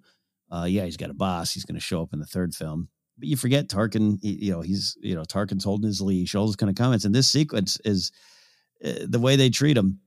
Uh, 0.52 0.66
yeah, 0.68 0.84
he's 0.84 0.98
got 0.98 1.10
a 1.10 1.14
boss. 1.14 1.54
He's 1.54 1.64
going 1.64 1.76
to 1.76 1.82
show 1.82 2.02
up 2.02 2.12
in 2.12 2.20
the 2.20 2.26
third 2.26 2.54
film, 2.54 2.90
but 3.18 3.28
you 3.30 3.38
forget 3.38 3.70
Tarkin. 3.70 4.20
he- 4.22 4.46
you 4.46 4.52
know, 4.52 4.62
he's 4.62 4.98
you 5.02 5.16
know 5.16 5.24
Tarkin's 5.24 5.64
holding 5.64 5.88
his 5.88 6.02
leash. 6.02 6.36
All 6.36 6.46
those 6.46 6.56
kind 6.56 6.70
of 6.70 6.76
comments, 6.76 7.06
and 7.06 7.14
this 7.16 7.30
sequence 7.30 7.80
is 7.86 8.12
uh, 8.84 9.06
the 9.08 9.20
way 9.20 9.36
they 9.36 9.50
treat 9.50 9.78
him. 9.78 10.00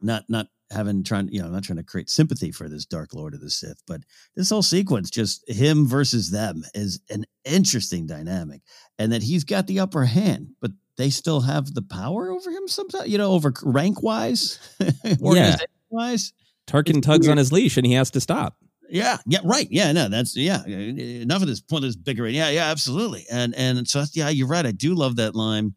Not 0.00 0.24
not 0.28 0.46
having 0.74 1.02
trying 1.02 1.28
you 1.28 1.40
know 1.40 1.46
I'm 1.46 1.52
not 1.52 1.64
trying 1.64 1.78
to 1.78 1.84
create 1.84 2.10
sympathy 2.10 2.52
for 2.52 2.68
this 2.68 2.84
dark 2.84 3.14
lord 3.14 3.34
of 3.34 3.40
the 3.40 3.50
sith 3.50 3.82
but 3.86 4.02
this 4.36 4.50
whole 4.50 4.62
sequence 4.62 5.10
just 5.10 5.48
him 5.48 5.86
versus 5.86 6.30
them 6.30 6.64
is 6.74 7.00
an 7.10 7.24
interesting 7.44 8.06
dynamic 8.06 8.62
and 8.98 9.12
that 9.12 9.22
he's 9.22 9.44
got 9.44 9.66
the 9.66 9.80
upper 9.80 10.04
hand 10.04 10.50
but 10.60 10.72
they 10.96 11.10
still 11.10 11.40
have 11.40 11.74
the 11.74 11.82
power 11.82 12.30
over 12.30 12.50
him 12.50 12.68
sometimes 12.68 13.08
you 13.08 13.18
know 13.18 13.32
over 13.32 13.52
rank 13.62 14.02
wise 14.02 14.58
organization 15.22 15.66
wise 15.90 16.32
Tarkin 16.66 17.02
tugs 17.02 17.28
on 17.28 17.36
his 17.36 17.52
leash 17.52 17.76
and 17.76 17.86
he 17.86 17.92
has 17.92 18.10
to 18.12 18.20
stop 18.20 18.56
yeah, 18.90 19.16
yeah, 19.26 19.40
right. 19.44 19.66
Yeah, 19.70 19.92
no, 19.92 20.08
that's 20.08 20.36
yeah. 20.36 20.64
Enough 20.66 21.42
of 21.42 21.48
this 21.48 21.60
point 21.60 21.84
is 21.84 21.96
bickering. 21.96 22.34
Yeah, 22.34 22.50
yeah, 22.50 22.70
absolutely. 22.70 23.24
And 23.30 23.54
and 23.54 23.88
so 23.88 24.04
yeah, 24.12 24.28
you're 24.28 24.46
right. 24.46 24.66
I 24.66 24.72
do 24.72 24.94
love 24.94 25.16
that 25.16 25.34
line. 25.34 25.74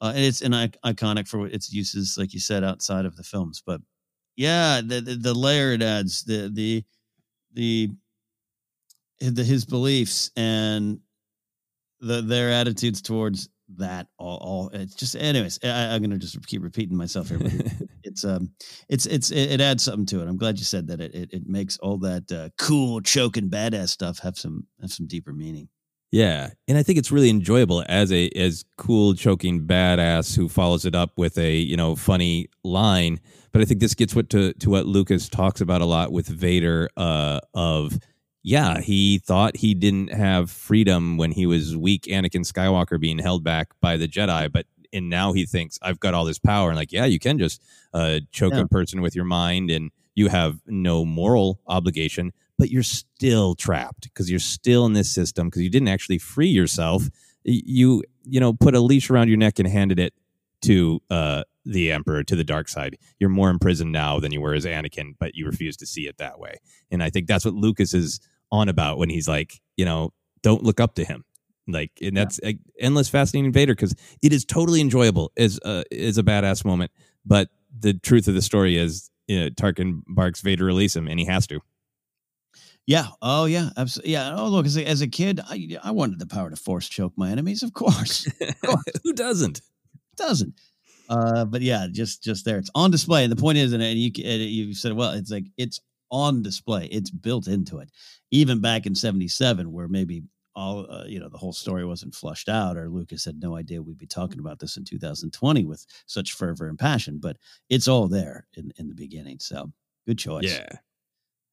Uh, 0.00 0.12
and 0.14 0.24
it's 0.24 0.40
an 0.40 0.54
ic- 0.54 0.78
iconic 0.84 1.28
for 1.28 1.46
its 1.46 1.72
uses, 1.72 2.16
like 2.18 2.32
you 2.32 2.40
said, 2.40 2.64
outside 2.64 3.04
of 3.04 3.16
the 3.16 3.22
films. 3.22 3.62
But 3.64 3.82
yeah, 4.40 4.80
the 4.82 5.02
the, 5.02 5.16
the 5.16 5.34
layer 5.34 5.72
it 5.72 5.82
adds, 5.82 6.24
the 6.24 6.50
the 6.50 6.82
the 7.52 7.90
the 9.20 9.44
his 9.44 9.66
beliefs 9.66 10.30
and 10.34 11.00
the 12.00 12.22
their 12.22 12.50
attitudes 12.50 13.02
towards 13.02 13.50
that 13.76 14.06
all, 14.18 14.38
all 14.38 14.70
it's 14.72 14.94
just 14.94 15.14
anyways 15.14 15.58
I, 15.62 15.94
i'm 15.94 16.02
gonna 16.02 16.16
just 16.16 16.44
keep 16.46 16.62
repeating 16.62 16.96
myself 16.96 17.28
here 17.28 17.38
but 17.38 17.52
it's 18.02 18.24
um 18.24 18.50
it's 18.88 19.04
it's 19.04 19.30
it, 19.30 19.52
it 19.52 19.60
adds 19.60 19.82
something 19.82 20.06
to 20.06 20.22
it. 20.22 20.28
I'm 20.28 20.38
glad 20.38 20.58
you 20.58 20.64
said 20.64 20.86
that 20.88 21.00
it 21.00 21.14
it, 21.14 21.32
it 21.32 21.46
makes 21.46 21.76
all 21.78 21.98
that 21.98 22.32
uh, 22.32 22.48
cool 22.58 23.02
choking 23.02 23.50
badass 23.50 23.90
stuff 23.90 24.20
have 24.20 24.38
some 24.38 24.66
have 24.80 24.90
some 24.90 25.06
deeper 25.06 25.32
meaning 25.32 25.68
Yeah, 26.12 26.50
and 26.66 26.76
I 26.76 26.82
think 26.82 26.98
it's 26.98 27.12
really 27.12 27.30
enjoyable 27.30 27.84
as 27.88 28.10
a 28.10 28.28
as 28.30 28.64
cool 28.76 29.14
choking 29.14 29.64
badass 29.66 30.34
who 30.36 30.48
follows 30.48 30.84
it 30.84 30.94
up 30.94 31.12
with 31.16 31.38
a 31.38 31.54
you 31.56 31.76
know 31.76 31.94
funny 31.94 32.48
line. 32.64 33.20
But 33.52 33.62
I 33.62 33.64
think 33.64 33.80
this 33.80 33.94
gets 33.94 34.14
what 34.14 34.28
to 34.30 34.52
to 34.54 34.70
what 34.70 34.86
Lucas 34.86 35.28
talks 35.28 35.60
about 35.60 35.82
a 35.82 35.84
lot 35.84 36.10
with 36.10 36.26
Vader. 36.26 36.88
Uh, 36.96 37.38
of 37.54 37.98
yeah, 38.42 38.80
he 38.80 39.18
thought 39.18 39.56
he 39.56 39.72
didn't 39.74 40.12
have 40.12 40.50
freedom 40.50 41.16
when 41.16 41.30
he 41.30 41.46
was 41.46 41.76
weak, 41.76 42.02
Anakin 42.04 42.44
Skywalker 42.44 42.98
being 42.98 43.18
held 43.18 43.44
back 43.44 43.68
by 43.80 43.96
the 43.96 44.08
Jedi, 44.08 44.50
but 44.50 44.66
and 44.92 45.08
now 45.08 45.32
he 45.32 45.46
thinks 45.46 45.78
I've 45.80 46.00
got 46.00 46.14
all 46.14 46.24
this 46.24 46.40
power 46.40 46.70
and 46.70 46.76
like 46.76 46.90
yeah, 46.90 47.04
you 47.04 47.20
can 47.20 47.38
just 47.38 47.62
uh, 47.94 48.18
choke 48.32 48.54
Yeah. 48.54 48.62
a 48.62 48.66
person 48.66 49.00
with 49.00 49.14
your 49.14 49.24
mind 49.26 49.70
and 49.70 49.92
you 50.16 50.26
have 50.28 50.58
no 50.66 51.04
moral 51.04 51.60
obligation 51.68 52.32
but 52.60 52.70
you're 52.70 52.82
still 52.82 53.54
trapped 53.54 54.02
because 54.02 54.30
you're 54.30 54.38
still 54.38 54.84
in 54.84 54.92
this 54.92 55.10
system 55.10 55.48
because 55.48 55.62
you 55.62 55.70
didn't 55.70 55.88
actually 55.88 56.18
free 56.18 56.48
yourself. 56.48 57.08
You 57.42 58.04
you 58.22 58.38
know 58.38 58.52
put 58.52 58.74
a 58.74 58.80
leash 58.80 59.08
around 59.10 59.28
your 59.28 59.38
neck 59.38 59.58
and 59.58 59.66
handed 59.66 59.98
it 59.98 60.12
to 60.62 61.00
uh, 61.10 61.42
the 61.64 61.90
emperor 61.90 62.22
to 62.22 62.36
the 62.36 62.44
dark 62.44 62.68
side. 62.68 62.98
You're 63.18 63.30
more 63.30 63.48
imprisoned 63.48 63.92
now 63.92 64.20
than 64.20 64.30
you 64.30 64.42
were 64.42 64.52
as 64.52 64.66
Anakin, 64.66 65.14
but 65.18 65.34
you 65.34 65.46
refuse 65.46 65.76
to 65.78 65.86
see 65.86 66.06
it 66.06 66.18
that 66.18 66.38
way. 66.38 66.58
And 66.90 67.02
I 67.02 67.08
think 67.08 67.26
that's 67.26 67.46
what 67.46 67.54
Lucas 67.54 67.94
is 67.94 68.20
on 68.52 68.68
about 68.68 68.98
when 68.98 69.08
he's 69.08 69.26
like, 69.26 69.60
you 69.78 69.86
know, 69.86 70.12
don't 70.42 70.62
look 70.62 70.80
up 70.80 70.94
to 70.96 71.04
him. 71.04 71.24
Like, 71.66 71.92
and 72.02 72.16
that's 72.16 72.40
uh, 72.44 72.52
endless 72.78 73.08
fascinating 73.08 73.52
Vader 73.52 73.74
because 73.74 73.94
it 74.22 74.32
is 74.32 74.44
totally 74.44 74.80
enjoyable 74.80 75.32
as 75.36 75.58
uh, 75.64 75.84
as 75.90 76.18
a 76.18 76.22
badass 76.22 76.64
moment. 76.64 76.90
But 77.24 77.48
the 77.78 77.94
truth 77.94 78.28
of 78.28 78.34
the 78.34 78.42
story 78.42 78.76
is, 78.76 79.10
you 79.28 79.40
know, 79.40 79.48
Tarkin 79.50 80.02
barks 80.08 80.40
Vader 80.40 80.64
release 80.64 80.96
him, 80.96 81.06
and 81.06 81.18
he 81.18 81.26
has 81.26 81.46
to. 81.48 81.60
Yeah 82.90 83.06
oh 83.22 83.44
yeah 83.46 83.70
absolutely 83.76 84.12
yeah 84.12 84.34
oh 84.36 84.48
look 84.48 84.66
as 84.66 84.76
a, 84.76 84.84
as 84.84 85.00
a 85.00 85.08
kid 85.08 85.40
I, 85.48 85.76
I 85.82 85.90
wanted 85.92 86.18
the 86.18 86.26
power 86.26 86.50
to 86.50 86.56
force 86.56 86.88
choke 86.88 87.12
my 87.16 87.30
enemies 87.30 87.62
of 87.62 87.72
course 87.72 88.26
Who 89.04 89.12
doesn't? 89.12 89.62
doesn't. 90.16 90.54
Uh, 91.08 91.44
but 91.44 91.60
yeah, 91.60 91.88
just 91.90 92.22
just 92.22 92.44
there, 92.44 92.58
it's 92.58 92.70
on 92.74 92.90
display. 92.90 93.24
And 93.24 93.32
the 93.32 93.40
point 93.40 93.58
is, 93.58 93.72
and 93.72 93.82
you 93.82 94.12
and 94.24 94.42
you 94.42 94.74
said, 94.74 94.92
well, 94.92 95.10
it's 95.10 95.30
like 95.30 95.46
it's 95.56 95.80
on 96.10 96.42
display. 96.42 96.86
It's 96.86 97.10
built 97.10 97.48
into 97.48 97.78
it. 97.78 97.90
Even 98.30 98.60
back 98.60 98.86
in 98.86 98.94
'77, 98.94 99.72
where 99.72 99.88
maybe 99.88 100.22
all 100.54 100.86
uh, 100.88 101.04
you 101.06 101.18
know 101.18 101.28
the 101.28 101.38
whole 101.38 101.52
story 101.52 101.84
wasn't 101.84 102.14
flushed 102.14 102.48
out, 102.48 102.76
or 102.76 102.88
Lucas 102.88 103.24
had 103.24 103.40
no 103.40 103.56
idea 103.56 103.82
we'd 103.82 103.98
be 103.98 104.06
talking 104.06 104.38
about 104.38 104.60
this 104.60 104.76
in 104.76 104.84
2020 104.84 105.64
with 105.64 105.84
such 106.06 106.34
fervor 106.34 106.68
and 106.68 106.78
passion. 106.78 107.18
But 107.20 107.38
it's 107.68 107.88
all 107.88 108.06
there 108.06 108.46
in 108.54 108.72
in 108.78 108.88
the 108.88 108.94
beginning. 108.94 109.40
So 109.40 109.72
good 110.06 110.18
choice. 110.18 110.44
Yeah. 110.44 110.68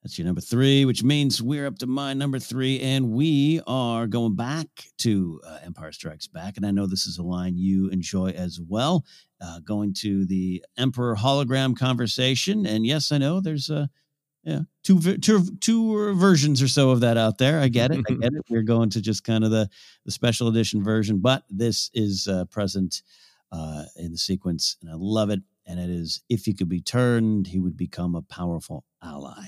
That's 0.07 0.17
your 0.17 0.25
number 0.25 0.39
three, 0.39 0.85
which 0.85 1.03
means 1.03 1.43
we're 1.43 1.67
up 1.67 1.79
to 1.79 1.85
my 1.85 2.13
number 2.13 2.39
three, 2.39 2.79
and 2.79 3.11
we 3.11 3.59
are 3.67 4.07
going 4.07 4.37
back 4.37 4.67
to 4.99 5.41
uh, 5.45 5.57
Empire 5.65 5.91
Strikes 5.91 6.27
Back. 6.27 6.55
And 6.55 6.65
I 6.65 6.71
know 6.71 6.85
this 6.85 7.07
is 7.07 7.17
a 7.17 7.23
line 7.23 7.57
you 7.57 7.89
enjoy 7.89 8.29
as 8.29 8.57
well, 8.57 9.03
uh, 9.41 9.59
going 9.65 9.93
to 9.95 10.25
the 10.25 10.63
Emperor 10.77 11.17
hologram 11.17 11.77
conversation. 11.77 12.65
And 12.65 12.85
yes, 12.85 13.11
I 13.11 13.17
know 13.17 13.41
there's 13.41 13.69
uh, 13.69 13.87
yeah, 14.45 14.61
two, 14.81 15.17
two, 15.17 15.43
two 15.57 16.13
versions 16.13 16.61
or 16.61 16.69
so 16.69 16.91
of 16.91 17.01
that 17.01 17.17
out 17.17 17.37
there. 17.37 17.59
I 17.59 17.67
get 17.67 17.91
it. 17.91 18.05
I 18.09 18.13
get 18.13 18.31
it. 18.31 18.45
We're 18.49 18.61
going 18.61 18.91
to 18.91 19.01
just 19.01 19.25
kind 19.25 19.43
of 19.43 19.51
the, 19.51 19.69
the 20.05 20.11
special 20.11 20.47
edition 20.47 20.81
version, 20.81 21.19
but 21.19 21.43
this 21.49 21.91
is 21.93 22.29
uh, 22.29 22.45
present 22.45 23.01
uh, 23.51 23.83
in 23.97 24.13
the 24.13 24.17
sequence, 24.17 24.77
and 24.81 24.89
I 24.89 24.95
love 24.95 25.31
it. 25.31 25.41
And 25.65 25.81
it 25.81 25.89
is 25.89 26.21
if 26.29 26.45
he 26.45 26.53
could 26.53 26.69
be 26.69 26.79
turned, 26.79 27.47
he 27.47 27.59
would 27.59 27.75
become 27.75 28.15
a 28.15 28.21
powerful 28.21 28.85
ally. 29.03 29.47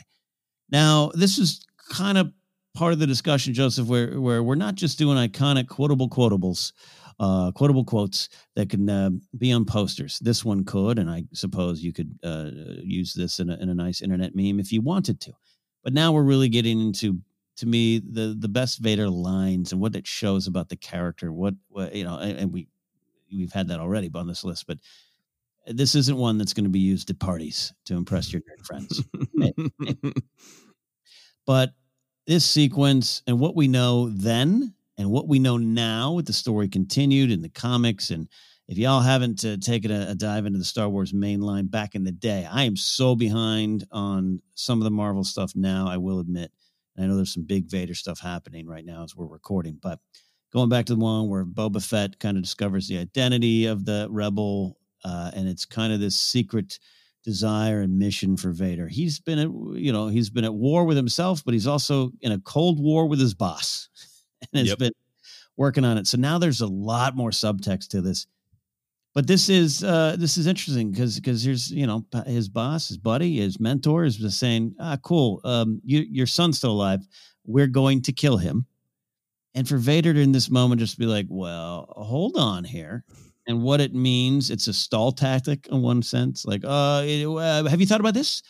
Now, 0.72 1.12
this 1.14 1.38
is 1.38 1.66
kind 1.90 2.18
of 2.18 2.32
part 2.76 2.94
of 2.94 3.00
the 3.00 3.08
discussion, 3.08 3.54
Joseph, 3.54 3.88
where 3.88 4.20
where 4.20 4.44
we're 4.44 4.56
not 4.56 4.76
just 4.76 4.98
doing 4.98 5.18
iconic 5.18 5.68
quotable 5.68 6.10
quotables, 6.10 6.74
uh, 7.20 7.52
quotable 7.52 7.84
quotes 7.84 8.30
that 8.56 8.70
can 8.70 8.90
uh, 8.90 9.10
be 9.38 9.52
on 9.52 9.66
posters. 9.66 10.20
This 10.20 10.46
one 10.46 10.64
could, 10.64 11.00
and 11.00 11.10
I 11.10 11.26
suppose 11.34 11.84
you 11.84 11.92
could 11.92 12.18
uh, 12.24 12.52
use 12.84 13.14
this 13.14 13.40
in 13.40 13.50
a, 13.50 13.58
in 13.58 13.70
a 13.70 13.74
nice 13.74 14.02
internet 14.02 14.36
meme 14.36 14.60
if 14.60 14.72
you 14.72 14.82
wanted 14.82 15.20
to. 15.22 15.34
But 15.84 15.94
now 15.94 16.12
we're 16.12 16.24
really 16.24 16.50
getting 16.50 16.80
into, 16.80 17.20
to 17.58 17.66
me, 17.66 18.00
the 18.00 18.36
the 18.38 18.50
best 18.50 18.80
Vader 18.80 19.10
lines 19.10 19.72
and 19.72 19.82
what 19.82 19.96
it 19.96 20.08
shows 20.08 20.48
about 20.48 20.70
the 20.70 20.78
character. 20.78 21.34
What, 21.34 21.56
what 21.70 21.96
you 21.96 22.04
know, 22.04 22.18
and, 22.18 22.38
and 22.38 22.54
we 22.54 22.68
we've 23.32 23.54
had 23.54 23.68
that 23.68 23.80
already 23.80 24.10
on 24.14 24.28
this 24.28 24.44
list, 24.44 24.68
but 24.68 24.78
this 25.70 25.96
isn't 25.96 26.18
one 26.18 26.38
that's 26.38 26.54
going 26.54 26.66
to 26.66 26.70
be 26.70 26.80
used 26.80 27.10
at 27.10 27.20
parties 27.20 27.74
to 27.86 27.96
impress 27.96 28.34
your 28.34 28.42
nerd 28.42 28.66
friends. 28.66 29.04
but 31.46 31.72
this 32.28 32.46
sequence 32.46 33.24
and 33.28 33.40
what 33.40 33.56
we 33.56 33.68
know 33.68 34.10
then 34.10 34.74
and 34.98 35.10
what 35.10 35.28
we 35.28 35.40
know 35.40 35.58
now 35.58 36.14
with 36.14 36.26
the 36.26 36.34
story 36.34 36.68
continued 36.68 37.32
in 37.32 37.42
the 37.42 37.50
comics 37.50 38.10
and 38.10 38.28
if 38.70 38.78
y'all 38.78 39.02
haven't 39.02 39.44
uh, 39.44 39.58
taken 39.60 39.90
a, 39.90 40.12
a, 40.12 40.16
dive 40.16 40.46
into 40.46 40.60
the 40.60 40.64
Star 40.64 40.88
Wars 40.88 41.12
mainline 41.12 41.72
back 41.72 41.96
in 41.96 42.04
the 42.04 42.12
day, 42.12 42.48
I 42.50 42.66
am 42.66 42.76
so 42.76 43.16
behind 43.16 43.84
on 43.92 44.44
some 44.54 44.80
of 44.80 44.84
the 44.84 44.92
Marvel 44.92 45.24
stuff 45.24 45.54
now, 45.56 45.88
I 45.90 45.98
will 45.98 46.20
admit. 46.20 46.52
And 46.96 47.04
I 47.04 47.08
know 47.08 47.16
there's 47.16 47.34
some 47.34 47.48
big 47.48 47.66
Vader 47.66 47.96
stuff 47.96 48.20
happening 48.20 48.68
right 48.68 48.86
now 48.86 49.04
as 49.04 49.16
we're 49.16 49.26
recording, 49.26 49.80
but 49.82 49.98
going 50.54 50.70
back 50.70 50.86
to 50.86 50.94
the 50.94 51.00
one 51.00 51.30
where 51.30 51.46
Boba 51.46 51.84
Fett 51.84 52.20
kind 52.20 52.38
of 52.38 52.44
discovers 52.44 52.88
the 52.88 53.00
identity 53.00 53.66
of 53.66 53.86
the 53.86 54.08
rebel, 54.12 54.78
uh, 55.04 55.32
and 55.36 55.48
it's 55.48 55.66
kind 55.66 55.94
of 55.94 56.00
this 56.00 56.20
secret 56.20 56.80
desire 57.24 57.82
and 57.82 58.00
mission 58.00 58.38
for 58.38 58.52
Vader. 58.52 58.88
He's 58.88 59.20
been 59.20 59.40
at 59.40 59.50
you 59.78 59.92
know 59.92 60.08
he's 60.08 60.30
been 60.30 60.46
at 60.46 60.54
war 60.54 60.86
with 60.86 60.98
himself, 60.98 61.44
but 61.44 61.54
he's 61.54 61.68
also 61.68 62.12
in 62.22 62.32
a 62.32 62.40
cold 62.40 62.80
war 62.80 63.08
with 63.08 63.20
his 63.20 63.34
boss, 63.34 63.90
and 64.42 64.60
has 64.60 64.70
yep. 64.70 64.80
been 64.80 64.94
working 65.58 65.86
on 65.86 65.98
it. 65.98 66.08
So 66.08 66.18
now 66.18 66.38
there's 66.38 66.62
a 66.62 66.68
lot 66.68 67.16
more 67.16 67.32
subtext 67.32 67.90
to 67.90 68.02
this 68.02 68.28
but 69.16 69.28
this 69.28 69.50
is 69.50 69.84
uh, 69.84 70.16
this 70.20 70.38
is 70.38 70.48
interesting 70.48 70.92
because 70.92 71.20
because 71.20 71.44
here's 71.44 71.72
you 71.72 71.88
know 71.88 72.06
his 72.26 72.48
boss, 72.48 72.88
his 72.88 72.98
buddy, 72.98 73.38
his 73.38 73.60
mentor 73.60 74.04
is 74.04 74.18
just 74.18 74.40
saying, 74.40 74.76
ah, 74.80 74.98
cool, 75.04 75.42
um, 75.44 75.82
you, 75.84 76.06
your 76.10 76.28
son's 76.28 76.58
still 76.58 76.72
alive. 76.72 77.06
We're 77.46 77.68
going 77.68 78.04
to 78.04 78.12
kill 78.12 78.38
him. 78.38 78.66
And 79.56 79.68
for 79.68 79.78
Vader 79.78 80.14
to 80.14 80.22
in 80.22 80.32
this 80.32 80.52
moment 80.52 80.80
just 80.80 81.00
be 81.00 81.08
like, 81.08 81.26
well, 81.28 81.92
hold 81.98 82.38
on 82.38 82.64
here. 82.64 83.04
And 83.50 83.64
what 83.64 83.82
it 83.82 83.96
means, 83.96 84.52
it's 84.52 84.68
a 84.68 84.74
stall 84.74 85.12
tactic 85.12 85.68
in 85.72 85.82
one 85.82 86.04
sense. 86.04 86.46
Like, 86.46 86.64
uh, 86.64 87.00
uh, 87.00 87.68
have 87.68 87.82
you 87.82 87.88
thought 87.88 88.00
about 88.00 88.14
this? 88.14 88.44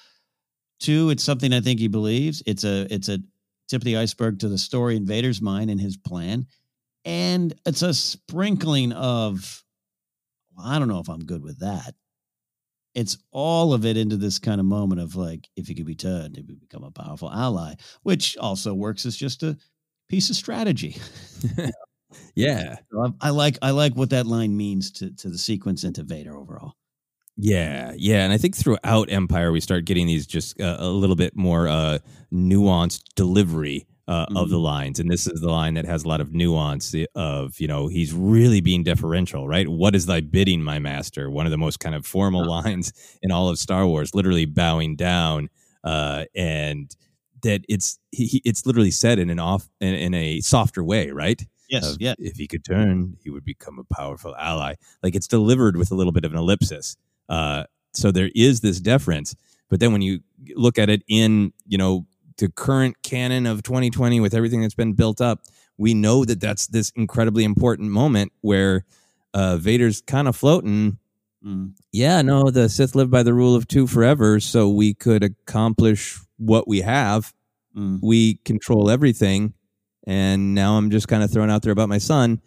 Two, 0.81 1.09
it's 1.09 1.23
something 1.23 1.53
I 1.53 1.61
think 1.61 1.79
he 1.79 1.87
believes. 1.87 2.43
It's 2.45 2.65
a 2.65 2.85
it's 2.93 3.07
a 3.07 3.19
tip 3.69 3.79
of 3.79 3.85
the 3.85 3.95
iceberg 3.95 4.39
to 4.39 4.49
the 4.49 4.57
story 4.57 4.97
in 4.97 5.05
Vader's 5.05 5.41
mind 5.41 5.69
and 5.69 5.79
his 5.79 5.95
plan. 5.95 6.47
And 7.05 7.53
it's 7.65 7.81
a 7.81 7.93
sprinkling 7.93 8.91
of 8.91 9.63
I 10.61 10.77
don't 10.79 10.89
know 10.89 10.99
if 10.99 11.07
I'm 11.07 11.23
good 11.23 11.43
with 11.43 11.59
that. 11.59 11.95
It's 12.93 13.17
all 13.31 13.71
of 13.71 13.85
it 13.85 13.95
into 13.95 14.17
this 14.17 14.37
kind 14.37 14.59
of 14.59 14.65
moment 14.65 14.99
of 14.99 15.15
like, 15.15 15.47
if 15.55 15.67
he 15.67 15.75
could 15.75 15.85
be 15.85 15.95
turned, 15.95 16.35
he 16.35 16.41
would 16.41 16.59
become 16.59 16.83
a 16.83 16.91
powerful 16.91 17.31
ally, 17.31 17.75
which 18.03 18.35
also 18.35 18.73
works 18.73 19.05
as 19.05 19.15
just 19.15 19.43
a 19.43 19.57
piece 20.09 20.29
of 20.29 20.35
strategy. 20.35 20.97
yeah, 22.35 22.77
so 22.91 23.13
I, 23.21 23.27
I, 23.27 23.29
like 23.31 23.57
I 23.61 23.71
like 23.71 23.95
what 23.95 24.09
that 24.11 24.25
line 24.25 24.55
means 24.55 24.91
to 24.93 25.11
to 25.11 25.29
the 25.29 25.37
sequence 25.37 25.83
into 25.83 26.03
Vader 26.03 26.35
overall. 26.35 26.73
Yeah, 27.37 27.93
yeah, 27.95 28.23
and 28.23 28.33
I 28.33 28.37
think 28.37 28.55
throughout 28.55 29.09
Empire 29.09 29.51
we 29.51 29.61
start 29.61 29.85
getting 29.85 30.07
these 30.07 30.27
just 30.27 30.59
uh, 30.59 30.77
a 30.79 30.89
little 30.89 31.15
bit 31.15 31.35
more 31.35 31.67
uh, 31.67 31.99
nuanced 32.33 33.03
delivery 33.15 33.87
uh, 34.09 34.25
mm-hmm. 34.25 34.37
of 34.37 34.49
the 34.49 34.55
mm-hmm. 34.55 34.65
lines. 34.65 34.99
And 34.99 35.09
this 35.09 35.27
is 35.27 35.39
the 35.39 35.51
line 35.51 35.75
that 35.75 35.85
has 35.85 36.03
a 36.03 36.07
lot 36.07 36.19
of 36.19 36.33
nuance 36.33 36.95
of, 37.13 37.59
you 37.59 37.67
know, 37.67 37.87
he's 37.87 38.11
really 38.11 38.59
being 38.59 38.83
deferential, 38.83 39.47
right? 39.47 39.67
What 39.67 39.95
is 39.95 40.07
thy 40.07 40.19
bidding, 40.19 40.63
my 40.63 40.79
master? 40.79 41.29
One 41.29 41.45
of 41.45 41.51
the 41.51 41.59
most 41.59 41.79
kind 41.79 41.93
of 41.93 42.07
formal 42.07 42.41
uh-huh. 42.41 42.69
lines 42.69 42.91
in 43.21 43.31
all 43.31 43.49
of 43.49 43.59
Star 43.59 43.85
Wars, 43.85 44.15
literally 44.15 44.45
bowing 44.45 44.95
down. 44.95 45.49
Uh, 45.83 46.25
and 46.35 46.93
that 47.43 47.61
it's 47.69 47.99
he, 48.11 48.41
it's 48.43 48.65
literally 48.65 48.91
said 48.91 49.17
in 49.17 49.29
an 49.29 49.39
off 49.39 49.69
in, 49.79 49.93
in 49.93 50.13
a 50.13 50.41
softer 50.41 50.83
way, 50.83 51.11
right? 51.11 51.41
Yes, 51.69 51.97
yeah. 51.99 52.15
If 52.17 52.37
he 52.37 52.47
could 52.47 52.65
turn, 52.65 53.17
he 53.23 53.29
would 53.29 53.45
become 53.45 53.79
a 53.79 53.93
powerful 53.93 54.35
ally. 54.35 54.75
Like 55.03 55.15
it's 55.15 55.27
delivered 55.27 55.77
with 55.77 55.91
a 55.91 55.95
little 55.95 56.11
bit 56.11 56.25
of 56.25 56.33
an 56.33 56.37
ellipsis. 56.37 56.97
Uh, 57.29 57.63
so 57.93 58.11
there 58.11 58.29
is 58.35 58.61
this 58.61 58.79
deference, 58.79 59.35
but 59.69 59.79
then 59.79 59.91
when 59.91 60.01
you 60.01 60.21
look 60.55 60.79
at 60.79 60.89
it 60.89 61.03
in 61.07 61.53
you 61.67 61.77
know 61.77 62.05
to 62.37 62.49
current 62.49 63.01
canon 63.03 63.45
of 63.45 63.63
2020 63.63 64.19
with 64.19 64.33
everything 64.33 64.61
that's 64.61 64.73
been 64.73 64.93
built 64.93 65.21
up, 65.21 65.41
we 65.77 65.93
know 65.93 66.25
that 66.25 66.41
that's 66.41 66.67
this 66.67 66.91
incredibly 66.95 67.43
important 67.43 67.91
moment 67.91 68.31
where 68.41 68.85
uh, 69.33 69.57
Vader's 69.57 70.01
kind 70.01 70.27
of 70.27 70.35
floating. 70.35 70.97
Mm. 71.45 71.73
Yeah, 71.91 72.21
no, 72.21 72.49
the 72.49 72.67
Sith 72.67 72.95
live 72.95 73.09
by 73.09 73.23
the 73.23 73.33
rule 73.33 73.55
of 73.55 73.67
two 73.67 73.87
forever, 73.87 74.39
so 74.39 74.69
we 74.69 74.93
could 74.93 75.23
accomplish 75.23 76.19
what 76.37 76.67
we 76.67 76.81
have. 76.81 77.33
Mm. 77.75 77.99
We 78.01 78.35
control 78.45 78.89
everything, 78.89 79.53
and 80.05 80.55
now 80.55 80.77
I'm 80.77 80.89
just 80.89 81.07
kind 81.07 81.23
of 81.23 81.31
throwing 81.31 81.51
out 81.51 81.61
there 81.61 81.71
about 81.73 81.89
my 81.89 81.97
son. 81.97 82.41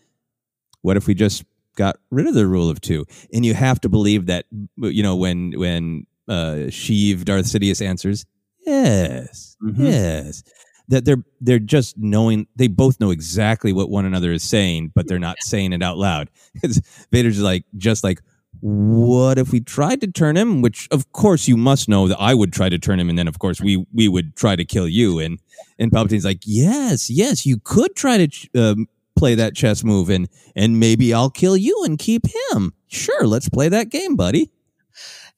What 0.82 0.96
if 0.96 1.06
we 1.06 1.14
just 1.14 1.44
got 1.76 1.96
rid 2.10 2.26
of 2.26 2.34
the 2.34 2.46
rule 2.46 2.68
of 2.68 2.80
two? 2.80 3.06
And 3.32 3.46
you 3.46 3.54
have 3.54 3.80
to 3.82 3.88
believe 3.88 4.26
that, 4.26 4.46
you 4.76 5.02
know, 5.02 5.16
when 5.16 5.52
when 5.56 6.06
uh, 6.28 6.68
Sheev 6.68 7.24
Darth 7.24 7.46
Sidious 7.46 7.84
answers, 7.84 8.26
Yes, 8.66 9.56
mm-hmm. 9.62 9.84
yes. 9.84 10.42
That 10.88 11.04
they're 11.04 11.22
they're 11.40 11.58
just 11.58 11.96
knowing 11.96 12.46
they 12.56 12.68
both 12.68 13.00
know 13.00 13.10
exactly 13.10 13.72
what 13.72 13.88
one 13.88 14.04
another 14.04 14.32
is 14.32 14.42
saying, 14.42 14.92
but 14.94 15.08
they're 15.08 15.18
not 15.18 15.36
saying 15.40 15.72
it 15.72 15.82
out 15.82 15.96
loud. 15.96 16.28
Vader's 17.12 17.40
like 17.40 17.64
just 17.76 18.04
like, 18.04 18.20
what 18.62 19.38
if 19.38 19.50
we 19.50 19.60
tried 19.60 20.00
to 20.02 20.06
turn 20.06 20.36
him? 20.36 20.62
Which 20.62 20.86
of 20.92 21.10
course 21.12 21.48
you 21.48 21.56
must 21.56 21.88
know 21.88 22.06
that 22.06 22.18
I 22.20 22.32
would 22.32 22.52
try 22.52 22.68
to 22.68 22.78
turn 22.78 23.00
him, 23.00 23.08
and 23.08 23.18
then 23.18 23.26
of 23.26 23.40
course 23.40 23.60
we 23.60 23.84
we 23.92 24.06
would 24.08 24.36
try 24.36 24.54
to 24.54 24.64
kill 24.64 24.88
you. 24.88 25.18
And 25.18 25.40
and 25.80 25.90
Palpatine's 25.90 26.24
like, 26.24 26.42
yes, 26.44 27.10
yes, 27.10 27.44
you 27.44 27.58
could 27.58 27.96
try 27.96 28.24
to 28.24 28.48
um, 28.54 28.88
play 29.16 29.34
that 29.34 29.56
chess 29.56 29.82
move, 29.82 30.08
and 30.08 30.28
and 30.54 30.78
maybe 30.78 31.12
I'll 31.12 31.30
kill 31.30 31.56
you 31.56 31.82
and 31.84 31.98
keep 31.98 32.22
him. 32.52 32.72
Sure, 32.86 33.26
let's 33.26 33.48
play 33.48 33.68
that 33.68 33.90
game, 33.90 34.14
buddy. 34.14 34.50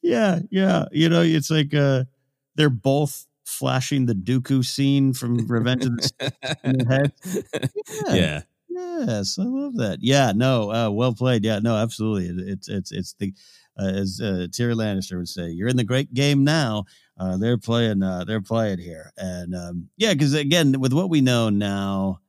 Yeah, 0.03 0.41
yeah. 0.51 0.85
You 0.93 1.09
know, 1.09 1.23
it's 1.23 1.51
like 1.51 1.73
uh 1.73 2.05
they're 2.57 2.69
both 2.69 3.27
flashing 3.47 4.05
the 4.07 4.15
Dooku 4.15 4.65
scene 4.65 5.15
from 5.15 5.47
Revenge 5.47 5.87
of 5.87 5.97
the 5.99 6.85
head. 6.89 7.13
Yeah. 8.09 8.15
yeah. 8.15 8.43
Yes, 8.75 9.39
I 9.39 9.45
love 9.45 9.77
that. 9.77 9.99
Yeah, 10.01 10.33
no, 10.35 10.73
uh, 10.73 10.91
well 10.91 11.15
played. 11.15 11.45
Yeah, 11.45 11.61
no, 11.61 11.77
absolutely. 11.77 12.27
It, 12.27 12.49
it's 12.49 12.69
it's 12.69 12.93
it's 12.93 13.15
the 13.15 13.33
uh, 13.79 13.87
as 13.87 14.21
uh, 14.23 14.47
Tyrion 14.51 14.77
Lannister 14.77 15.17
would 15.17 15.29
say, 15.29 15.49
"You're 15.51 15.69
in 15.69 15.77
the 15.77 15.85
great 15.85 16.13
game 16.13 16.45
now." 16.45 16.85
Uh, 17.19 17.37
they're 17.37 17.59
playing. 17.59 18.03
Uh, 18.03 18.25
they're 18.25 18.41
playing 18.41 18.79
here, 18.79 19.13
and 19.17 19.55
um, 19.55 19.89
yeah, 19.97 20.13
because 20.13 20.35
again, 20.35 20.81
with 20.81 20.93
what 20.93 21.09
we 21.11 21.21
know 21.21 21.49
now, 21.51 22.21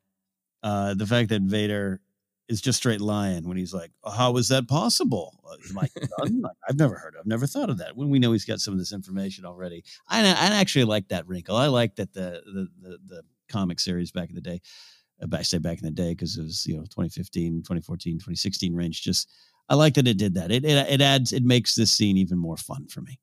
uh, 0.63 0.93
the 0.93 1.07
fact 1.07 1.29
that 1.29 1.41
Vader 1.41 2.01
is 2.47 2.61
just 2.61 2.77
straight 2.77 3.01
lying 3.01 3.47
when 3.47 3.57
he's 3.57 3.73
like, 3.73 3.91
"How 4.05 4.35
is 4.37 4.49
that 4.49 4.67
possible?" 4.67 5.39
My 5.73 5.87
son, 6.19 6.43
I've 6.67 6.77
never 6.77 6.95
heard. 6.97 7.15
of 7.15 7.21
I've 7.21 7.25
never 7.27 7.47
thought 7.47 7.69
of 7.71 7.79
that. 7.79 7.97
When 7.97 8.09
we 8.09 8.19
know 8.19 8.33
he's 8.33 8.45
got 8.45 8.59
some 8.59 8.73
of 8.73 8.77
this 8.79 8.93
information 8.93 9.45
already, 9.45 9.83
I, 10.07 10.21
I 10.21 10.59
actually 10.59 10.85
like 10.85 11.07
that 11.07 11.27
wrinkle. 11.27 11.55
I 11.55 11.67
like 11.67 11.95
that 11.95 12.13
the 12.13 12.41
the 12.45 12.67
the, 12.81 12.97
the 13.07 13.21
comic 13.49 13.79
series 13.79 14.11
back 14.11 14.29
in 14.29 14.35
the 14.35 14.41
day. 14.41 14.61
Uh, 15.21 15.27
I 15.33 15.41
say 15.41 15.57
back 15.57 15.79
in 15.79 15.85
the 15.85 15.91
day 15.91 16.11
because 16.11 16.37
it 16.37 16.43
was 16.43 16.65
you 16.65 16.75
know 16.75 16.83
2015, 16.83 17.61
2014, 17.61 18.15
2016 18.15 18.75
range. 18.75 19.01
Just 19.01 19.29
I 19.69 19.75
like 19.75 19.95
that 19.95 20.07
it 20.07 20.17
did 20.17 20.35
that. 20.35 20.51
It, 20.51 20.65
it 20.65 20.89
it 20.89 21.01
adds 21.01 21.33
it 21.33 21.43
makes 21.43 21.75
this 21.75 21.91
scene 21.91 22.17
even 22.17 22.37
more 22.37 22.57
fun 22.57 22.87
for 22.87 23.01
me. 23.01 23.19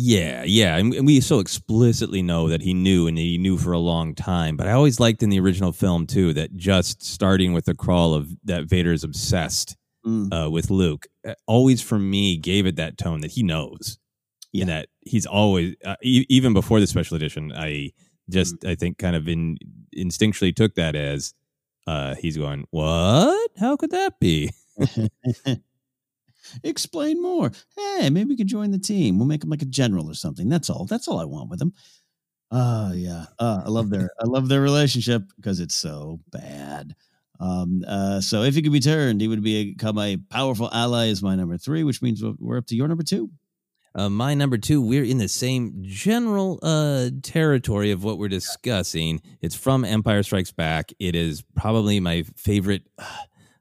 Yeah, 0.00 0.44
yeah, 0.44 0.76
and 0.76 1.04
we 1.04 1.20
so 1.20 1.40
explicitly 1.40 2.22
know 2.22 2.48
that 2.50 2.62
he 2.62 2.72
knew, 2.72 3.08
and 3.08 3.18
he 3.18 3.36
knew 3.36 3.58
for 3.58 3.72
a 3.72 3.80
long 3.80 4.14
time. 4.14 4.56
But 4.56 4.68
I 4.68 4.72
always 4.72 5.00
liked 5.00 5.24
in 5.24 5.28
the 5.28 5.40
original 5.40 5.72
film 5.72 6.06
too 6.06 6.32
that 6.34 6.54
just 6.54 7.02
starting 7.02 7.52
with 7.52 7.64
the 7.64 7.74
crawl 7.74 8.14
of 8.14 8.30
that 8.44 8.66
Vader's 8.66 9.02
obsessed 9.02 9.76
mm. 10.06 10.32
uh, 10.32 10.48
with 10.48 10.70
Luke, 10.70 11.08
uh, 11.26 11.34
always 11.48 11.82
for 11.82 11.98
me 11.98 12.36
gave 12.36 12.64
it 12.64 12.76
that 12.76 12.96
tone 12.96 13.22
that 13.22 13.32
he 13.32 13.42
knows, 13.42 13.98
yeah. 14.52 14.62
and 14.62 14.70
that 14.70 14.88
he's 15.00 15.26
always 15.26 15.74
uh, 15.84 15.96
e- 16.00 16.26
even 16.28 16.52
before 16.52 16.78
the 16.78 16.86
special 16.86 17.16
edition. 17.16 17.50
I 17.52 17.90
just 18.30 18.56
mm. 18.56 18.70
I 18.70 18.74
think 18.74 18.98
kind 18.98 19.16
of 19.16 19.28
in 19.28 19.58
instinctually 19.96 20.54
took 20.54 20.74
that 20.74 20.94
as 20.94 21.34
uh, 21.86 22.14
he's 22.16 22.36
going, 22.36 22.66
what? 22.70 23.50
How 23.58 23.76
could 23.76 23.90
that 23.92 24.20
be? 24.20 24.50
Explain 26.64 27.22
more. 27.22 27.50
Hey, 27.76 28.10
maybe 28.10 28.30
we 28.30 28.36
could 28.36 28.46
join 28.46 28.70
the 28.70 28.78
team. 28.78 29.18
We'll 29.18 29.26
make 29.26 29.42
him 29.42 29.50
like 29.50 29.62
a 29.62 29.66
general 29.66 30.10
or 30.10 30.14
something. 30.14 30.48
That's 30.48 30.70
all. 30.70 30.86
That's 30.86 31.08
all 31.08 31.18
I 31.18 31.24
want 31.24 31.50
with 31.50 31.60
him. 31.60 31.72
Oh 32.50 32.92
yeah. 32.92 33.26
Uh, 33.38 33.62
I 33.64 33.68
love 33.68 33.90
their 33.90 34.10
I 34.20 34.24
love 34.26 34.48
their 34.48 34.60
relationship 34.60 35.22
because 35.36 35.60
it's 35.60 35.74
so 35.74 36.20
bad. 36.30 36.94
Um, 37.40 37.84
uh, 37.86 38.20
so 38.20 38.42
if 38.42 38.54
he 38.54 38.62
could 38.62 38.72
be 38.72 38.80
turned, 38.80 39.20
he 39.20 39.28
would 39.28 39.42
become 39.42 39.98
a 39.98 40.16
powerful 40.16 40.68
ally 40.72 41.08
as 41.08 41.22
my 41.22 41.36
number 41.36 41.56
three, 41.56 41.84
which 41.84 42.02
means 42.02 42.22
we're 42.38 42.58
up 42.58 42.66
to 42.66 42.74
your 42.74 42.88
number 42.88 43.04
two. 43.04 43.30
Uh, 43.98 44.08
my 44.08 44.32
number 44.32 44.56
two, 44.56 44.80
we're 44.80 45.02
in 45.02 45.18
the 45.18 45.26
same 45.26 45.74
general 45.82 46.60
uh, 46.62 47.10
territory 47.24 47.90
of 47.90 48.04
what 48.04 48.16
we're 48.16 48.28
discussing. 48.28 49.20
It's 49.40 49.56
from 49.56 49.84
Empire 49.84 50.22
Strikes 50.22 50.52
Back. 50.52 50.92
It 51.00 51.16
is 51.16 51.42
probably 51.56 51.98
my 52.00 52.22
favorite. 52.36 52.82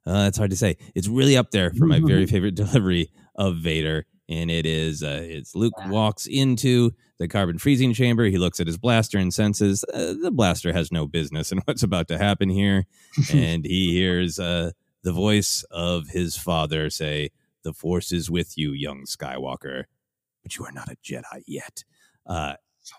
Uh, 0.06 0.26
it's 0.26 0.38
hard 0.38 0.50
to 0.50 0.56
say. 0.56 0.78
It's 0.96 1.10
really 1.10 1.36
up 1.36 1.52
there 1.52 1.70
for 1.72 1.86
my 1.86 2.00
very 2.00 2.26
favorite 2.34 2.56
delivery 2.56 3.12
of 3.36 3.58
Vader, 3.58 4.06
and 4.30 4.50
it 4.50 4.66
is 4.66 5.04
uh, 5.04 5.20
it's 5.22 5.54
Luke 5.54 5.74
walks 5.88 6.28
into 6.28 6.92
the 7.20 7.28
carbon 7.28 7.58
freezing 7.58 7.92
chamber. 7.92 8.24
He 8.24 8.38
looks 8.38 8.62
at 8.62 8.68
his 8.68 8.78
blaster 8.78 9.18
and 9.18 9.34
senses 9.34 9.84
uh, 9.94 10.14
the 10.22 10.32
blaster 10.32 10.72
has 10.72 10.94
no 10.94 11.08
business 11.08 11.52
in 11.52 11.58
what's 11.66 11.84
about 11.84 12.08
to 12.08 12.18
happen 12.18 12.48
here, 12.48 12.86
and 13.34 13.66
he 13.66 13.92
hears 13.92 14.40
uh, 14.40 14.72
the 15.04 15.12
voice 15.12 15.66
of 15.72 16.08
his 16.08 16.38
father 16.38 16.90
say, 16.90 17.32
The 17.64 17.74
Force 17.74 18.14
is 18.14 18.32
with 18.32 18.58
you, 18.58 18.72
young 18.72 19.04
Skywalker, 19.04 19.88
but 20.48 20.58
you 20.58 20.66
are 20.66 20.72
not 20.72 20.90
a 20.90 20.96
Jedi 21.04 21.44
yet. 21.46 21.84
Uh, 22.26 22.54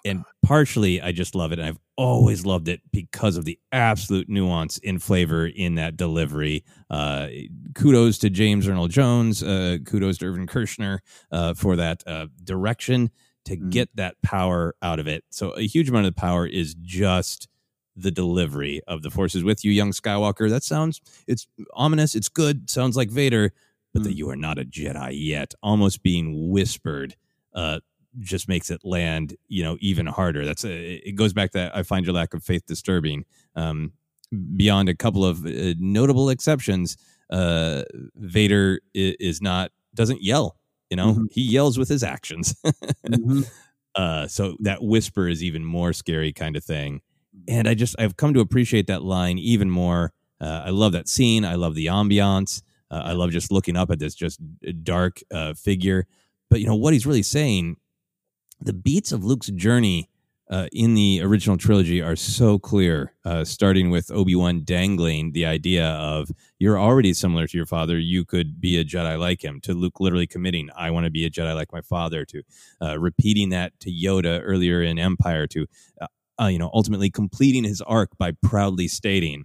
and 0.05 0.23
partially, 0.45 1.01
I 1.01 1.13
just 1.13 1.35
love 1.35 1.51
it. 1.51 1.59
And 1.59 1.67
I've 1.67 1.79
always 1.97 2.45
loved 2.45 2.69
it 2.69 2.83
because 2.93 3.39
of 3.39 3.47
the 3.47 3.59
absolute 3.73 4.29
nuance 4.29 4.77
in 4.77 4.99
flavor 4.99 5.47
in 5.47 5.77
that 5.77 5.97
delivery. 5.97 6.63
Uh, 6.91 7.29
kudos 7.75 8.19
to 8.19 8.29
James 8.29 8.69
Earl 8.69 8.89
Jones. 8.89 9.43
Uh, 9.43 9.79
kudos 9.87 10.19
to 10.19 10.27
Irvin 10.27 10.47
Kershner 10.47 10.99
uh, 11.33 11.55
for 11.55 11.77
that 11.77 12.03
uh, 12.07 12.27
direction 12.45 13.11
to 13.47 13.57
get 13.57 13.89
that 13.97 14.21
power 14.21 14.75
out 14.83 14.99
of 14.99 15.09
it. 15.09 15.25
So, 15.31 15.53
a 15.53 15.67
huge 15.67 15.89
amount 15.89 16.05
of 16.05 16.15
the 16.15 16.21
power 16.21 16.47
is 16.47 16.75
just 16.75 17.49
the 17.97 18.11
delivery 18.11 18.83
of 18.87 19.01
the 19.01 19.11
forces 19.11 19.43
with 19.43 19.65
you, 19.65 19.73
young 19.73 19.93
Skywalker. 19.93 20.51
That 20.51 20.65
sounds 20.65 21.01
it's 21.27 21.47
ominous. 21.73 22.15
It's 22.15 22.29
good. 22.29 22.69
Sounds 22.69 22.95
like 22.95 23.11
Vader, 23.11 23.55
but 23.95 24.03
that 24.03 24.17
you 24.17 24.29
are 24.29 24.37
not 24.37 24.59
a 24.59 24.67
Jedi 24.67 25.13
yet, 25.15 25.55
almost 25.63 26.03
being 26.03 26.51
whispered. 26.51 27.17
Uh, 27.55 27.81
just 28.21 28.49
makes 28.49 28.71
it 28.71 28.81
land, 28.85 29.37
you 29.49 29.63
know, 29.63 29.77
even 29.81 30.07
harder. 30.07 30.45
That's 30.45 30.65
a, 30.65 30.95
it 31.09 31.15
goes 31.15 31.33
back 31.33 31.53
that 31.53 31.77
I 31.77 31.83
find 31.83 32.05
your 32.07 32.15
lack 32.15 32.35
of 32.35 32.43
faith 32.43 32.67
disturbing. 32.67 33.25
Um, 33.55 33.93
beyond 34.57 34.89
a 34.89 34.95
couple 34.95 35.25
of 35.25 35.45
uh, 35.47 35.75
notable 35.79 36.31
exceptions, 36.31 36.97
uh, 37.31 37.83
Vader 38.17 38.81
is, 38.95 39.17
is 39.21 39.43
not 39.43 39.71
doesn't 39.95 40.23
yell. 40.23 40.57
You 40.91 40.97
know, 40.97 41.27
he 41.31 41.43
yells 41.43 41.79
with 41.79 41.89
his 41.89 42.03
actions. 42.03 42.55
uh, 43.95 44.27
so 44.27 44.57
that 44.61 44.83
whisper 44.83 45.29
is 45.29 45.43
even 45.43 45.65
more 45.65 45.93
scary, 45.93 46.33
kind 46.33 46.57
of 46.57 46.65
thing. 46.65 47.01
And 47.47 47.69
I 47.69 47.75
just 47.75 47.95
I've 47.99 48.17
come 48.17 48.35
to 48.35 48.41
appreciate 48.41 48.87
that 48.89 49.03
line 49.03 49.39
even 49.39 49.71
more. 49.71 50.13
Uh, 50.41 50.63
I 50.67 50.71
love 50.71 50.93
that 50.93 51.09
scene. 51.09 51.45
I 51.45 51.55
love 51.55 51.75
the 51.75 51.87
ambiance. 51.87 52.63
Uh, 52.91 53.03
I 53.05 53.13
love 53.13 53.31
just 53.31 53.53
looking 53.53 53.77
up 53.77 53.91
at 53.91 53.99
this 53.99 54.15
just 54.15 54.41
dark 54.83 55.21
uh, 55.33 55.55
figure. 55.55 56.07
But 56.51 56.61
you 56.61 56.67
know 56.67 56.77
what 56.77 56.93
he's 56.93 57.07
really 57.07 57.23
saying 57.23 57.77
the 58.61 58.73
beats 58.73 59.13
of 59.13 59.25
Luke's 59.25 59.49
journey 59.49 60.11
uh, 60.51 60.67
in 60.73 60.95
the 60.95 61.21
original 61.23 61.59
trilogy 61.59 62.01
are 62.01 62.17
so 62.17 62.59
clear, 62.59 63.13
uh, 63.25 63.45
starting 63.45 63.91
with 63.91 64.11
Obi 64.11 64.35
Wan 64.35 64.63
dangling 64.65 65.33
the 65.33 65.45
idea 65.45 65.87
of 65.87 66.31
you're 66.59 66.79
already 66.79 67.13
similar 67.13 67.47
to 67.47 67.57
your 67.57 67.67
father. 67.67 67.99
You 67.99 68.25
could 68.25 68.61
be 68.61 68.79
a 68.79 68.85
Jedi 68.85 69.19
like 69.19 69.45
him. 69.45 69.61
To 69.63 69.75
Luke 69.75 70.01
literally 70.01 70.27
committing, 70.27 70.71
I 70.75 70.91
want 70.91 71.05
to 71.05 71.11
be 71.11 71.27
a 71.27 71.31
Jedi 71.31 71.55
like 71.55 71.73
my 71.73 71.83
father. 71.83 72.25
To 72.25 72.43
uh, 72.81 72.99
repeating 72.99 73.51
that 73.51 73.79
to 73.81 73.91
Yoda 73.91 74.41
earlier 74.43 74.83
in 74.83 74.99
Empire. 74.99 75.47
To 75.49 75.67
uh, 76.01 76.07
uh, 76.41 76.47
you 76.47 76.59
know, 76.59 76.71
ultimately 76.73 77.11
completing 77.11 77.65
his 77.65 77.83
arc 77.83 78.17
by 78.17 78.33
proudly 78.43 78.89
stating, 78.89 79.45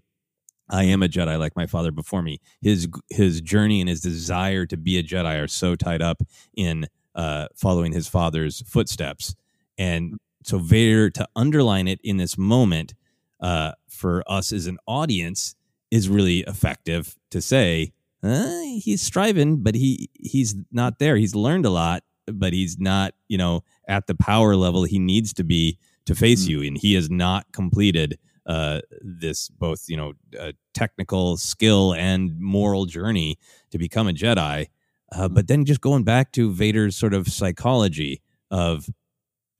I 0.73 0.83
am 0.85 1.03
a 1.03 1.07
Jedi 1.07 1.37
like 1.37 1.55
my 1.55 1.67
father 1.67 1.91
before 1.91 2.23
me. 2.23 2.41
His 2.61 2.87
his 3.09 3.39
journey 3.41 3.79
and 3.79 3.87
his 3.87 4.01
desire 4.01 4.65
to 4.65 4.75
be 4.75 4.97
a 4.97 5.03
Jedi 5.03 5.41
are 5.41 5.47
so 5.47 5.75
tied 5.75 6.01
up 6.01 6.23
in 6.57 6.87
uh, 7.13 7.47
following 7.55 7.93
his 7.93 8.07
father's 8.07 8.61
footsteps. 8.61 9.35
And 9.77 10.17
so 10.43 10.57
Vader 10.57 11.11
to 11.11 11.27
underline 11.35 11.87
it 11.87 11.99
in 12.03 12.17
this 12.17 12.39
moment 12.39 12.95
uh, 13.39 13.73
for 13.87 14.23
us 14.27 14.51
as 14.51 14.65
an 14.65 14.79
audience 14.87 15.55
is 15.91 16.09
really 16.09 16.39
effective 16.39 17.15
to 17.29 17.39
say 17.39 17.93
uh, 18.23 18.61
he's 18.81 19.01
striving, 19.01 19.61
but 19.61 19.75
he 19.75 20.09
he's 20.13 20.55
not 20.71 20.97
there. 20.97 21.17
He's 21.17 21.35
learned 21.35 21.67
a 21.67 21.69
lot, 21.69 22.03
but 22.25 22.51
he's 22.51 22.79
not 22.79 23.13
you 23.27 23.37
know 23.37 23.63
at 23.87 24.07
the 24.07 24.15
power 24.15 24.55
level 24.55 24.85
he 24.85 24.97
needs 24.97 25.33
to 25.33 25.43
be 25.43 25.77
to 26.05 26.15
face 26.15 26.47
you, 26.47 26.63
and 26.63 26.77
he 26.79 26.95
has 26.95 27.11
not 27.11 27.45
completed 27.51 28.17
uh, 28.45 28.81
this 29.01 29.49
both 29.49 29.85
you 29.87 29.97
know 29.97 30.13
uh, 30.39 30.51
technical 30.73 31.37
skill 31.37 31.93
and 31.93 32.39
moral 32.39 32.85
journey 32.85 33.37
to 33.71 33.77
become 33.77 34.07
a 34.07 34.13
Jedi. 34.13 34.67
Uh, 35.11 35.27
but 35.27 35.47
then 35.47 35.63
just 35.65 35.81
going 35.81 36.03
back 36.03 36.31
to 36.31 36.51
Vader's 36.51 36.95
sort 36.95 37.13
of 37.13 37.27
psychology 37.27 38.21
of, 38.49 38.89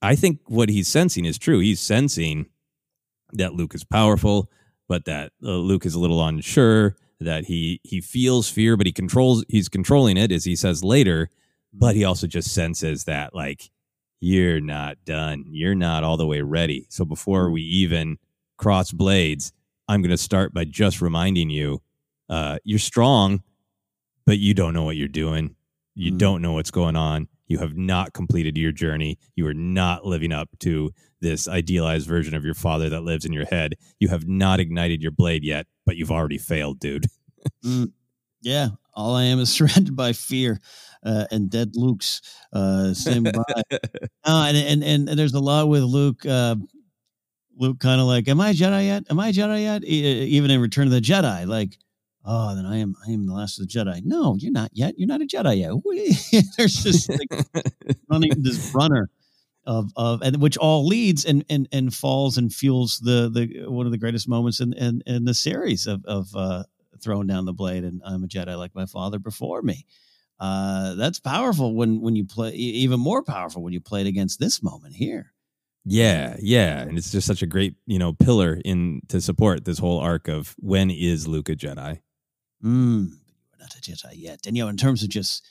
I 0.02 0.16
think 0.16 0.40
what 0.48 0.68
he's 0.70 0.88
sensing 0.88 1.26
is 1.26 1.38
true. 1.38 1.60
He's 1.60 1.80
sensing 1.80 2.48
that 3.34 3.54
Luke 3.54 3.76
is 3.76 3.84
powerful, 3.84 4.50
but 4.88 5.06
that 5.06 5.32
uh, 5.44 5.52
Luke 5.52 5.86
is 5.86 5.94
a 5.94 6.00
little 6.00 6.26
unsure. 6.26 6.96
That 7.20 7.46
he 7.46 7.80
he 7.84 8.02
feels 8.02 8.50
fear, 8.50 8.76
but 8.76 8.86
he 8.86 8.92
controls. 8.92 9.46
He's 9.48 9.70
controlling 9.70 10.18
it, 10.18 10.32
as 10.32 10.44
he 10.44 10.56
says 10.56 10.84
later. 10.84 11.30
But 11.72 11.96
he 11.96 12.04
also 12.04 12.28
just 12.28 12.54
senses 12.54 13.06
that 13.06 13.34
like 13.34 13.72
you're 14.20 14.60
not 14.60 14.98
done. 15.06 15.46
You're 15.48 15.76
not 15.76 16.04
all 16.04 16.18
the 16.18 16.28
way 16.28 16.42
ready. 16.42 16.86
So 16.90 17.06
before 17.06 17.50
we 17.50 17.62
even 17.62 18.18
cross 18.64 18.94
blades, 18.94 19.52
I'm 19.90 20.02
going 20.02 20.12
to 20.12 20.18
start 20.18 20.54
by 20.54 20.64
just 20.64 21.02
reminding 21.02 21.50
you 21.50 21.82
uh, 22.30 22.60
you're 22.64 22.80
strong, 22.80 23.44
but 24.26 24.40
you 24.40 24.54
don't 24.54 24.74
know 24.74 24.84
what 24.84 24.96
you're 24.96 25.10
doing. 25.10 25.58
You 25.96 26.12
don't 26.12 26.42
know 26.42 26.54
what's 26.54 26.72
going 26.72 26.96
on. 26.96 27.28
You 27.46 27.58
have 27.58 27.76
not 27.76 28.14
completed 28.14 28.58
your 28.58 28.72
journey. 28.72 29.20
You 29.36 29.46
are 29.48 29.54
not 29.54 30.06
living 30.06 30.32
up 30.32 30.48
to 30.62 30.92
this 31.20 31.50
idealized 31.50 32.08
version 32.08 32.36
of 32.36 32.46
your 32.46 32.54
father 32.54 32.88
that 32.90 33.02
lives 33.02 33.26
in 33.26 33.34
your 33.34 33.46
head. 33.46 33.74
You 34.00 34.08
have 34.08 34.28
not 34.28 34.62
ignited 34.62 35.02
your 35.02 35.12
blade 35.12 35.44
yet, 35.44 35.68
but 35.86 35.98
you've 35.98 36.12
already 36.12 36.38
failed, 36.38 36.80
dude. 36.80 37.08
Mm, 37.66 37.92
yeah, 38.42 38.70
all 38.94 39.18
I 39.18 39.24
am 39.24 39.42
is 39.42 39.50
surrounded 39.54 39.98
by 39.98 40.14
fear 40.14 40.62
uh, 41.06 41.26
and 41.30 41.50
dead 41.50 41.76
Luke's 41.76 42.22
uh, 42.54 42.94
same 42.94 43.24
by. 43.24 43.44
And, 44.24 44.56
and 44.56 44.82
and 44.82 45.10
and 45.10 45.20
there's 45.20 45.34
a 45.34 45.42
lot 45.42 45.68
with 45.68 45.84
Luke. 45.84 46.26
Uh, 46.26 46.56
Luke 47.58 47.80
kind 47.80 48.02
of 48.02 48.08
like, 48.08 48.28
"Am 48.28 48.42
I 48.42 48.50
a 48.50 48.54
Jedi 48.54 48.86
yet? 48.86 49.06
Am 49.10 49.20
I 49.20 49.30
a 49.30 49.34
Jedi 49.34 49.62
yet?" 49.62 49.84
E- 49.84 50.26
even 50.26 50.52
in 50.52 50.60
Return 50.62 50.88
of 50.88 50.94
the 50.94 51.02
Jedi, 51.02 51.48
like, 51.48 51.78
"Oh, 52.26 52.56
then 52.56 52.66
I 52.66 52.78
am. 52.78 52.96
I 53.08 53.12
am 53.12 53.26
the 53.28 53.34
last 53.34 53.60
of 53.60 53.68
the 53.68 53.74
Jedi." 53.74 54.04
No, 54.06 54.36
you're 54.36 54.52
not 54.52 54.72
yet. 54.74 54.96
You're 54.98 55.08
not 55.08 55.22
a 55.22 55.26
Jedi 55.26 55.60
yet. 55.60 56.44
there's 56.58 56.82
just 56.84 57.12
like 57.20 57.30
running 58.10 58.42
this 58.44 58.60
runner 58.74 59.10
of 59.66 59.92
of 59.96 60.22
and 60.22 60.42
which 60.42 60.58
all 60.58 60.86
leads 60.86 61.26
and 61.26 61.46
and 61.50 61.68
and 61.72 61.94
falls 61.94 62.38
and 62.38 62.54
fuels 62.54 63.00
the 63.00 63.30
the 63.34 63.70
one 63.70 63.86
of 63.86 63.92
the 63.92 63.98
greatest 63.98 64.28
moments 64.28 64.60
in 64.60 64.74
in, 64.74 65.02
in 65.06 65.26
the 65.26 65.34
series 65.34 65.88
of 65.88 66.04
of 66.06 66.28
uh, 66.36 66.64
throwing 67.02 67.28
down 67.28 67.46
the 67.46 67.54
blade 67.54 67.84
and 67.84 68.02
I'm 68.06 68.24
a 68.24 68.28
Jedi 68.28 68.58
like 68.58 68.76
my 68.76 68.86
father 68.86 69.20
before 69.20 69.62
me. 69.62 69.86
Uh, 70.40 70.96
that's 70.96 71.20
powerful 71.20 71.76
when 71.76 72.02
when 72.02 72.16
you 72.16 72.26
play 72.26 72.52
even 72.54 73.00
more 73.00 73.24
powerful 73.24 73.64
when 73.64 73.74
you 73.74 73.82
play 73.82 74.02
it 74.02 74.08
against 74.08 74.40
this 74.40 74.64
moment 74.64 74.96
here. 74.96 75.33
Yeah, 75.86 76.38
yeah, 76.40 76.80
and 76.82 76.98
it's 76.98 77.12
just 77.12 77.28
such 77.28 77.42
a 77.42 77.48
great 77.48 77.76
you 77.86 78.00
know 78.00 78.14
pillar 78.14 78.62
in 78.64 79.02
to 79.10 79.20
support 79.20 79.66
this 79.66 79.80
whole 79.80 80.00
arc 80.00 80.28
of 80.30 80.56
when 80.60 80.90
is 80.90 81.28
Luke 81.28 81.50
a 81.50 81.56
Jedi? 81.56 82.00
Mm, 82.64 83.10
you're 83.10 83.60
not 83.60 83.76
a 83.76 83.82
Jedi 83.82 84.12
yet. 84.14 84.40
And 84.48 84.56
you 84.56 84.64
know, 84.64 84.70
in 84.70 84.78
terms 84.78 85.04
of 85.04 85.10
just 85.10 85.46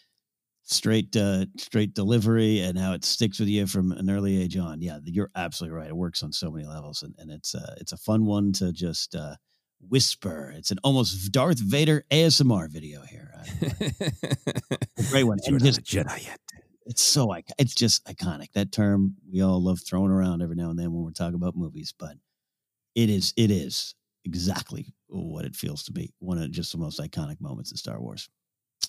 straight 0.65 1.15
uh 1.17 1.45
straight 1.59 1.93
delivery 1.93 2.61
and 2.61 2.79
how 2.79 2.93
it 2.93 3.05
sticks 3.05 3.41
with 3.41 3.49
you 3.49 3.67
from 3.67 3.93
an 3.93 4.09
early 4.09 4.41
age 4.43 4.57
on, 4.57 4.81
yeah, 4.81 4.99
you're 5.05 5.31
absolutely 5.37 5.77
right. 5.77 5.89
It 5.89 5.97
works 5.97 6.23
on 6.23 6.33
so 6.33 6.51
many 6.51 6.67
levels, 6.67 7.03
and, 7.03 7.15
and 7.19 7.31
it's 7.31 7.55
uh 7.55 7.75
it's 7.79 7.93
a 7.93 7.99
fun 7.99 8.25
one 8.25 8.53
to 8.55 8.73
just 8.73 9.15
uh 9.15 9.37
whisper. 9.89 10.55
It's 10.57 10.71
an 10.71 10.79
almost 10.83 11.31
Darth 11.31 11.59
Vader 11.59 12.05
ASMR 12.11 12.71
video 12.71 13.03
here. 13.03 13.35
a 13.61 15.03
great 15.11 15.25
one. 15.25 15.39
You're 15.45 15.57
And 15.57 15.65
not 15.65 15.75
just 15.75 15.81
a 15.81 15.83
Jedi 15.83 16.25
yet. 16.25 16.41
It's 16.87 17.03
so. 17.03 17.35
It's 17.59 17.75
just 17.75 18.05
iconic. 18.07 18.53
That 18.53 18.73
term 18.73 19.15
we 19.31 19.43
all 19.43 19.63
love 19.63 19.81
throwing 19.81 20.11
around 20.11 20.43
every 20.43 20.57
now 20.57 20.71
and 20.71 20.79
then 20.79 20.93
when 20.93 21.05
we're 21.05 21.11
talking 21.13 21.35
about 21.35 21.57
movies, 21.57 21.95
but 21.99 22.17
it 22.95 23.09
is 23.11 23.33
it 23.37 23.51
is 23.51 23.95
exactly 24.25 24.93
what 25.09 25.45
it 25.45 25.57
feels 25.57 25.83
to 25.85 25.93
be 25.93 26.13
one 26.21 26.39
of 26.39 26.51
just 26.51 26.73
the 26.73 26.79
most 26.79 27.01
iconic 27.01 27.41
moments 27.41 27.71
in 27.71 27.77
Star 27.77 28.01
Wars. 28.01 28.29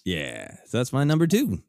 Yeah, 0.06 0.56
so 0.68 0.78
that's 0.78 0.94
my 0.94 1.04
number 1.04 1.28
two. 1.28 1.64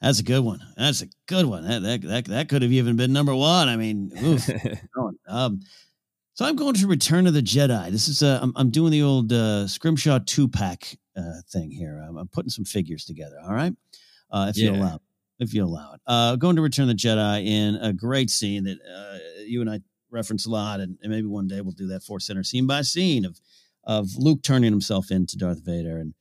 That's 0.00 0.18
a 0.18 0.24
good 0.24 0.40
one. 0.44 0.60
That's 0.76 1.02
a 1.02 1.06
good 1.28 1.46
one. 1.46 1.66
That 1.68 1.82
that 1.82 2.02
that, 2.02 2.24
that 2.26 2.48
could 2.48 2.62
have 2.62 2.72
even 2.72 2.96
been 2.96 3.12
number 3.12 3.34
one. 3.34 3.68
I 3.68 3.76
mean, 3.76 4.10
oof. 4.22 4.48
um, 5.28 5.60
so 6.34 6.44
I'm 6.46 6.56
going 6.56 6.74
to 6.74 6.86
Return 6.86 7.26
of 7.26 7.34
the 7.34 7.42
Jedi. 7.42 7.90
This 7.90 8.08
is 8.08 8.22
uh, 8.22 8.40
I'm, 8.42 8.52
I'm 8.56 8.70
doing 8.70 8.90
the 8.90 9.02
old 9.02 9.32
uh, 9.32 9.68
Scrimshaw 9.68 10.18
two 10.26 10.48
pack 10.48 10.96
uh, 11.16 11.40
thing 11.50 11.70
here. 11.70 12.02
I'm, 12.08 12.16
I'm 12.16 12.28
putting 12.28 12.50
some 12.50 12.64
figures 12.64 13.04
together. 13.04 13.36
All 13.44 13.52
right, 13.54 13.72
uh, 14.30 14.46
if 14.50 14.56
you 14.56 14.72
Yeah. 14.72 14.80
allow, 14.80 15.00
if 15.42 15.54
you 15.54 15.64
allow 15.64 15.92
it. 15.94 16.00
Uh, 16.06 16.36
going 16.36 16.56
to 16.56 16.62
Return 16.62 16.88
the 16.88 16.94
Jedi 16.94 17.46
in 17.46 17.76
a 17.76 17.92
great 17.92 18.30
scene 18.30 18.64
that 18.64 18.78
uh, 18.80 19.18
you 19.44 19.60
and 19.60 19.70
I 19.70 19.80
reference 20.10 20.46
a 20.46 20.50
lot, 20.50 20.80
and, 20.80 20.98
and 21.02 21.10
maybe 21.10 21.26
one 21.26 21.48
day 21.48 21.60
we'll 21.60 21.72
do 21.72 21.88
that 21.88 22.02
Force 22.02 22.26
Center 22.26 22.42
scene 22.42 22.66
by 22.66 22.82
scene 22.82 23.24
of 23.24 23.40
of 23.84 24.16
Luke 24.16 24.42
turning 24.42 24.70
himself 24.70 25.10
into 25.10 25.36
Darth 25.36 25.64
Vader, 25.64 25.98
and 25.98 26.14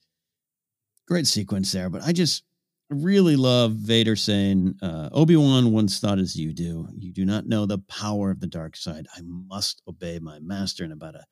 great 1.07 1.28
sequence 1.28 1.72
there. 1.72 1.89
But 1.89 2.01
I 2.03 2.11
just 2.11 2.43
really 2.89 3.36
love 3.36 3.74
Vader 3.74 4.15
saying, 4.15 4.76
uh, 4.82 5.09
Obi 5.11 5.36
Wan 5.36 5.72
once 5.72 5.99
thought 5.99 6.19
as 6.19 6.36
you 6.36 6.53
do. 6.53 6.88
You 6.97 7.13
do 7.13 7.26
not 7.26 7.47
know 7.47 7.65
the 7.65 7.80
power 7.80 8.32
of 8.32 8.39
the 8.39 8.47
dark 8.47 8.76
side. 8.76 9.07
I 9.15 9.22
must 9.24 9.82
obey 9.88 10.19
my 10.19 10.39
master. 10.39 10.84
And 10.84 10.93
about 10.93 11.15
a 11.15 11.24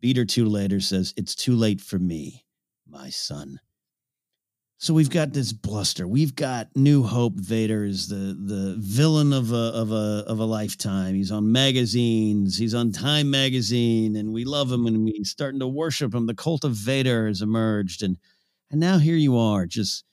beat 0.00 0.18
or 0.18 0.24
two 0.24 0.46
later 0.46 0.80
says, 0.80 1.14
It's 1.16 1.34
too 1.34 1.54
late 1.54 1.80
for 1.80 1.98
me, 1.98 2.44
my 2.88 3.10
son. 3.10 3.60
So 4.78 4.92
we've 4.92 5.10
got 5.10 5.32
this 5.32 5.52
bluster. 5.52 6.06
We've 6.06 6.34
got 6.34 6.68
New 6.76 7.04
Hope 7.04 7.34
Vader 7.36 7.84
is 7.84 8.08
the 8.08 8.36
the 8.38 8.74
villain 8.78 9.32
of 9.32 9.52
a 9.52 9.56
of 9.72 9.92
a 9.92 10.24
of 10.26 10.40
a 10.40 10.44
lifetime. 10.44 11.14
He's 11.14 11.30
on 11.30 11.52
magazines. 11.52 12.56
He's 12.58 12.74
on 12.74 12.92
Time 12.92 13.30
magazine, 13.30 14.16
and 14.16 14.32
we 14.32 14.44
love 14.44 14.70
him, 14.70 14.86
and 14.86 15.04
we're 15.04 15.24
starting 15.24 15.60
to 15.60 15.68
worship 15.68 16.12
him. 16.14 16.26
The 16.26 16.34
cult 16.34 16.64
of 16.64 16.72
Vader 16.72 17.28
has 17.28 17.40
emerged, 17.40 18.02
and 18.02 18.18
and 18.70 18.80
now 18.80 18.98
here 18.98 19.16
you 19.16 19.38
are, 19.38 19.64
just 19.64 20.04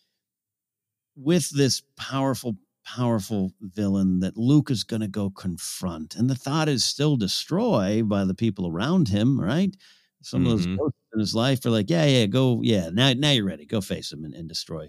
with 1.15 1.49
this 1.51 1.81
powerful, 1.97 2.55
powerful 2.85 3.51
villain 3.61 4.19
that 4.19 4.37
Luke 4.37 4.71
is 4.71 4.83
going 4.83 5.01
to 5.01 5.07
go 5.07 5.29
confront. 5.29 6.15
And 6.15 6.29
the 6.29 6.35
thought 6.35 6.69
is 6.69 6.83
still 6.83 7.17
destroy 7.17 8.03
by 8.03 8.25
the 8.25 8.33
people 8.35 8.67
around 8.67 9.09
him, 9.09 9.39
right? 9.39 9.75
Some 10.21 10.45
of 10.45 10.51
those 10.51 10.67
Mhm. 10.67 10.77
ghosts 10.77 10.97
in 11.13 11.19
his 11.19 11.35
life 11.35 11.65
are 11.65 11.69
like, 11.69 11.89
yeah, 11.89 12.05
yeah, 12.05 12.25
go, 12.25 12.61
yeah, 12.63 12.89
now, 12.91 13.13
now 13.13 13.31
you're 13.31 13.45
ready. 13.45 13.65
Go 13.65 13.81
face 13.81 14.11
him 14.11 14.23
and, 14.23 14.33
and 14.33 14.47
destroy, 14.47 14.87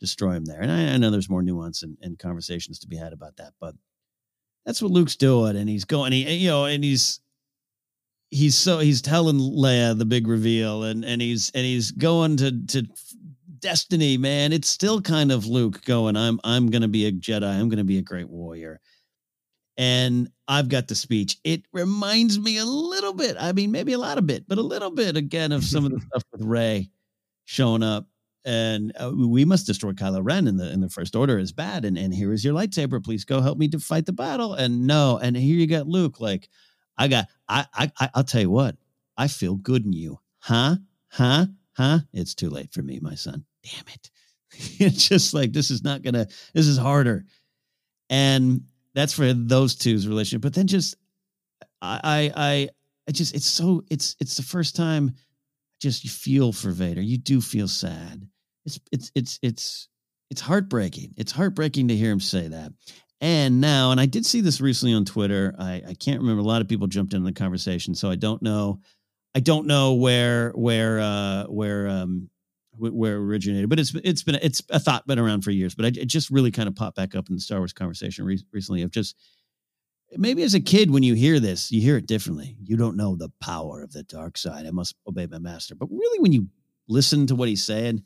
destroy 0.00 0.32
him 0.32 0.44
there. 0.44 0.60
And 0.60 0.70
I, 0.70 0.94
I 0.94 0.96
know 0.96 1.10
there's 1.10 1.30
more 1.30 1.42
nuance 1.42 1.82
and, 1.82 1.96
and 2.00 2.18
conversations 2.18 2.78
to 2.80 2.88
be 2.88 2.96
had 2.96 3.12
about 3.12 3.36
that, 3.36 3.52
but 3.60 3.74
that's 4.64 4.82
what 4.82 4.90
Luke's 4.92 5.16
doing. 5.16 5.56
And 5.56 5.68
he's 5.68 5.84
going, 5.84 6.12
he, 6.12 6.30
you 6.34 6.48
know, 6.48 6.64
and 6.64 6.82
he's, 6.82 7.20
he's 8.30 8.56
so 8.56 8.78
he's 8.78 9.02
telling 9.02 9.38
Leia 9.38 9.96
the 9.98 10.04
big 10.04 10.26
reveal 10.26 10.84
and 10.84 11.04
and 11.04 11.20
he's 11.20 11.50
and 11.54 11.64
he's 11.64 11.90
going 11.90 12.36
to 12.36 12.64
to 12.66 12.86
destiny 13.58 14.16
man 14.16 14.52
it's 14.52 14.68
still 14.68 15.02
kind 15.02 15.30
of 15.30 15.46
Luke 15.46 15.84
going 15.84 16.16
I'm 16.16 16.40
I'm 16.44 16.70
going 16.70 16.82
to 16.82 16.88
be 16.88 17.06
a 17.06 17.12
Jedi 17.12 17.42
I'm 17.42 17.68
going 17.68 17.78
to 17.78 17.84
be 17.84 17.98
a 17.98 18.02
great 18.02 18.28
warrior 18.28 18.80
and 19.80 20.30
I've 20.46 20.68
got 20.68 20.88
the 20.88 20.94
speech. 20.94 21.38
It 21.42 21.62
reminds 21.72 22.38
me 22.38 22.58
a 22.58 22.66
little 22.66 23.14
bit 23.14 23.36
I 23.40 23.52
mean 23.52 23.70
maybe 23.72 23.94
a 23.94 23.98
lot 23.98 24.18
of 24.18 24.26
bit 24.26 24.46
but 24.46 24.58
a 24.58 24.62
little 24.62 24.90
bit 24.90 25.16
again 25.16 25.52
of 25.52 25.64
some 25.64 25.86
of 25.86 25.90
the 25.92 26.00
stuff 26.06 26.22
with 26.32 26.42
Rey 26.42 26.90
showing 27.46 27.82
up. 27.82 28.06
And 28.44 28.92
uh, 29.00 29.10
we 29.14 29.44
must 29.46 29.66
destroy 29.66 29.92
Kylo 29.92 30.20
Ren 30.22 30.46
in 30.48 30.58
the 30.58 30.70
in 30.70 30.80
the 30.82 30.90
first 30.90 31.16
order 31.16 31.38
is 31.38 31.52
bad 31.52 31.86
and 31.86 31.96
and 31.96 32.12
here 32.12 32.30
is 32.32 32.44
your 32.44 32.52
lightsaber. 32.54 33.02
Please 33.02 33.24
go 33.24 33.40
help 33.40 33.56
me 33.56 33.68
to 33.68 33.78
fight 33.80 34.04
the 34.04 34.12
battle. 34.12 34.52
And 34.52 34.86
no 34.86 35.18
and 35.22 35.34
here 35.34 35.56
you 35.56 35.66
got 35.66 35.86
Luke 35.88 36.20
like 36.20 36.50
I 36.98 37.08
got 37.08 37.28
I 37.48 37.66
I 37.74 37.90
I- 37.98 38.10
I'll 38.14 38.24
tell 38.24 38.42
you 38.42 38.50
what 38.50 38.76
I 39.16 39.28
feel 39.28 39.56
good 39.56 39.86
in 39.86 39.94
you. 39.94 40.18
Huh? 40.40 40.76
Huh? 41.08 41.46
Huh? 41.72 42.00
It's 42.12 42.34
too 42.34 42.50
late 42.50 42.70
for 42.74 42.82
me 42.82 42.98
my 43.00 43.14
son. 43.14 43.44
Damn 43.62 43.84
it. 43.94 44.10
It's 44.80 45.08
just 45.08 45.32
like 45.32 45.52
this 45.54 45.70
is 45.70 45.82
not 45.82 46.02
gonna 46.02 46.26
this 46.52 46.66
is 46.66 46.76
harder. 46.76 47.24
And 48.10 48.62
that's 48.94 49.12
for 49.12 49.32
those 49.32 49.74
two's 49.76 50.06
relationship 50.08 50.42
but 50.42 50.54
then 50.54 50.66
just 50.66 50.96
I 51.82 52.32
I 52.36 52.68
I, 53.08 53.12
just 53.12 53.34
it's 53.34 53.46
so 53.46 53.82
it's 53.90 54.16
it's 54.20 54.36
the 54.36 54.42
first 54.42 54.76
time 54.76 55.14
just 55.80 56.04
you 56.04 56.10
feel 56.10 56.52
for 56.52 56.70
Vader. 56.70 57.00
You 57.00 57.18
do 57.18 57.40
feel 57.40 57.68
sad. 57.68 58.26
It's 58.64 58.78
it's 58.92 59.10
it's 59.14 59.38
it's 59.42 59.88
it's 60.30 60.40
heartbreaking. 60.40 61.14
It's 61.16 61.32
heartbreaking 61.32 61.88
to 61.88 61.96
hear 61.96 62.12
him 62.12 62.20
say 62.20 62.48
that. 62.48 62.72
And 63.22 63.60
now, 63.60 63.90
and 63.90 64.00
I 64.00 64.06
did 64.06 64.24
see 64.24 64.40
this 64.40 64.60
recently 64.60 64.94
on 64.94 65.04
Twitter. 65.04 65.54
I, 65.58 65.82
I 65.88 65.94
can't 65.94 66.20
remember. 66.20 66.40
A 66.40 66.44
lot 66.44 66.62
of 66.62 66.68
people 66.68 66.86
jumped 66.86 67.12
into 67.12 67.26
the 67.26 67.32
conversation, 67.32 67.94
so 67.94 68.10
I 68.10 68.16
don't 68.16 68.40
know. 68.40 68.80
I 69.34 69.40
don't 69.40 69.66
know 69.66 69.94
where 69.94 70.50
where 70.50 71.00
uh, 71.00 71.44
where 71.44 71.88
um 71.88 72.30
where 72.80 73.14
it 73.14 73.18
originated, 73.18 73.68
but 73.68 73.78
it's 73.78 73.94
it's 74.04 74.22
been 74.22 74.36
it's 74.42 74.62
a 74.70 74.80
thought 74.80 75.06
been 75.06 75.18
around 75.18 75.42
for 75.42 75.50
years. 75.50 75.74
But 75.74 75.84
I, 75.84 75.88
it 75.88 76.06
just 76.06 76.30
really 76.30 76.50
kind 76.50 76.68
of 76.68 76.74
popped 76.74 76.96
back 76.96 77.14
up 77.14 77.28
in 77.28 77.34
the 77.34 77.40
Star 77.40 77.58
Wars 77.58 77.72
conversation 77.72 78.24
re- 78.24 78.42
recently 78.52 78.82
of 78.82 78.90
just 78.90 79.16
maybe 80.16 80.42
as 80.42 80.54
a 80.54 80.60
kid 80.60 80.90
when 80.90 81.02
you 81.02 81.14
hear 81.14 81.38
this 81.38 81.70
you 81.70 81.80
hear 81.80 81.96
it 81.96 82.06
differently. 82.06 82.56
You 82.64 82.76
don't 82.76 82.96
know 82.96 83.14
the 83.16 83.30
power 83.40 83.82
of 83.82 83.92
the 83.92 84.02
dark 84.02 84.36
side. 84.38 84.66
I 84.66 84.70
must 84.70 84.94
obey 85.06 85.26
my 85.26 85.38
master. 85.38 85.74
But 85.74 85.90
really 85.90 86.18
when 86.20 86.32
you 86.32 86.48
listen 86.88 87.26
to 87.28 87.34
what 87.34 87.48
he's 87.48 87.64
saying 87.64 88.02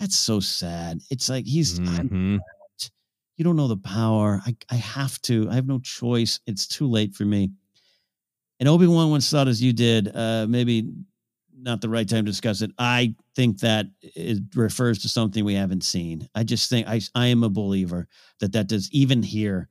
that's 0.00 0.16
so 0.16 0.40
sad. 0.40 0.98
It's 1.10 1.28
like 1.28 1.46
he's 1.46 1.78
I'm 1.78 2.08
Mhm. 2.08 2.40
you 3.36 3.44
don't 3.44 3.54
know 3.56 3.68
the 3.68 3.76
power. 3.76 4.40
I, 4.44 4.56
I 4.70 4.74
have 4.74 5.20
to. 5.22 5.48
I 5.50 5.54
have 5.54 5.68
no 5.68 5.78
choice. 5.78 6.40
It's 6.46 6.66
too 6.66 6.88
late 6.88 7.14
for 7.14 7.24
me. 7.24 7.50
And 8.58 8.68
obi-wan 8.68 9.10
once 9.10 9.30
thought 9.30 9.46
as 9.48 9.62
you 9.62 9.72
did 9.72 10.14
uh 10.14 10.46
maybe 10.48 10.90
not 11.56 11.80
the 11.80 11.88
right 11.88 12.08
time 12.08 12.24
to 12.24 12.30
discuss 12.30 12.62
it. 12.62 12.70
I 12.78 13.14
think 13.34 13.60
that 13.60 13.86
it 14.02 14.42
refers 14.54 15.00
to 15.00 15.08
something 15.08 15.44
we 15.44 15.54
haven't 15.54 15.84
seen. 15.84 16.28
I 16.34 16.44
just 16.44 16.70
think 16.70 16.86
i 16.88 17.00
i 17.14 17.26
am 17.26 17.42
a 17.42 17.48
believer 17.48 18.08
that 18.40 18.52
that 18.52 18.68
does 18.68 18.90
even 18.92 19.22
here 19.22 19.68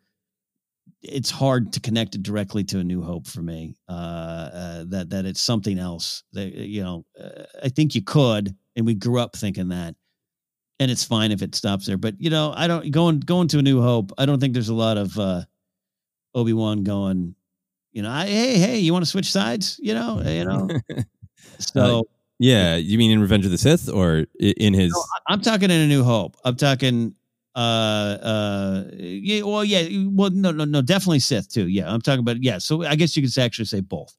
it's 1.02 1.30
hard 1.30 1.74
to 1.74 1.82
connect 1.82 2.16
it 2.16 2.24
directly 2.24 2.64
to 2.64 2.80
a 2.80 2.84
new 2.84 3.02
hope 3.02 3.28
for 3.28 3.42
me. 3.42 3.76
Uh, 3.90 3.92
uh 3.92 4.84
that 4.88 5.10
that 5.10 5.26
it's 5.26 5.42
something 5.42 5.78
else 5.78 6.24
that 6.34 6.54
you 6.54 6.84
know 6.84 7.06
uh, 7.22 7.44
i 7.64 7.70
think 7.70 7.96
you 7.96 8.02
could 8.02 8.56
and 8.76 8.86
we 8.86 8.94
grew 8.94 9.20
up 9.20 9.36
thinking 9.36 9.70
that 9.70 9.96
and 10.80 10.90
it's 10.90 11.04
fine 11.04 11.32
if 11.32 11.42
it 11.42 11.56
stops 11.56 11.86
there. 11.86 11.98
But 11.98 12.16
you 12.20 12.30
know 12.30 12.54
i 12.56 12.68
don't 12.68 12.92
going 12.92 13.20
going 13.20 13.48
to 13.50 13.60
a 13.60 13.62
new 13.62 13.82
hope 13.82 14.12
i 14.18 14.26
don't 14.26 14.40
think 14.40 14.54
there's 14.54 14.70
a 14.70 14.74
lot 14.74 14.98
of 14.98 15.18
uh 15.20 15.42
obi-wan 16.36 16.84
going 16.84 17.36
you 17.92 18.02
know 18.02 18.10
I, 18.10 18.26
hey 18.26 18.58
hey 18.58 18.80
you 18.80 18.92
want 18.94 19.06
to 19.06 19.12
switch 19.12 19.32
sides? 19.32 19.80
You 19.82 19.94
know 19.94 20.22
you 20.26 20.46
know 20.46 20.68
so 21.60 22.00
Uh, 22.00 22.02
yeah, 22.40 22.76
you 22.76 22.98
mean 22.98 23.12
in 23.12 23.22
Revenge 23.22 23.46
of 23.46 23.52
the 23.52 23.58
Sith 23.58 23.90
or 23.90 24.26
in 24.40 24.74
his? 24.74 24.92
no, 24.92 25.04
I'm 25.28 25.42
talking 25.42 25.70
in 25.72 25.80
a 25.82 25.88
new 25.88 26.04
hope. 26.04 26.36
I'm 26.44 26.56
talking 26.56 27.16
uh 27.56 27.60
uh 27.60 28.84
yeah, 28.96 29.44
well 29.44 29.64
yeah, 29.64 29.88
well 30.10 30.32
no 30.32 30.52
no 30.52 30.66
no 30.66 30.82
definitely 30.82 31.20
Sith 31.20 31.50
too. 31.50 31.68
Yeah, 31.68 31.92
I'm 31.94 32.02
talking 32.02 32.20
about 32.22 32.42
yeah, 32.44 32.58
so 32.58 32.84
I 32.84 32.96
guess 32.96 33.16
you 33.16 33.24
could 33.24 33.38
actually 33.38 33.66
say 33.66 33.82
both. 33.82 34.16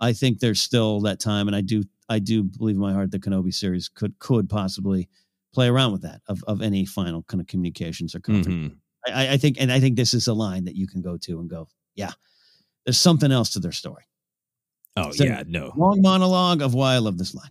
I 0.00 0.12
think 0.12 0.40
there's 0.40 0.60
still 0.60 1.00
that 1.02 1.20
time 1.20 1.46
and 1.46 1.54
I 1.56 1.60
do 1.60 1.84
I 2.08 2.18
do 2.18 2.42
believe 2.42 2.74
in 2.74 2.80
my 2.82 2.92
heart 2.92 3.10
the 3.12 3.18
Kenobi 3.20 3.54
series 3.54 3.88
could 3.88 4.18
could 4.18 4.48
possibly 4.50 5.08
play 5.54 5.68
around 5.68 5.92
with 5.92 6.02
that 6.02 6.20
of 6.26 6.42
of 6.48 6.60
any 6.60 6.84
final 6.84 7.22
kind 7.22 7.40
of 7.40 7.46
communications 7.46 8.14
or 8.14 8.20
conference. 8.20 8.72
Mhm. 8.72 8.76
I, 9.06 9.34
I 9.34 9.36
think 9.36 9.56
and 9.60 9.70
I 9.70 9.78
think 9.80 9.96
this 9.96 10.12
is 10.12 10.26
a 10.26 10.34
line 10.34 10.64
that 10.64 10.74
you 10.74 10.86
can 10.88 11.00
go 11.02 11.16
to 11.18 11.38
and 11.40 11.48
go, 11.48 11.68
yeah. 11.94 12.12
There's 12.84 12.98
something 12.98 13.30
else 13.30 13.50
to 13.50 13.60
their 13.60 13.70
story. 13.72 14.02
Oh 14.96 15.10
So, 15.12 15.24
yeah, 15.24 15.42
no. 15.46 15.72
Long 15.76 16.02
monologue 16.02 16.62
of 16.62 16.74
why 16.74 16.94
I 16.94 16.98
love 16.98 17.18
this 17.18 17.34
line. 17.34 17.50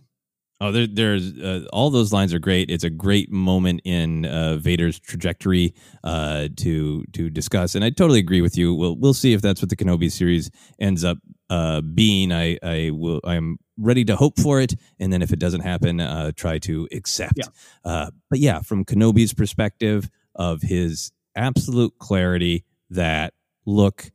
Oh, 0.62 0.70
there, 0.70 0.86
there's 0.86 1.36
uh, 1.38 1.64
all 1.72 1.90
those 1.90 2.12
lines 2.12 2.32
are 2.32 2.38
great. 2.38 2.70
It's 2.70 2.84
a 2.84 2.90
great 2.90 3.32
moment 3.32 3.80
in 3.84 4.26
uh, 4.26 4.58
Vader's 4.58 5.00
trajectory 5.00 5.74
uh, 6.04 6.48
to 6.58 7.04
to 7.14 7.30
discuss, 7.30 7.74
and 7.74 7.84
I 7.84 7.90
totally 7.90 8.20
agree 8.20 8.42
with 8.42 8.56
you. 8.56 8.72
We'll 8.72 8.96
we'll 8.96 9.12
see 9.12 9.32
if 9.32 9.42
that's 9.42 9.60
what 9.60 9.70
the 9.70 9.76
Kenobi 9.76 10.08
series 10.08 10.52
ends 10.78 11.02
up 11.02 11.18
uh, 11.50 11.80
being. 11.80 12.30
I 12.30 12.58
I 12.62 12.90
will 12.92 13.20
I'm 13.24 13.58
ready 13.76 14.04
to 14.04 14.14
hope 14.14 14.38
for 14.38 14.60
it, 14.60 14.74
and 15.00 15.12
then 15.12 15.20
if 15.20 15.32
it 15.32 15.40
doesn't 15.40 15.62
happen, 15.62 15.98
uh, 15.98 16.30
try 16.36 16.58
to 16.60 16.86
accept. 16.92 17.38
Yeah. 17.38 17.46
Uh, 17.84 18.10
but 18.30 18.38
yeah, 18.38 18.60
from 18.60 18.84
Kenobi's 18.84 19.34
perspective 19.34 20.08
of 20.36 20.62
his 20.62 21.10
absolute 21.34 21.98
clarity 21.98 22.64
that 22.90 23.34
look. 23.66 24.12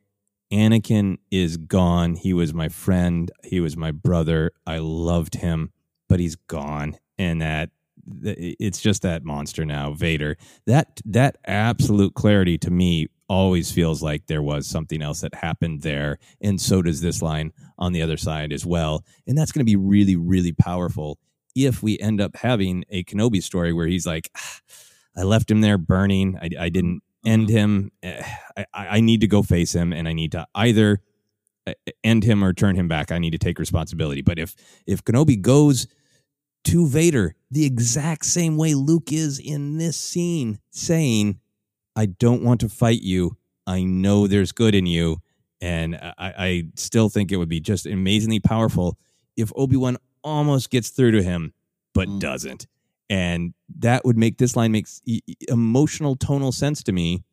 Anakin 0.51 1.17
is 1.31 1.57
gone. 1.57 2.15
He 2.15 2.33
was 2.33 2.53
my 2.53 2.69
friend. 2.69 3.31
He 3.43 3.59
was 3.59 3.75
my 3.75 3.91
brother. 3.91 4.51
I 4.65 4.77
loved 4.79 5.35
him 5.35 5.71
but 6.07 6.19
he's 6.19 6.35
gone 6.35 6.97
and 7.17 7.41
that 7.41 7.69
it's 8.23 8.79
just 8.79 9.01
that 9.01 9.25
monster 9.25 9.65
now 9.65 9.91
vader 9.91 10.37
that 10.65 11.01
that 11.03 11.37
absolute 11.45 12.13
clarity 12.13 12.57
to 12.57 12.71
me 12.71 13.07
always 13.27 13.69
feels 13.71 14.01
like 14.01 14.27
there 14.27 14.41
was 14.41 14.65
something 14.65 15.01
else 15.01 15.19
that 15.19 15.33
happened 15.35 15.81
there 15.81 16.17
and 16.41 16.61
so 16.61 16.81
does 16.81 17.01
this 17.01 17.21
line 17.21 17.51
on 17.77 17.91
the 17.91 18.01
other 18.01 18.15
side 18.15 18.53
as 18.53 18.65
well 18.65 19.03
and 19.27 19.37
that's 19.37 19.51
going 19.51 19.65
to 19.65 19.69
be 19.69 19.75
really 19.75 20.15
really 20.15 20.53
powerful 20.53 21.19
if 21.53 21.83
we 21.83 21.99
end 21.99 22.21
up 22.21 22.37
having 22.37 22.85
a 22.89 23.03
kenobi 23.03 23.43
story 23.43 23.73
where 23.73 23.87
he's 23.87 24.05
like 24.05 24.29
"Ah, 24.37 24.59
i 25.17 25.23
left 25.23 25.51
him 25.51 25.59
there 25.59 25.77
burning 25.77 26.37
i, 26.41 26.49
I 26.57 26.69
didn't 26.69 27.01
end 27.27 27.49
him 27.49 27.91
Eh, 28.03 28.23
I, 28.57 28.65
I 28.97 28.99
need 29.01 29.21
to 29.21 29.27
go 29.27 29.43
face 29.43 29.73
him 29.75 29.93
and 29.93 30.07
i 30.07 30.13
need 30.13 30.31
to 30.31 30.47
either 30.55 31.01
uh, 31.67 31.73
end 32.03 32.23
him 32.23 32.43
or 32.43 32.53
turn 32.53 32.75
him 32.75 32.87
back. 32.87 33.11
I 33.11 33.19
need 33.19 33.31
to 33.31 33.37
take 33.37 33.59
responsibility. 33.59 34.21
But 34.21 34.39
if 34.39 34.55
if 34.87 35.03
Kenobi 35.03 35.39
goes 35.41 35.85
to 36.63 36.87
Vader 36.87 37.35
the 37.51 37.65
exact 37.65 38.25
same 38.25 38.55
way 38.57 38.73
Luke 38.73 39.11
is 39.11 39.37
in 39.39 39.77
this 39.77 39.97
scene, 39.97 40.59
saying, 40.71 41.39
"I 41.95 42.05
don't 42.07 42.41
want 42.43 42.61
to 42.61 42.69
fight 42.69 43.01
you. 43.01 43.35
I 43.65 43.83
know 43.83 44.27
there's 44.27 44.53
good 44.53 44.75
in 44.75 44.85
you," 44.85 45.17
and 45.59 45.95
I, 45.97 46.13
I 46.17 46.63
still 46.75 47.09
think 47.09 47.31
it 47.31 47.37
would 47.37 47.49
be 47.49 47.59
just 47.59 47.85
amazingly 47.85 48.39
powerful 48.39 48.97
if 49.35 49.51
Obi 49.55 49.75
Wan 49.75 49.97
almost 50.23 50.69
gets 50.69 50.89
through 50.89 51.11
to 51.11 51.21
him, 51.23 51.51
but 51.93 52.07
Mm. 52.07 52.19
doesn't. 52.21 52.67
And 53.09 53.53
that 53.79 54.03
would 54.05 54.17
make 54.17 54.37
this 54.37 54.55
line 54.55 54.71
makes 54.71 55.01
emotional 55.47 56.15
tonal 56.15 56.51
sense 56.51 56.83
to 56.83 56.91
me 56.91 57.23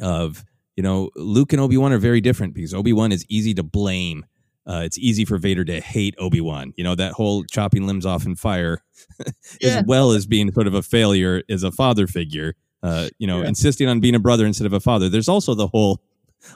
of 0.00 0.44
you 0.76 0.82
know 0.82 1.10
luke 1.16 1.52
and 1.52 1.60
obi-wan 1.60 1.92
are 1.92 1.98
very 1.98 2.20
different 2.20 2.54
because 2.54 2.72
obi-wan 2.72 3.12
is 3.12 3.24
easy 3.28 3.52
to 3.52 3.62
blame 3.62 4.24
uh, 4.66 4.82
it's 4.84 4.98
easy 4.98 5.24
for 5.24 5.36
vader 5.36 5.64
to 5.64 5.80
hate 5.80 6.14
obi-wan 6.18 6.72
you 6.76 6.84
know 6.84 6.94
that 6.94 7.12
whole 7.12 7.44
chopping 7.44 7.86
limbs 7.86 8.06
off 8.06 8.24
in 8.24 8.34
fire 8.34 8.82
Yeah. 9.60 9.78
as 9.78 9.84
well 9.86 10.12
as 10.12 10.26
being 10.26 10.50
sort 10.52 10.66
of 10.66 10.74
a 10.74 10.82
failure 10.82 11.42
as 11.50 11.62
a 11.62 11.70
father 11.72 12.06
figure 12.06 12.54
uh, 12.82 13.08
you 13.18 13.26
know 13.26 13.42
Yeah. 13.42 13.48
insisting 13.48 13.88
on 13.88 14.00
being 14.00 14.14
a 14.14 14.18
brother 14.20 14.46
instead 14.46 14.66
of 14.66 14.72
a 14.72 14.80
father 14.80 15.08
there's 15.10 15.28
also 15.28 15.54
the 15.54 15.66
whole 15.68 16.00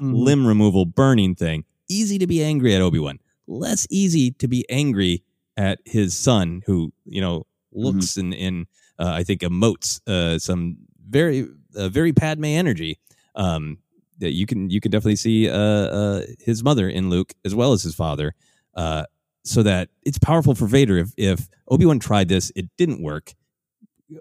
Mhm. 0.01 0.15
limb 0.25 0.47
removal 0.47 0.87
burning 0.87 1.35
thing 1.35 1.65
easy 1.91 2.17
to 2.19 2.27
be 2.27 2.43
angry 2.43 2.75
at 2.75 2.81
obi-wan 2.81 3.19
less 3.47 3.87
easy 3.91 4.31
to 4.31 4.49
be 4.49 4.65
angry 4.71 5.23
at 5.59 5.81
his 5.85 6.17
son 6.17 6.63
who 6.65 6.93
you 7.05 7.21
know 7.21 7.45
looks 7.75 8.17
and, 8.17 8.35
and 8.35 8.67
uh, 8.99 9.13
i 9.13 9.23
think 9.23 9.41
emotes 9.43 10.01
uh, 10.09 10.39
some 10.39 10.77
very 11.09 11.47
uh, 11.77 11.89
very 11.89 12.13
padme 12.13 12.45
energy 12.45 12.99
um, 13.37 13.79
that 14.19 14.33
you 14.33 14.47
can 14.47 14.71
you 14.71 14.81
can 14.81 14.91
definitely 14.91 15.17
see 15.17 15.49
uh, 15.49 15.55
uh, 15.55 16.23
his 16.39 16.63
mother 16.63 16.89
in 16.89 17.11
luke 17.11 17.35
as 17.45 17.55
well 17.55 17.73
as 17.73 17.83
his 17.83 17.95
father 17.95 18.35
uh, 18.75 19.05
so 19.45 19.63
that 19.63 19.89
it's 20.05 20.19
powerful 20.19 20.55
for 20.55 20.67
vader 20.67 20.97
if 20.99 21.13
if 21.17 21.49
obi-wan 21.69 21.99
tried 21.99 22.29
this 22.29 22.51
it 22.55 22.67
didn't 22.77 23.03
work 23.03 23.35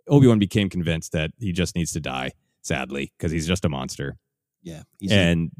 Obi 0.07 0.27
Wan 0.27 0.39
became 0.39 0.69
convinced 0.69 1.11
that 1.11 1.31
he 1.39 1.51
just 1.51 1.75
needs 1.75 1.91
to 1.93 1.99
die, 1.99 2.31
sadly, 2.61 3.11
because 3.17 3.31
he's 3.31 3.47
just 3.47 3.65
a 3.65 3.69
monster. 3.69 4.17
Yeah. 4.61 4.83
And 5.09 5.51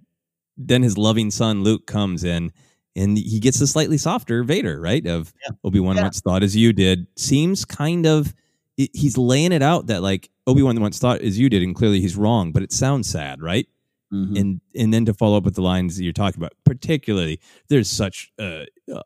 then 0.58 0.84
his 0.84 0.98
loving 0.98 1.32
son 1.32 1.64
Luke 1.64 1.86
comes 1.86 2.24
in, 2.24 2.52
and 2.96 3.18
he 3.18 3.40
gets 3.40 3.60
a 3.62 3.68
slightly 3.68 3.98
softer 3.98 4.44
Vader, 4.44 4.80
right? 4.80 5.06
Of 5.08 5.34
Yeah. 5.46 5.56
Obi 5.64 5.80
Wan 5.80 5.96
Yeah. 5.98 6.04
once 6.04 6.22
thought 6.22 6.44
as 6.44 6.56
you 6.56 6.74
did. 6.74 7.08
Seems 7.16 7.66
kind 7.66 8.06
of 8.06 8.34
he- 8.78 8.90
he's 8.94 9.18
laying 9.18 9.52
it 9.52 9.62
out 9.62 9.88
that 9.88 10.02
like 10.02 10.30
Obi 10.48 10.62
Wan 10.64 10.80
once 10.82 10.98
thought 11.00 11.22
as 11.22 11.38
you 11.40 11.48
did, 11.50 11.62
and 11.64 11.76
clearly 11.76 12.02
he's 12.02 12.16
wrong. 12.18 12.52
But 12.52 12.64
it 12.64 12.72
sounds 12.72 13.08
sad, 13.08 13.42
right? 13.42 13.68
Mhm. 14.14 14.40
and 14.40 14.62
and 14.76 14.94
then 14.94 15.06
to 15.06 15.14
follow 15.14 15.38
up 15.38 15.44
with 15.44 15.56
the 15.56 15.64
lines 15.64 15.98
that 15.98 16.04
you're 16.04 16.14
talking 16.14 16.40
about, 16.40 16.54
particularly 16.66 17.40
there's 17.70 17.90
such 17.90 18.32
uh, 18.38 18.66
uh, 18.94 19.02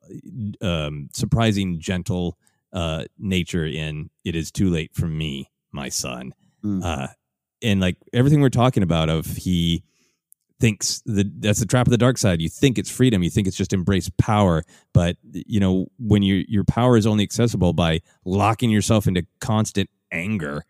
um, 0.62 1.08
surprising 1.14 1.80
gentle 1.80 2.38
uh, 2.74 3.06
nature 3.18 3.66
in 3.66 4.10
"It 4.26 4.36
is 4.36 4.52
too 4.52 4.70
late 4.70 4.94
for 4.94 5.08
me, 5.08 5.50
my 5.72 5.88
son," 5.88 6.34
Mm. 6.62 6.84
uh, 6.84 7.08
and 7.62 7.80
like 7.80 7.96
everything 8.12 8.42
we're 8.42 8.50
talking 8.50 8.84
about 8.84 9.08
of 9.10 9.26
he 9.38 9.82
thinks 10.60 11.02
that 11.06 11.42
that's 11.42 11.60
the 11.60 11.66
trap 11.66 11.86
of 11.88 11.92
the 11.92 11.98
dark 11.98 12.18
side. 12.18 12.42
You 12.42 12.50
think 12.50 12.78
it's 12.78 12.90
freedom, 12.90 13.22
you 13.24 13.30
think 13.30 13.48
it's 13.48 13.58
just 13.58 13.74
embrace 13.74 14.10
power, 14.18 14.64
but 14.94 15.18
you 15.24 15.60
know 15.60 15.88
when 16.00 16.24
your 16.24 16.44
your 16.48 16.64
power 16.64 16.98
is 16.98 17.06
only 17.06 17.24
accessible 17.24 17.74
by 17.74 18.02
locking 18.26 18.70
yourself 18.70 19.08
into 19.08 19.26
constant 19.40 19.90
anger. 20.12 20.64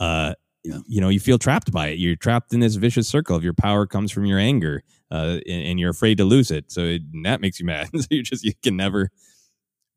Uh, 0.00 0.34
Yeah. 0.64 0.78
you 0.86 1.00
know 1.00 1.08
you 1.08 1.18
feel 1.18 1.38
trapped 1.38 1.72
by 1.72 1.88
it 1.88 1.98
you're 1.98 2.14
trapped 2.14 2.52
in 2.54 2.60
this 2.60 2.76
vicious 2.76 3.08
circle 3.08 3.34
of 3.36 3.42
your 3.42 3.52
power 3.54 3.84
comes 3.84 4.12
from 4.12 4.26
your 4.26 4.38
anger 4.38 4.84
uh, 5.10 5.38
and, 5.48 5.62
and 5.68 5.80
you're 5.80 5.90
afraid 5.90 6.18
to 6.18 6.24
lose 6.24 6.52
it 6.52 6.70
so 6.70 6.82
it, 6.82 7.02
that 7.24 7.40
makes 7.40 7.58
you 7.58 7.66
mad 7.66 7.88
so 8.00 8.06
you 8.10 8.22
just 8.22 8.44
you 8.44 8.52
can 8.62 8.76
never 8.76 9.10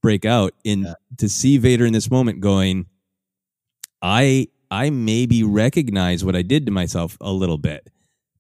break 0.02 0.26
out 0.26 0.54
and 0.66 0.86
Yeah. 0.86 0.94
to 1.18 1.30
see 1.30 1.60
vader 1.60 1.86
in 1.86 1.94
this 1.94 2.10
moment 2.10 2.40
going 2.40 2.88
i 4.02 4.48
i 4.72 4.90
maybe 4.90 5.44
recognize 5.44 6.26
what 6.26 6.36
i 6.36 6.42
did 6.42 6.66
to 6.66 6.72
myself 6.72 7.16
a 7.22 7.32
little 7.32 7.60
bit 7.60 7.90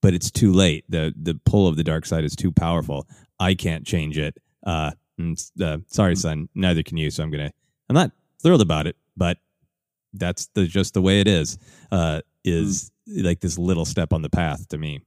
but 0.06 0.14
it's 0.14 0.30
too 0.30 0.54
late 0.54 0.86
the 0.88 1.12
the 1.20 1.34
pull 1.46 1.68
of 1.68 1.78
the 1.78 1.84
dark 1.84 2.06
side 2.06 2.24
is 2.24 2.36
too 2.36 2.52
powerful 2.52 3.08
i 3.40 3.56
can't 3.56 3.88
change 3.88 4.20
it 4.20 4.38
uh, 4.68 4.92
and, 5.18 5.36
uh 5.64 5.80
sorry 5.88 6.16
son 6.16 6.48
neither 6.54 6.84
can 6.84 6.96
you 6.96 7.10
so 7.10 7.24
i'm 7.24 7.32
gonna 7.32 7.52
i'm 7.90 7.96
not 7.96 8.12
thrilled 8.40 8.62
about 8.62 8.86
it 8.86 8.96
but 9.18 9.40
that's 10.14 10.46
the 10.54 10.68
just 10.68 10.94
the 10.94 11.02
way 11.02 11.22
it 11.22 11.28
is 11.28 11.58
uh 11.92 12.22
is 12.44 12.92
like 13.08 13.40
this 13.40 13.58
little 13.58 13.84
step 13.84 14.14
on 14.14 14.22
the 14.22 14.30
path 14.30 14.68
to 14.70 14.78
me 14.78 15.02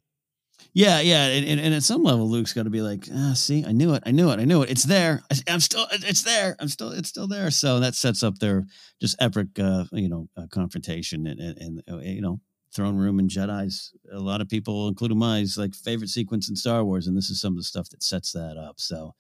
Yeah, 0.74 1.00
yeah, 1.00 1.26
and, 1.26 1.46
and, 1.46 1.60
and 1.60 1.74
at 1.74 1.84
some 1.84 2.02
level, 2.02 2.28
Luke's 2.28 2.52
got 2.52 2.64
to 2.64 2.70
be 2.70 2.82
like, 2.82 3.08
ah, 3.14 3.32
"See, 3.34 3.64
I 3.64 3.72
knew 3.72 3.94
it, 3.94 4.02
I 4.04 4.10
knew 4.10 4.30
it, 4.30 4.38
I 4.38 4.44
knew 4.44 4.62
it. 4.62 4.70
It's 4.70 4.84
there. 4.84 5.22
I, 5.30 5.34
am 5.54 5.60
still, 5.60 5.86
it's 5.92 6.22
there. 6.22 6.56
I'm 6.58 6.68
still, 6.68 6.90
it's 6.90 7.08
still 7.08 7.28
there." 7.28 7.50
So 7.50 7.80
that 7.80 7.94
sets 7.94 8.22
up 8.22 8.38
their 8.38 8.66
just 9.00 9.16
epic, 9.18 9.48
uh, 9.58 9.84
you 9.92 10.08
know, 10.08 10.28
uh, 10.36 10.46
confrontation 10.50 11.26
and, 11.26 11.40
and, 11.40 11.58
and 11.58 11.82
uh, 11.90 11.98
you 11.98 12.20
know, 12.20 12.40
throne 12.72 12.96
room 12.96 13.18
and 13.18 13.30
Jedi's. 13.30 13.92
A 14.12 14.18
lot 14.18 14.40
of 14.40 14.48
people, 14.48 14.88
including 14.88 15.18
mine, 15.18 15.42
is 15.42 15.56
like 15.58 15.74
favorite 15.74 16.10
sequence 16.10 16.48
in 16.48 16.56
Star 16.56 16.84
Wars, 16.84 17.06
and 17.06 17.16
this 17.16 17.30
is 17.30 17.40
some 17.40 17.52
of 17.54 17.56
the 17.58 17.62
stuff 17.64 17.88
that 17.90 18.02
sets 18.02 18.32
that 18.32 18.56
up. 18.56 18.78
So 18.80 19.14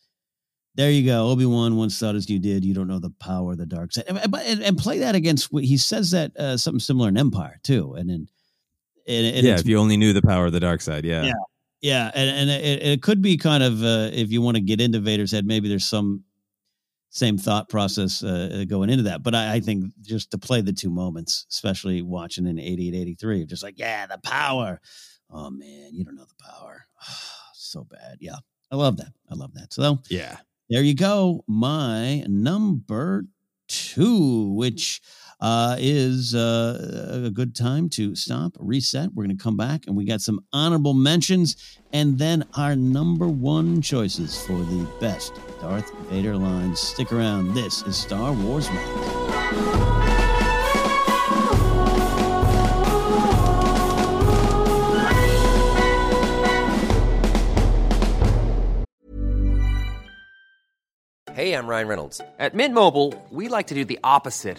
there 0.74 0.90
you 0.90 1.04
go. 1.04 1.28
Obi 1.28 1.46
Wan 1.46 1.76
once 1.76 1.98
thought 1.98 2.14
as 2.14 2.28
you 2.30 2.38
did. 2.38 2.64
You 2.64 2.74
don't 2.74 2.86
know 2.88 2.98
the 3.00 3.10
power 3.18 3.52
of 3.52 3.58
the 3.58 3.66
dark 3.66 3.92
side, 3.92 4.04
and, 4.08 4.18
and, 4.34 4.62
and 4.62 4.78
play 4.78 4.98
that 5.00 5.14
against. 5.14 5.52
what- 5.52 5.64
He 5.64 5.76
says 5.76 6.10
that 6.12 6.36
uh, 6.36 6.56
something 6.56 6.80
similar 6.80 7.08
in 7.08 7.16
Empire 7.16 7.58
too, 7.62 7.94
and 7.94 8.08
then. 8.10 8.28
And, 9.06 9.26
and 9.36 9.46
yeah 9.46 9.54
if 9.54 9.66
you 9.66 9.78
only 9.78 9.96
knew 9.96 10.12
the 10.12 10.20
power 10.20 10.44
of 10.44 10.52
the 10.52 10.60
dark 10.60 10.82
side 10.82 11.06
yeah 11.06 11.24
Yeah. 11.24 11.32
yeah, 11.80 12.10
and 12.14 12.28
and 12.28 12.50
it, 12.50 12.82
it 12.82 13.02
could 13.02 13.22
be 13.22 13.38
kind 13.38 13.62
of 13.62 13.82
uh, 13.82 14.10
if 14.12 14.30
you 14.30 14.42
want 14.42 14.56
to 14.58 14.60
get 14.60 14.82
into 14.82 15.00
Vader's 15.00 15.32
head, 15.32 15.46
maybe 15.46 15.66
there's 15.66 15.86
some 15.86 16.24
same 17.10 17.38
thought 17.38 17.68
process 17.68 18.22
uh, 18.22 18.64
going 18.68 18.90
into 18.90 19.04
that. 19.04 19.22
But 19.22 19.34
I, 19.34 19.54
I 19.54 19.60
think 19.60 19.92
just 20.02 20.30
to 20.32 20.38
play 20.38 20.60
the 20.60 20.72
two 20.72 20.90
moments, 20.90 21.46
especially 21.50 22.02
watching 22.02 22.46
in 22.46 22.58
88, 22.58 22.94
83, 22.94 23.46
just 23.46 23.62
like 23.62 23.78
yeah, 23.78 24.06
the 24.06 24.18
power. 24.18 24.80
Oh 25.30 25.50
man, 25.50 25.90
you 25.92 26.04
don't 26.04 26.16
know 26.16 26.24
the 26.24 26.44
power. 26.44 26.86
so 27.54 27.84
bad. 27.84 28.18
Yeah, 28.20 28.36
I 28.70 28.76
love 28.76 28.96
that. 28.98 29.12
I 29.30 29.34
love 29.34 29.54
that. 29.54 29.72
So 29.72 29.98
yeah 30.08 30.38
there 30.70 30.82
you 30.82 30.94
go. 30.94 31.44
My 31.46 32.24
number 32.28 33.24
two, 33.68 34.52
which 34.52 35.00
uh, 35.40 35.76
is 35.78 36.34
uh, 36.34 37.22
a 37.24 37.30
good 37.30 37.54
time 37.54 37.88
to 37.90 38.14
stop, 38.14 38.56
reset. 38.58 39.10
We're 39.14 39.24
going 39.24 39.36
to 39.36 39.42
come 39.42 39.56
back 39.56 39.86
and 39.86 39.96
we 39.96 40.04
got 40.04 40.20
some 40.20 40.40
honorable 40.52 40.94
mentions 40.94 41.78
and 41.92 42.18
then 42.18 42.44
our 42.54 42.74
number 42.74 43.28
one 43.28 43.80
choices 43.80 44.40
for 44.44 44.58
the 44.58 44.88
best 45.00 45.32
Darth 45.60 45.90
Vader 46.10 46.36
lines. 46.36 46.80
Stick 46.80 47.12
around. 47.12 47.54
This 47.54 47.82
is 47.82 47.96
Star 47.96 48.32
Wars 48.32 48.68
Rank. 48.68 49.98
Hey, 61.38 61.52
I'm 61.54 61.68
Ryan 61.68 61.86
Reynolds. 61.86 62.20
At 62.40 62.54
Mint 62.54 62.74
Mobile, 62.74 63.14
we 63.30 63.46
like 63.46 63.68
to 63.68 63.74
do 63.74 63.84
the 63.84 64.00
opposite 64.02 64.58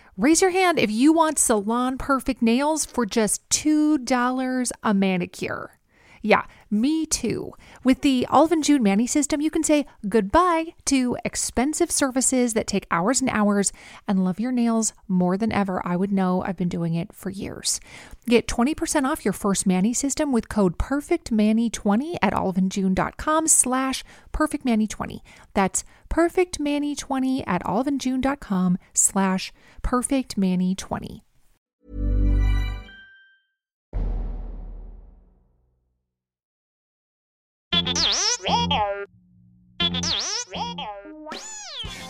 Raise 0.17 0.41
your 0.41 0.51
hand 0.51 0.77
if 0.77 0.91
you 0.91 1.13
want 1.13 1.39
salon 1.39 1.97
perfect 1.97 2.41
nails 2.41 2.85
for 2.85 3.05
just 3.05 3.47
$2 3.49 4.71
a 4.83 4.93
manicure. 4.93 5.79
Yeah, 6.21 6.45
me 6.69 7.07
too. 7.07 7.53
With 7.83 8.01
the 8.01 8.27
Olive 8.29 8.51
and 8.51 8.63
June 8.63 8.83
Mani 8.83 9.07
system, 9.07 9.41
you 9.41 9.49
can 9.49 9.63
say 9.63 9.87
goodbye 10.07 10.75
to 10.85 11.17
expensive 11.25 11.89
services 11.89 12.53
that 12.53 12.67
take 12.67 12.85
hours 12.91 13.21
and 13.21 13.29
hours 13.31 13.73
and 14.07 14.23
love 14.23 14.39
your 14.39 14.51
nails 14.51 14.93
more 15.07 15.35
than 15.35 15.51
ever. 15.51 15.81
I 15.85 15.95
would 15.95 16.11
know 16.11 16.43
I've 16.43 16.57
been 16.57 16.69
doing 16.69 16.93
it 16.93 17.11
for 17.11 17.31
years. 17.31 17.79
Get 18.27 18.47
20% 18.47 19.05
off 19.07 19.25
your 19.25 19.33
first 19.33 19.65
Mani 19.65 19.93
system 19.93 20.31
with 20.31 20.49
code 20.49 20.77
PERFECTMANI20 20.77 22.17
at 22.21 22.33
oliveandjune.com 22.33 23.47
slash 23.47 24.03
PERFECTMANI20. 24.31 25.21
That's 25.55 25.83
PERFECTMANI20 26.11 27.43
at 27.47 27.63
oliveandjune.com 27.63 28.77
slash 28.93 29.53
PERFECTMANI20. 29.81 31.21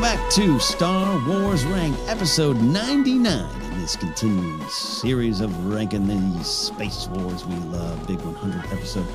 Welcome 0.00 0.18
back 0.18 0.30
to 0.30 0.58
Star 0.58 1.28
Wars 1.28 1.66
Ranked, 1.66 2.00
episode 2.08 2.56
99 2.56 3.62
in 3.62 3.80
this 3.82 3.96
continuing 3.96 4.66
series 4.70 5.42
of 5.42 5.66
ranking 5.66 6.06
these 6.06 6.46
Space 6.46 7.06
Wars 7.08 7.44
we 7.44 7.54
love. 7.56 8.06
Big 8.06 8.18
100 8.22 8.72
episode 8.72 9.06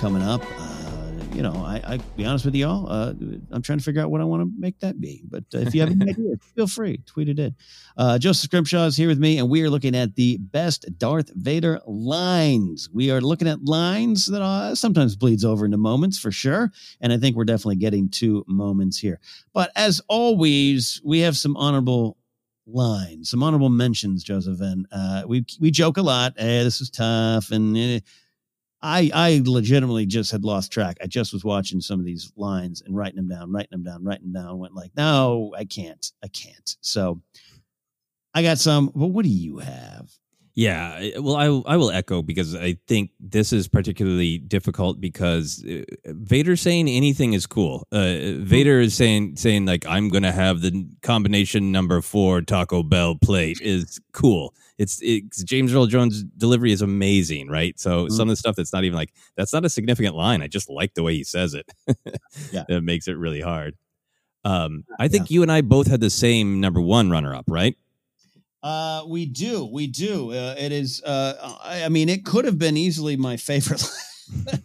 coming 0.00 0.20
up. 0.20 0.42
Uh, 0.58 0.73
you 1.34 1.42
know, 1.42 1.52
I, 1.52 1.82
I 1.84 1.96
be 2.16 2.24
honest 2.24 2.44
with 2.44 2.54
y'all, 2.54 2.88
uh, 2.88 3.12
I'm 3.50 3.60
trying 3.60 3.78
to 3.78 3.84
figure 3.84 4.00
out 4.00 4.10
what 4.10 4.20
I 4.20 4.24
want 4.24 4.42
to 4.42 4.50
make 4.56 4.78
that 4.80 5.00
be. 5.00 5.22
But 5.28 5.44
uh, 5.52 5.58
if 5.58 5.74
you 5.74 5.80
have 5.80 5.90
any 5.90 6.10
ideas, 6.10 6.38
feel 6.54 6.68
free, 6.68 7.02
tweet 7.06 7.28
it 7.28 7.38
in. 7.40 7.54
Uh, 7.96 8.18
Joseph 8.18 8.44
Scrimshaw 8.44 8.86
is 8.86 8.96
here 8.96 9.08
with 9.08 9.18
me, 9.18 9.38
and 9.38 9.50
we 9.50 9.62
are 9.62 9.70
looking 9.70 9.96
at 9.96 10.14
the 10.14 10.38
best 10.38 10.86
Darth 10.96 11.32
Vader 11.34 11.80
lines. 11.86 12.88
We 12.92 13.10
are 13.10 13.20
looking 13.20 13.48
at 13.48 13.64
lines 13.64 14.26
that 14.26 14.42
uh, 14.42 14.76
sometimes 14.76 15.16
bleeds 15.16 15.44
over 15.44 15.64
into 15.64 15.76
moments 15.76 16.18
for 16.18 16.30
sure, 16.30 16.70
and 17.00 17.12
I 17.12 17.18
think 17.18 17.36
we're 17.36 17.44
definitely 17.44 17.76
getting 17.76 18.08
to 18.10 18.44
moments 18.46 18.98
here. 18.98 19.18
But 19.52 19.72
as 19.74 20.00
always, 20.08 21.00
we 21.04 21.20
have 21.20 21.36
some 21.36 21.56
honorable 21.56 22.16
lines, 22.66 23.30
some 23.30 23.42
honorable 23.42 23.70
mentions, 23.70 24.22
Joseph, 24.22 24.60
and 24.60 24.86
uh, 24.92 25.24
we 25.26 25.44
we 25.60 25.72
joke 25.72 25.96
a 25.96 26.02
lot. 26.02 26.34
Hey, 26.36 26.62
this 26.62 26.80
is 26.80 26.90
tough, 26.90 27.50
and. 27.50 27.76
Eh, 27.76 28.00
I 28.84 29.10
I 29.14 29.42
legitimately 29.44 30.04
just 30.04 30.30
had 30.30 30.44
lost 30.44 30.70
track. 30.70 30.98
I 31.02 31.06
just 31.06 31.32
was 31.32 31.42
watching 31.42 31.80
some 31.80 31.98
of 31.98 32.04
these 32.04 32.30
lines 32.36 32.82
and 32.82 32.94
writing 32.94 33.16
them 33.16 33.28
down, 33.28 33.50
writing 33.50 33.70
them 33.70 33.82
down, 33.82 34.04
writing 34.04 34.30
them 34.30 34.44
down. 34.44 34.58
Went 34.58 34.74
like, 34.74 34.90
no, 34.94 35.54
I 35.56 35.64
can't, 35.64 36.12
I 36.22 36.28
can't. 36.28 36.76
So 36.82 37.22
I 38.34 38.42
got 38.42 38.58
some. 38.58 38.92
But 38.94 39.06
what 39.06 39.24
do 39.24 39.30
you 39.30 39.58
have? 39.58 40.10
Yeah, 40.56 41.18
well, 41.18 41.36
I 41.36 41.46
I 41.72 41.76
will 41.76 41.90
echo 41.90 42.22
because 42.22 42.54
I 42.54 42.76
think 42.86 43.10
this 43.18 43.52
is 43.52 43.66
particularly 43.66 44.38
difficult 44.38 45.00
because 45.00 45.64
uh, 45.64 45.82
Vader 46.06 46.54
saying 46.54 46.88
anything 46.88 47.32
is 47.32 47.44
cool. 47.44 47.88
Uh, 47.90 48.38
Vader 48.38 48.80
is 48.80 48.94
saying 48.94 49.36
saying 49.36 49.66
like 49.66 49.84
I'm 49.86 50.08
gonna 50.10 50.30
have 50.30 50.60
the 50.60 50.86
combination 51.02 51.72
number 51.72 52.00
four 52.00 52.40
Taco 52.40 52.84
Bell 52.84 53.16
plate 53.16 53.60
is 53.60 54.00
cool 54.12 54.54
it's, 54.78 54.98
it's 55.02 55.42
James 55.44 55.74
Earl 55.74 55.86
Jones' 55.86 56.22
delivery 56.22 56.72
is 56.72 56.82
amazing, 56.82 57.48
right? 57.48 57.78
So 57.78 58.04
mm-hmm. 58.04 58.14
some 58.14 58.28
of 58.28 58.32
the 58.32 58.36
stuff 58.36 58.56
that's 58.56 58.72
not 58.72 58.84
even 58.84 58.96
like 58.96 59.12
that's 59.36 59.52
not 59.52 59.64
a 59.64 59.70
significant 59.70 60.16
line. 60.16 60.42
I 60.42 60.48
just 60.48 60.68
like 60.68 60.94
the 60.94 61.02
way 61.02 61.14
he 61.14 61.24
says 61.24 61.54
it. 61.54 61.70
yeah, 62.52 62.64
it 62.68 62.82
makes 62.82 63.06
it 63.06 63.16
really 63.16 63.40
hard. 63.40 63.76
Um, 64.44 64.84
I 64.98 65.08
think 65.08 65.30
yeah. 65.30 65.34
you 65.34 65.42
and 65.42 65.52
I 65.52 65.62
both 65.62 65.86
had 65.86 66.00
the 66.00 66.10
same 66.10 66.60
number 66.60 66.80
one 66.80 67.10
runner 67.10 67.34
up, 67.34 67.44
right? 67.48 67.76
Uh, 68.64 69.04
we 69.06 69.26
do, 69.26 69.66
we 69.66 69.86
do. 69.86 70.32
Uh, 70.32 70.54
it 70.56 70.72
is. 70.72 71.02
Uh, 71.02 71.58
I, 71.62 71.84
I 71.84 71.88
mean, 71.90 72.08
it 72.08 72.24
could 72.24 72.46
have 72.46 72.58
been 72.58 72.78
easily 72.78 73.14
my 73.14 73.36
favorite. 73.36 73.84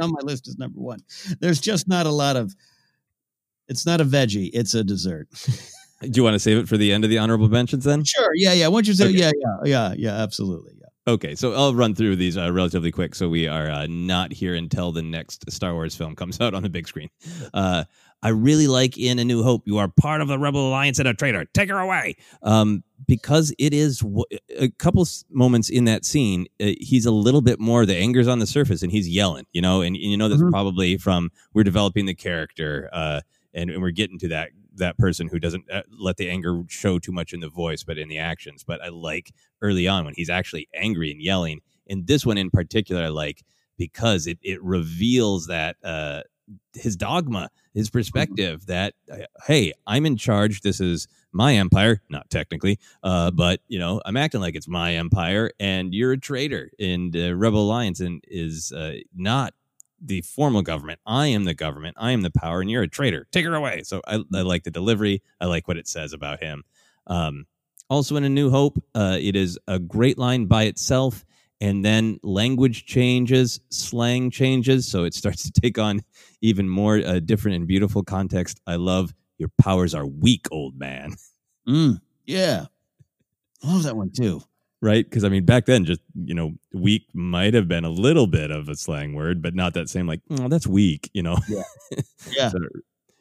on 0.00 0.12
my 0.12 0.20
list 0.22 0.46
as 0.46 0.56
number 0.56 0.78
one. 0.78 1.00
There's 1.40 1.60
just 1.60 1.88
not 1.88 2.06
a 2.06 2.10
lot 2.10 2.36
of. 2.36 2.54
It's 3.66 3.84
not 3.84 4.00
a 4.00 4.04
veggie. 4.04 4.50
It's 4.52 4.74
a 4.74 4.84
dessert. 4.84 5.28
Do 6.00 6.10
you 6.14 6.22
want 6.22 6.34
to 6.34 6.38
save 6.38 6.58
it 6.58 6.68
for 6.68 6.76
the 6.76 6.92
end 6.92 7.02
of 7.02 7.10
the 7.10 7.18
honorable 7.18 7.48
mentions 7.48 7.84
then? 7.84 8.04
Sure. 8.04 8.30
Yeah. 8.34 8.52
Yeah. 8.52 8.68
Once 8.68 8.86
you 8.86 8.94
say, 8.94 9.08
okay. 9.08 9.18
yeah, 9.18 9.32
yeah, 9.34 9.56
yeah, 9.64 9.94
yeah, 9.98 10.22
absolutely. 10.22 10.74
Yeah. 10.80 11.12
Okay, 11.12 11.34
so 11.34 11.54
I'll 11.54 11.74
run 11.74 11.94
through 11.94 12.16
these 12.16 12.36
uh, 12.36 12.52
relatively 12.52 12.92
quick, 12.92 13.14
so 13.14 13.28
we 13.28 13.48
are 13.48 13.68
uh, 13.68 13.86
not 13.88 14.32
here 14.32 14.54
until 14.54 14.92
the 14.92 15.02
next 15.02 15.50
Star 15.50 15.72
Wars 15.74 15.96
film 15.96 16.14
comes 16.14 16.40
out 16.42 16.54
on 16.54 16.62
the 16.62 16.68
big 16.68 16.86
screen. 16.86 17.08
Uh, 17.52 17.84
I 18.22 18.28
really 18.28 18.66
like 18.66 18.98
in 18.98 19.18
A 19.18 19.24
New 19.24 19.42
Hope, 19.42 19.62
you 19.66 19.78
are 19.78 19.88
part 19.88 20.20
of 20.20 20.28
the 20.28 20.38
Rebel 20.38 20.68
Alliance 20.68 20.98
and 20.98 21.08
a 21.08 21.14
traitor. 21.14 21.46
Take 21.54 21.70
her 21.70 21.78
away, 21.78 22.16
um, 22.42 22.84
because 23.06 23.54
it 23.58 23.72
is 23.72 24.00
w- 24.00 24.24
a 24.58 24.68
couple 24.70 25.06
moments 25.30 25.70
in 25.70 25.84
that 25.86 26.04
scene. 26.04 26.46
Uh, 26.60 26.72
he's 26.80 27.06
a 27.06 27.10
little 27.10 27.40
bit 27.40 27.58
more. 27.58 27.86
The 27.86 27.96
anger's 27.96 28.28
on 28.28 28.38
the 28.38 28.46
surface, 28.46 28.82
and 28.82 28.92
he's 28.92 29.08
yelling. 29.08 29.46
You 29.52 29.62
know, 29.62 29.80
and, 29.80 29.96
and 29.96 30.04
you 30.04 30.16
know 30.16 30.28
that's 30.28 30.42
mm-hmm. 30.42 30.50
probably 30.50 30.98
from 30.98 31.30
we're 31.54 31.64
developing 31.64 32.06
the 32.06 32.14
character, 32.14 32.90
uh, 32.92 33.22
and, 33.54 33.70
and 33.70 33.80
we're 33.80 33.90
getting 33.90 34.18
to 34.18 34.28
that 34.28 34.50
that 34.76 34.98
person 34.98 35.28
who 35.28 35.38
doesn't 35.38 35.70
uh, 35.70 35.82
let 35.90 36.16
the 36.16 36.28
anger 36.28 36.62
show 36.68 36.98
too 36.98 37.12
much 37.12 37.32
in 37.32 37.40
the 37.40 37.48
voice, 37.48 37.82
but 37.82 37.98
in 37.98 38.08
the 38.08 38.18
actions. 38.18 38.64
But 38.64 38.82
I 38.82 38.88
like 38.88 39.32
early 39.62 39.88
on 39.88 40.04
when 40.04 40.14
he's 40.14 40.30
actually 40.30 40.68
angry 40.74 41.10
and 41.10 41.22
yelling. 41.22 41.60
And 41.88 42.06
this 42.06 42.26
one 42.26 42.38
in 42.38 42.50
particular, 42.50 43.04
I 43.04 43.08
like 43.08 43.42
because 43.78 44.26
it 44.26 44.38
it 44.42 44.62
reveals 44.62 45.46
that 45.46 45.76
uh, 45.82 46.20
his 46.74 46.96
dogma, 46.96 47.50
his 47.74 47.88
mm-hmm. 47.88 47.98
perspective 47.98 48.66
that 48.66 48.94
uh, 49.12 49.18
hey, 49.46 49.72
I'm 49.86 50.06
in 50.06 50.16
charge. 50.16 50.60
This 50.60 50.80
is 50.80 51.08
my 51.32 51.54
empire, 51.54 52.02
not 52.08 52.28
technically, 52.30 52.78
uh, 53.02 53.30
but 53.30 53.60
you 53.68 53.78
know, 53.78 54.00
I'm 54.04 54.16
acting 54.16 54.40
like 54.40 54.54
it's 54.54 54.68
my 54.68 54.94
empire, 54.94 55.52
and 55.60 55.94
you're 55.94 56.12
a 56.12 56.18
traitor. 56.18 56.70
And 56.78 57.16
uh, 57.16 57.34
Rebel 57.34 57.62
Alliance 57.62 58.00
and 58.00 58.22
is 58.26 58.72
uh, 58.72 58.94
not 59.14 59.54
the 60.00 60.22
formal 60.22 60.62
government. 60.62 60.98
I 61.06 61.26
am 61.28 61.44
the 61.44 61.54
government. 61.54 61.96
I 61.98 62.12
am 62.12 62.22
the 62.22 62.30
power, 62.30 62.60
and 62.60 62.70
you're 62.70 62.82
a 62.82 62.88
traitor. 62.88 63.26
Take 63.30 63.44
her 63.44 63.54
away. 63.54 63.82
So 63.84 64.00
I, 64.06 64.22
I 64.34 64.42
like 64.42 64.64
the 64.64 64.70
delivery. 64.70 65.22
I 65.40 65.46
like 65.46 65.68
what 65.68 65.76
it 65.76 65.86
says 65.86 66.12
about 66.12 66.42
him. 66.42 66.64
Um, 67.06 67.46
also, 67.88 68.16
in 68.16 68.24
A 68.24 68.28
New 68.28 68.50
Hope, 68.50 68.82
uh, 68.94 69.18
it 69.20 69.34
is 69.36 69.58
a 69.66 69.78
great 69.78 70.16
line 70.16 70.46
by 70.46 70.64
itself, 70.64 71.24
and 71.60 71.84
then 71.84 72.18
language 72.22 72.86
changes, 72.86 73.60
slang 73.68 74.30
changes, 74.30 74.88
so 74.88 75.04
it 75.04 75.12
starts 75.12 75.42
to 75.50 75.60
take 75.60 75.78
on 75.78 76.00
even 76.42 76.68
more 76.68 76.98
uh, 76.98 77.20
different 77.20 77.56
and 77.56 77.66
beautiful 77.66 78.02
context. 78.02 78.60
I 78.66 78.76
love 78.76 79.12
your 79.38 79.50
powers 79.60 79.94
are 79.94 80.06
weak, 80.06 80.46
old 80.50 80.78
man. 80.78 81.14
Mm, 81.68 82.00
yeah. 82.24 82.64
I 83.62 83.72
love 83.72 83.82
that 83.82 83.94
one 83.94 84.10
too. 84.10 84.40
Right? 84.80 85.04
Because 85.04 85.24
I 85.24 85.28
mean, 85.28 85.44
back 85.44 85.66
then, 85.66 85.84
just 85.84 86.00
you 86.24 86.34
know, 86.34 86.54
weak 86.72 87.04
might 87.12 87.52
have 87.52 87.68
been 87.68 87.84
a 87.84 87.90
little 87.90 88.26
bit 88.26 88.50
of 88.50 88.68
a 88.68 88.74
slang 88.74 89.12
word, 89.12 89.42
but 89.42 89.54
not 89.54 89.74
that 89.74 89.90
same 89.90 90.06
like, 90.06 90.22
oh, 90.30 90.48
that's 90.48 90.66
weak. 90.66 91.10
You 91.12 91.22
know? 91.22 91.36
Yeah. 91.48 91.62
Yeah. 92.34 92.48
So, 92.48 92.58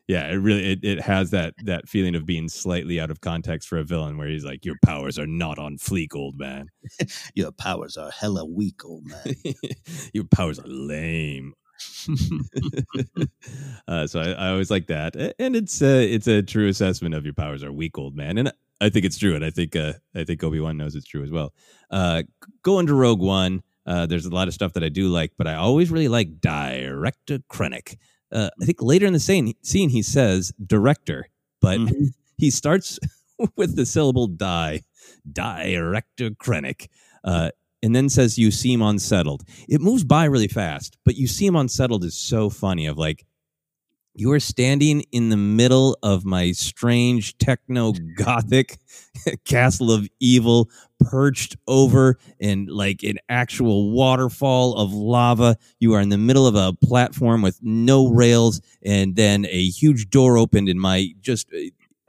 yeah, 0.09 0.25
it 0.27 0.35
really 0.37 0.71
it, 0.71 0.79
it 0.83 1.01
has 1.01 1.29
that 1.31 1.53
that 1.65 1.87
feeling 1.87 2.15
of 2.15 2.25
being 2.25 2.49
slightly 2.49 2.99
out 2.99 3.11
of 3.11 3.21
context 3.21 3.67
for 3.67 3.77
a 3.77 3.83
villain, 3.83 4.17
where 4.17 4.27
he's 4.27 4.43
like, 4.43 4.65
"Your 4.65 4.77
powers 4.83 5.19
are 5.19 5.27
not 5.27 5.59
on 5.59 5.77
fleek, 5.77 6.15
old 6.15 6.39
man. 6.39 6.69
Your 7.35 7.51
powers 7.51 7.95
are 7.95 8.09
hella 8.09 8.43
weak, 8.43 8.83
old 8.83 9.05
man. 9.05 9.35
Your 10.11 10.23
powers 10.23 10.57
are 10.57 10.67
lame." 10.67 11.53
uh, 13.87 14.07
so 14.07 14.19
I, 14.19 14.31
I 14.31 14.49
always 14.49 14.71
like 14.71 14.87
that, 14.87 15.15
and 15.39 15.55
it's 15.55 15.81
uh, 15.81 15.85
it's 15.85 16.27
a 16.27 16.41
true 16.41 16.67
assessment 16.67 17.15
of 17.15 17.25
your 17.25 17.33
powers 17.33 17.63
are 17.63 17.71
weak, 17.71 17.97
old 17.97 18.15
man, 18.15 18.37
and 18.37 18.51
I 18.81 18.89
think 18.89 19.05
it's 19.05 19.17
true, 19.17 19.35
and 19.35 19.43
I 19.43 19.49
think 19.49 19.75
uh, 19.75 19.93
I 20.15 20.23
think 20.23 20.43
Obi 20.43 20.59
Wan 20.59 20.77
knows 20.77 20.95
it's 20.95 21.07
true 21.07 21.23
as 21.23 21.31
well. 21.31 21.53
Uh, 21.89 22.23
going 22.63 22.87
to 22.87 22.93
Rogue 22.93 23.21
One, 23.21 23.63
uh, 23.85 24.05
there's 24.05 24.25
a 24.25 24.29
lot 24.29 24.47
of 24.47 24.53
stuff 24.53 24.73
that 24.73 24.83
I 24.83 24.89
do 24.89 25.07
like, 25.07 25.33
but 25.37 25.47
I 25.47 25.55
always 25.55 25.91
really 25.91 26.07
like 26.07 26.39
Director 26.39 27.39
Krennic. 27.51 27.97
Uh, 28.31 28.49
I 28.61 28.65
think 28.65 28.81
later 28.81 29.05
in 29.05 29.13
the 29.13 29.19
scene, 29.19 29.53
scene 29.63 29.89
he 29.89 30.03
says 30.03 30.53
director, 30.63 31.27
but 31.61 31.79
he 32.37 32.51
starts 32.51 32.99
with 33.57 33.75
the 33.75 33.85
syllable 33.85 34.27
die, 34.27 34.83
Director 35.31 36.29
Krennic, 36.31 36.87
uh, 37.23 37.49
and 37.81 37.95
then 37.95 38.09
says 38.09 38.37
you 38.37 38.51
seem 38.51 38.81
unsettled. 38.81 39.43
It 39.67 39.81
moves 39.81 40.03
by 40.03 40.25
really 40.25 40.47
fast, 40.47 40.97
but 41.05 41.15
you 41.15 41.27
seem 41.27 41.55
unsettled 41.55 42.03
is 42.03 42.17
so 42.17 42.49
funny. 42.49 42.85
Of 42.87 42.97
like 42.97 43.25
you 44.19 44.31
are 44.33 44.39
standing 44.39 45.01
in 45.11 45.29
the 45.29 45.37
middle 45.37 45.97
of 46.03 46.25
my 46.25 46.51
strange 46.51 47.37
techno 47.37 47.93
gothic 48.17 48.77
castle 49.45 49.91
of 49.91 50.09
evil 50.19 50.69
perched 50.99 51.55
over 51.67 52.17
in 52.39 52.65
like 52.65 53.03
an 53.03 53.17
actual 53.29 53.91
waterfall 53.91 54.75
of 54.75 54.91
lava 54.93 55.55
you 55.79 55.93
are 55.93 56.01
in 56.01 56.09
the 56.09 56.17
middle 56.17 56.45
of 56.45 56.55
a 56.55 56.73
platform 56.85 57.41
with 57.41 57.57
no 57.61 58.07
rails 58.09 58.59
and 58.83 59.15
then 59.15 59.45
a 59.45 59.67
huge 59.69 60.09
door 60.09 60.37
opened 60.37 60.67
and 60.67 60.81
my 60.81 61.07
just 61.21 61.47
uh, 61.53 61.59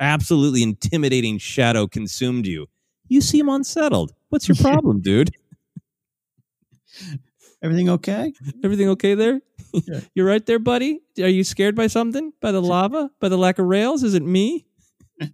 absolutely 0.01 0.62
intimidating 0.62 1.39
shadow 1.39 1.87
consumed 1.87 2.47
you 2.47 2.66
you 3.09 3.21
seem 3.21 3.49
unsettled 3.49 4.12
what's 4.31 4.49
your 4.49 4.57
problem 4.61 5.01
dude 5.01 5.31
Everything 7.62 7.90
okay? 7.90 8.32
everything 8.64 8.88
okay 8.90 9.14
there 9.14 9.40
Yeah. 9.72 10.01
you're 10.14 10.26
right 10.26 10.44
there 10.46 10.59
buddy 10.59 11.01
are 11.20 11.28
you 11.28 11.44
scared 11.44 11.74
by 11.76 11.86
something 11.88 12.32
by 12.40 12.53
the 12.53 12.62
lava 12.62 13.11
by 13.20 13.28
the 13.28 13.36
lack 13.38 13.59
of 13.59 13.66
rails 13.66 14.03
is 14.03 14.14
it 14.14 14.22
me 14.22 14.66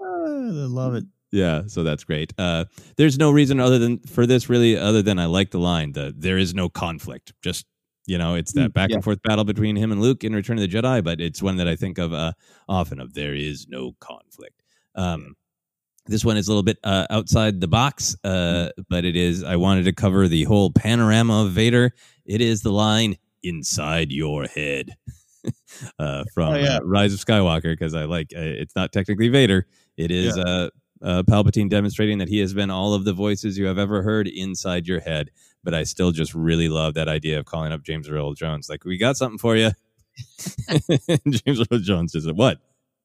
Ah, 0.00 0.04
I 0.04 0.66
love 0.68 0.94
it. 0.94 1.04
Yeah, 1.32 1.62
so 1.66 1.82
that's 1.82 2.04
great. 2.04 2.32
Uh, 2.38 2.66
there's 2.96 3.18
no 3.18 3.30
reason 3.30 3.58
other 3.58 3.78
than 3.78 3.98
for 4.00 4.26
this 4.26 4.48
really, 4.48 4.76
other 4.76 5.02
than 5.02 5.18
I 5.18 5.26
like 5.26 5.50
the 5.50 5.58
line. 5.58 5.92
that 5.92 6.20
there 6.20 6.38
is 6.38 6.54
no 6.54 6.68
conflict. 6.68 7.32
Just 7.42 7.66
you 8.06 8.18
know, 8.18 8.34
it's 8.34 8.52
that 8.52 8.70
Mm, 8.70 8.74
back 8.74 8.90
yeah. 8.90 8.96
and 8.96 9.04
forth 9.04 9.20
battle 9.22 9.44
between 9.44 9.74
him 9.76 9.90
and 9.90 10.00
Luke 10.00 10.22
in 10.22 10.34
Return 10.34 10.58
of 10.58 10.60
the 10.60 10.68
Jedi. 10.68 11.02
But 11.02 11.20
it's 11.20 11.42
one 11.42 11.56
that 11.56 11.66
I 11.66 11.74
think 11.76 11.98
of 11.98 12.12
uh, 12.12 12.32
often. 12.68 13.00
Of 13.00 13.14
there 13.14 13.34
is 13.34 13.66
no 13.68 13.96
conflict. 14.00 14.62
Um, 14.94 15.34
this 16.06 16.24
one 16.24 16.36
is 16.36 16.48
a 16.48 16.50
little 16.50 16.62
bit 16.62 16.78
uh, 16.84 17.06
outside 17.10 17.60
the 17.60 17.68
box, 17.68 18.16
uh, 18.24 18.70
but 18.90 19.04
it 19.04 19.16
is. 19.16 19.42
I 19.42 19.56
wanted 19.56 19.84
to 19.84 19.92
cover 19.92 20.28
the 20.28 20.44
whole 20.44 20.70
panorama 20.70 21.44
of 21.44 21.52
Vader. 21.52 21.92
It 22.26 22.40
is 22.40 22.62
the 22.62 22.72
line 22.72 23.16
inside 23.42 24.12
your 24.12 24.44
head. 24.44 24.96
uh, 25.98 26.24
from 26.32 26.54
Oh, 26.54 26.56
yeah. 26.56 26.76
uh, 26.78 26.80
Rise 26.84 27.12
of 27.12 27.20
Skywalker 27.20 27.72
because 27.72 27.94
I 27.94 28.04
like 28.04 28.28
uh, 28.36 28.40
it's 28.40 28.74
not 28.74 28.92
technically 28.92 29.28
Vader. 29.28 29.66
It 29.96 30.10
is 30.10 30.36
uh, 30.38 30.70
uh, 31.02 31.22
Palpatine 31.24 31.68
demonstrating 31.68 32.18
that 32.18 32.28
he 32.28 32.38
has 32.40 32.54
been 32.54 32.70
all 32.70 32.94
of 32.94 33.04
the 33.04 33.12
voices 33.12 33.58
you 33.58 33.66
have 33.66 33.78
ever 33.78 34.02
heard 34.02 34.26
inside 34.26 34.86
your 34.86 35.00
head. 35.00 35.30
But 35.62 35.74
I 35.74 35.84
still 35.84 36.12
just 36.12 36.34
really 36.34 36.68
love 36.68 36.94
that 36.94 37.08
idea 37.08 37.38
of 37.38 37.46
calling 37.46 37.72
up 37.72 37.82
James 37.82 38.08
Earl 38.08 38.34
Jones. 38.34 38.68
Like, 38.68 38.84
we 38.84 38.98
got 38.98 39.16
something 39.16 39.38
for 39.38 39.56
you. 39.56 39.70
James 41.28 41.60
Earl 41.70 41.78
Jones 41.78 42.12
says, 42.12 42.30
"What 42.32 42.58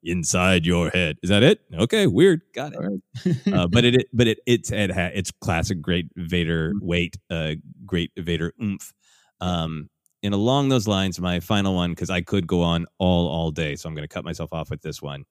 inside 0.04 0.66
your 0.66 0.90
head? 0.90 1.18
Is 1.24 1.30
that 1.30 1.44
it? 1.44 1.62
Okay, 1.74 2.08
weird. 2.08 2.42
Got 2.54 2.74
it. 2.74 3.54
uh, 3.54 3.68
but 3.72 3.86
it, 3.86 4.08
but 4.14 4.28
it, 4.28 4.40
it's 4.46 4.72
it 4.72 4.92
ha, 4.92 5.10
it's 5.14 5.32
classic, 5.32 5.82
great 5.82 6.08
Vader 6.16 6.74
weight, 6.82 7.18
uh, 7.30 7.56
great 7.86 8.12
Vader 8.18 8.54
oomph. 8.62 8.94
Um, 9.42 9.90
and 10.22 10.34
along 10.34 10.70
those 10.70 10.88
lines, 10.88 11.20
my 11.20 11.40
final 11.40 11.76
one, 11.76 11.92
because 11.92 12.10
I 12.10 12.22
could 12.22 12.48
go 12.48 12.62
on 12.62 12.86
all 12.98 13.28
all 13.28 13.52
day, 13.52 13.76
so 13.76 13.88
I'm 13.88 13.96
going 13.96 14.08
to 14.08 14.14
cut 14.14 14.26
myself 14.26 14.52
off 14.54 14.70
with 14.70 14.82
this 14.82 15.02
one, 15.02 15.26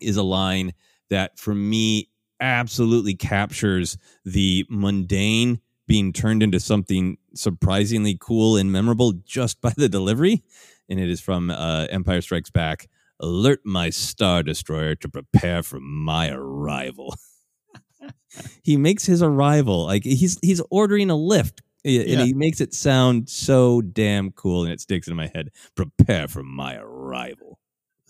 is 0.00 0.16
a 0.16 0.22
line 0.22 0.72
that 1.10 1.38
for 1.38 1.54
me 1.54 2.08
absolutely 2.40 3.14
captures 3.14 3.98
the 4.24 4.64
mundane 4.68 5.60
being 5.86 6.12
turned 6.12 6.42
into 6.42 6.60
something 6.60 7.18
surprisingly 7.34 8.16
cool 8.20 8.56
and 8.56 8.70
memorable 8.70 9.12
just 9.24 9.60
by 9.60 9.72
the 9.76 9.88
delivery. 9.88 10.42
And 10.88 10.98
it 10.98 11.08
is 11.08 11.20
from 11.20 11.50
uh, 11.50 11.86
Empire 11.90 12.20
Strikes 12.20 12.50
Back. 12.50 12.88
Alert 13.20 13.60
my 13.64 13.90
Star 13.90 14.42
Destroyer 14.42 14.94
to 14.96 15.08
prepare 15.08 15.62
for 15.62 15.78
my 15.80 16.30
arrival. 16.30 17.14
he 18.62 18.76
makes 18.76 19.04
his 19.06 19.22
arrival 19.22 19.84
like 19.86 20.04
he's 20.04 20.38
he's 20.42 20.62
ordering 20.70 21.10
a 21.10 21.16
lift 21.16 21.62
and 21.84 21.94
Yeah. 21.94 22.24
he 22.24 22.34
makes 22.34 22.60
it 22.60 22.72
sound 22.74 23.28
so 23.28 23.80
damn 23.80 24.30
cool 24.32 24.64
and 24.64 24.72
it 24.72 24.80
sticks 24.80 25.08
in 25.08 25.16
my 25.16 25.26
head. 25.34 25.50
Prepare 25.74 26.28
for 26.28 26.42
my 26.42 26.76
arrival. 26.76 27.58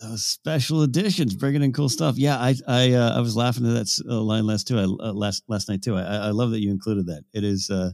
Those 0.01 0.25
special 0.25 0.81
editions, 0.81 1.35
bringing 1.35 1.61
in 1.61 1.73
cool 1.73 1.87
stuff. 1.89 2.17
Yeah, 2.17 2.37
I 2.37 2.55
I 2.67 2.93
uh, 2.93 3.17
I 3.17 3.19
was 3.19 3.35
laughing 3.35 3.67
at 3.67 3.73
that 3.75 4.03
uh, 4.09 4.19
line 4.21 4.47
last 4.47 4.67
too. 4.67 4.79
I, 4.79 4.83
uh, 4.83 5.13
last 5.13 5.43
last 5.47 5.69
night 5.69 5.83
too. 5.83 5.95
I 5.95 6.01
I 6.01 6.15
I 6.15 6.29
love 6.31 6.49
that 6.51 6.59
you 6.61 6.71
included 6.71 7.05
that. 7.07 7.23
It 7.33 7.43
is 7.43 7.69
uh, 7.69 7.91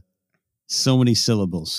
so 0.68 0.96
many 0.96 1.14
syllables, 1.14 1.72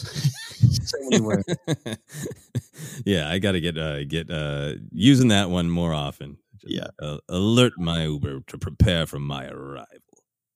so 0.84 0.98
many 1.10 1.22
words. 1.22 1.46
yeah, 3.06 3.30
I 3.30 3.40
got 3.40 3.54
to 3.54 3.62
get 3.62 3.78
uh, 3.78 4.04
get 4.04 4.30
uh, 4.30 4.74
using 4.92 5.30
that 5.30 5.50
one 5.50 5.70
more 5.70 5.94
often. 5.94 6.38
Just, 6.60 6.74
Yeah. 6.74 6.88
uh, 7.02 7.18
alert 7.30 7.74
my 7.78 8.04
Uber 8.04 8.42
to 8.48 8.58
prepare 8.58 9.06
for 9.06 9.20
my 9.20 9.48
arrival. 9.48 9.86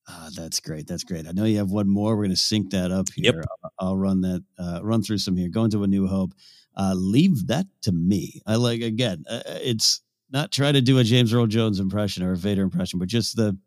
Ah, 0.07 0.29
that's 0.35 0.59
great. 0.59 0.85
That's 0.85 1.05
great. 1.05 1.27
I 1.27 1.31
know 1.31 1.45
you 1.45 1.57
have 1.57 1.71
one 1.71 1.87
more. 1.87 2.17
We're 2.17 2.23
going 2.25 2.31
to 2.31 2.35
sync 2.35 2.71
that 2.71 2.91
up 2.91 3.07
Yep. 3.15 3.33
here. 3.35 3.43
I'll, 3.63 3.71
I'll 3.79 3.97
run 3.97 4.19
that, 4.21 4.43
uh, 4.59 4.79
run 4.83 5.01
through 5.01 5.19
some 5.19 5.37
here. 5.37 5.47
Going 5.47 5.71
to 5.71 5.83
a 5.83 5.87
new 5.87 6.07
hope. 6.07 6.33
Uh, 6.75 6.93
leave 6.97 7.47
that 7.47 7.67
to 7.83 7.93
me. 7.93 8.41
I 8.45 8.55
like 8.55 8.81
again. 8.81 9.23
Uh, 9.29 9.41
it's 9.45 10.01
not 10.29 10.51
try 10.51 10.73
to 10.73 10.81
do 10.81 10.97
a 10.97 11.03
James 11.05 11.33
Earl 11.33 11.47
Jones 11.47 11.79
impression 11.79 12.23
or 12.23 12.33
a 12.33 12.37
Vader 12.37 12.63
impression, 12.63 12.99
but 12.99 13.07
just 13.07 13.37
the, 13.37 13.57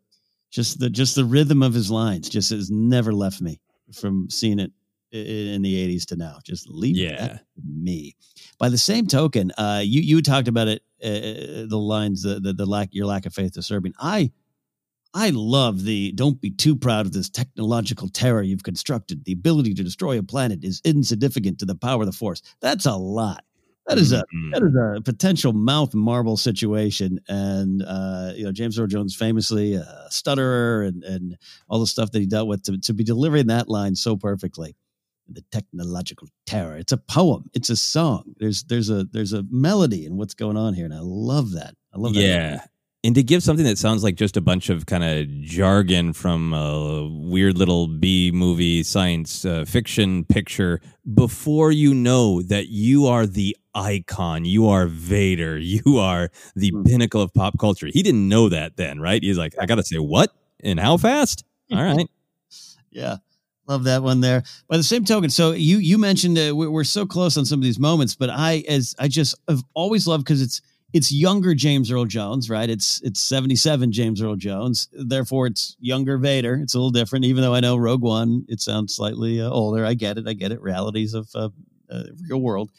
just 0.51 0.79
the, 0.79 0.89
just 0.91 1.15
the 1.15 1.25
rhythm 1.25 1.63
of 1.63 1.73
his 1.73 1.89
lines. 1.89 2.29
Just 2.29 2.51
has 2.51 2.69
never 2.69 3.13
left 3.13 3.41
me 3.41 3.59
from 3.93 4.29
seeing 4.29 4.59
it 4.59 4.71
in 5.11 5.61
the 5.61 5.75
'80s 5.87 6.05
to 6.07 6.15
now. 6.15 6.39
Just 6.43 6.67
leave 6.69 6.97
Yeah. 6.97 7.39
me. 7.65 8.15
By 8.59 8.69
the 8.69 8.77
same 8.77 9.07
token, 9.07 9.51
uh, 9.57 9.81
you 9.83 10.01
you 10.01 10.21
talked 10.21 10.47
about 10.47 10.67
it. 10.67 10.83
Uh, 11.03 11.67
the 11.69 11.77
lines, 11.77 12.23
the, 12.23 12.39
the 12.39 12.53
the 12.53 12.65
lack 12.65 12.89
your 12.91 13.05
lack 13.05 13.25
of 13.25 13.33
faith 13.33 13.53
to 13.53 13.61
Serbian. 13.61 13.93
I 13.99 14.31
I 15.13 15.29
love 15.29 15.83
the 15.83 16.11
don't 16.11 16.41
be 16.41 16.51
too 16.51 16.75
proud 16.75 17.05
of 17.05 17.13
this 17.13 17.29
technological 17.29 18.09
terror 18.09 18.41
you've 18.41 18.63
constructed. 18.63 19.23
The 19.25 19.31
ability 19.31 19.73
to 19.75 19.83
destroy 19.83 20.17
a 20.19 20.23
planet 20.23 20.63
is 20.63 20.81
insignificant 20.83 21.59
to 21.59 21.65
the 21.65 21.75
power 21.75 22.01
of 22.01 22.07
the 22.07 22.11
force. 22.13 22.41
That's 22.59 22.85
a 22.85 22.95
lot. 22.95 23.43
That 23.87 23.97
is 23.97 24.11
a 24.11 24.23
Mhm. 24.35 24.51
that 24.53 24.63
is 24.63 24.75
a 24.75 25.01
potential 25.01 25.53
mouth 25.53 25.93
marble 25.95 26.37
situation. 26.37 27.19
And 27.29 27.83
uh, 27.83 28.33
you 28.35 28.43
know, 28.43 28.51
James 28.51 28.77
Earl 28.77 28.87
Jones 28.87 29.15
famously 29.15 29.73
a 29.75 30.07
stutterer 30.09 30.83
and 30.83 31.03
and 31.03 31.37
all 31.69 31.79
the 31.79 31.87
stuff 31.87 32.11
that 32.11 32.19
he 32.19 32.25
dealt 32.25 32.47
with 32.47 32.63
to, 32.63 32.77
to 32.77 32.93
be 32.93 33.03
delivering 33.03 33.47
that 33.47 33.69
line 33.69 33.95
so 33.95 34.17
perfectly. 34.17 34.75
The 35.29 35.43
technological 35.51 36.29
terror. 36.45 36.77
It's 36.77 36.93
a 36.93 36.97
poem. 36.97 37.49
It's 37.53 37.69
a 37.69 37.75
song. 37.75 38.33
There's 38.39 38.63
there's 38.63 38.89
a 38.89 39.03
there's 39.05 39.33
a 39.33 39.43
melody 39.49 40.05
in 40.05 40.15
what's 40.17 40.33
going 40.33 40.55
on 40.57 40.73
here, 40.73 40.85
and 40.85 40.93
I 40.93 40.99
love 41.01 41.51
that. 41.51 41.75
I 41.93 41.97
love 41.97 42.13
that. 42.13 42.21
Yeah. 42.21 42.65
And 43.03 43.13
to 43.15 43.23
give 43.23 43.43
something 43.43 43.63
that 43.65 43.77
sounds 43.77 44.03
like 44.03 44.15
just 44.15 44.35
a 44.37 44.41
bunch 44.41 44.69
of 44.69 44.85
kind 44.85 45.03
of 45.03 45.27
jargon 45.41 46.13
from 46.13 46.51
a 46.53 47.07
weird 47.07 47.57
little 47.57 47.87
B 47.87 48.31
movie 48.33 48.83
science 48.83 49.45
uh, 49.45 49.65
fiction 49.65 50.25
picture 50.25 50.81
before 51.13 51.71
you 51.71 51.93
know 51.93 52.41
that 52.41 52.67
you 52.67 53.05
are 53.05 53.25
the 53.25 53.55
icon, 53.75 54.45
you 54.45 54.67
are 54.67 54.87
Vader, 54.87 55.57
you 55.59 55.99
are 55.99 56.29
the 56.55 56.71
Hmm. 56.71 56.83
pinnacle 56.83 57.21
of 57.21 57.33
pop 57.33 57.57
culture. 57.59 57.87
He 57.87 58.01
didn't 58.03 58.27
know 58.27 58.49
that 58.49 58.75
then, 58.77 58.99
right? 58.99 59.21
He's 59.23 59.37
like, 59.37 59.53
I 59.61 59.65
got 59.67 59.75
to 59.75 59.83
say 59.83 59.99
what 59.99 60.33
and 60.61 60.79
how 60.79 60.97
fast? 60.97 61.45
All 61.71 61.81
right. 61.81 62.07
Yeah. 62.89 63.17
Love 63.67 63.83
that 63.83 64.01
one 64.01 64.21
there. 64.21 64.43
By 64.67 64.77
the 64.77 64.83
same 64.83 65.05
token, 65.05 65.29
so 65.29 65.51
you 65.51 65.77
you 65.77 65.97
mentioned 65.99 66.37
uh, 66.39 66.55
we're, 66.55 66.71
we're 66.71 66.83
so 66.85 67.05
close 67.05 67.37
on 67.37 67.45
some 67.45 67.59
of 67.59 67.63
these 67.63 67.77
moments, 67.77 68.15
but 68.15 68.29
I 68.31 68.63
as 68.67 68.95
I 68.97 69.07
just 69.07 69.35
have 69.47 69.61
always 69.75 70.07
loved 70.07 70.23
because 70.23 70.41
it's 70.41 70.61
it's 70.93 71.11
younger 71.11 71.53
James 71.53 71.91
Earl 71.91 72.05
Jones, 72.05 72.49
right? 72.49 72.69
It's 72.69 73.01
it's 73.03 73.21
77 73.21 73.91
James 73.91 74.21
Earl 74.21 74.35
Jones. 74.35 74.87
Therefore, 74.93 75.47
it's 75.47 75.75
younger 75.79 76.17
Vader. 76.17 76.55
It's 76.55 76.73
a 76.73 76.77
little 76.77 76.91
different, 76.91 77.25
even 77.25 77.41
though 77.43 77.53
I 77.53 77.59
know 77.59 77.77
Rogue 77.77 78.01
One, 78.01 78.45
it 78.47 78.61
sounds 78.61 78.95
slightly 78.95 79.41
uh, 79.41 79.49
older. 79.49 79.85
I 79.85 79.93
get 79.93 80.17
it. 80.17 80.27
I 80.27 80.33
get 80.33 80.51
it. 80.51 80.61
Realities 80.61 81.13
of 81.13 81.29
uh, 81.35 81.49
uh, 81.89 82.03
real 82.29 82.41
world. 82.41 82.71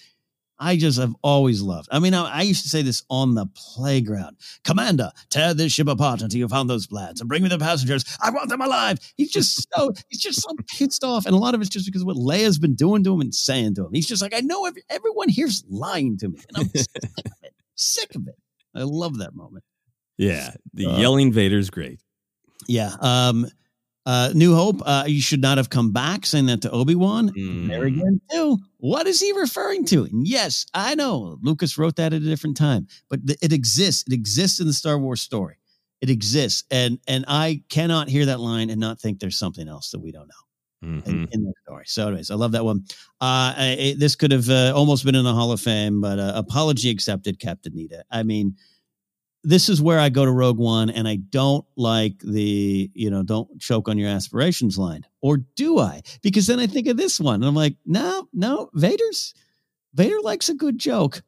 I 0.61 0.77
just 0.77 0.99
have 0.99 1.15
always 1.23 1.63
loved. 1.63 1.89
I 1.93 2.01
mean, 2.01 2.15
I, 2.15 2.39
I, 2.39 2.43
used 2.43 2.65
to 2.65 2.69
say 2.69 2.83
this 2.83 3.05
on 3.09 3.37
the 3.37 3.47
playground. 3.55 4.39
Commander, 4.65 5.13
tear 5.31 5.55
this 5.55 5.73
ship 5.73 5.87
apart 5.87 6.21
until 6.21 6.41
you 6.41 6.49
found 6.49 6.69
those 6.69 6.89
plans 6.89 7.21
and 7.21 7.29
bring 7.29 7.45
me 7.45 7.49
the 7.49 7.59
passengers. 7.59 8.05
I 8.21 8.31
want 8.31 8.49
them 8.49 8.61
alive. 8.61 8.99
He's 9.17 9.31
just 9.31 9.69
so 9.73 9.93
he's 10.09 10.21
just 10.21 10.43
so 10.43 10.51
pissed 10.67 11.05
off, 11.05 11.27
and 11.27 11.35
a 11.35 11.39
lot 11.39 11.55
of 11.55 11.61
it's 11.61 11.71
just 11.71 11.87
because 11.87 12.03
of 12.03 12.07
what 12.07 12.17
Leia's 12.17 12.59
been 12.59 12.75
doing 12.75 13.05
to 13.05 13.15
him 13.15 13.21
and 13.21 13.33
saying 13.33 13.77
to 13.77 13.87
him. 13.87 13.93
He's 13.93 14.09
just 14.09 14.21
like, 14.21 14.35
I 14.35 14.41
know 14.41 14.67
every, 14.67 14.83
everyone 14.91 15.29
here's 15.29 15.63
lying 15.69 16.19
to 16.19 16.29
me, 16.29 16.41
and 16.49 16.57
I'm 16.57 16.71
sick 17.79 18.15
of 18.15 18.23
it. 18.23 18.35
Sick 18.35 18.69
of 18.75 18.81
it. 18.81 18.81
I 18.81 18.83
love 18.83 19.19
that 19.19 19.35
moment. 19.35 19.65
Yeah, 20.17 20.51
the 20.75 20.87
uh, 20.87 20.99
yelling 20.99 21.33
Vader's 21.33 21.71
great. 21.71 22.01
Yeah. 22.67 22.95
Um, 23.01 23.47
uh, 24.05 24.33
New 24.35 24.55
Hope, 24.55 24.81
uh, 24.87 25.05
you 25.07 25.21
should 25.21 25.43
not 25.43 25.59
have 25.59 25.69
come 25.69 25.93
back, 25.93 26.25
saying 26.25 26.47
that 26.47 26.63
to 26.63 26.71
Obi 26.71 26.95
Wan. 26.95 27.29
Mm. 27.31 27.69
There 27.69 27.85
again, 27.85 28.21
too. 28.31 28.59
What 28.79 29.07
is 29.07 29.21
he 29.21 29.33
referring 29.33 29.85
to? 29.87 30.05
And 30.05 30.27
yes, 30.27 30.65
I 30.73 30.95
know 30.95 31.39
Lucas 31.43 31.77
wrote 31.77 31.97
that 31.97 32.15
at 32.15 32.23
a 32.23 32.25
different 32.25 32.57
time, 32.57 32.87
but 33.11 33.27
th- 33.27 33.39
it 33.43 33.53
exists. 33.53 34.05
It 34.07 34.15
exists 34.15 34.61
in 34.61 34.67
the 34.67 34.73
Star 34.73 34.99
Wars 34.99 35.21
story. 35.21 35.59
It 36.01 36.11
exists, 36.11 36.65
and 36.71 36.99
and 37.07 37.27
I 37.29 37.65
cannot 37.69 38.09
hear 38.09 38.27
that 38.27 38.41
line 38.41 38.71
and 38.71 38.81
not 38.81 39.01
think 39.01 39.19
there's 39.19 39.37
something 39.37 39.69
else 39.69 39.91
that 39.91 39.99
we 39.99 40.13
don't 40.13 40.29
know 40.29 40.48
mm-hmm. 40.85 41.09
in, 41.09 41.29
in 41.33 41.45
the 41.45 41.53
story. 41.63 41.85
So, 41.87 42.09
anyways, 42.09 42.31
I 42.31 42.35
love 42.35 42.53
that 42.53 42.65
one. 42.65 42.85
Uh, 43.21 43.55
I, 43.57 43.95
this 43.99 44.15
could 44.15 44.33
have 44.33 44.49
uh, 44.49 44.73
almost 44.75 45.05
been 45.05 45.15
in 45.15 45.25
the 45.25 45.35
Hall 45.35 45.53
of 45.53 45.61
Fame, 45.61 46.01
but 46.01 46.19
uh, 46.19 46.33
apology 46.35 46.91
accepted, 46.91 47.39
Captain 47.39 47.73
Needa. 47.73 48.03
I 48.11 48.23
mean, 48.23 48.57
this 49.45 49.69
is 49.69 49.81
where 49.81 49.99
I 49.99 50.09
go 50.09 50.25
to 50.25 50.31
Rogue 50.31 50.59
One 50.59 50.91
and 50.91 51.07
I 51.07 51.17
don't 51.17 51.65
like 51.77 52.19
the, 52.21 52.91
you 52.93 53.11
know, 53.11 53.23
don't 53.23 53.61
choke 53.61 53.89
on 53.89 53.97
your 53.97 54.11
aspirations 54.11 54.77
line. 54.79 55.07
Or 55.21 55.39
do 55.39 55.79
I? 55.79 56.03
Because 56.23 56.47
then 56.47 56.61
I 56.61 56.67
think 56.67 56.87
of 56.89 56.97
this 56.97 57.21
one 57.21 57.37
and 57.37 57.45
I'm 57.45 57.55
like, 57.55 57.77
no, 57.87 58.29
no, 58.33 58.71
Vader's 58.75 59.35
Vader 59.95 60.21
likes 60.23 60.49
a 60.49 60.55
good 60.55 60.79
joke. 60.79 61.23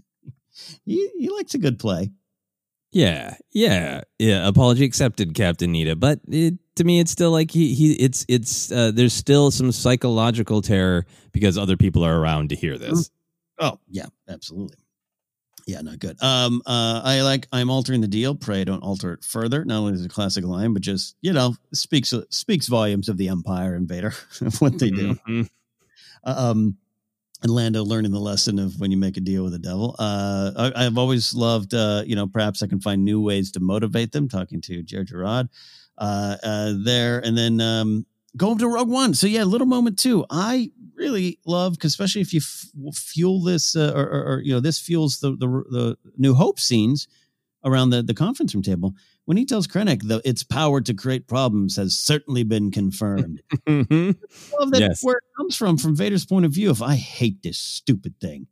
he, 0.84 1.10
he 1.18 1.28
likes 1.28 1.54
a 1.54 1.58
good 1.58 1.78
play. 1.78 2.10
Yeah, 2.90 3.36
yeah, 3.52 4.00
yeah. 4.18 4.48
Apology 4.48 4.84
accepted, 4.84 5.34
Captain 5.34 5.72
Needa. 5.72 5.98
But 5.98 6.20
it, 6.26 6.54
to 6.78 6.84
me, 6.84 7.00
it's 7.00 7.10
still 7.10 7.30
like 7.30 7.50
he 7.50 7.74
he. 7.74 7.92
It's 7.94 8.24
it's 8.28 8.72
uh, 8.72 8.90
there's 8.92 9.12
still 9.12 9.50
some 9.50 9.70
psychological 9.70 10.62
terror 10.62 11.06
because 11.32 11.58
other 11.58 11.76
people 11.76 12.04
are 12.04 12.18
around 12.18 12.50
to 12.50 12.56
hear 12.56 12.78
this. 12.78 13.10
Oh 13.58 13.78
yeah, 13.88 14.06
absolutely. 14.28 14.78
Yeah, 15.66 15.82
not 15.82 15.98
good. 15.98 16.16
Um, 16.22 16.62
uh, 16.64 17.02
I 17.04 17.20
like 17.22 17.46
I'm 17.52 17.68
altering 17.68 18.00
the 18.00 18.08
deal. 18.08 18.34
Pray 18.34 18.64
don't 18.64 18.82
alter 18.82 19.12
it 19.12 19.24
further. 19.24 19.64
Not 19.64 19.80
only 19.80 19.92
is 19.92 20.02
it 20.02 20.06
a 20.06 20.08
classic 20.08 20.44
line, 20.44 20.72
but 20.72 20.82
just 20.82 21.16
you 21.20 21.32
know 21.32 21.54
speaks 21.74 22.14
speaks 22.30 22.68
volumes 22.68 23.08
of 23.08 23.16
the 23.16 23.28
Empire 23.28 23.74
invader 23.74 24.14
of 24.40 24.60
what 24.60 24.78
they 24.78 24.90
do. 24.90 25.14
Mm-hmm. 25.28 25.42
Um, 26.24 26.78
and 27.42 27.52
Lando 27.52 27.84
learning 27.84 28.12
the 28.12 28.18
lesson 28.18 28.58
of 28.58 28.80
when 28.80 28.90
you 28.90 28.96
make 28.96 29.16
a 29.16 29.20
deal 29.20 29.44
with 29.44 29.52
the 29.52 29.58
devil. 29.58 29.94
Uh, 29.98 30.72
I, 30.74 30.82
have 30.82 30.98
always 30.98 31.34
loved, 31.34 31.72
uh, 31.72 32.02
you 32.04 32.16
know, 32.16 32.26
perhaps 32.26 32.64
I 32.64 32.66
can 32.66 32.80
find 32.80 33.04
new 33.04 33.20
ways 33.20 33.52
to 33.52 33.60
motivate 33.60 34.10
them. 34.10 34.28
Talking 34.28 34.60
to 34.62 34.82
Jerjerrod 34.82 35.44
uh, 35.44 35.46
uh, 35.46 35.77
there, 35.98 37.18
and 37.20 37.36
then 37.36 37.60
um, 37.60 38.06
going 38.36 38.58
to 38.58 38.68
Rogue 38.68 38.88
One. 38.88 39.14
So 39.14 39.26
yeah, 39.26 39.44
little 39.44 39.66
moment 39.66 39.98
too. 39.98 40.24
I 40.30 40.70
really 40.94 41.38
love 41.46 41.76
especially 41.82 42.20
if 42.20 42.32
you 42.32 42.40
f- 42.40 42.96
fuel 42.96 43.40
this 43.42 43.76
uh, 43.76 43.92
or, 43.94 44.02
or, 44.02 44.24
or, 44.32 44.40
you 44.40 44.52
know 44.52 44.60
this 44.60 44.78
fuels 44.78 45.20
the, 45.20 45.30
the 45.32 45.46
the 45.46 45.98
New 46.16 46.34
Hope 46.34 46.58
scenes 46.58 47.08
around 47.64 47.90
the 47.90 48.02
the 48.02 48.14
conference 48.14 48.54
room 48.54 48.62
table 48.62 48.94
when 49.24 49.36
he 49.36 49.44
tells 49.44 49.66
Krennic 49.66 50.02
that 50.04 50.22
its 50.24 50.42
power 50.42 50.80
to 50.80 50.94
create 50.94 51.26
problems 51.26 51.76
has 51.76 51.96
certainly 51.96 52.44
been 52.44 52.70
confirmed. 52.70 53.42
mm-hmm. 53.66 54.12
love 54.58 54.70
that 54.70 54.80
yes. 54.80 55.04
where 55.04 55.18
it 55.18 55.24
comes 55.36 55.54
from 55.54 55.76
from 55.76 55.94
Vader's 55.94 56.24
point 56.24 56.46
of 56.46 56.52
view. 56.52 56.70
If 56.70 56.80
I 56.80 56.96
hate 56.96 57.42
this 57.42 57.58
stupid 57.58 58.14
thing, 58.20 58.46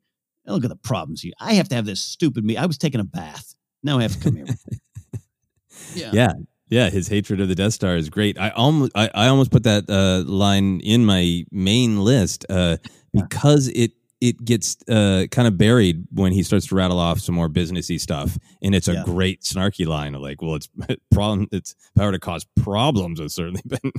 look 0.47 0.64
at 0.64 0.70
the 0.70 0.77
problems 0.77 1.23
here. 1.23 1.32
I 1.40 1.55
have 1.55 1.68
to 1.70 1.74
have 1.74 1.86
this 1.86 2.01
stupid 2.01 2.44
me. 2.44 2.56
I 2.56 2.66
was 2.66 2.78
taking 2.78 3.01
a 3.01 3.05
bath. 3.05 3.55
Now 3.82 3.98
I 3.98 4.02
have 4.02 4.12
to 4.12 4.18
come 4.18 4.36
here. 4.36 4.47
yeah. 5.94 6.10
Yeah. 6.12 6.32
Yeah, 6.68 6.90
his 6.90 7.09
hatred 7.09 7.40
of 7.40 7.48
the 7.48 7.55
Death 7.55 7.74
Star 7.74 7.97
is 7.97 8.09
great. 8.09 8.38
I 8.38 8.51
almost 8.51 8.93
I, 8.94 9.09
I 9.14 9.28
almost 9.28 9.51
put 9.51 9.62
that 9.64 9.88
uh, 9.88 10.28
line 10.30 10.80
in 10.80 11.05
my 11.05 11.44
main 11.52 12.01
list 12.01 12.44
uh, 12.51 12.78
because 13.12 13.68
it 13.68 13.93
it 14.20 14.44
gets 14.44 14.76
uh, 14.88 15.26
kind 15.30 15.47
of 15.47 15.59
buried 15.59 16.06
when 16.10 16.32
he 16.32 16.43
starts 16.43 16.66
to 16.68 16.74
rattle 16.74 16.98
off 16.98 17.20
some 17.20 17.34
more 17.34 17.48
businessy 17.48 18.01
stuff, 18.01 18.38
and 18.62 18.74
it's 18.74 18.88
a 18.88 18.94
yeah. 18.94 19.02
great 19.05 19.43
snarky 19.43 19.86
line 19.86 20.14
of 20.14 20.22
like, 20.22 20.43
"Well, 20.43 20.56
it's 20.56 20.68
problem, 21.10 21.48
it's 21.52 21.74
power 21.94 22.12
to 22.12 22.18
cause 22.18 22.44
problems 22.56 23.20
has 23.20 23.34
certainly 23.34 23.62
been 23.66 23.93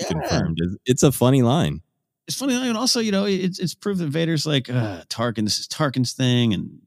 yeah. 0.00 0.08
confirmed." 0.08 0.58
It's, 0.60 0.76
it's, 0.86 1.02
a 1.02 1.12
funny 1.12 1.42
line. 1.42 1.82
It's 2.26 2.36
funny, 2.36 2.54
and 2.54 2.76
also 2.76 3.00
you 3.00 3.12
know 3.12 3.26
it's 3.26 3.58
it's 3.58 3.74
proved 3.74 4.00
that 4.00 4.08
Vader's 4.08 4.46
like 4.46 4.68
uh, 4.70 5.02
Tarkin. 5.08 5.44
This 5.44 5.58
is 5.58 5.68
Tarkin's 5.68 6.14
thing, 6.14 6.54
and 6.54 6.80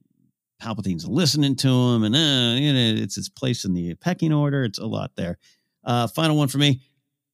Palpatine's 0.62 1.08
listening 1.08 1.56
to 1.58 1.68
him, 1.68 2.04
and 2.04 2.16
uh, 2.16 2.60
you 2.60 2.74
know, 2.74 3.02
it's 3.02 3.18
its 3.18 3.30
place 3.30 3.66
in 3.66 3.74
the 3.74 3.96
pecking 3.96 4.32
order. 4.32 4.64
It's 4.64 4.80
a 4.80 4.86
lot 4.86 5.12
there. 5.16 5.38
Uh, 5.84 6.08
final 6.08 6.38
one 6.38 6.48
for 6.48 6.60
me. 6.60 6.82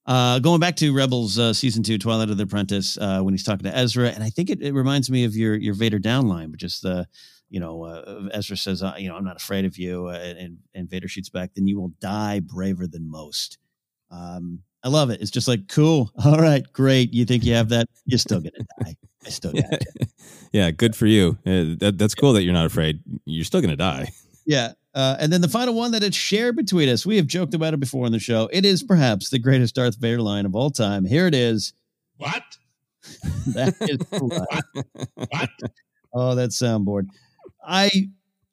Uh, 0.05 0.39
going 0.39 0.61
back 0.61 0.77
to 0.77 0.95
Rebels 0.95 1.37
uh, 1.37 1.51
season 1.51 1.83
two, 1.83 1.97
Twilight 1.97 2.29
of 2.29 2.37
the 2.37 2.43
Apprentice, 2.43 2.97
uh, 2.97 3.19
when 3.19 3.33
he's 3.33 3.43
talking 3.43 3.65
to 3.65 3.77
Ezra, 3.77 4.07
and 4.09 4.23
I 4.23 4.29
think 4.29 4.49
it, 4.49 4.61
it 4.61 4.73
reminds 4.73 5.11
me 5.11 5.25
of 5.25 5.35
your 5.35 5.55
your 5.55 5.73
Vader 5.73 5.99
downline, 5.99 6.49
but 6.49 6.61
just 6.61 6.81
the, 6.81 7.07
you 7.49 7.59
know, 7.59 7.83
uh, 7.83 8.29
Ezra 8.31 8.55
says, 8.55 8.81
uh, 8.81 8.95
you 8.97 9.09
know, 9.09 9.17
I'm 9.17 9.25
not 9.25 9.35
afraid 9.35 9.65
of 9.65 9.77
you, 9.77 10.07
uh, 10.07 10.13
and 10.13 10.59
and 10.73 10.89
Vader 10.89 11.09
shoots 11.09 11.29
back, 11.29 11.51
then 11.55 11.67
you 11.67 11.77
will 11.77 11.91
die 11.99 12.39
braver 12.39 12.87
than 12.87 13.11
most. 13.11 13.57
Um, 14.09 14.61
I 14.87 14.89
love 14.89 15.09
it. 15.09 15.19
It's 15.19 15.31
just 15.31 15.49
like 15.49 15.67
cool. 15.67 16.13
All 16.25 16.39
right, 16.39 16.63
great. 16.71 17.13
You 17.13 17.25
think 17.25 17.43
you 17.43 17.53
have 17.55 17.67
that? 17.69 17.89
You're 18.05 18.17
still 18.17 18.39
gonna 18.39 18.65
die. 18.79 18.95
I 19.25 19.29
still 19.29 19.51
got 19.51 19.69
you. 19.69 20.07
yeah, 20.53 20.71
good 20.71 20.95
for 20.95 21.07
you. 21.07 21.37
Uh, 21.45 21.75
that, 21.79 21.95
that's 21.97 22.15
cool 22.15 22.31
that 22.33 22.43
you're 22.43 22.53
not 22.53 22.65
afraid. 22.65 23.01
You're 23.25 23.43
still 23.43 23.59
gonna 23.59 23.75
die. 23.75 24.13
Yeah. 24.45 24.71
Uh, 24.95 25.17
and 25.19 25.33
then 25.33 25.41
the 25.41 25.49
final 25.49 25.73
one 25.73 25.91
that 25.91 26.03
it's 26.03 26.15
shared 26.15 26.55
between 26.55 26.87
us. 26.87 27.05
We 27.05 27.17
have 27.17 27.27
joked 27.27 27.53
about 27.53 27.73
it 27.73 27.81
before 27.81 28.05
on 28.05 28.13
the 28.13 28.19
show. 28.19 28.49
It 28.53 28.65
is 28.65 28.81
perhaps 28.81 29.29
the 29.29 29.39
greatest 29.39 29.75
Darth 29.75 29.97
Vader 29.97 30.21
line 30.21 30.45
of 30.45 30.55
all 30.55 30.69
time. 30.69 31.03
Here 31.03 31.27
it 31.27 31.35
is. 31.35 31.73
What? 32.15 32.43
that 33.47 33.75
is 33.81 33.99
what? 34.09 34.63
what? 35.15 35.49
Oh, 36.13 36.33
that 36.33 36.51
soundboard. 36.51 37.07
I 37.61 37.89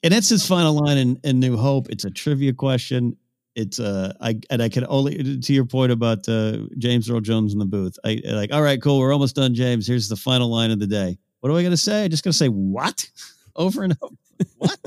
and 0.03 0.13
it's 0.13 0.27
his 0.27 0.45
final 0.45 0.73
line 0.73 0.97
in, 0.97 1.19
in 1.23 1.39
New 1.39 1.55
Hope. 1.55 1.89
It's 1.89 2.03
a 2.03 2.11
trivia 2.11 2.51
question 2.51 3.15
it's 3.55 3.79
uh 3.79 4.13
I 4.21 4.39
and 4.49 4.61
I 4.61 4.69
can 4.69 4.85
only 4.87 5.39
to 5.39 5.53
your 5.53 5.65
point 5.65 5.91
about 5.91 6.27
uh 6.27 6.59
James 6.77 7.09
Earl 7.09 7.21
Jones 7.21 7.53
in 7.53 7.59
the 7.59 7.65
booth. 7.65 7.97
I 8.03 8.21
like 8.25 8.53
all 8.53 8.61
right, 8.61 8.81
cool, 8.81 8.99
we're 8.99 9.13
almost 9.13 9.35
done, 9.35 9.53
James. 9.53 9.87
Here's 9.87 10.09
the 10.09 10.15
final 10.15 10.49
line 10.49 10.71
of 10.71 10.79
the 10.79 10.87
day. 10.87 11.17
What 11.39 11.49
do 11.49 11.57
I 11.57 11.63
gonna 11.63 11.77
say? 11.77 12.03
I 12.03 12.07
just 12.07 12.23
gonna 12.23 12.33
say 12.33 12.47
what 12.47 13.09
over 13.55 13.83
and 13.83 13.97
over. 14.01 14.15
What? 14.57 14.77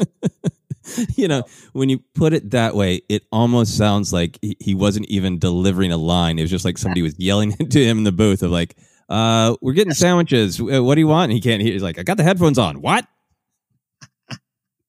you 1.17 1.29
know, 1.29 1.45
when 1.73 1.89
you 1.89 2.01
put 2.15 2.33
it 2.33 2.51
that 2.51 2.75
way, 2.75 3.03
it 3.09 3.25
almost 3.33 3.77
sounds 3.77 4.13
like 4.13 4.39
he 4.61 4.75
wasn't 4.75 5.07
even 5.07 5.39
delivering 5.39 5.93
a 5.93 5.97
line. 5.97 6.39
It 6.39 6.43
was 6.43 6.51
just 6.51 6.65
like 6.65 6.79
somebody 6.79 7.03
was 7.03 7.19
yelling 7.19 7.53
to 7.57 7.85
him 7.85 7.99
in 7.99 8.05
the 8.05 8.13
booth 8.13 8.43
of 8.43 8.51
like, 8.51 8.77
uh, 9.09 9.57
we're 9.63 9.73
getting 9.73 9.95
sandwiches. 9.95 10.61
What 10.61 10.95
do 10.95 11.01
you 11.01 11.07
want? 11.09 11.31
And 11.31 11.33
he 11.33 11.41
can't 11.41 11.63
hear. 11.63 11.73
He's 11.73 11.83
like, 11.83 11.99
I 11.99 12.03
got 12.03 12.17
the 12.17 12.23
headphones 12.23 12.59
on. 12.59 12.81
What? 12.81 13.07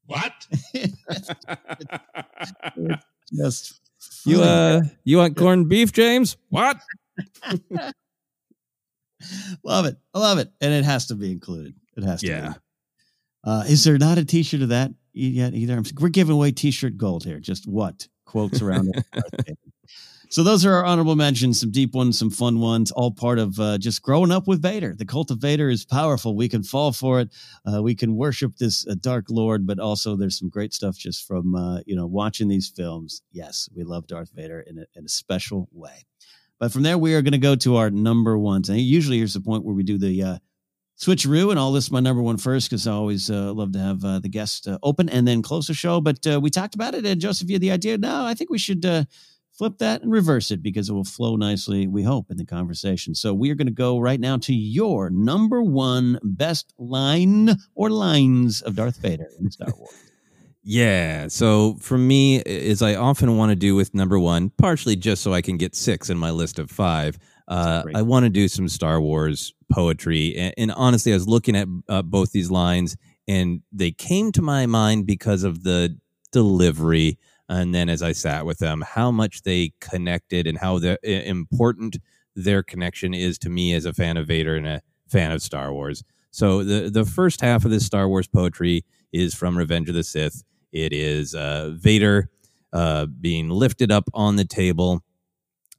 What? 0.05 0.33
Just 3.33 3.79
you 4.25 4.41
uh 4.41 4.81
you 5.03 5.17
want 5.17 5.37
corned 5.37 5.69
beef, 5.69 5.91
James? 5.91 6.37
What? 6.49 6.79
love 9.63 9.85
it. 9.85 9.97
I 10.13 10.19
love 10.19 10.37
it. 10.39 10.51
And 10.61 10.73
it 10.73 10.85
has 10.85 11.07
to 11.07 11.15
be 11.15 11.31
included. 11.31 11.73
It 11.97 12.03
has 12.03 12.21
to 12.21 12.27
yeah. 12.27 12.49
Be. 12.49 12.55
Uh, 13.45 13.63
is 13.67 13.83
there 13.83 13.97
not 13.97 14.17
a 14.17 14.25
t-shirt 14.25 14.61
of 14.61 14.69
that 14.69 14.91
yet 15.13 15.53
either? 15.53 15.81
We're 15.99 16.09
giving 16.09 16.35
away 16.35 16.51
t-shirt 16.51 16.97
gold 16.97 17.23
here. 17.23 17.39
Just 17.39 17.67
what? 17.67 18.07
Quotes 18.25 18.61
around 18.61 18.93
it. 18.95 19.57
So 20.31 20.43
those 20.43 20.63
are 20.63 20.73
our 20.73 20.85
honorable 20.85 21.15
mentions, 21.15 21.59
some 21.59 21.71
deep 21.71 21.95
ones, 21.95 22.19
some 22.19 22.29
fun 22.29 22.59
ones, 22.59 22.91
all 22.91 23.09
part 23.09 23.39
of 23.39 23.59
uh, 23.59 23.79
just 23.79 24.03
growing 24.03 24.31
up 24.31 24.47
with 24.47 24.61
Vader. 24.61 24.93
The 24.95 25.05
cult 25.05 25.31
of 25.31 25.39
Vader 25.39 25.71
is 25.71 25.85
powerful. 25.85 26.35
We 26.35 26.47
can 26.47 26.61
fall 26.61 26.91
for 26.91 27.19
it. 27.19 27.29
Uh, 27.65 27.81
we 27.81 27.95
can 27.95 28.15
worship 28.15 28.55
this 28.55 28.85
uh, 28.85 28.93
Dark 28.99 29.25
Lord, 29.31 29.65
but 29.65 29.79
also 29.79 30.15
there's 30.15 30.37
some 30.37 30.49
great 30.49 30.71
stuff 30.71 30.95
just 30.95 31.25
from 31.25 31.55
uh, 31.55 31.79
you 31.87 31.95
know 31.95 32.05
watching 32.05 32.47
these 32.47 32.69
films. 32.69 33.23
Yes, 33.31 33.69
we 33.75 33.83
love 33.83 34.05
Darth 34.05 34.29
Vader 34.35 34.59
in 34.59 34.77
a, 34.77 34.85
in 34.93 35.05
a 35.05 35.09
special 35.09 35.67
way. 35.71 36.05
But 36.59 36.71
from 36.71 36.83
there, 36.83 36.97
we 36.99 37.15
are 37.15 37.23
going 37.23 37.31
to 37.31 37.39
go 37.39 37.55
to 37.55 37.77
our 37.77 37.89
number 37.89 38.37
ones. 38.37 38.69
And 38.69 38.79
usually, 38.79 39.17
here's 39.17 39.33
the 39.33 39.41
point 39.41 39.65
where 39.65 39.73
we 39.73 39.81
do 39.81 39.97
the 39.97 40.21
uh, 40.21 40.37
switcheroo, 40.99 41.49
and 41.49 41.59
I'll 41.59 41.71
list 41.71 41.91
my 41.91 42.01
number 42.01 42.21
one 42.21 42.37
first 42.37 42.69
because 42.69 42.85
I 42.85 42.91
always 42.91 43.31
uh, 43.31 43.51
love 43.51 43.71
to 43.71 43.79
have 43.79 44.05
uh, 44.05 44.19
the 44.19 44.29
guest 44.29 44.67
uh, 44.67 44.77
open 44.83 45.09
and 45.09 45.27
then 45.27 45.41
close 45.41 45.65
the 45.65 45.73
show. 45.73 46.01
But 46.01 46.27
uh, 46.27 46.39
we 46.39 46.51
talked 46.51 46.75
about 46.75 46.93
it, 46.93 47.03
and 47.03 47.19
Joseph, 47.19 47.49
you 47.49 47.55
had 47.55 47.61
the 47.61 47.71
idea. 47.71 47.97
No, 47.97 48.25
I 48.25 48.35
think 48.35 48.51
we 48.51 48.59
should 48.59 48.85
flip 49.59 49.77
that 49.77 50.01
and 50.01 50.09
reverse 50.09 50.51
it 50.51 50.63
because 50.63 50.89
it 50.89 50.93
will 50.93 51.03
flow 51.03 51.35
nicely, 51.35 51.85
we 51.85 52.01
hope, 52.01 52.31
in 52.31 52.37
the 52.37 52.45
conversation. 52.45 53.13
So 53.13 53.33
we 53.33 53.51
are 53.51 53.55
going 53.55 53.67
to 53.67 53.73
go 53.73 53.99
right 53.99 54.19
now 54.19 54.37
to 54.37 54.53
your 54.53 55.09
number 55.09 55.61
one 55.61 56.17
best 56.23 56.73
line 56.77 57.57
or 57.75 57.89
lines 57.89 58.61
of 58.61 58.77
Darth 58.77 58.95
Vader 58.97 59.27
in 59.37 59.51
Star 59.51 59.73
Wars. 59.77 59.93
Yeah. 60.63 61.27
So 61.27 61.75
for 61.81 61.97
me, 61.97 62.41
as 62.41 62.81
I 62.81 62.95
often 62.95 63.35
want 63.35 63.49
to 63.49 63.55
do 63.57 63.75
with 63.75 63.93
number 63.93 64.17
one, 64.17 64.49
partially 64.51 64.95
just 64.95 65.21
so 65.21 65.33
I 65.33 65.41
can 65.41 65.57
get 65.57 65.75
six 65.75 66.09
in 66.09 66.17
my 66.17 66.31
list 66.31 66.57
of 66.57 66.71
five, 66.71 67.19
uh, 67.49 67.83
I 67.93 68.01
want 68.01 68.23
to 68.23 68.29
do 68.29 68.47
some 68.47 68.69
Star 68.69 69.01
Wars 69.01 69.53
poetry. 69.69 70.37
And, 70.37 70.53
and 70.57 70.71
honestly, 70.71 71.11
I 71.11 71.15
was 71.15 71.27
looking 71.27 71.57
at 71.57 71.67
uh, 71.89 72.01
both 72.01 72.31
these 72.31 72.49
lines 72.49 72.95
and 73.27 73.61
they 73.73 73.91
came 73.91 74.31
to 74.33 74.41
my 74.41 74.67
mind 74.67 75.05
because 75.05 75.43
of 75.43 75.63
the 75.63 75.97
delivery. 76.31 77.17
And 77.49 77.73
then 77.73 77.89
as 77.89 78.03
I 78.03 78.11
sat 78.11 78.45
with 78.45 78.59
them, 78.59 78.81
how 78.87 79.11
much 79.11 79.41
they 79.41 79.73
connected 79.81 80.45
and 80.45 80.57
how 80.57 80.77
the, 80.79 80.99
important 81.27 81.97
their 82.35 82.63
connection 82.63 83.13
is 83.13 83.37
to 83.39 83.49
me 83.49 83.73
as 83.73 83.85
a 83.85 83.93
fan 83.93 84.17
of 84.17 84.27
Vader 84.27 84.55
and 84.55 84.67
a 84.67 84.81
fan 85.07 85.31
of 85.31 85.41
Star 85.41 85.73
Wars. 85.73 86.03
So 86.31 86.63
the 86.63 86.89
the 86.89 87.05
first 87.05 87.41
half 87.41 87.65
of 87.65 87.71
this 87.71 87.85
Star 87.85 88.07
Wars 88.07 88.27
poetry 88.27 88.85
is 89.11 89.33
from 89.33 89.57
Revenge 89.57 89.89
of 89.89 89.95
the 89.95 90.03
Sith. 90.03 90.43
It 90.71 90.93
is 90.93 91.33
uh, 91.33 91.71
Vader 91.75 92.29
uh, 92.71 93.07
being 93.07 93.49
lifted 93.49 93.91
up 93.91 94.07
on 94.13 94.35
the 94.35 94.45
table 94.45 95.03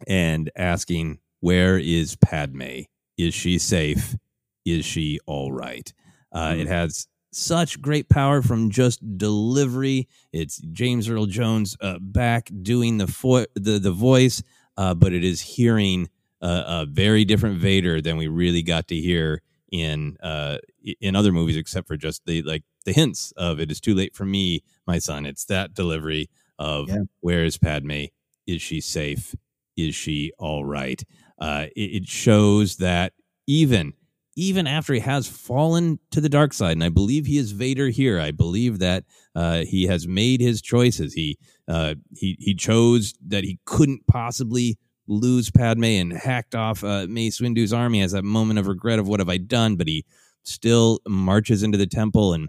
and 0.09 0.51
asking, 0.57 1.19
"Where 1.39 1.79
is 1.79 2.17
Padme? 2.17 2.81
Is 3.17 3.33
she 3.33 3.59
safe? 3.59 4.17
Is 4.65 4.85
she 4.85 5.21
all 5.27 5.53
right?" 5.53 5.93
Uh, 6.33 6.49
mm. 6.49 6.61
It 6.61 6.67
has 6.67 7.07
such 7.33 7.81
great 7.81 8.09
power 8.09 8.43
from 8.43 8.71
just 8.71 9.19
delivery. 9.19 10.09
It's 10.33 10.59
James 10.73 11.09
Earl 11.09 11.27
Jones 11.27 11.77
uh, 11.81 11.99
back 12.01 12.51
doing 12.63 12.99
the 12.99 13.07
fo- 13.07 13.47
the 13.55 13.79
the 13.79 13.93
voice, 13.93 14.43
uh, 14.77 14.95
but 14.95 15.13
it 15.13 15.25
is 15.25 15.41
hearing 15.41 16.09
a, 16.41 16.65
a 16.67 16.87
very 16.89 17.25
different 17.25 17.59
Vader 17.59 18.01
than 18.01 18.17
we 18.17 18.29
really 18.29 18.63
got 18.63 18.89
to 18.89 18.97
hear 18.97 19.43
in 19.71 20.17
uh, 20.23 20.59
in 21.01 21.15
other 21.15 21.33
movies, 21.33 21.57
except 21.57 21.87
for 21.87 21.97
just 21.97 22.25
the 22.27 22.43
like 22.43 22.65
the 22.85 22.93
hints 22.93 23.33
of 23.37 23.61
"It 23.61 23.71
is 23.71 23.81
too 23.81 23.95
late 23.95 24.15
for 24.15 24.25
me, 24.25 24.63
my 24.87 24.99
son." 24.99 25.27
It's 25.27 25.45
that 25.47 25.75
delivery 25.75 26.29
of 26.59 26.89
yeah. 26.89 27.03
"Where 27.21 27.45
is 27.45 27.59
Padme? 27.59 28.05
Is 28.47 28.63
she 28.63 28.81
safe? 28.81 29.35
Is 29.77 29.95
she 29.95 30.33
all 30.39 30.65
right?" 30.65 31.03
Uh, 31.39 31.67
it, 31.77 32.03
it 32.03 32.09
shows 32.09 32.77
that 32.77 33.13
even 33.47 33.95
even 34.37 34.67
after 34.67 34.95
he 34.95 35.01
has 35.01 35.27
fallen 35.27 35.99
to 36.11 36.21
the 36.21 36.29
dark 36.29 36.53
side, 36.53 36.73
and 36.73 36.85
I 36.85 36.89
believe 36.89 37.27
he 37.27 37.39
is 37.39 37.53
Vader 37.53 37.89
here. 37.89 38.21
I 38.21 38.31
believe 38.31 38.79
that 38.79 39.05
uh, 39.35 39.59
he 39.59 39.87
has 39.87 40.07
made 40.07 40.41
his 40.41 40.63
choices. 40.63 41.15
He 41.15 41.39
uh, 41.69 41.95
he 42.15 42.37
he 42.39 42.55
chose 42.55 43.15
that 43.27 43.45
he 43.45 43.59
couldn't 43.65 44.07
possibly 44.07 44.79
lose 45.07 45.51
Padme 45.51 45.85
and 45.85 46.13
hacked 46.13 46.55
off 46.55 46.85
uh, 46.85 47.07
Mace 47.09 47.41
Windu's 47.41 47.73
army 47.73 48.01
as 48.01 48.13
a 48.13 48.23
moment 48.23 48.59
of 48.59 48.69
regret 48.69 48.99
of 48.99 49.09
what 49.09 49.21
have 49.21 49.29
I 49.29 49.39
done. 49.39 49.77
But 49.77 49.89
he 49.89 50.05
still 50.45 51.01
marches 51.09 51.63
into 51.63 51.79
the 51.79 51.87
temple 51.87 52.33
and 52.33 52.49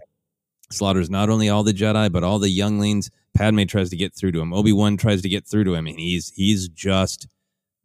slaughters 0.70 1.10
not 1.10 1.28
only 1.28 1.48
all 1.48 1.62
the 1.62 1.74
Jedi 1.74 2.10
but 2.10 2.24
all 2.24 2.38
the 2.38 2.48
younglings. 2.48 3.10
Padme 3.34 3.64
tries 3.64 3.90
to 3.90 3.96
get 3.96 4.14
through 4.14 4.32
to 4.32 4.40
him. 4.40 4.52
Obi 4.52 4.72
Wan 4.72 4.96
tries 4.96 5.22
to 5.22 5.28
get 5.28 5.46
through 5.46 5.64
to 5.64 5.74
him, 5.74 5.86
and 5.86 5.98
he's 5.98 6.30
he's 6.36 6.68
just 6.68 7.26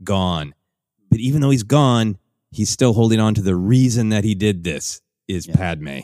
gone. 0.04 0.54
But 1.10 1.20
even 1.20 1.42
though 1.42 1.50
he's 1.50 1.64
gone, 1.64 2.18
he's 2.52 2.70
still 2.70 2.94
holding 2.94 3.20
on 3.20 3.34
to 3.36 3.42
the 3.42 3.56
reason 3.56 4.10
that 4.10 4.24
he 4.24 4.36
did 4.36 4.64
this 4.64 5.02
is 5.28 5.48
yeah. 5.48 5.56
Padme. 5.56 6.00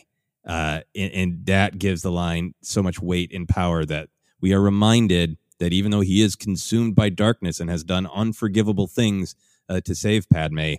Uh, 0.45 0.81
and, 0.95 1.13
and, 1.13 1.45
that 1.45 1.79
gives 1.79 2.01
the 2.01 2.11
line 2.11 2.53
so 2.61 2.83
much 2.83 2.99
weight 2.99 3.33
and 3.33 3.47
power 3.47 3.85
that 3.85 4.09
we 4.41 4.53
are 4.53 4.59
reminded 4.59 5.37
that 5.59 5.71
even 5.71 5.89
though 5.89 6.01
he 6.01 6.21
is 6.21 6.35
consumed 6.35 6.95
by 6.95 7.07
darkness 7.07 7.61
and 7.61 7.69
has 7.69 7.81
done 7.81 8.05
unforgivable 8.13 8.87
things 8.87 9.35
uh, 9.69 9.79
to 9.79 9.95
save 9.95 10.27
Padme, 10.27 10.73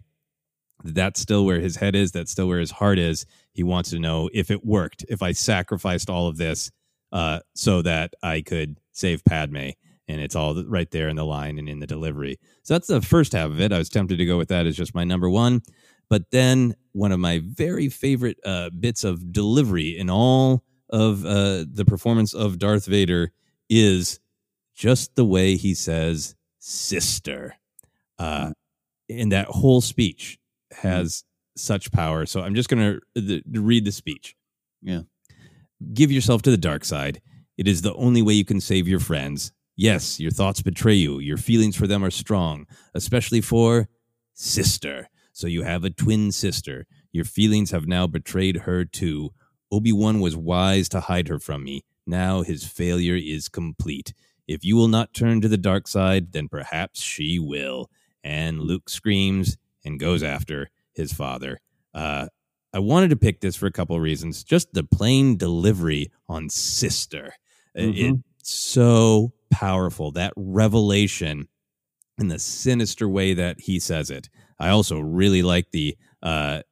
that's 0.83 1.19
still 1.19 1.47
where 1.47 1.61
his 1.61 1.77
head 1.77 1.95
is. 1.95 2.13
That's 2.13 2.31
still 2.31 2.47
where 2.47 2.61
his 2.61 2.73
heart 2.73 2.99
is. 2.99 3.25
He 3.53 3.63
wants 3.63 3.89
to 3.91 3.99
know 3.99 4.29
if 4.35 4.51
it 4.51 4.67
worked, 4.67 5.07
if 5.09 5.23
I 5.23 5.33
sacrificed 5.33 6.11
all 6.11 6.29
of 6.29 6.37
this 6.37 6.71
uh, 7.11 7.41
so 7.55 7.81
that 7.81 8.13
I 8.23 8.43
could 8.43 8.79
save 8.93 9.25
Padme 9.25 9.71
and 10.09 10.21
it's 10.21 10.37
all 10.37 10.63
right 10.65 10.91
there 10.91 11.09
in 11.09 11.17
the 11.17 11.25
line 11.25 11.59
and 11.59 11.69
in 11.69 11.79
the 11.79 11.87
delivery. 11.87 12.39
So 12.63 12.75
that's 12.75 12.89
the 12.89 13.01
first 13.01 13.33
half 13.33 13.51
of 13.51 13.61
it. 13.61 13.73
I 13.73 13.79
was 13.79 13.89
tempted 13.89 14.19
to 14.19 14.27
go 14.27 14.37
with 14.37 14.49
that 14.49 14.67
as 14.67 14.77
just 14.77 14.95
my 14.95 15.05
number 15.05 15.31
one, 15.31 15.63
but 16.09 16.31
then 16.31 16.75
one 16.93 17.13
of 17.13 17.21
my 17.21 17.41
very 17.45 17.89
favorite 17.89 18.39
uh, 18.45 18.71
bits 18.71 19.05
of 19.05 19.33
delivery 19.33 19.99
in 19.99 20.11
all 20.11 20.63
of 20.91 21.25
uh, 21.25 21.65
the 21.71 21.85
performance 21.87 22.35
of 22.35 22.59
Darth 22.59 22.87
Vader 22.87 23.33
is 23.69 24.21
just 24.75 25.17
the 25.17 25.25
way 25.25 25.57
he 25.57 25.75
says 25.75 26.35
"sister." 26.59 27.57
Uh, 28.19 28.53
and 29.09 29.33
that 29.33 29.49
whole 29.49 29.81
speech 29.81 30.39
has 30.73 31.25
such 31.57 31.93
power. 31.93 32.27
So 32.27 32.43
I'm 32.43 32.55
just 32.55 32.69
going 32.69 33.01
to 33.17 33.43
read 33.53 33.85
the 33.85 33.93
speech. 33.93 34.37
Yeah. 34.83 35.03
Give 35.93 36.11
yourself 36.11 36.43
to 36.43 36.51
the 36.51 36.57
dark 36.57 36.85
side. 36.85 37.21
It 37.57 37.69
is 37.69 37.83
the 37.83 37.95
only 37.95 38.23
way 38.23 38.35
you 38.35 38.45
can 38.45 38.61
save 38.61 38.89
your 38.89 39.01
friends. 39.01 39.53
Yes, 39.77 40.21
your 40.21 40.31
thoughts 40.31 40.63
betray 40.63 40.95
you. 40.95 41.19
Your 41.19 41.37
feelings 41.37 41.77
for 41.77 41.87
them 41.87 42.05
are 42.05 42.11
strong, 42.11 42.67
especially 42.95 43.41
for 43.41 43.89
sister. 44.33 45.09
So 45.33 45.47
you 45.47 45.63
have 45.63 45.85
a 45.85 45.91
twin 45.91 46.31
sister. 46.31 46.87
Your 47.13 47.25
feelings 47.25 47.73
have 47.73 47.89
now 47.89 48.07
betrayed 48.07 48.59
her 48.59 48.85
too. 48.85 49.31
Obi 49.73 49.93
Wan 49.93 50.21
was 50.21 50.37
wise 50.37 50.89
to 50.91 51.01
hide 51.01 51.29
her 51.29 51.41
from 51.41 51.65
me. 51.65 51.83
Now 52.07 52.43
his 52.43 52.65
failure 52.65 53.17
is 53.17 53.49
complete. 53.49 54.15
If 54.47 54.65
you 54.65 54.77
will 54.77 54.89
not 54.89 55.15
turn 55.15 55.41
to 55.41 55.49
the 55.49 55.57
dark 55.57 55.89
side, 55.89 56.33
then 56.33 56.49
perhaps 56.49 57.01
she 57.03 57.39
will. 57.39 57.91
And 58.23 58.61
Luke 58.61 58.89
screams 58.89 59.57
and 59.85 59.99
goes 59.99 60.23
after 60.23 60.71
his 60.93 61.13
father. 61.13 61.61
Uh, 61.93 62.29
I 62.73 62.79
wanted 62.79 63.11
to 63.11 63.17
pick 63.17 63.41
this 63.41 63.57
for 63.57 63.67
a 63.67 63.73
couple 63.73 63.97
of 63.97 64.03
reasons. 64.03 64.45
Just 64.45 64.73
the 64.73 64.85
plain 64.85 65.37
delivery 65.37 66.11
on 66.29 66.49
sister. 66.49 67.35
Mm-hmm. 67.77 68.17
It's 68.39 68.53
so 68.53 69.33
powerful. 69.55 70.11
That 70.13 70.33
revelation 70.37 71.49
in 72.19 72.29
the 72.29 72.39
sinister 72.39 73.09
way 73.09 73.35
that 73.35 73.61
he 73.61 73.79
says 73.79 74.11
it. 74.11 74.29
I 74.59 74.69
also 74.69 75.01
really 75.01 75.43
like 75.43 75.71
the 75.71 75.97
uh, 76.23 76.63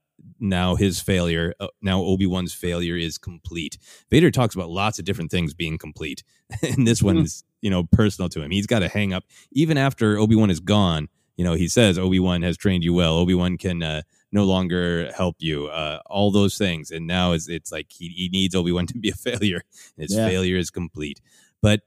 now 0.40 0.74
his 0.74 1.00
failure, 1.00 1.54
uh, 1.60 1.68
now 1.80 2.00
Obi 2.02 2.26
Wan's 2.26 2.52
failure 2.52 2.96
is 2.96 3.18
complete. 3.18 3.78
Vader 4.10 4.30
talks 4.30 4.54
about 4.54 4.70
lots 4.70 4.98
of 4.98 5.04
different 5.04 5.30
things 5.30 5.54
being 5.54 5.78
complete, 5.78 6.24
and 6.62 6.86
this 6.86 6.98
mm-hmm. 6.98 7.18
one's 7.18 7.44
you 7.60 7.70
know 7.70 7.84
personal 7.84 8.28
to 8.30 8.42
him. 8.42 8.50
He's 8.50 8.66
got 8.66 8.80
to 8.80 8.88
hang 8.88 9.12
up 9.12 9.24
even 9.52 9.78
after 9.78 10.18
Obi 10.18 10.34
Wan 10.34 10.50
is 10.50 10.60
gone. 10.60 11.08
You 11.36 11.44
know, 11.44 11.54
he 11.54 11.68
says 11.68 11.98
Obi 11.98 12.20
Wan 12.20 12.42
has 12.42 12.56
trained 12.56 12.84
you 12.84 12.92
well. 12.92 13.14
Obi 13.14 13.34
Wan 13.34 13.56
can 13.56 13.82
uh, 13.82 14.02
no 14.32 14.44
longer 14.44 15.10
help 15.12 15.36
you. 15.38 15.66
Uh, 15.68 16.00
all 16.06 16.30
those 16.30 16.58
things, 16.58 16.90
and 16.90 17.06
now 17.06 17.32
it's, 17.32 17.48
it's 17.48 17.72
like 17.72 17.86
he, 17.90 18.08
he 18.08 18.28
needs 18.28 18.54
Obi 18.54 18.72
Wan 18.72 18.86
to 18.88 18.98
be 18.98 19.10
a 19.10 19.14
failure. 19.14 19.62
His 19.96 20.14
yeah. 20.14 20.28
failure 20.28 20.56
is 20.56 20.70
complete. 20.70 21.20
But 21.60 21.80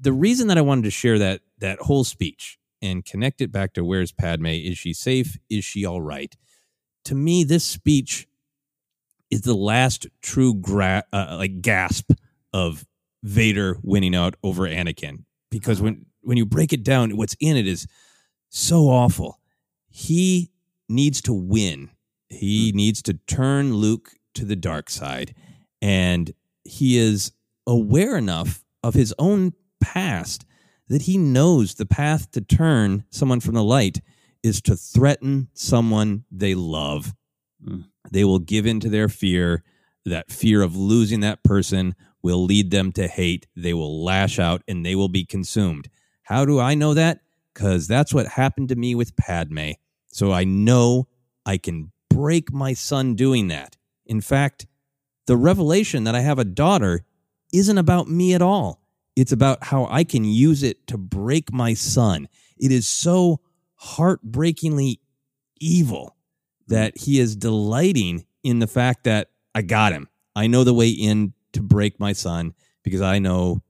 the 0.00 0.12
reason 0.12 0.48
that 0.48 0.58
I 0.58 0.62
wanted 0.62 0.84
to 0.84 0.90
share 0.90 1.18
that 1.18 1.42
that 1.58 1.78
whole 1.80 2.04
speech 2.04 2.58
and 2.82 3.04
connect 3.04 3.40
it 3.40 3.52
back 3.52 3.74
to 3.74 3.84
where's 3.84 4.12
Padme? 4.12 4.46
Is 4.46 4.78
she 4.78 4.92
safe? 4.92 5.38
Is 5.48 5.64
she 5.64 5.84
all 5.84 6.00
right? 6.00 6.34
To 7.04 7.14
me, 7.14 7.44
this 7.44 7.64
speech 7.64 8.26
is 9.30 9.42
the 9.42 9.54
last 9.54 10.06
true 10.22 10.54
gra- 10.54 11.04
uh, 11.12 11.36
like 11.38 11.62
gasp 11.62 12.12
of 12.52 12.86
Vader 13.22 13.78
winning 13.82 14.14
out 14.14 14.34
over 14.42 14.62
Anakin. 14.62 15.24
Because 15.50 15.78
uh-huh. 15.78 15.84
when 15.84 16.06
when 16.22 16.36
you 16.36 16.46
break 16.46 16.72
it 16.72 16.82
down, 16.82 17.16
what's 17.16 17.36
in 17.40 17.56
it 17.56 17.66
is 17.66 17.86
so 18.50 18.88
awful. 18.88 19.40
He 19.88 20.50
needs 20.88 21.20
to 21.22 21.32
win. 21.32 21.90
He 22.28 22.70
hmm. 22.70 22.76
needs 22.76 23.02
to 23.02 23.14
turn 23.26 23.74
Luke 23.74 24.12
to 24.34 24.44
the 24.44 24.56
dark 24.56 24.90
side, 24.90 25.34
and 25.82 26.32
he 26.64 26.98
is 26.98 27.32
aware 27.66 28.16
enough 28.16 28.64
of 28.82 28.94
his 28.94 29.14
own 29.18 29.52
past 29.80 30.44
that 30.88 31.02
he 31.02 31.16
knows 31.16 31.74
the 31.74 31.86
path 31.86 32.30
to 32.32 32.40
turn 32.40 33.04
someone 33.10 33.40
from 33.40 33.54
the 33.54 33.64
light 33.64 34.00
is 34.42 34.60
to 34.62 34.76
threaten 34.76 35.48
someone 35.54 36.24
they 36.30 36.54
love. 36.54 37.14
Mm. 37.64 37.84
They 38.10 38.24
will 38.24 38.38
give 38.38 38.66
in 38.66 38.80
to 38.80 38.88
their 38.88 39.08
fear. 39.08 39.62
That 40.06 40.30
fear 40.30 40.62
of 40.62 40.76
losing 40.76 41.20
that 41.20 41.44
person 41.44 41.94
will 42.22 42.42
lead 42.42 42.70
them 42.70 42.90
to 42.92 43.06
hate. 43.06 43.46
They 43.54 43.74
will 43.74 44.02
lash 44.02 44.38
out 44.38 44.62
and 44.66 44.84
they 44.84 44.94
will 44.94 45.08
be 45.08 45.24
consumed. 45.24 45.88
How 46.22 46.44
do 46.44 46.58
I 46.58 46.74
know 46.74 46.94
that? 46.94 47.20
Because 47.52 47.86
that's 47.86 48.14
what 48.14 48.26
happened 48.26 48.70
to 48.70 48.76
me 48.76 48.94
with 48.94 49.16
Padme. 49.16 49.72
So 50.08 50.32
I 50.32 50.44
know 50.44 51.08
I 51.44 51.58
can 51.58 51.92
break 52.08 52.52
my 52.52 52.72
son 52.72 53.14
doing 53.14 53.48
that. 53.48 53.76
In 54.06 54.20
fact, 54.20 54.66
the 55.26 55.36
revelation 55.36 56.04
that 56.04 56.14
I 56.14 56.20
have 56.20 56.38
a 56.38 56.44
daughter 56.44 57.04
isn't 57.52 57.78
about 57.78 58.08
me 58.08 58.34
at 58.34 58.42
all. 58.42 58.79
It's 59.20 59.32
about 59.32 59.62
how 59.62 59.86
I 59.90 60.04
can 60.04 60.24
use 60.24 60.62
it 60.62 60.86
to 60.86 60.96
break 60.96 61.52
my 61.52 61.74
son. 61.74 62.26
It 62.56 62.72
is 62.72 62.88
so 62.88 63.40
heartbreakingly 63.74 64.98
evil 65.60 66.16
that 66.68 66.96
he 66.96 67.20
is 67.20 67.36
delighting 67.36 68.24
in 68.42 68.60
the 68.60 68.66
fact 68.66 69.04
that 69.04 69.28
I 69.54 69.60
got 69.60 69.92
him. 69.92 70.08
I 70.34 70.46
know 70.46 70.64
the 70.64 70.72
way 70.72 70.88
in 70.88 71.34
to 71.52 71.60
break 71.60 72.00
my 72.00 72.14
son 72.14 72.54
because 72.82 73.02
I 73.02 73.18
know 73.18 73.62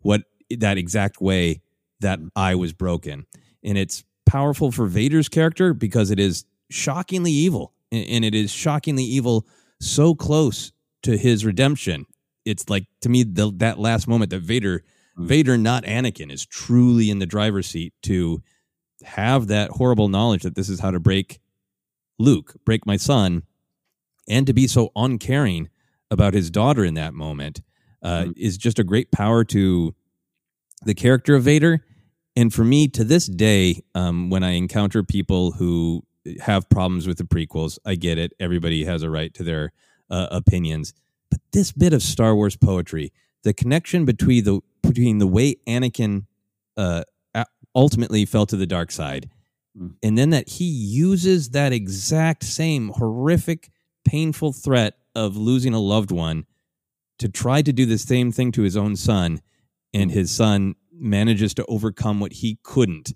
what 0.00 0.24
that 0.50 0.76
exact 0.76 1.22
way 1.22 1.62
that 2.00 2.20
I 2.36 2.54
was 2.54 2.74
broken. 2.74 3.24
And 3.64 3.78
it's 3.78 4.04
powerful 4.26 4.70
for 4.70 4.84
Vader's 4.84 5.30
character 5.30 5.72
because 5.72 6.10
it 6.10 6.20
is 6.20 6.44
shockingly 6.68 7.32
evil. 7.32 7.72
And 7.90 8.22
it 8.22 8.34
is 8.34 8.50
shockingly 8.50 9.04
evil 9.04 9.46
so 9.80 10.14
close 10.14 10.72
to 11.04 11.16
his 11.16 11.46
redemption 11.46 12.04
it's 12.44 12.68
like 12.68 12.86
to 13.02 13.08
me 13.08 13.22
the, 13.22 13.52
that 13.56 13.78
last 13.78 14.08
moment 14.08 14.30
that 14.30 14.40
Vader, 14.42 14.82
Mm. 15.18 15.26
Vader, 15.26 15.58
not 15.58 15.82
Anakin, 15.84 16.30
is 16.32 16.46
truly 16.46 17.10
in 17.10 17.18
the 17.18 17.26
driver's 17.26 17.66
seat 17.66 17.92
to 18.02 18.42
have 19.02 19.48
that 19.48 19.70
horrible 19.72 20.08
knowledge 20.08 20.42
that 20.44 20.54
this 20.54 20.68
is 20.68 20.78
how 20.80 20.92
to 20.92 21.00
break 21.00 21.40
Luke, 22.18 22.54
break 22.64 22.86
my 22.86 22.96
son, 22.96 23.42
and 24.28 24.46
to 24.46 24.52
be 24.52 24.68
so 24.68 24.90
uncaring 24.94 25.68
about 26.12 26.32
his 26.34 26.48
daughter 26.50 26.84
in 26.84 26.94
that 26.94 27.12
moment 27.12 27.60
uh, 28.02 28.24
Mm. 28.26 28.32
is 28.36 28.56
just 28.56 28.78
a 28.78 28.84
great 28.84 29.10
power 29.10 29.42
to 29.44 29.94
the 30.84 30.94
character 30.94 31.34
of 31.34 31.42
Vader. 31.42 31.84
And 32.36 32.54
for 32.54 32.64
me, 32.64 32.86
to 32.88 33.02
this 33.04 33.26
day, 33.26 33.82
um, 33.94 34.30
when 34.30 34.44
I 34.44 34.50
encounter 34.52 35.02
people 35.02 35.50
who 35.52 36.04
have 36.40 36.68
problems 36.70 37.06
with 37.08 37.18
the 37.18 37.24
prequels, 37.24 37.78
I 37.84 37.96
get 37.96 38.16
it. 38.16 38.32
Everybody 38.38 38.84
has 38.84 39.02
a 39.02 39.10
right 39.10 39.34
to 39.34 39.42
their 39.42 39.72
uh, 40.08 40.28
opinions. 40.30 40.94
But 41.30 41.40
this 41.52 41.72
bit 41.72 41.92
of 41.92 42.02
Star 42.02 42.34
Wars 42.34 42.56
poetry, 42.56 43.12
the 43.44 43.54
connection 43.54 44.04
between 44.04 44.44
the 44.44 44.60
between 44.82 45.18
the 45.18 45.26
way 45.26 45.56
Anakin 45.66 46.26
uh, 46.76 47.04
ultimately 47.74 48.24
fell 48.24 48.46
to 48.46 48.56
the 48.56 48.66
dark 48.66 48.90
side, 48.90 49.30
Mm. 49.78 49.94
and 50.02 50.18
then 50.18 50.30
that 50.30 50.48
he 50.48 50.64
uses 50.64 51.50
that 51.50 51.72
exact 51.72 52.42
same 52.42 52.88
horrific, 52.88 53.70
painful 54.04 54.52
threat 54.52 54.94
of 55.14 55.36
losing 55.36 55.72
a 55.74 55.78
loved 55.78 56.10
one 56.10 56.44
to 57.20 57.28
try 57.28 57.62
to 57.62 57.72
do 57.72 57.86
the 57.86 57.96
same 57.98 58.32
thing 58.32 58.50
to 58.50 58.62
his 58.62 58.76
own 58.76 58.96
son, 58.96 59.40
and 59.94 60.10
his 60.10 60.32
son 60.32 60.74
manages 60.92 61.54
to 61.54 61.64
overcome 61.66 62.18
what 62.18 62.32
he 62.32 62.58
couldn't. 62.64 63.14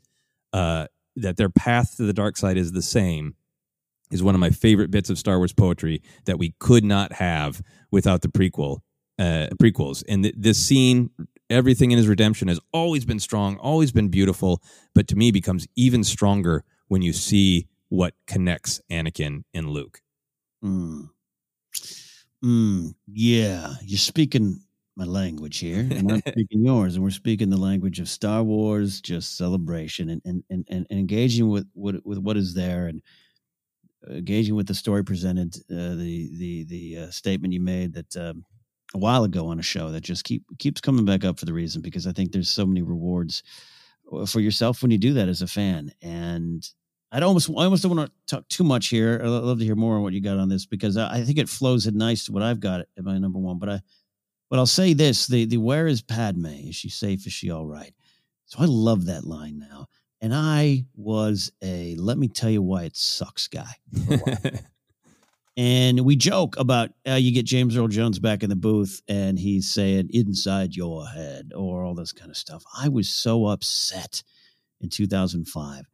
Uh, 0.53 0.87
that 1.17 1.37
their 1.37 1.49
path 1.49 1.97
to 1.97 2.05
the 2.05 2.13
dark 2.13 2.37
side 2.37 2.57
is 2.57 2.71
the 2.71 2.83
same 2.83 3.35
is 4.15 4.23
one 4.23 4.35
of 4.35 4.41
my 4.41 4.51
favorite 4.51 4.91
bits 4.91 5.11
of 5.11 5.19
Star 5.19 5.39
Wars 5.39 5.53
poetry 5.53 6.03
that 6.25 6.39
we 6.39 6.55
could 6.61 6.85
not 6.85 7.13
have 7.13 7.61
without 7.91 8.23
the 8.23 8.29
prequel 8.29 8.79
uh, 9.19 9.49
prequels. 9.61 10.03
And 10.09 10.23
th- 10.23 10.35
this 10.37 10.59
scene, 10.59 11.11
everything 11.51 11.91
in 11.91 11.99
his 11.99 12.09
redemption 12.09 12.49
has 12.49 12.61
always 12.73 13.05
been 13.05 13.21
strong, 13.21 13.57
always 13.59 13.93
been 13.93 14.09
beautiful, 14.09 14.63
but 14.95 15.09
to 15.09 15.17
me 15.17 15.31
becomes 15.31 15.67
even 15.77 16.05
stronger 16.05 16.65
when 16.89 17.03
you 17.03 17.13
see 17.13 17.67
what 17.89 18.15
connects 18.27 18.81
Anakin 18.91 19.43
and 19.53 19.69
Luke. 19.69 20.01
Mm. 20.65 21.11
Mm, 22.45 22.95
yeah, 23.07 23.75
you're 23.83 23.99
speaking 23.99 24.61
my 24.97 25.05
language 25.05 25.59
here, 25.59 25.81
and 25.81 26.13
I'm 26.13 26.21
speaking 26.29 26.65
yours, 26.65 26.95
and 26.95 27.03
we're 27.03 27.11
speaking 27.11 27.51
the 27.51 27.57
language 27.57 28.01
of 28.01 28.09
Star 28.09 28.43
Wars, 28.43 29.01
just 29.01 29.37
celebration 29.37 30.11
and 30.11 30.23
and 30.25 30.45
and, 30.51 30.67
and 30.69 30.87
engaging 30.91 31.49
with, 31.49 31.67
with 31.75 32.01
with 32.05 32.19
what 32.19 32.37
is 32.37 32.55
there, 32.55 32.87
and 32.87 33.03
engaging 34.09 34.55
with 34.55 34.67
the 34.67 34.75
story 34.75 35.05
presented, 35.05 35.57
uh, 35.71 35.95
the 35.95 36.31
the 36.37 36.65
the 36.65 36.99
uh, 36.99 37.11
statement 37.11 37.53
you 37.53 37.61
made 37.61 37.95
that 37.95 38.17
um, 38.17 38.45
a 38.95 38.99
while 38.99 39.25
ago 39.25 39.47
on 39.49 39.59
a 39.59 39.63
show 39.63 39.91
that 39.91 40.03
just 40.03 40.25
keep 40.25 40.45
keeps 40.59 40.81
coming 40.81 41.05
back 41.05 41.25
up 41.25 41.39
for 41.39 41.47
the 41.47 41.53
reason 41.53 41.83
because 41.83 42.07
I 42.07 42.13
think 42.13 42.33
there's 42.33 42.51
so 42.51 42.67
many 42.67 42.83
rewards 42.83 43.43
uh, 44.13 44.27
for 44.27 44.41
yourself 44.41 44.83
when 44.83 44.91
you 44.91 44.99
do 44.99 45.15
that 45.15 45.29
as 45.29 45.43
a 45.43 45.47
fan, 45.47 45.93
and 46.03 46.67
I'd 47.13 47.23
almost 47.23 47.51
I 47.51 47.65
almost 47.65 47.83
don't 47.83 47.97
want 47.97 48.11
to 48.11 48.37
talk 48.37 48.49
too 48.49 48.65
much 48.65 48.89
here. 48.89 49.21
I'd 49.23 49.29
love 49.29 49.59
to 49.59 49.65
hear 49.65 49.77
more 49.77 49.97
on 49.97 50.03
what 50.03 50.13
you 50.13 50.21
got 50.21 50.39
on 50.39 50.49
this 50.49 50.67
because 50.67 50.97
I, 50.97 51.19
I 51.19 51.23
think 51.23 51.39
it 51.39 51.49
flows 51.49 51.87
in 51.87 51.97
nice 51.97 52.25
to 52.27 52.33
what 52.33 52.43
I've 52.43 52.61
got 52.61 52.81
at 52.81 53.05
my 53.05 53.19
number 53.19 53.39
one. 53.39 53.59
But 53.59 53.69
I 53.69 53.81
but 54.51 54.59
I'll 54.59 54.67
say 54.67 54.93
this: 54.93 55.27
the 55.27 55.45
the 55.45 55.59
where 55.59 55.87
is 55.87 56.03
Padme? 56.03 56.47
Is 56.47 56.77
she 56.77 56.89
safe? 56.89 57.27
Is 57.27 57.33
she 57.33 57.51
all 57.51 57.67
right? 57.67 57.95
So 58.47 58.59
I 58.61 58.67
love 58.67 59.07
that 59.07 59.25
line 59.25 59.59
now. 59.59 59.87
And 60.25 60.35
I 60.35 60.87
was 60.97 61.53
a 61.63 61.97
let 61.97 62.17
me 62.17 62.29
tell 62.29 62.49
you 62.49 62.63
why 62.63 62.85
it 62.85 62.97
sucks 62.97 63.47
guy. 63.47 63.75
for 64.07 64.15
a 64.15 64.17
while. 64.17 64.53
and 65.59 66.01
we 66.01 66.17
joke 66.17 66.57
about 66.57 66.93
uh, 67.07 67.17
you 67.17 67.31
get 67.31 67.45
James 67.45 67.77
Earl 67.77 67.89
Jones 67.89 68.19
back 68.19 68.43
in 68.43 68.49
the 68.49 68.57
booth 68.57 69.03
and 69.07 69.39
he's 69.39 69.71
saying 69.71 70.09
inside 70.15 70.75
your 70.75 71.07
head 71.07 71.53
or 71.55 71.85
all 71.85 71.95
this 71.95 72.13
kind 72.13 72.31
of 72.31 72.39
stuff. 72.39 72.65
I 72.75 72.89
was 72.89 73.07
so 73.07 73.49
upset 73.49 74.23
in 74.81 74.89
2005 74.89 75.85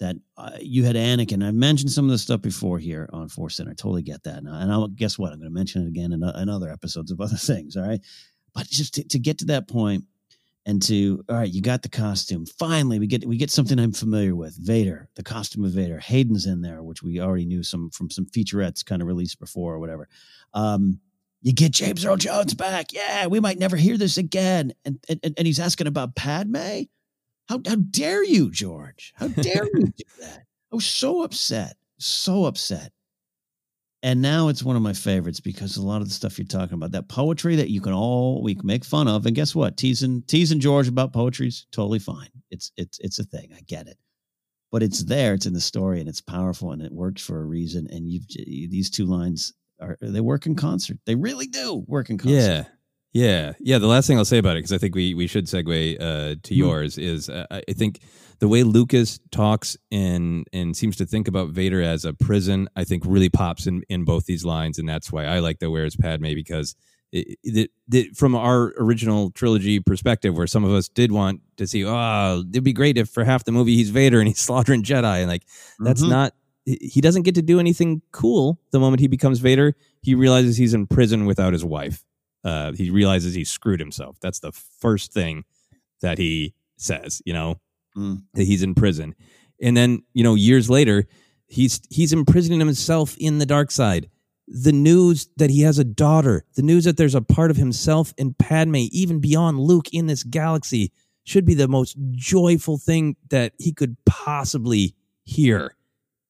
that 0.00 0.16
uh, 0.36 0.50
you 0.60 0.82
had 0.82 0.96
Anakin. 0.96 1.46
I 1.46 1.52
mentioned 1.52 1.92
some 1.92 2.06
of 2.06 2.10
this 2.10 2.22
stuff 2.22 2.42
before 2.42 2.80
here 2.80 3.08
on 3.12 3.28
Force 3.28 3.54
Center. 3.54 3.70
I 3.70 3.74
totally 3.74 4.02
get 4.02 4.24
that. 4.24 4.38
And, 4.38 4.48
I'll 4.48 4.88
guess 4.88 5.16
what? 5.16 5.30
I'm 5.30 5.38
going 5.38 5.48
to 5.48 5.54
mention 5.54 5.84
it 5.84 5.88
again 5.88 6.10
in, 6.10 6.24
in 6.24 6.48
other 6.48 6.72
episodes 6.72 7.12
of 7.12 7.20
other 7.20 7.36
things. 7.36 7.76
All 7.76 7.86
right. 7.86 8.00
But 8.52 8.66
just 8.66 8.94
to, 8.94 9.04
to 9.04 9.20
get 9.20 9.38
to 9.38 9.44
that 9.44 9.68
point 9.68 10.06
and 10.66 10.82
to, 10.82 11.24
all 11.28 11.36
right, 11.36 11.52
you 11.52 11.62
got 11.62 11.82
the 11.82 11.88
costume. 11.88 12.44
Finally, 12.44 12.98
we 12.98 13.06
get, 13.06 13.24
we 13.24 13.36
get 13.36 13.52
something 13.52 13.78
I'm 13.78 13.92
familiar 13.92 14.34
with 14.34 14.56
Vader, 14.58 15.08
the 15.14 15.22
costume 15.22 15.64
of 15.64 15.70
Vader. 15.70 16.00
Hayden's 16.00 16.44
in 16.44 16.60
there, 16.60 16.82
which 16.82 17.04
we 17.04 17.20
already 17.20 17.46
knew 17.46 17.62
some 17.62 17.88
from 17.90 18.10
some 18.10 18.26
featurettes 18.26 18.84
kind 18.84 19.00
of 19.00 19.06
released 19.06 19.38
before 19.38 19.74
or 19.74 19.78
whatever. 19.78 20.08
Um, 20.54 20.98
you 21.40 21.52
get 21.52 21.70
James 21.70 22.04
Earl 22.04 22.16
Jones 22.16 22.54
back. 22.54 22.92
Yeah, 22.92 23.28
we 23.28 23.38
might 23.38 23.60
never 23.60 23.76
hear 23.76 23.96
this 23.96 24.18
again. 24.18 24.72
And, 24.84 24.98
and, 25.08 25.20
and 25.22 25.46
he's 25.46 25.60
asking 25.60 25.86
about 25.86 26.16
Padme. 26.16 26.82
How, 27.48 27.60
how 27.64 27.76
dare 27.76 28.24
you, 28.24 28.50
George? 28.50 29.14
How 29.14 29.28
dare 29.28 29.66
you 29.72 29.86
do 29.96 30.04
that? 30.20 30.46
I 30.72 30.74
was 30.74 30.84
so 30.84 31.22
upset, 31.22 31.76
so 31.98 32.46
upset. 32.46 32.90
And 34.06 34.22
now 34.22 34.46
it's 34.46 34.62
one 34.62 34.76
of 34.76 34.82
my 34.82 34.92
favorites 34.92 35.40
because 35.40 35.76
a 35.76 35.82
lot 35.82 36.00
of 36.00 36.06
the 36.06 36.14
stuff 36.14 36.38
you're 36.38 36.46
talking 36.46 36.74
about, 36.74 36.92
that 36.92 37.08
poetry 37.08 37.56
that 37.56 37.70
you 37.70 37.80
can 37.80 37.92
all 37.92 38.40
we 38.40 38.54
can 38.54 38.64
make 38.64 38.84
fun 38.84 39.08
of. 39.08 39.26
And 39.26 39.34
guess 39.34 39.52
what? 39.52 39.76
Teasing 39.76 40.22
teasing 40.28 40.60
George 40.60 40.86
about 40.86 41.12
poetry's 41.12 41.66
totally 41.72 41.98
fine. 41.98 42.28
It's 42.52 42.70
it's 42.76 43.00
it's 43.00 43.18
a 43.18 43.24
thing. 43.24 43.50
I 43.52 43.62
get 43.66 43.88
it. 43.88 43.98
But 44.70 44.84
it's 44.84 45.02
there, 45.02 45.34
it's 45.34 45.46
in 45.46 45.54
the 45.54 45.60
story 45.60 45.98
and 45.98 46.08
it's 46.08 46.20
powerful 46.20 46.70
and 46.70 46.82
it 46.82 46.92
works 46.92 47.20
for 47.20 47.40
a 47.40 47.44
reason. 47.44 47.88
And 47.90 48.08
you've 48.08 48.28
these 48.28 48.90
two 48.90 49.06
lines 49.06 49.52
are 49.80 49.98
they 50.00 50.20
work 50.20 50.46
in 50.46 50.54
concert. 50.54 50.98
They 51.04 51.16
really 51.16 51.48
do 51.48 51.84
work 51.88 52.08
in 52.08 52.16
concert. 52.16 52.36
Yeah. 52.36 52.64
Yeah. 53.16 53.52
Yeah. 53.60 53.78
The 53.78 53.86
last 53.86 54.06
thing 54.06 54.18
I'll 54.18 54.24
say 54.24 54.38
about 54.38 54.56
it, 54.56 54.60
because 54.60 54.72
I 54.72 54.78
think 54.78 54.94
we, 54.94 55.14
we 55.14 55.26
should 55.26 55.46
segue 55.46 55.96
uh, 56.00 56.34
to 56.42 56.54
Hmm. 56.54 56.58
yours, 56.58 56.98
is 56.98 57.28
uh, 57.30 57.46
I 57.50 57.72
think 57.72 58.00
the 58.40 58.48
way 58.48 58.62
Lucas 58.62 59.18
talks 59.30 59.76
and 59.90 60.46
and 60.52 60.76
seems 60.76 60.96
to 60.96 61.06
think 61.06 61.26
about 61.26 61.48
Vader 61.50 61.80
as 61.80 62.04
a 62.04 62.12
prison, 62.12 62.68
I 62.76 62.84
think 62.84 63.04
really 63.06 63.30
pops 63.30 63.66
in, 63.66 63.82
in 63.88 64.04
both 64.04 64.26
these 64.26 64.44
lines. 64.44 64.78
And 64.78 64.86
that's 64.88 65.10
why 65.10 65.24
I 65.24 65.38
like 65.38 65.58
the 65.60 65.70
Where's 65.70 65.96
Padme, 65.96 66.34
because 66.34 66.74
it, 67.12 67.38
it, 67.42 67.70
it, 67.92 68.16
from 68.16 68.34
our 68.34 68.74
original 68.78 69.30
trilogy 69.30 69.80
perspective, 69.80 70.36
where 70.36 70.46
some 70.46 70.64
of 70.64 70.72
us 70.72 70.88
did 70.88 71.10
want 71.12 71.40
to 71.56 71.66
see, 71.66 71.84
oh, 71.86 72.42
it'd 72.50 72.64
be 72.64 72.74
great 72.74 72.98
if 72.98 73.08
for 73.08 73.24
half 73.24 73.44
the 73.44 73.52
movie 73.52 73.76
he's 73.76 73.88
Vader 73.90 74.18
and 74.20 74.28
he's 74.28 74.40
slaughtering 74.48 74.82
Jedi. 74.82 75.20
And 75.20 75.28
like, 75.28 75.44
that's 75.78 76.02
Mhm. 76.02 76.10
not, 76.10 76.32
he 76.66 77.00
doesn't 77.00 77.22
get 77.22 77.36
to 77.36 77.42
do 77.42 77.60
anything 77.60 78.02
cool 78.12 78.58
the 78.72 78.80
moment 78.80 79.00
he 79.00 79.06
becomes 79.06 79.38
Vader. 79.38 79.74
He 80.02 80.14
realizes 80.16 80.56
he's 80.58 80.74
in 80.74 80.86
prison 80.88 81.24
without 81.24 81.52
his 81.54 81.64
wife 81.64 82.04
uh, 82.44 82.72
he 82.72 82.90
realizes 82.90 83.34
he 83.34 83.44
screwed 83.44 83.80
himself. 83.80 84.16
That's 84.20 84.40
the 84.40 84.52
first 84.52 85.12
thing 85.12 85.44
that 86.00 86.18
he 86.18 86.54
says, 86.76 87.22
you 87.24 87.32
know, 87.32 87.60
Mm. 87.96 88.24
that 88.34 88.44
he's 88.44 88.62
in 88.62 88.74
prison. 88.74 89.14
And 89.62 89.74
then, 89.74 90.02
you 90.12 90.22
know, 90.22 90.34
years 90.34 90.68
later, 90.68 91.06
he's 91.46 91.80
he's 91.88 92.12
imprisoning 92.12 92.58
himself 92.58 93.16
in 93.18 93.38
the 93.38 93.46
dark 93.46 93.70
side. 93.70 94.10
The 94.46 94.72
news 94.72 95.28
that 95.38 95.48
he 95.48 95.62
has 95.62 95.78
a 95.78 95.84
daughter, 95.84 96.44
the 96.56 96.62
news 96.62 96.84
that 96.84 96.98
there's 96.98 97.14
a 97.14 97.22
part 97.22 97.50
of 97.50 97.56
himself 97.56 98.12
and 98.18 98.36
Padme, 98.36 98.76
even 98.92 99.18
beyond 99.18 99.60
Luke 99.60 99.86
in 99.94 100.08
this 100.08 100.22
galaxy, 100.24 100.92
should 101.24 101.46
be 101.46 101.54
the 101.54 101.68
most 101.68 101.96
joyful 102.10 102.76
thing 102.76 103.16
that 103.30 103.54
he 103.58 103.72
could 103.72 103.96
possibly 104.04 104.94
hear. 105.24 105.74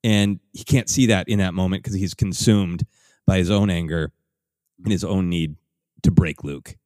And 0.04 0.38
he 0.52 0.62
can't 0.62 0.88
see 0.88 1.06
that 1.06 1.28
in 1.28 1.40
that 1.40 1.52
moment 1.52 1.82
because 1.82 1.96
he's 1.98 2.14
consumed 2.14 2.86
by 3.26 3.38
his 3.38 3.50
own 3.50 3.70
anger 3.70 4.12
and 4.84 4.92
his 4.92 5.02
own 5.02 5.28
need 5.28 5.56
to 6.02 6.10
break 6.10 6.44
Luke. 6.44 6.76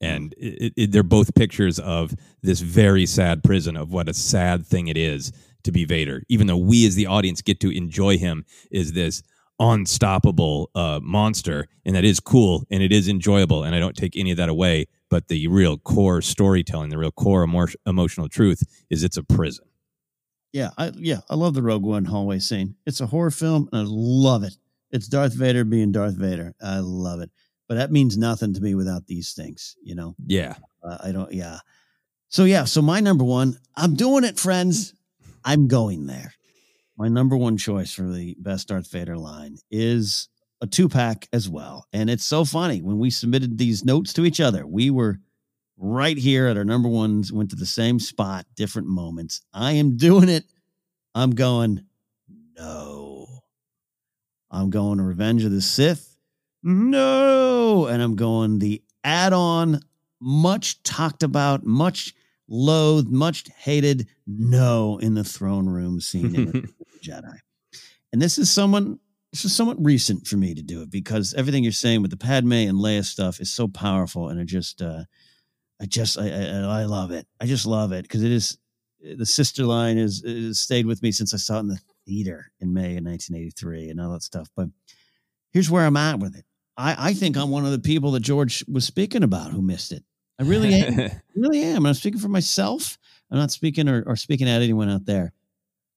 And 0.00 0.34
it, 0.38 0.72
it, 0.76 0.92
they're 0.92 1.02
both 1.02 1.34
pictures 1.34 1.78
of 1.78 2.14
this 2.42 2.60
very 2.60 3.04
sad 3.04 3.42
prison 3.42 3.76
of 3.76 3.92
what 3.92 4.08
a 4.08 4.14
sad 4.14 4.64
thing 4.64 4.88
it 4.88 4.96
is 4.96 5.32
to 5.64 5.72
be 5.72 5.84
Vader. 5.84 6.22
Even 6.28 6.46
though 6.46 6.56
we 6.56 6.86
as 6.86 6.94
the 6.94 7.06
audience 7.06 7.42
get 7.42 7.60
to 7.60 7.76
enjoy 7.76 8.16
him 8.16 8.44
is 8.70 8.92
this 8.92 9.22
unstoppable 9.58 10.70
uh, 10.74 11.00
monster, 11.02 11.66
and 11.84 11.96
that 11.96 12.04
is 12.04 12.20
cool 12.20 12.64
and 12.70 12.82
it 12.82 12.92
is 12.92 13.08
enjoyable, 13.08 13.64
and 13.64 13.74
I 13.74 13.80
don't 13.80 13.96
take 13.96 14.16
any 14.16 14.30
of 14.30 14.36
that 14.36 14.48
away. 14.48 14.86
But 15.10 15.28
the 15.28 15.48
real 15.48 15.78
core 15.78 16.20
storytelling, 16.20 16.90
the 16.90 16.98
real 16.98 17.10
core 17.10 17.44
emo- 17.44 17.66
emotional 17.86 18.28
truth 18.28 18.62
is 18.90 19.02
it's 19.02 19.16
a 19.16 19.22
prison. 19.22 19.64
Yeah, 20.52 20.70
I 20.78 20.92
yeah, 20.96 21.20
I 21.28 21.34
love 21.34 21.54
the 21.54 21.62
Rogue 21.62 21.82
One 21.82 22.04
hallway 22.04 22.38
scene. 22.38 22.76
It's 22.86 23.00
a 23.00 23.06
horror 23.06 23.30
film, 23.30 23.68
and 23.72 23.82
I 23.82 23.84
love 23.88 24.44
it. 24.44 24.54
It's 24.90 25.08
Darth 25.08 25.34
Vader 25.34 25.64
being 25.64 25.92
Darth 25.92 26.16
Vader. 26.16 26.54
I 26.62 26.78
love 26.78 27.20
it, 27.20 27.30
but 27.68 27.76
that 27.76 27.92
means 27.92 28.16
nothing 28.18 28.54
to 28.54 28.60
me 28.60 28.74
without 28.74 29.06
these 29.06 29.32
things. 29.34 29.76
You 29.82 29.94
know, 29.94 30.14
Yeah. 30.26 30.54
uh, 30.82 30.98
I 31.04 31.12
don't. 31.12 31.32
Yeah. 31.32 31.58
So 32.28 32.44
yeah, 32.44 32.64
so 32.64 32.82
my 32.82 33.00
number 33.00 33.24
one, 33.24 33.58
I'm 33.76 33.94
doing 33.94 34.24
it, 34.24 34.38
friends. 34.38 34.94
I'm 35.44 35.68
going 35.68 36.06
there. 36.06 36.32
My 36.96 37.08
number 37.08 37.36
one 37.36 37.56
choice 37.56 37.92
for 37.92 38.02
the 38.08 38.36
best 38.40 38.68
Darth 38.68 38.90
Vader 38.90 39.16
line 39.16 39.56
is 39.70 40.28
a 40.60 40.66
two 40.66 40.88
pack 40.88 41.28
as 41.32 41.48
well, 41.48 41.86
and 41.92 42.10
it's 42.10 42.24
so 42.24 42.44
funny 42.44 42.82
when 42.82 42.98
we 42.98 43.10
submitted 43.10 43.56
these 43.56 43.84
notes 43.84 44.12
to 44.14 44.24
each 44.24 44.40
other. 44.40 44.66
We 44.66 44.90
were 44.90 45.20
right 45.76 46.18
here 46.18 46.48
at 46.48 46.56
our 46.56 46.64
number 46.64 46.88
ones, 46.88 47.32
went 47.32 47.50
to 47.50 47.56
the 47.56 47.64
same 47.66 48.00
spot, 48.00 48.46
different 48.56 48.88
moments. 48.88 49.40
I 49.54 49.72
am 49.74 49.96
doing 49.96 50.28
it. 50.28 50.44
I'm 51.14 51.30
going, 51.30 51.84
no. 52.58 53.42
I'm 54.50 54.70
going 54.70 54.98
to 54.98 55.04
Revenge 55.04 55.44
of 55.44 55.52
the 55.52 55.62
Sith. 55.62 56.16
No. 56.64 57.37
And 57.98 58.04
I'm 58.04 58.14
going 58.14 58.60
the 58.60 58.80
add 59.02 59.32
on, 59.32 59.80
much 60.20 60.80
talked 60.84 61.24
about, 61.24 61.66
much 61.66 62.14
loathed, 62.46 63.08
much 63.08 63.48
hated 63.56 64.06
no 64.24 64.98
in 64.98 65.14
the 65.14 65.24
throne 65.24 65.68
room 65.68 66.00
scene 66.00 66.32
in 66.32 66.68
Jedi. 67.04 67.38
And 68.12 68.22
this 68.22 68.38
is 68.38 68.50
someone, 68.50 69.00
this 69.32 69.44
is 69.44 69.52
somewhat 69.52 69.84
recent 69.84 70.28
for 70.28 70.36
me 70.36 70.54
to 70.54 70.62
do 70.62 70.80
it 70.82 70.92
because 70.92 71.34
everything 71.34 71.64
you're 71.64 71.72
saying 71.72 72.00
with 72.00 72.12
the 72.12 72.16
Padme 72.16 72.52
and 72.52 72.78
Leia 72.78 73.04
stuff 73.04 73.40
is 73.40 73.52
so 73.52 73.66
powerful. 73.66 74.28
And 74.28 74.40
I 74.40 74.44
just, 74.44 74.80
uh, 74.80 75.02
I 75.82 75.86
just, 75.86 76.16
I, 76.16 76.28
I, 76.28 76.82
I 76.82 76.84
love 76.84 77.10
it. 77.10 77.26
I 77.40 77.46
just 77.46 77.66
love 77.66 77.90
it 77.90 78.02
because 78.02 78.22
it 78.22 78.30
is, 78.30 78.58
the 79.00 79.26
sister 79.26 79.64
line 79.64 79.98
is, 79.98 80.22
is 80.22 80.60
stayed 80.60 80.86
with 80.86 81.02
me 81.02 81.10
since 81.10 81.34
I 81.34 81.36
saw 81.36 81.56
it 81.56 81.60
in 81.60 81.68
the 81.68 81.80
theater 82.06 82.52
in 82.60 82.72
May 82.72 82.96
of 82.96 83.04
1983 83.04 83.90
and 83.90 84.00
all 84.00 84.12
that 84.12 84.22
stuff. 84.22 84.48
But 84.54 84.68
here's 85.50 85.68
where 85.68 85.84
I'm 85.84 85.96
at 85.96 86.20
with 86.20 86.36
it. 86.36 86.44
I, 86.78 87.10
I 87.10 87.14
think 87.14 87.36
I'm 87.36 87.50
one 87.50 87.64
of 87.66 87.72
the 87.72 87.78
people 87.78 88.12
that 88.12 88.20
George 88.20 88.64
was 88.68 88.84
speaking 88.86 89.22
about 89.24 89.50
who 89.50 89.60
missed 89.60 89.92
it. 89.92 90.04
I 90.38 90.44
really 90.44 90.72
am. 90.74 90.98
I 91.00 91.20
really 91.34 91.60
am. 91.62 91.78
And 91.78 91.88
I'm 91.88 91.94
speaking 91.94 92.20
for 92.20 92.28
myself. 92.28 92.96
I'm 93.30 93.38
not 93.38 93.50
speaking 93.50 93.88
or, 93.88 94.02
or 94.06 94.16
speaking 94.16 94.48
at 94.48 94.62
anyone 94.62 94.88
out 94.88 95.04
there. 95.04 95.32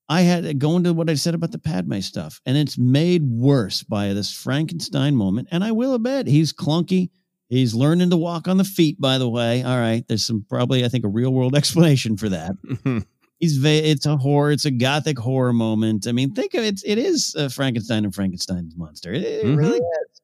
I 0.09 0.21
had 0.21 0.59
going 0.59 0.83
to 0.83 0.93
what 0.93 1.09
I 1.09 1.13
said 1.13 1.35
about 1.35 1.51
the 1.51 1.59
Padme 1.59 1.99
stuff, 1.99 2.41
and 2.45 2.57
it's 2.57 2.77
made 2.77 3.23
worse 3.23 3.81
by 3.83 4.11
this 4.13 4.33
Frankenstein 4.33 5.15
moment. 5.15 5.47
And 5.51 5.63
I 5.63 5.71
will 5.71 5.93
admit, 5.95 6.27
he's 6.27 6.51
clunky. 6.51 7.11
He's 7.47 7.73
learning 7.73 8.09
to 8.09 8.17
walk 8.17 8.47
on 8.49 8.57
the 8.57 8.63
feet, 8.65 8.99
by 8.99 9.17
the 9.17 9.29
way. 9.29 9.63
All 9.63 9.77
right. 9.77 10.05
There's 10.07 10.25
some 10.25 10.45
probably, 10.49 10.83
I 10.83 10.89
think, 10.89 11.05
a 11.05 11.09
real 11.09 11.31
world 11.31 11.55
explanation 11.57 12.17
for 12.17 12.27
that. 12.29 12.51
he's 13.39 13.57
va- 13.57 13.89
it's 13.89 14.05
a 14.05 14.17
horror, 14.17 14.51
it's 14.51 14.65
a 14.65 14.71
gothic 14.71 15.17
horror 15.19 15.53
moment. 15.53 16.07
I 16.07 16.11
mean, 16.11 16.33
think 16.33 16.55
of 16.55 16.63
it, 16.63 16.81
it 16.85 16.97
is 16.97 17.35
uh, 17.37 17.47
Frankenstein 17.49 18.03
and 18.03 18.13
Frankenstein's 18.15 18.75
monster. 18.75 19.13
It, 19.13 19.21
it 19.23 19.45
Mhm. 19.45 19.57
really 19.57 19.77
is. 19.79 20.20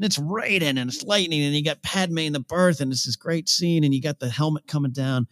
And 0.00 0.06
it's 0.06 0.18
raining 0.18 0.78
and 0.78 0.88
it's 0.88 1.02
lightning, 1.02 1.42
and 1.42 1.54
you 1.54 1.62
got 1.62 1.82
Padme 1.82 2.20
in 2.20 2.32
the 2.32 2.40
birth, 2.40 2.80
and 2.80 2.90
it's 2.90 3.04
this 3.04 3.16
great 3.16 3.50
scene, 3.50 3.84
and 3.84 3.92
you 3.92 4.00
got 4.00 4.18
the 4.18 4.30
helmet 4.30 4.66
coming 4.66 4.92
down. 4.92 5.26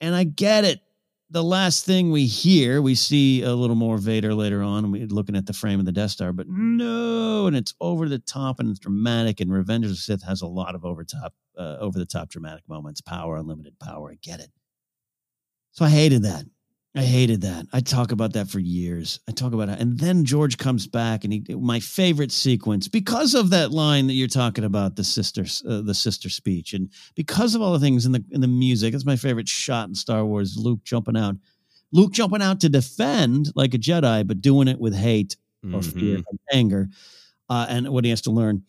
And 0.00 0.14
I 0.14 0.24
get 0.24 0.64
it. 0.64 0.80
The 1.28 1.44
last 1.44 1.84
thing 1.84 2.10
we 2.10 2.24
hear, 2.24 2.80
we 2.80 2.94
see 2.94 3.42
a 3.42 3.52
little 3.52 3.76
more 3.76 3.98
Vader 3.98 4.32
later 4.32 4.62
on, 4.62 4.84
and 4.84 4.92
we're 4.94 5.06
looking 5.08 5.36
at 5.36 5.44
the 5.44 5.52
frame 5.52 5.78
of 5.78 5.84
the 5.84 5.92
Death 5.92 6.12
Star, 6.12 6.32
but 6.32 6.46
no, 6.48 7.48
and 7.48 7.54
it's 7.54 7.74
over 7.78 8.08
the 8.08 8.18
top 8.18 8.60
and 8.60 8.70
it's 8.70 8.78
dramatic. 8.78 9.40
And 9.42 9.52
Revenge 9.52 9.84
of 9.84 9.90
the 9.90 9.96
Sith 9.96 10.22
has 10.22 10.40
a 10.40 10.46
lot 10.46 10.74
of 10.74 10.86
over 10.86 11.04
top, 11.04 11.34
uh, 11.58 11.76
over 11.78 11.98
the 11.98 12.06
top 12.06 12.30
dramatic 12.30 12.66
moments, 12.66 13.02
power, 13.02 13.36
unlimited 13.36 13.78
power. 13.78 14.10
I 14.10 14.14
get 14.22 14.40
it. 14.40 14.48
So 15.72 15.84
I 15.84 15.90
hated 15.90 16.22
that. 16.22 16.46
I 16.96 17.02
hated 17.02 17.42
that. 17.42 17.66
I 17.74 17.80
talk 17.80 18.10
about 18.10 18.32
that 18.32 18.48
for 18.48 18.58
years. 18.58 19.20
I 19.28 19.32
talk 19.32 19.52
about 19.52 19.68
it, 19.68 19.78
and 19.78 19.98
then 19.98 20.24
George 20.24 20.56
comes 20.56 20.86
back, 20.86 21.24
and 21.24 21.32
he 21.32 21.44
my 21.54 21.78
favorite 21.78 22.32
sequence 22.32 22.88
because 22.88 23.34
of 23.34 23.50
that 23.50 23.70
line 23.70 24.06
that 24.06 24.14
you're 24.14 24.28
talking 24.28 24.64
about, 24.64 24.96
the 24.96 25.04
sister, 25.04 25.44
uh, 25.68 25.82
the 25.82 25.92
sister 25.92 26.30
speech, 26.30 26.72
and 26.72 26.88
because 27.14 27.54
of 27.54 27.60
all 27.60 27.74
the 27.74 27.80
things 27.80 28.06
in 28.06 28.12
the 28.12 28.24
in 28.30 28.40
the 28.40 28.48
music. 28.48 28.94
It's 28.94 29.04
my 29.04 29.16
favorite 29.16 29.46
shot 29.48 29.88
in 29.88 29.94
Star 29.94 30.24
Wars. 30.24 30.56
Luke 30.56 30.84
jumping 30.84 31.18
out, 31.18 31.36
Luke 31.92 32.12
jumping 32.12 32.40
out 32.40 32.60
to 32.62 32.70
defend 32.70 33.52
like 33.54 33.74
a 33.74 33.78
Jedi, 33.78 34.26
but 34.26 34.40
doing 34.40 34.66
it 34.66 34.80
with 34.80 34.94
hate 34.94 35.36
or 35.74 35.82
fear 35.82 36.16
Mhm. 36.18 36.24
and 36.30 36.38
anger, 36.50 36.88
uh, 37.50 37.66
and 37.68 37.88
what 37.90 38.04
he 38.04 38.10
has 38.10 38.22
to 38.22 38.30
learn, 38.30 38.62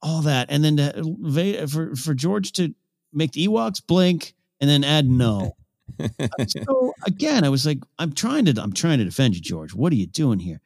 all 0.00 0.22
that, 0.22 0.46
and 0.50 0.64
then 0.64 0.76
to, 0.78 1.66
for 1.68 1.94
for 1.94 2.14
George 2.14 2.52
to 2.52 2.74
make 3.12 3.32
the 3.32 3.46
Ewoks 3.46 3.86
blink 3.86 4.34
and 4.60 4.70
then 4.70 4.82
add 4.82 5.06
no. 5.10 5.56
so 6.48 6.92
again, 7.06 7.44
I 7.44 7.48
was 7.48 7.66
like, 7.66 7.78
I'm 7.98 8.12
trying 8.12 8.44
to, 8.46 8.60
I'm 8.60 8.72
trying 8.72 8.98
to 8.98 9.04
defend 9.04 9.34
you, 9.34 9.40
George. 9.40 9.74
What 9.74 9.92
are 9.92 9.96
you 9.96 10.06
doing 10.06 10.38
here? 10.38 10.60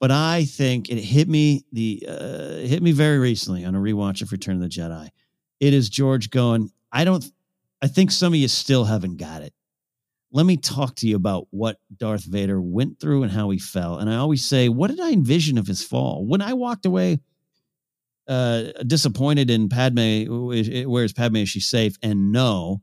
But 0.00 0.10
I 0.10 0.44
think 0.44 0.90
it 0.90 0.98
hit 0.98 1.28
me 1.28 1.64
the 1.72 2.04
uh, 2.06 2.66
hit 2.66 2.82
me 2.82 2.92
very 2.92 3.18
recently 3.18 3.64
on 3.64 3.74
a 3.74 3.78
rewatch 3.78 4.20
of 4.22 4.32
Return 4.32 4.56
of 4.56 4.60
the 4.60 4.68
Jedi. 4.68 5.08
It 5.60 5.72
is 5.72 5.88
George 5.88 6.30
going. 6.30 6.70
I 6.92 7.04
don't. 7.04 7.24
I 7.80 7.86
think 7.86 8.10
some 8.10 8.32
of 8.32 8.38
you 8.38 8.48
still 8.48 8.84
haven't 8.84 9.16
got 9.16 9.42
it. 9.42 9.54
Let 10.30 10.46
me 10.46 10.56
talk 10.56 10.96
to 10.96 11.08
you 11.08 11.16
about 11.16 11.46
what 11.50 11.78
Darth 11.96 12.24
Vader 12.24 12.60
went 12.60 12.98
through 12.98 13.22
and 13.22 13.32
how 13.32 13.50
he 13.50 13.58
fell. 13.58 13.98
And 13.98 14.10
I 14.10 14.16
always 14.16 14.44
say, 14.44 14.68
what 14.68 14.90
did 14.90 15.00
I 15.00 15.12
envision 15.12 15.58
of 15.58 15.66
his 15.66 15.82
fall? 15.82 16.26
When 16.26 16.42
I 16.42 16.54
walked 16.54 16.86
away 16.86 17.20
uh, 18.26 18.64
disappointed 18.86 19.48
in 19.48 19.68
Padme, 19.68 20.24
where's 20.86 21.12
Padme? 21.12 21.36
Is 21.36 21.48
she 21.48 21.60
safe? 21.60 21.96
And 22.02 22.32
no, 22.32 22.82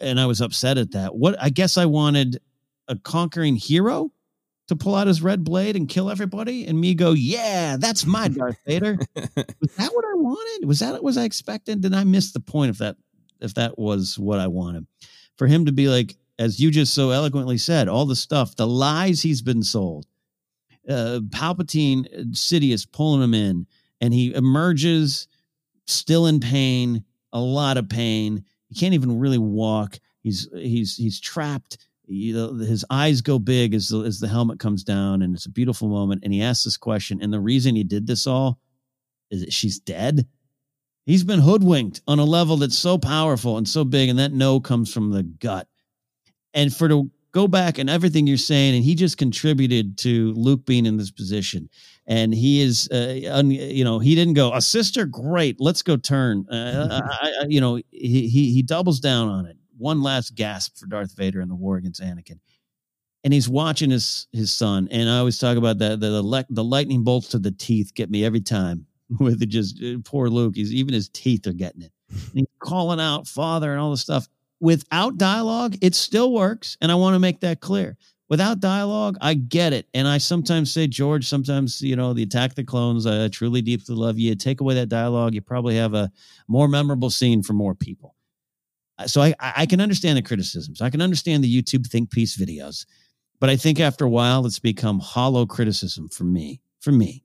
and 0.00 0.20
I 0.20 0.26
was 0.26 0.40
upset 0.40 0.78
at 0.78 0.92
that. 0.92 1.14
What 1.14 1.36
I 1.40 1.50
guess 1.50 1.76
I 1.76 1.86
wanted 1.86 2.40
a 2.88 2.96
conquering 2.96 3.56
hero 3.56 4.12
to 4.68 4.76
pull 4.76 4.94
out 4.94 5.06
his 5.06 5.22
red 5.22 5.42
blade 5.42 5.76
and 5.76 5.88
kill 5.88 6.10
everybody, 6.10 6.66
and 6.66 6.80
me 6.80 6.94
go, 6.94 7.12
yeah, 7.12 7.76
that's 7.76 8.06
my 8.06 8.28
Darth 8.28 8.58
Vader. 8.66 8.98
was 9.14 9.74
that 9.76 9.90
what 9.92 10.04
I 10.04 10.14
wanted? 10.14 10.66
Was 10.66 10.78
that 10.78 10.92
what 10.92 11.02
was 11.02 11.18
I 11.18 11.24
expecting? 11.24 11.80
Did 11.80 11.94
I 11.94 12.04
miss 12.04 12.32
the 12.32 12.40
point 12.40 12.70
if 12.70 12.78
that 12.78 12.96
if 13.40 13.54
that 13.54 13.78
was 13.78 14.18
what 14.18 14.38
I 14.38 14.46
wanted? 14.46 14.86
For 15.36 15.46
him 15.46 15.66
to 15.66 15.72
be 15.72 15.88
like, 15.88 16.16
as 16.38 16.60
you 16.60 16.70
just 16.70 16.94
so 16.94 17.10
eloquently 17.10 17.58
said, 17.58 17.88
all 17.88 18.06
the 18.06 18.16
stuff, 18.16 18.56
the 18.56 18.66
lies 18.66 19.22
he's 19.22 19.42
been 19.42 19.62
sold. 19.62 20.06
Uh, 20.88 21.20
Palpatine, 21.28 22.34
City 22.36 22.72
is 22.72 22.86
pulling 22.86 23.22
him 23.22 23.34
in, 23.34 23.66
and 24.00 24.14
he 24.14 24.34
emerges 24.34 25.28
still 25.86 26.26
in 26.26 26.40
pain, 26.40 27.04
a 27.32 27.40
lot 27.40 27.76
of 27.76 27.88
pain. 27.88 28.44
He 28.70 28.76
can't 28.76 28.94
even 28.94 29.18
really 29.18 29.38
walk. 29.38 29.98
He's 30.22 30.48
he's 30.54 30.96
he's 30.96 31.20
trapped. 31.20 31.76
His 32.08 32.84
eyes 32.90 33.20
go 33.20 33.38
big 33.38 33.74
as 33.74 33.88
the, 33.90 34.00
as 34.00 34.18
the 34.18 34.26
helmet 34.26 34.58
comes 34.58 34.82
down, 34.82 35.22
and 35.22 35.34
it's 35.34 35.46
a 35.46 35.50
beautiful 35.50 35.88
moment. 35.88 36.22
And 36.24 36.32
he 36.32 36.42
asks 36.42 36.64
this 36.64 36.76
question, 36.76 37.20
and 37.22 37.32
the 37.32 37.38
reason 37.38 37.76
he 37.76 37.84
did 37.84 38.06
this 38.06 38.26
all 38.26 38.58
is 39.30 39.42
that 39.42 39.52
she's 39.52 39.78
dead. 39.78 40.26
He's 41.06 41.22
been 41.22 41.40
hoodwinked 41.40 42.00
on 42.08 42.18
a 42.18 42.24
level 42.24 42.56
that's 42.56 42.78
so 42.78 42.98
powerful 42.98 43.58
and 43.58 43.68
so 43.68 43.84
big, 43.84 44.08
and 44.08 44.18
that 44.18 44.32
no 44.32 44.60
comes 44.60 44.92
from 44.92 45.10
the 45.10 45.22
gut. 45.22 45.68
And 46.54 46.74
for 46.74 46.88
to 46.88 47.10
go 47.32 47.46
back 47.46 47.78
and 47.78 47.88
everything 47.88 48.26
you're 48.26 48.36
saying, 48.36 48.74
and 48.74 48.84
he 48.84 48.94
just 48.94 49.18
contributed 49.18 49.98
to 49.98 50.32
Luke 50.32 50.64
being 50.66 50.86
in 50.86 50.96
this 50.96 51.10
position. 51.10 51.68
And 52.06 52.34
he 52.34 52.60
is, 52.60 52.88
uh, 52.90 53.20
un, 53.30 53.50
you 53.50 53.84
know, 53.84 53.98
he 53.98 54.14
didn't 54.14 54.34
go 54.34 54.52
a 54.52 54.60
sister. 54.60 55.06
Great, 55.06 55.60
let's 55.60 55.82
go 55.82 55.96
turn. 55.96 56.46
Uh, 56.48 57.00
I, 57.22 57.32
I, 57.42 57.46
you 57.48 57.60
know, 57.60 57.76
he, 57.90 58.28
he 58.28 58.52
he 58.52 58.62
doubles 58.62 59.00
down 59.00 59.28
on 59.28 59.46
it. 59.46 59.56
One 59.78 60.02
last 60.02 60.34
gasp 60.34 60.76
for 60.76 60.86
Darth 60.86 61.16
Vader 61.16 61.40
in 61.40 61.48
the 61.48 61.54
war 61.54 61.76
against 61.76 62.02
Anakin, 62.02 62.40
and 63.24 63.32
he's 63.32 63.48
watching 63.48 63.90
his 63.90 64.26
his 64.32 64.52
son. 64.52 64.88
And 64.90 65.08
I 65.08 65.18
always 65.18 65.38
talk 65.38 65.56
about 65.56 65.78
that 65.78 66.00
the 66.00 66.10
the, 66.10 66.22
le- 66.22 66.46
the 66.50 66.64
lightning 66.64 67.04
bolts 67.04 67.28
to 67.28 67.38
the 67.38 67.52
teeth 67.52 67.92
get 67.94 68.10
me 68.10 68.24
every 68.24 68.40
time. 68.40 68.86
With 69.18 69.42
it 69.42 69.46
just 69.46 69.82
uh, 69.82 69.96
poor 70.04 70.28
Luke, 70.28 70.54
he's 70.54 70.72
even 70.72 70.94
his 70.94 71.08
teeth 71.08 71.46
are 71.46 71.52
getting 71.52 71.82
it. 71.82 71.92
And 72.10 72.30
he's 72.34 72.46
calling 72.60 73.00
out 73.00 73.26
father 73.26 73.72
and 73.72 73.80
all 73.80 73.90
this 73.90 74.00
stuff 74.00 74.28
without 74.60 75.18
dialogue. 75.18 75.76
It 75.80 75.94
still 75.94 76.32
works, 76.32 76.76
and 76.80 76.92
I 76.92 76.94
want 76.94 77.14
to 77.14 77.18
make 77.18 77.40
that 77.40 77.60
clear. 77.60 77.96
Without 78.28 78.60
dialogue, 78.60 79.16
I 79.20 79.34
get 79.34 79.72
it. 79.72 79.88
And 79.92 80.06
I 80.06 80.18
sometimes 80.18 80.72
say, 80.72 80.86
George, 80.86 81.26
sometimes, 81.26 81.82
you 81.82 81.96
know, 81.96 82.12
the 82.12 82.22
attack 82.22 82.54
the 82.54 82.62
clones, 82.62 83.04
I 83.04 83.26
truly 83.26 83.60
deeply 83.60 83.96
love 83.96 84.20
you. 84.20 84.36
Take 84.36 84.60
away 84.60 84.74
that 84.74 84.88
dialogue, 84.88 85.34
you 85.34 85.40
probably 85.40 85.74
have 85.76 85.94
a 85.94 86.12
more 86.46 86.68
memorable 86.68 87.10
scene 87.10 87.42
for 87.42 87.54
more 87.54 87.74
people. 87.74 88.14
Uh, 88.98 89.08
So 89.08 89.20
I, 89.20 89.34
I 89.40 89.66
can 89.66 89.80
understand 89.80 90.16
the 90.16 90.22
criticisms. 90.22 90.80
I 90.80 90.90
can 90.90 91.02
understand 91.02 91.42
the 91.42 91.62
YouTube 91.62 91.88
think 91.88 92.12
piece 92.12 92.36
videos. 92.36 92.86
But 93.40 93.50
I 93.50 93.56
think 93.56 93.80
after 93.80 94.04
a 94.04 94.08
while, 94.10 94.46
it's 94.46 94.60
become 94.60 95.00
hollow 95.00 95.44
criticism 95.44 96.08
for 96.08 96.24
me. 96.24 96.60
For 96.80 96.92
me, 96.92 97.24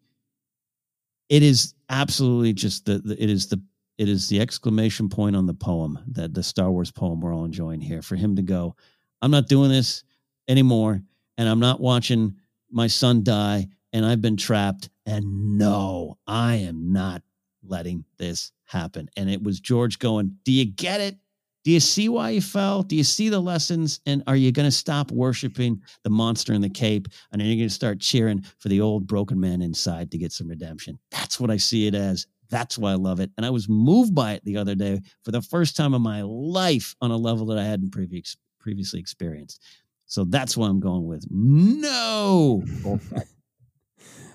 it 1.30 1.44
is 1.44 1.76
absolutely 1.90 2.54
just 2.54 2.86
the, 2.86 3.00
the 3.00 3.22
it 3.22 3.30
is 3.30 3.48
the 3.48 3.62
it 3.98 4.10
is 4.10 4.28
the 4.28 4.42
exclamation 4.42 5.10
point 5.10 5.36
on 5.36 5.46
the 5.46 5.54
poem 5.54 6.00
that 6.08 6.34
the 6.34 6.44
Star 6.44 6.72
Wars 6.72 6.92
poem 6.92 7.22
we're 7.22 7.34
all 7.34 7.46
enjoying 7.46 7.82
here. 7.82 8.02
For 8.02 8.16
him 8.16 8.36
to 8.36 8.42
go, 8.42 8.76
I'm 9.22 9.32
not 9.32 9.48
doing 9.48 9.70
this 9.70 10.04
anymore, 10.48 11.02
and 11.38 11.50
I'm 11.50 11.60
not 11.60 11.80
watching 11.80 12.36
my 12.72 12.88
son 12.88 13.24
die, 13.24 13.68
and 13.94 14.06
I've 14.06 14.22
been 14.22 14.38
trapped. 14.38 14.90
And 15.06 15.58
no, 15.58 16.18
I 16.28 16.56
am 16.56 16.92
not 16.92 17.22
letting 17.64 18.06
this 18.18 18.52
happen. 18.66 19.10
And 19.16 19.30
it 19.30 19.42
was 19.42 19.60
George 19.60 20.00
going, 20.00 20.38
Do 20.44 20.52
you 20.52 20.66
get 20.66 21.00
it? 21.02 21.18
Do 21.64 21.72
you 21.72 21.80
see 21.80 22.10
why 22.10 22.30
you 22.30 22.42
fell? 22.42 22.84
Do 22.84 22.96
you 22.96 23.04
see 23.04 23.30
the 23.30 23.40
lessons? 23.40 24.00
And 24.06 24.22
are 24.28 24.36
you 24.36 24.52
going 24.52 24.68
to 24.68 24.72
stop 24.72 25.12
worshiping 25.12 25.82
the 26.04 26.12
monster 26.12 26.54
in 26.54 26.62
the 26.62 26.70
cape? 26.70 27.08
And 27.32 27.42
are 27.42 27.46
you 27.46 27.56
going 27.56 27.70
to 27.70 27.74
start 27.74 28.00
cheering 28.00 28.46
for 28.60 28.70
the 28.70 28.82
old 28.82 29.08
broken 29.08 29.40
man 29.40 29.64
inside 29.64 30.12
to 30.12 30.20
get 30.20 30.32
some 30.32 30.48
redemption? 30.48 31.00
That's 31.10 31.40
what 31.40 31.50
I 31.50 31.58
see 31.58 31.88
it 31.88 31.96
as. 31.96 32.28
That's 32.56 32.78
why 32.78 32.92
I 32.92 32.96
love 32.96 33.20
it. 33.20 33.32
And 33.36 33.46
I 33.46 33.50
was 33.50 33.68
moved 33.68 34.16
by 34.16 34.32
it 34.32 34.46
the 34.46 34.56
other 34.56 34.76
day 34.76 35.02
for 35.26 35.32
the 35.32 35.42
first 35.42 35.76
time 35.76 35.94
in 35.94 36.02
my 36.02 36.22
life 36.22 36.96
on 37.02 37.12
a 37.12 37.18
level 37.18 37.48
that 37.48 37.58
I 37.58 37.66
hadn't 37.66 37.92
previous, 37.92 38.38
previously 38.62 39.02
experienced. 39.02 39.62
So 40.06 40.24
that's 40.24 40.56
why 40.56 40.70
I'm 40.70 40.80
going 40.80 41.06
with 41.06 41.26
no. 41.30 42.64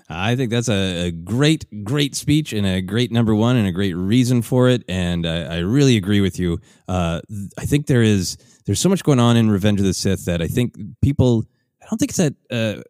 I 0.07 0.35
think 0.35 0.51
that's 0.51 0.69
a, 0.69 1.07
a 1.07 1.11
great, 1.11 1.65
great 1.83 2.15
speech 2.15 2.53
and 2.53 2.63
a 2.63 2.79
great 2.79 3.11
number 3.11 3.33
one 3.33 3.55
and 3.55 3.67
a 3.67 3.71
great 3.71 3.95
reason 3.95 4.43
for 4.43 4.69
it. 4.69 4.83
And 4.87 5.25
I, 5.25 5.55
I 5.55 5.57
really 5.59 5.97
agree 5.97 6.21
with 6.21 6.37
you. 6.37 6.59
Uh, 6.87 7.21
I 7.57 7.65
think 7.65 7.87
there 7.87 8.03
is 8.03 8.37
there's 8.67 8.79
so 8.79 8.89
much 8.89 9.03
going 9.03 9.19
on 9.19 9.35
in 9.35 9.49
Revenge 9.49 9.79
of 9.79 9.87
the 9.87 9.95
Sith 9.95 10.25
that 10.25 10.43
I 10.43 10.47
think 10.47 10.75
people. 11.01 11.45
I 11.81 11.87
don't 11.89 11.97
think 11.97 12.11
it's 12.11 12.19
that. 12.19 12.35
Uh, 12.51 12.83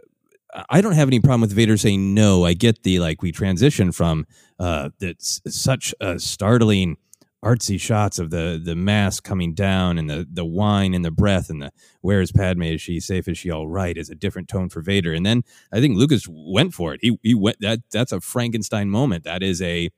I 0.69 0.81
don't 0.81 0.93
have 0.93 1.07
any 1.07 1.19
problem 1.19 1.41
with 1.41 1.53
Vader 1.53 1.77
saying 1.77 2.13
no. 2.13 2.45
I 2.45 2.53
get 2.53 2.83
the 2.83 2.99
like 2.99 3.21
we 3.21 3.31
transition 3.31 3.91
from 3.91 4.25
uh 4.59 4.89
that's 4.99 5.41
such 5.47 5.93
a 5.99 6.19
startling 6.19 6.97
artsy 7.43 7.79
shots 7.79 8.19
of 8.19 8.29
the 8.29 8.61
the 8.63 8.75
mask 8.75 9.23
coming 9.23 9.53
down 9.53 9.97
and 9.97 10.09
the 10.09 10.27
the 10.31 10.45
wine 10.45 10.93
and 10.93 11.03
the 11.03 11.11
breath 11.11 11.49
and 11.49 11.61
the 11.61 11.71
where 12.01 12.21
is 12.21 12.31
Padme? 12.31 12.63
Is 12.63 12.81
she 12.81 12.99
safe? 12.99 13.27
Is 13.27 13.37
she 13.37 13.49
all 13.49 13.67
right? 13.67 13.97
is 13.97 14.09
a 14.09 14.15
different 14.15 14.47
tone 14.47 14.69
for 14.69 14.81
Vader. 14.81 15.13
And 15.13 15.25
then 15.25 15.43
I 15.71 15.79
think 15.79 15.97
Lucas 15.97 16.27
went 16.29 16.73
for 16.73 16.93
it. 16.93 16.99
He 17.01 17.17
he 17.23 17.33
went 17.33 17.57
that 17.61 17.79
that's 17.91 18.11
a 18.11 18.21
Frankenstein 18.21 18.89
moment. 18.89 19.23
That 19.23 19.43
is 19.43 19.61
a 19.61 19.89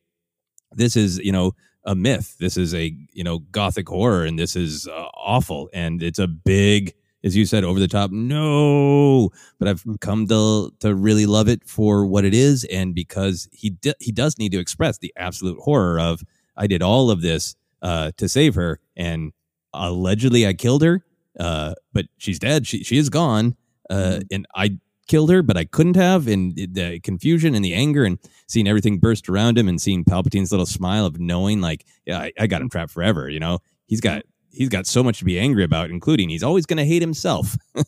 this 0.71 0.95
is 0.95 1.19
you 1.19 1.31
know 1.31 1.53
a 1.85 1.95
myth. 1.95 2.37
This 2.39 2.57
is 2.57 2.73
a 2.73 2.95
you 3.11 3.23
know 3.23 3.39
gothic 3.39 3.89
horror 3.89 4.23
and 4.25 4.39
this 4.39 4.55
is 4.55 4.87
uh, 4.87 5.07
awful. 5.15 5.69
And 5.73 6.01
it's 6.01 6.19
a 6.19 6.27
big 6.27 6.93
as 7.23 7.35
you 7.35 7.45
said 7.45 7.63
over 7.63 7.79
the 7.79 7.87
top 7.87 8.11
no 8.11 9.29
but 9.59 9.67
I've 9.67 9.83
come 10.01 10.27
to 10.27 10.71
to 10.79 10.95
really 10.95 11.25
love 11.25 11.47
it 11.47 11.63
for 11.67 12.05
what 12.05 12.25
it 12.25 12.33
is 12.33 12.63
and 12.65 12.93
because 12.95 13.47
he 13.51 13.71
di- 13.71 13.93
he 13.99 14.11
does 14.11 14.37
need 14.37 14.51
to 14.51 14.59
express 14.59 14.97
the 14.97 15.13
absolute 15.17 15.59
horror 15.59 15.99
of 15.99 16.23
I 16.55 16.67
did 16.67 16.81
all 16.81 17.09
of 17.09 17.21
this 17.21 17.55
uh, 17.81 18.11
to 18.17 18.29
save 18.29 18.55
her, 18.55 18.79
and 18.95 19.33
allegedly 19.73 20.47
I 20.47 20.53
killed 20.53 20.83
her. 20.83 21.03
Uh, 21.39 21.73
but 21.93 22.05
she's 22.17 22.39
dead. 22.39 22.67
She 22.67 22.83
she 22.83 22.97
is 22.97 23.09
gone. 23.09 23.55
Uh, 23.89 24.21
and 24.31 24.45
I 24.55 24.77
killed 25.07 25.29
her, 25.31 25.43
but 25.43 25.57
I 25.57 25.65
couldn't 25.65 25.95
have. 25.95 26.27
And 26.27 26.55
the 26.55 26.99
confusion 27.01 27.55
and 27.55 27.65
the 27.65 27.73
anger 27.73 28.05
and 28.05 28.17
seeing 28.47 28.67
everything 28.67 28.99
burst 28.99 29.27
around 29.27 29.57
him 29.57 29.67
and 29.67 29.81
seeing 29.81 30.05
Palpatine's 30.05 30.51
little 30.51 30.65
smile 30.65 31.05
of 31.05 31.19
knowing, 31.19 31.59
like, 31.59 31.85
yeah, 32.05 32.19
I, 32.19 32.31
I 32.39 32.47
got 32.47 32.61
him 32.61 32.69
trapped 32.69 32.91
forever. 32.91 33.29
You 33.29 33.39
know, 33.39 33.59
he's 33.87 34.01
got 34.01 34.23
he's 34.53 34.69
got 34.69 34.87
so 34.87 35.03
much 35.03 35.19
to 35.19 35.25
be 35.25 35.37
angry 35.37 35.63
about, 35.63 35.89
including 35.89 36.29
he's 36.29 36.43
always 36.43 36.65
going 36.65 36.77
to 36.77 36.85
hate 36.85 37.01
himself. 37.01 37.57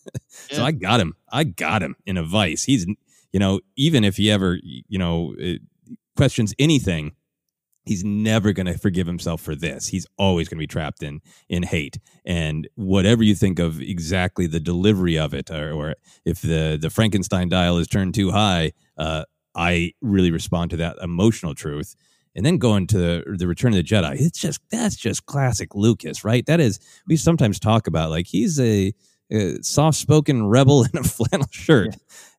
so 0.52 0.64
I 0.64 0.72
got 0.72 1.00
him. 1.00 1.16
I 1.32 1.44
got 1.44 1.82
him 1.82 1.96
in 2.06 2.18
a 2.18 2.24
vice. 2.24 2.64
He's 2.64 2.86
you 3.32 3.40
know, 3.40 3.60
even 3.76 4.04
if 4.04 4.18
he 4.18 4.32
ever 4.32 4.60
you 4.64 5.00
know 5.00 5.36
uh, 5.42 5.54
questions 6.16 6.54
anything 6.60 7.14
he's 7.86 8.04
never 8.04 8.52
going 8.52 8.66
to 8.66 8.78
forgive 8.78 9.08
himself 9.08 9.42
for 9.42 9.56
this 9.56 9.88
he's 9.88 10.08
always 10.18 10.48
going 10.50 10.58
to 10.58 10.64
be 10.64 10.68
trapped 10.68 11.04
in 11.04 11.22
in 11.50 11.64
hate 11.64 12.00
and 12.26 12.68
whatever 12.76 13.24
you 13.24 13.36
think 13.36 13.60
of 13.60 13.82
exactly 13.82 14.48
the 14.48 14.60
delivery 14.60 15.18
of 15.18 15.34
it 15.34 15.50
or, 15.52 15.72
or 15.72 15.96
if 16.26 16.42
the 16.42 16.78
the 16.82 16.90
frankenstein 16.90 17.48
dial 17.50 17.78
is 17.78 17.88
turned 17.88 18.14
too 18.14 18.32
high 18.32 18.72
uh, 18.98 19.24
i 19.56 19.92
really 20.02 20.32
respond 20.32 20.72
to 20.72 20.78
that 20.78 20.98
emotional 21.02 21.54
truth 21.54 21.96
and 22.36 22.46
then 22.46 22.58
going 22.58 22.86
to 22.88 22.98
the, 22.98 23.36
the 23.38 23.48
return 23.48 23.74
of 23.74 23.78
the 23.78 23.84
jedi. 23.84 24.20
It's 24.20 24.40
just 24.40 24.60
that's 24.70 24.96
just 24.96 25.26
classic 25.26 25.74
lucas 25.74 26.24
right? 26.24 26.46
That 26.46 26.60
is 26.60 26.80
we 27.08 27.16
sometimes 27.16 27.60
talk 27.60 27.88
about 27.88 28.10
like 28.10 28.28
he's 28.28 28.60
a, 28.60 28.94
a 29.32 29.62
soft-spoken 29.62 30.48
rebel 30.48 30.84
in 30.94 31.00
a 31.00 31.04
flannel 31.04 31.48
shirt. 31.52 31.96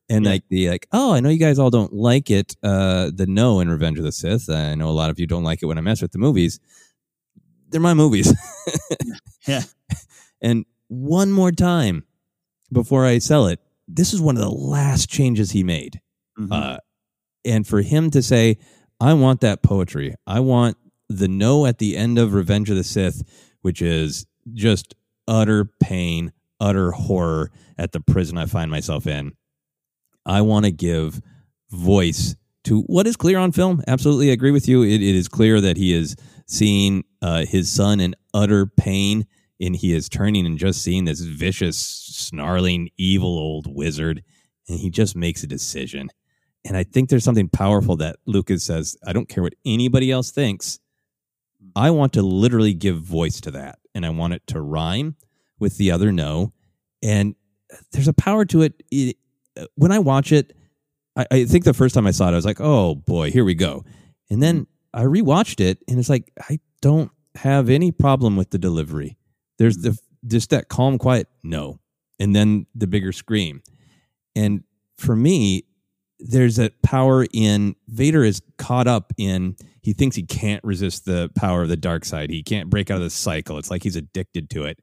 And 0.09 0.23
yeah. 0.23 0.31
like 0.31 0.43
the 0.49 0.69
like 0.69 0.87
oh 0.93 1.13
i 1.13 1.19
know 1.19 1.27
you 1.27 1.37
guys 1.37 1.59
all 1.59 1.69
don't 1.69 1.91
like 1.91 2.31
it 2.31 2.55
uh 2.63 3.11
the 3.13 3.25
no 3.27 3.59
in 3.59 3.69
revenge 3.69 3.97
of 3.97 4.05
the 4.05 4.11
sith. 4.11 4.49
I 4.49 4.75
know 4.75 4.87
a 4.87 4.91
lot 4.91 5.09
of 5.09 5.19
you 5.19 5.27
don't 5.27 5.43
like 5.43 5.61
it 5.61 5.65
when 5.65 5.77
i 5.77 5.81
mess 5.81 6.01
with 6.01 6.11
the 6.11 6.17
movies. 6.17 6.59
They're 7.69 7.81
my 7.81 7.93
movies. 7.93 8.33
Yeah. 9.45 9.63
And 10.39 10.65
one 10.87 11.31
more 11.31 11.51
time 11.51 12.03
before 12.71 13.05
i 13.05 13.17
sell 13.17 13.47
it 13.47 13.59
this 13.87 14.13
is 14.13 14.21
one 14.21 14.35
of 14.35 14.41
the 14.41 14.51
last 14.51 15.09
changes 15.09 15.51
he 15.51 15.63
made. 15.63 15.99
Mm-hmm. 16.39 16.53
uh 16.53 16.77
and 17.43 17.65
for 17.65 17.81
him 17.81 18.11
to 18.11 18.21
say 18.21 18.59
i 18.99 19.13
want 19.13 19.41
that 19.41 19.61
poetry 19.61 20.15
i 20.25 20.39
want 20.39 20.77
the 21.09 21.27
no 21.27 21.65
at 21.65 21.77
the 21.77 21.95
end 21.95 22.17
of 22.17 22.33
revenge 22.33 22.69
of 22.69 22.75
the 22.75 22.83
sith 22.83 23.23
which 23.61 23.81
is 23.81 24.25
just 24.53 24.95
utter 25.27 25.65
pain 25.79 26.31
utter 26.59 26.91
horror 26.91 27.51
at 27.77 27.91
the 27.91 27.99
prison 27.99 28.37
i 28.37 28.45
find 28.45 28.71
myself 28.71 29.05
in 29.07 29.31
I 30.27 30.41
want 30.41 30.65
to 30.65 30.71
give 30.71 31.21
voice 31.71 32.35
to 32.65 32.81
what 32.81 33.07
is 33.07 33.15
clear 33.15 33.39
on 33.39 33.53
film. 33.53 33.81
Absolutely 33.87 34.29
agree 34.29 34.51
with 34.51 34.67
you. 34.67 34.83
it, 34.83 35.01
it 35.01 35.15
is 35.15 35.29
clear 35.29 35.61
that 35.61 35.77
he 35.77 35.93
is 35.93 36.17
seeing 36.45 37.05
uh, 37.21 37.45
his 37.45 37.71
son 37.71 37.99
in 37.99 38.13
utter 38.33 38.65
pain 38.65 39.25
and 39.59 39.75
he 39.75 39.95
is 39.95 40.09
turning 40.09 40.45
and 40.45 40.59
just 40.59 40.83
seeing 40.83 41.05
this 41.05 41.21
vicious, 41.21 41.77
snarling, 41.77 42.89
evil 42.97 43.39
old 43.39 43.73
wizard. 43.73 44.21
And 44.67 44.79
he 44.79 44.89
just 44.89 45.15
makes 45.15 45.43
a 45.43 45.47
decision. 45.47 46.09
And 46.65 46.75
I 46.75 46.83
think 46.83 47.09
there's 47.09 47.23
something 47.23 47.49
powerful 47.49 47.95
that 47.97 48.17
Lucas 48.25 48.63
says, 48.63 48.97
I 49.05 49.13
don't 49.13 49.29
care 49.29 49.43
what 49.43 49.55
anybody 49.65 50.11
else 50.11 50.31
thinks. 50.31 50.79
I 51.75 51.91
want 51.91 52.13
to 52.13 52.21
literally 52.21 52.73
give 52.73 52.97
voice 52.97 53.39
to 53.41 53.51
that. 53.51 53.79
And 53.95 54.05
I 54.05 54.09
want 54.09 54.33
it 54.33 54.45
to 54.47 54.61
rhyme 54.61 55.15
with 55.59 55.77
the 55.77 55.91
other 55.91 56.11
no. 56.11 56.53
And 57.01 57.35
there's 57.91 58.07
a 58.07 58.13
power 58.13 58.45
to 58.45 58.63
it. 58.63 58.83
it 58.91 59.17
when 59.75 59.91
I 59.91 59.99
watch 59.99 60.31
it, 60.31 60.55
I, 61.15 61.25
I, 61.31 61.45
think 61.45 61.63
the 61.63 61.73
first 61.73 61.95
time 61.95 62.05
I 62.05 62.11
saw 62.11 62.27
it, 62.27 62.33
I 62.33 62.35
was 62.35 62.45
like, 62.45 62.61
oh 62.61 62.95
boy, 62.95 63.31
here 63.31 63.43
we 63.43 63.55
go. 63.55 63.83
And 64.29 64.41
then 64.41 64.67
I 64.93 65.03
rewatched 65.03 65.59
it, 65.59 65.79
and 65.87 65.99
it's 65.99 66.09
like 66.09 66.31
I 66.49 66.59
don't 66.81 67.11
have 67.35 67.69
any 67.69 67.91
problem 67.91 68.35
with 68.35 68.49
the 68.49 68.57
delivery. 68.57 69.17
There's 69.57 69.77
the 69.77 69.97
just 70.25 70.49
that 70.49 70.69
calm, 70.69 70.97
quiet 70.97 71.27
no, 71.43 71.79
and 72.19 72.35
then 72.35 72.65
the 72.75 72.87
bigger 72.87 73.11
scream. 73.11 73.61
And 74.35 74.63
for 74.97 75.15
me, 75.15 75.65
there's 76.19 76.59
a 76.59 76.71
power 76.83 77.25
in 77.31 77.75
Vader 77.87 78.23
is 78.23 78.41
caught 78.57 78.87
up 78.87 79.13
in 79.17 79.55
he 79.81 79.93
thinks 79.93 80.15
he 80.15 80.23
can't 80.23 80.63
resist 80.63 81.05
the 81.05 81.31
power 81.35 81.63
of 81.63 81.69
the 81.69 81.77
dark 81.77 82.03
side. 82.03 82.29
He 82.29 82.43
can't 82.43 82.69
break 82.69 82.91
out 82.91 82.97
of 82.97 83.03
the 83.03 83.09
cycle. 83.09 83.57
It's 83.57 83.71
like 83.71 83.83
he's 83.83 83.95
addicted 83.95 84.49
to 84.49 84.65
it. 84.65 84.79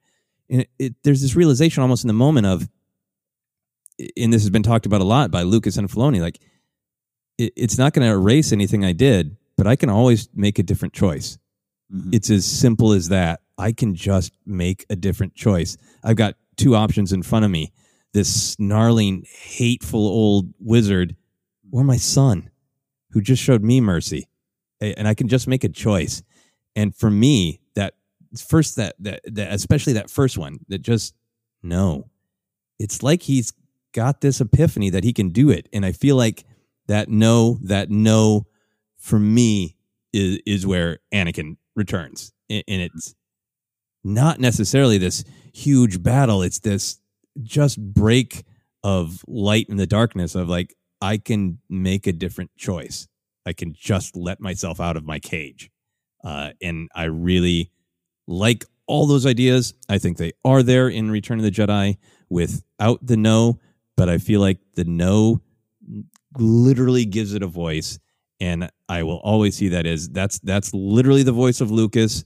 And 0.49 0.63
it, 0.63 0.71
it, 0.79 0.95
there's 1.03 1.21
this 1.21 1.37
realization 1.37 1.83
almost 1.83 2.05
in 2.05 2.09
the 2.09 2.15
moment 2.15 2.47
of 2.47 2.69
and 4.17 4.33
this 4.33 4.43
has 4.43 4.51
been 4.51 4.63
talked 4.63 4.87
about 4.87 5.01
a 5.01 5.05
lot 5.05 5.31
by 5.31 5.43
Lucas 5.43 5.77
and 5.77 5.89
Filoni, 5.89 6.21
like 6.21 6.41
it, 7.39 7.53
it's 7.57 7.79
not 7.79 7.93
going 7.93 8.07
to 8.07 8.13
erase 8.13 8.53
anything 8.53 8.85
I 8.85 8.93
did, 8.93 9.37
but 9.57 9.67
I 9.67 9.77
can 9.77 9.91
always 9.91 10.29
make 10.35 10.59
a 10.59 10.63
different 10.63 10.95
choice. 10.95 11.39
Mm-hmm. 11.93 12.11
It's 12.13 12.31
as 12.31 12.45
simple 12.45 12.93
as 12.93 13.09
that. 13.11 13.41
I 13.57 13.73
can 13.73 13.95
just 13.95 14.33
make 14.47 14.85
a 14.91 14.97
different 14.97 15.35
choice. 15.35 15.77
I've 16.03 16.17
got 16.17 16.35
two 16.57 16.75
options 16.75 17.13
in 17.13 17.23
front 17.23 17.45
of 17.45 17.51
me 17.51 17.73
this 18.15 18.53
snarling, 18.53 19.27
hateful 19.29 20.07
old 20.07 20.55
wizard 20.61 21.17
or 21.75 21.83
my 21.83 21.97
son 21.97 22.51
who 23.11 23.21
just 23.21 23.43
showed 23.43 23.65
me 23.65 23.81
mercy. 23.81 24.29
And 24.81 25.09
I 25.09 25.15
can 25.15 25.27
just 25.27 25.49
make 25.49 25.65
a 25.65 25.69
choice. 25.69 26.23
And 26.77 26.95
for 26.95 27.11
me, 27.11 27.61
that 27.75 27.95
first, 28.39 28.77
that, 28.77 28.95
that, 29.01 29.23
that 29.25 29.53
especially 29.53 29.95
that 29.95 30.09
first 30.09 30.39
one, 30.39 30.61
that 30.69 30.83
just 30.83 31.15
no, 31.65 32.11
it's 32.79 33.03
like 33.03 33.23
he's 33.23 33.53
got 33.91 34.21
this 34.21 34.41
epiphany 34.41 34.89
that 34.91 35.03
he 35.03 35.13
can 35.13 35.31
do 35.31 35.51
it. 35.51 35.69
And 35.73 35.85
I 35.85 35.91
feel 35.91 36.15
like 36.15 36.45
that 36.87 37.09
no, 37.09 37.59
that 37.63 37.91
no 37.91 38.47
for 38.97 39.19
me 39.19 39.77
is, 40.13 40.39
is 40.47 40.65
where 40.65 41.01
Anakin 41.13 41.57
returns. 41.75 42.33
And 42.49 42.63
it's 42.69 43.17
not 44.05 44.39
necessarily 44.39 44.99
this 44.99 45.25
huge 45.53 46.05
battle. 46.05 46.41
It's 46.43 46.61
this 46.61 47.01
just 47.43 47.81
break 47.81 48.45
of 48.85 49.25
light 49.27 49.67
in 49.69 49.77
the 49.77 49.89
darkness 49.89 50.37
of 50.37 50.49
like, 50.49 50.77
I 51.05 51.19
can 51.19 51.59
make 51.69 52.07
a 52.07 52.13
different 52.13 52.51
choice. 52.57 53.09
I 53.47 53.53
can 53.53 53.75
just 53.75 54.17
let 54.17 54.41
myself 54.41 54.81
out 54.81 54.97
of 54.97 55.05
my 55.05 55.19
cage. 55.19 55.71
Uh, 56.25 56.53
and 56.63 56.89
I 56.95 57.05
really 57.05 57.71
like 58.27 58.65
all 58.87 59.07
those 59.07 59.27
ideas. 59.27 59.75
I 59.89 59.99
think 59.99 60.17
they 60.17 60.33
are 60.45 60.63
there 60.63 60.89
in 60.89 61.11
Return 61.11 61.39
of 61.39 61.45
the 61.45 61.51
Jedi 61.51 61.99
without 62.31 63.05
the 63.07 63.17
no 63.17 63.59
but 63.97 64.09
I 64.09 64.19
feel 64.19 64.41
like 64.41 64.59
the 64.75 64.85
no 64.85 65.41
literally 66.39 67.05
gives 67.05 67.35
it 67.35 67.43
a 67.43 67.47
voice 67.47 67.99
and 68.41 68.69
I 68.89 69.03
will 69.03 69.19
always 69.19 69.57
see 69.57 69.69
that 69.69 69.87
as 69.87 70.09
that's 70.09 70.39
that's 70.41 70.75
literally 70.75 71.23
the 71.23 71.33
voice 71.33 71.61
of 71.61 71.71
Lucas 71.71 72.25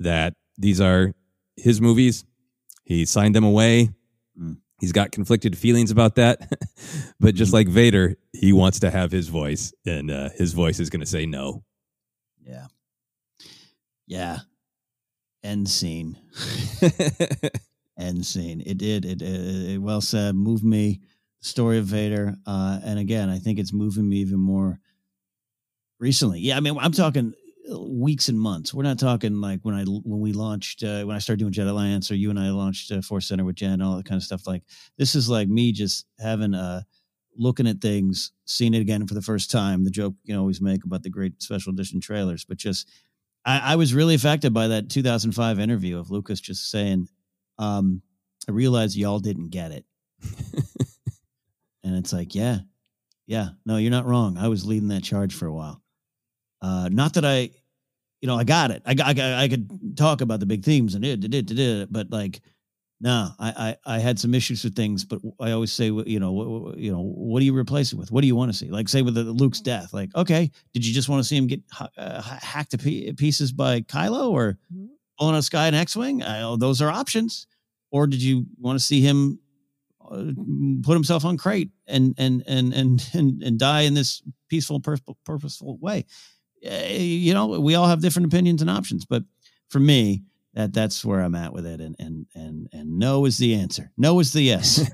that 0.00 0.34
these 0.58 0.80
are 0.80 1.14
his 1.56 1.80
movies. 1.80 2.24
He 2.84 3.06
signed 3.06 3.34
them 3.34 3.44
away. 3.44 3.90
Mm. 4.38 4.58
He's 4.84 4.92
got 4.92 5.12
conflicted 5.12 5.56
feelings 5.56 5.90
about 5.90 6.16
that. 6.16 6.40
but 7.18 7.34
just 7.34 7.52
mm. 7.52 7.54
like 7.54 7.68
Vader, 7.68 8.16
he 8.34 8.52
wants 8.52 8.80
to 8.80 8.90
have 8.90 9.10
his 9.10 9.28
voice 9.28 9.72
and 9.86 10.10
uh, 10.10 10.28
his 10.36 10.52
voice 10.52 10.78
is 10.78 10.90
going 10.90 11.00
to 11.00 11.06
say 11.06 11.24
no. 11.24 11.64
Yeah. 12.42 12.66
Yeah. 14.06 14.40
End 15.42 15.70
scene. 15.70 16.18
end 17.98 18.26
scene. 18.26 18.62
It 18.66 18.76
did. 18.76 19.06
It, 19.06 19.22
it, 19.22 19.70
it 19.70 19.78
well 19.78 20.02
said. 20.02 20.34
Moved 20.34 20.64
me. 20.64 21.00
Story 21.40 21.78
of 21.78 21.86
Vader. 21.86 22.36
Uh, 22.46 22.78
and 22.84 22.98
again, 22.98 23.30
I 23.30 23.38
think 23.38 23.58
it's 23.58 23.72
moving 23.72 24.06
me 24.06 24.16
even 24.16 24.38
more 24.38 24.80
recently. 25.98 26.40
Yeah, 26.40 26.58
I 26.58 26.60
mean, 26.60 26.76
I'm 26.78 26.92
talking 26.92 27.32
uh, 27.32 27.43
weeks 27.68 28.28
and 28.28 28.38
months. 28.38 28.74
We're 28.74 28.82
not 28.82 28.98
talking 28.98 29.40
like 29.40 29.60
when 29.62 29.74
I 29.74 29.84
when 29.84 30.20
we 30.20 30.32
launched 30.32 30.82
uh, 30.82 31.04
when 31.04 31.16
I 31.16 31.18
started 31.18 31.40
doing 31.40 31.52
Jet 31.52 31.66
Alliance 31.66 32.10
or 32.10 32.16
you 32.16 32.30
and 32.30 32.38
I 32.38 32.50
launched 32.50 32.92
uh, 32.92 33.00
Force 33.00 33.28
Center 33.28 33.44
with 33.44 33.56
Jen, 33.56 33.80
all 33.80 33.96
that 33.96 34.06
kind 34.06 34.18
of 34.18 34.22
stuff. 34.22 34.46
Like 34.46 34.62
this 34.98 35.14
is 35.14 35.28
like 35.28 35.48
me 35.48 35.72
just 35.72 36.06
having 36.18 36.54
a 36.54 36.84
looking 37.36 37.66
at 37.66 37.80
things, 37.80 38.32
seeing 38.44 38.74
it 38.74 38.80
again 38.80 39.06
for 39.06 39.14
the 39.14 39.22
first 39.22 39.50
time. 39.50 39.84
The 39.84 39.90
joke 39.90 40.14
you 40.24 40.34
know 40.34 40.40
always 40.40 40.60
make 40.60 40.84
about 40.84 41.02
the 41.02 41.10
great 41.10 41.42
special 41.42 41.72
edition 41.72 42.00
trailers, 42.00 42.44
but 42.44 42.58
just 42.58 42.88
I, 43.44 43.72
I 43.72 43.76
was 43.76 43.94
really 43.94 44.14
affected 44.14 44.52
by 44.52 44.68
that 44.68 44.90
2005 44.90 45.58
interview 45.58 45.98
of 45.98 46.10
Lucas 46.10 46.40
just 46.40 46.70
saying, 46.70 47.08
um, 47.58 48.02
I 48.48 48.52
realized 48.52 48.96
y'all 48.96 49.20
didn't 49.20 49.50
get 49.50 49.72
it. 49.72 49.84
and 51.84 51.96
it's 51.96 52.12
like, 52.12 52.34
yeah, 52.34 52.58
yeah, 53.26 53.50
no, 53.66 53.76
you're 53.76 53.90
not 53.90 54.06
wrong. 54.06 54.38
I 54.38 54.48
was 54.48 54.66
leading 54.66 54.88
that 54.88 55.02
charge 55.02 55.34
for 55.34 55.46
a 55.46 55.52
while. 55.52 55.82
Uh, 56.64 56.88
not 56.90 57.12
that 57.12 57.26
I, 57.26 57.50
you 58.22 58.26
know, 58.26 58.36
I 58.36 58.44
got 58.44 58.70
it. 58.70 58.82
I, 58.86 58.94
got, 58.94 59.18
I, 59.18 59.42
I 59.42 59.48
could 59.48 59.98
talk 59.98 60.22
about 60.22 60.40
the 60.40 60.46
big 60.46 60.64
themes 60.64 60.94
and 60.94 61.04
it, 61.04 61.22
it, 61.24 61.50
it, 61.50 61.58
it, 61.58 61.92
but 61.92 62.10
like, 62.10 62.40
no, 63.02 63.28
I, 63.38 63.76
I, 63.86 63.96
I 63.96 63.98
had 63.98 64.18
some 64.18 64.32
issues 64.32 64.64
with 64.64 64.74
things, 64.74 65.04
but 65.04 65.20
I 65.38 65.50
always 65.50 65.70
say, 65.70 65.86
you 65.86 66.18
know, 66.18 66.72
you 66.74 66.90
know, 66.90 67.02
what 67.02 67.40
do 67.40 67.44
you 67.44 67.54
replace 67.54 67.92
it 67.92 67.98
with? 67.98 68.10
What 68.10 68.22
do 68.22 68.26
you 68.26 68.34
want 68.34 68.50
to 68.50 68.56
see? 68.56 68.70
Like, 68.70 68.88
say 68.88 69.02
with 69.02 69.14
the, 69.14 69.24
Luke's 69.24 69.60
death, 69.60 69.92
like, 69.92 70.14
okay, 70.16 70.50
did 70.72 70.86
you 70.86 70.94
just 70.94 71.10
want 71.10 71.20
to 71.20 71.28
see 71.28 71.36
him 71.36 71.48
get 71.48 71.60
uh, 71.98 72.22
hacked 72.22 72.70
to 72.70 72.78
pieces 72.78 73.52
by 73.52 73.82
Kylo, 73.82 74.30
or 74.30 74.56
blowing 75.18 75.36
a 75.36 75.42
sky 75.42 75.66
and 75.66 75.76
X-wing? 75.76 76.22
I, 76.22 76.56
those 76.56 76.80
are 76.80 76.90
options. 76.90 77.46
Or 77.90 78.06
did 78.06 78.22
you 78.22 78.46
want 78.58 78.78
to 78.78 78.84
see 78.84 79.02
him 79.02 79.38
uh, 80.00 80.32
put 80.82 80.94
himself 80.94 81.24
on 81.26 81.36
crate 81.36 81.70
and 81.86 82.14
and 82.16 82.42
and 82.46 82.72
and 82.72 83.10
and, 83.12 83.42
and 83.42 83.58
die 83.58 83.82
in 83.82 83.92
this 83.92 84.22
peaceful, 84.48 84.80
purposeful 84.80 85.76
way? 85.78 86.06
You 86.64 87.34
know, 87.34 87.60
we 87.60 87.74
all 87.74 87.86
have 87.86 88.00
different 88.00 88.26
opinions 88.26 88.62
and 88.62 88.70
options, 88.70 89.04
but 89.04 89.24
for 89.68 89.80
me, 89.80 90.22
that 90.54 90.72
that's 90.72 91.04
where 91.04 91.20
I'm 91.20 91.34
at 91.34 91.52
with 91.52 91.66
it. 91.66 91.80
And 91.80 91.96
and 91.98 92.26
and 92.34 92.68
and 92.72 92.98
no 92.98 93.24
is 93.24 93.38
the 93.38 93.54
answer. 93.54 93.90
No 93.96 94.20
is 94.20 94.32
the 94.32 94.42
yes. 94.42 94.88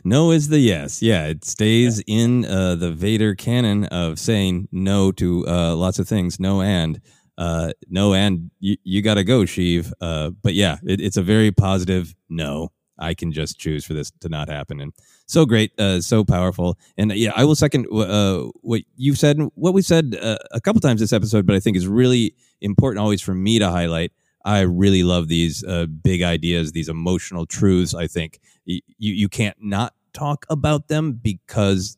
no 0.04 0.32
is 0.32 0.48
the 0.48 0.58
yes. 0.58 1.00
Yeah, 1.02 1.26
it 1.26 1.44
stays 1.44 2.02
yeah. 2.06 2.16
in 2.16 2.44
uh, 2.44 2.74
the 2.74 2.90
Vader 2.90 3.34
canon 3.34 3.84
of 3.86 4.18
saying 4.18 4.68
no 4.72 5.12
to 5.12 5.46
uh, 5.46 5.74
lots 5.76 5.98
of 5.98 6.08
things. 6.08 6.40
No 6.40 6.62
and 6.62 7.00
uh, 7.38 7.72
no 7.88 8.12
and 8.12 8.50
you, 8.58 8.76
you 8.82 9.02
got 9.02 9.14
to 9.14 9.24
go, 9.24 9.42
Sheev. 9.42 9.92
Uh, 10.00 10.30
but 10.42 10.54
yeah, 10.54 10.78
it, 10.82 11.00
it's 11.00 11.16
a 11.16 11.22
very 11.22 11.52
positive 11.52 12.14
no. 12.28 12.72
I 13.02 13.14
can 13.14 13.32
just 13.32 13.58
choose 13.58 13.84
for 13.84 13.94
this 13.94 14.10
to 14.20 14.28
not 14.28 14.48
happen, 14.48 14.80
and 14.80 14.92
so 15.26 15.44
great, 15.44 15.78
uh, 15.78 16.00
so 16.00 16.24
powerful, 16.24 16.78
and 16.96 17.12
yeah, 17.12 17.32
I 17.36 17.44
will 17.44 17.54
second 17.54 17.86
uh, 17.92 18.48
what 18.62 18.82
you've 18.96 19.18
said, 19.18 19.38
what 19.54 19.74
we 19.74 19.82
said 19.82 20.18
uh, 20.20 20.38
a 20.52 20.60
couple 20.60 20.80
times 20.80 21.00
this 21.00 21.12
episode, 21.12 21.46
but 21.46 21.56
I 21.56 21.60
think 21.60 21.76
is 21.76 21.88
really 21.88 22.34
important 22.60 23.02
always 23.02 23.20
for 23.20 23.34
me 23.34 23.58
to 23.58 23.68
highlight 23.70 24.12
I 24.44 24.60
really 24.60 25.02
love 25.02 25.28
these 25.28 25.64
uh, 25.64 25.86
big 25.86 26.22
ideas, 26.22 26.72
these 26.72 26.88
emotional 26.88 27.46
truths. 27.46 27.94
I 27.94 28.06
think 28.06 28.40
you 28.64 28.80
you 28.96 29.28
can't 29.28 29.56
not 29.60 29.94
talk 30.12 30.46
about 30.50 30.88
them 30.88 31.12
because 31.12 31.96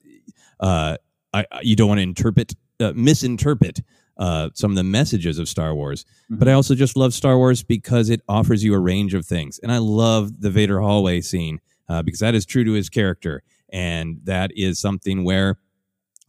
uh, 0.60 0.96
I, 1.32 1.46
you 1.62 1.76
don't 1.76 1.88
want 1.88 1.98
to 1.98 2.02
interpret 2.02 2.54
uh, 2.80 2.92
misinterpret 2.94 3.80
uh, 4.16 4.50
some 4.54 4.70
of 4.70 4.76
the 4.76 4.84
messages 4.84 5.38
of 5.38 5.48
Star 5.48 5.74
Wars. 5.74 6.04
Mm-hmm. 6.04 6.36
But 6.36 6.48
I 6.48 6.52
also 6.52 6.74
just 6.74 6.96
love 6.96 7.14
Star 7.14 7.36
Wars 7.36 7.62
because 7.62 8.10
it 8.10 8.20
offers 8.28 8.62
you 8.62 8.74
a 8.74 8.78
range 8.78 9.14
of 9.14 9.26
things, 9.26 9.58
and 9.58 9.72
I 9.72 9.78
love 9.78 10.40
the 10.40 10.50
Vader 10.50 10.80
hallway 10.80 11.20
scene 11.20 11.60
uh, 11.88 12.02
because 12.02 12.20
that 12.20 12.34
is 12.34 12.46
true 12.46 12.64
to 12.64 12.72
his 12.72 12.88
character, 12.88 13.42
and 13.70 14.20
that 14.24 14.50
is 14.56 14.78
something 14.78 15.24
where 15.24 15.58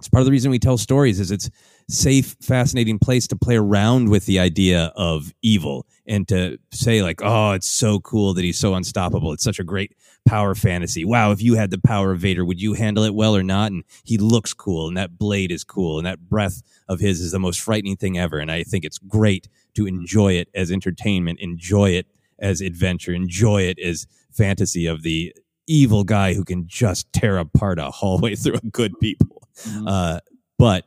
it's 0.06 0.12
part 0.12 0.22
of 0.22 0.26
the 0.26 0.32
reason 0.32 0.52
we 0.52 0.60
tell 0.60 0.78
stories 0.78 1.20
is 1.20 1.32
it's 1.32 1.50
safe 1.90 2.36
fascinating 2.40 3.00
place 3.00 3.26
to 3.26 3.36
play 3.36 3.56
around 3.56 4.08
with 4.08 4.28
the 4.28 4.38
idea 4.38 4.94
of 4.96 5.34
evil 5.42 5.88
and 6.06 6.28
to 6.28 6.60
say 6.72 7.02
like 7.02 7.22
oh 7.24 7.54
it's 7.54 7.66
so 7.66 8.00
cool 8.02 8.36
that 8.36 8.44
he's 8.44 8.60
so 8.60 8.76
unstoppable. 8.76 9.34
It's 9.34 9.44
such 9.44 9.58
a 9.58 9.64
great 9.64 9.96
power 10.24 10.54
fantasy. 10.54 11.04
Wow 11.04 11.32
if 11.32 11.42
you 11.42 11.56
had 11.56 11.72
the 11.72 11.80
power 11.80 12.12
of 12.12 12.20
vader 12.20 12.46
would 12.46 12.62
you 12.62 12.74
handle 12.74 13.04
it 13.04 13.16
well 13.16 13.36
or 13.36 13.42
not? 13.42 13.72
And 13.72 13.84
he 14.04 14.20
looks 14.20 14.54
cool 14.54 14.88
and 14.88 14.96
that 14.96 15.18
blade 15.18 15.52
is 15.52 15.64
cool 15.64 15.98
and 15.98 16.06
that 16.06 16.30
breath 16.30 16.62
of 16.88 17.00
his 17.00 17.20
is 17.20 17.32
the 17.32 17.40
most 17.40 17.60
frightening 17.60 17.98
thing 17.98 18.16
ever. 18.16 18.38
And 18.38 18.52
i 18.52 18.62
think 18.62 18.86
it's 18.86 19.00
great 19.00 19.50
to 19.74 19.88
enjoy 19.88 20.34
it 20.34 20.50
as 20.54 20.72
entertainment 20.72 21.40
enjoy 21.40 21.90
it 21.90 22.06
as 22.38 22.62
adventure 22.62 23.12
enjoy 23.12 23.64
it 23.64 23.80
as 23.80 24.06
fantasy 24.32 24.86
of 24.86 25.02
the 25.02 25.34
evil 25.66 26.04
guy 26.04 26.36
who 26.36 26.44
can 26.44 26.68
just 26.68 27.12
tear 27.12 27.40
apart 27.40 27.80
a 27.80 27.90
hallway 27.90 28.36
through 28.44 28.54
a 28.54 28.68
good 28.68 28.94
people 29.00 29.35
mm-hmm. 29.58 29.88
uh, 29.88 30.20
but 30.58 30.86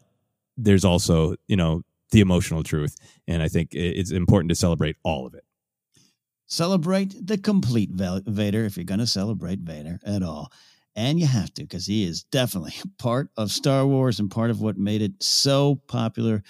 there's 0.57 0.85
also 0.85 1.35
you 1.47 1.57
know 1.57 1.83
the 2.11 2.21
emotional 2.21 2.63
truth 2.63 2.97
and 3.27 3.43
i 3.43 3.49
think 3.49 3.71
it's 3.75 4.11
important 4.11 4.49
to 4.49 4.55
celebrate 4.55 4.97
all 5.05 5.27
of 5.27 5.35
it. 5.35 5.45
Celebrate 6.51 7.15
the 7.27 7.37
complete 7.37 7.91
vader 7.93 8.65
if 8.65 8.79
you're 8.79 8.85
going 8.85 9.01
to 9.01 9.07
celebrate 9.07 9.59
vader 9.59 10.01
at 10.05 10.23
all. 10.23 10.51
And 10.97 11.21
you 11.21 11.27
have 11.27 11.53
to 11.55 11.63
because 11.63 11.87
he 11.87 12.05
is 12.05 12.25
definitely 12.25 12.73
part 12.99 13.29
of 13.37 13.51
star 13.51 13.87
wars 13.87 14.19
and 14.19 14.31
part 14.31 14.51
of 14.51 14.63
what 14.63 14.79
made 14.79 15.03
it 15.03 15.23
so 15.23 15.77
popular 15.89 16.43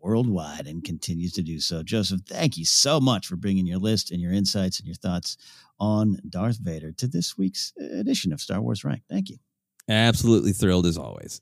worldwide 0.00 0.66
and 0.66 0.82
continues 0.82 1.32
to 1.34 1.42
do 1.42 1.60
so. 1.60 1.84
Joseph 1.84 2.22
thank 2.26 2.58
you 2.58 2.64
so 2.64 3.00
much 3.00 3.28
for 3.28 3.36
bringing 3.36 3.66
your 3.66 3.78
list 3.78 4.10
and 4.10 4.20
your 4.20 4.32
insights 4.32 4.80
and 4.80 4.86
your 4.86 4.96
thoughts 4.96 5.36
on 5.78 6.18
darth 6.28 6.58
vader 6.58 6.90
to 6.90 7.06
this 7.06 7.38
week's 7.38 7.72
edition 7.78 8.32
of 8.32 8.40
star 8.40 8.60
wars 8.60 8.84
rank 8.84 9.02
thank 9.08 9.30
you. 9.30 9.36
Absolutely 9.88 10.52
thrilled 10.52 10.86
as 10.86 10.98
always 10.98 11.40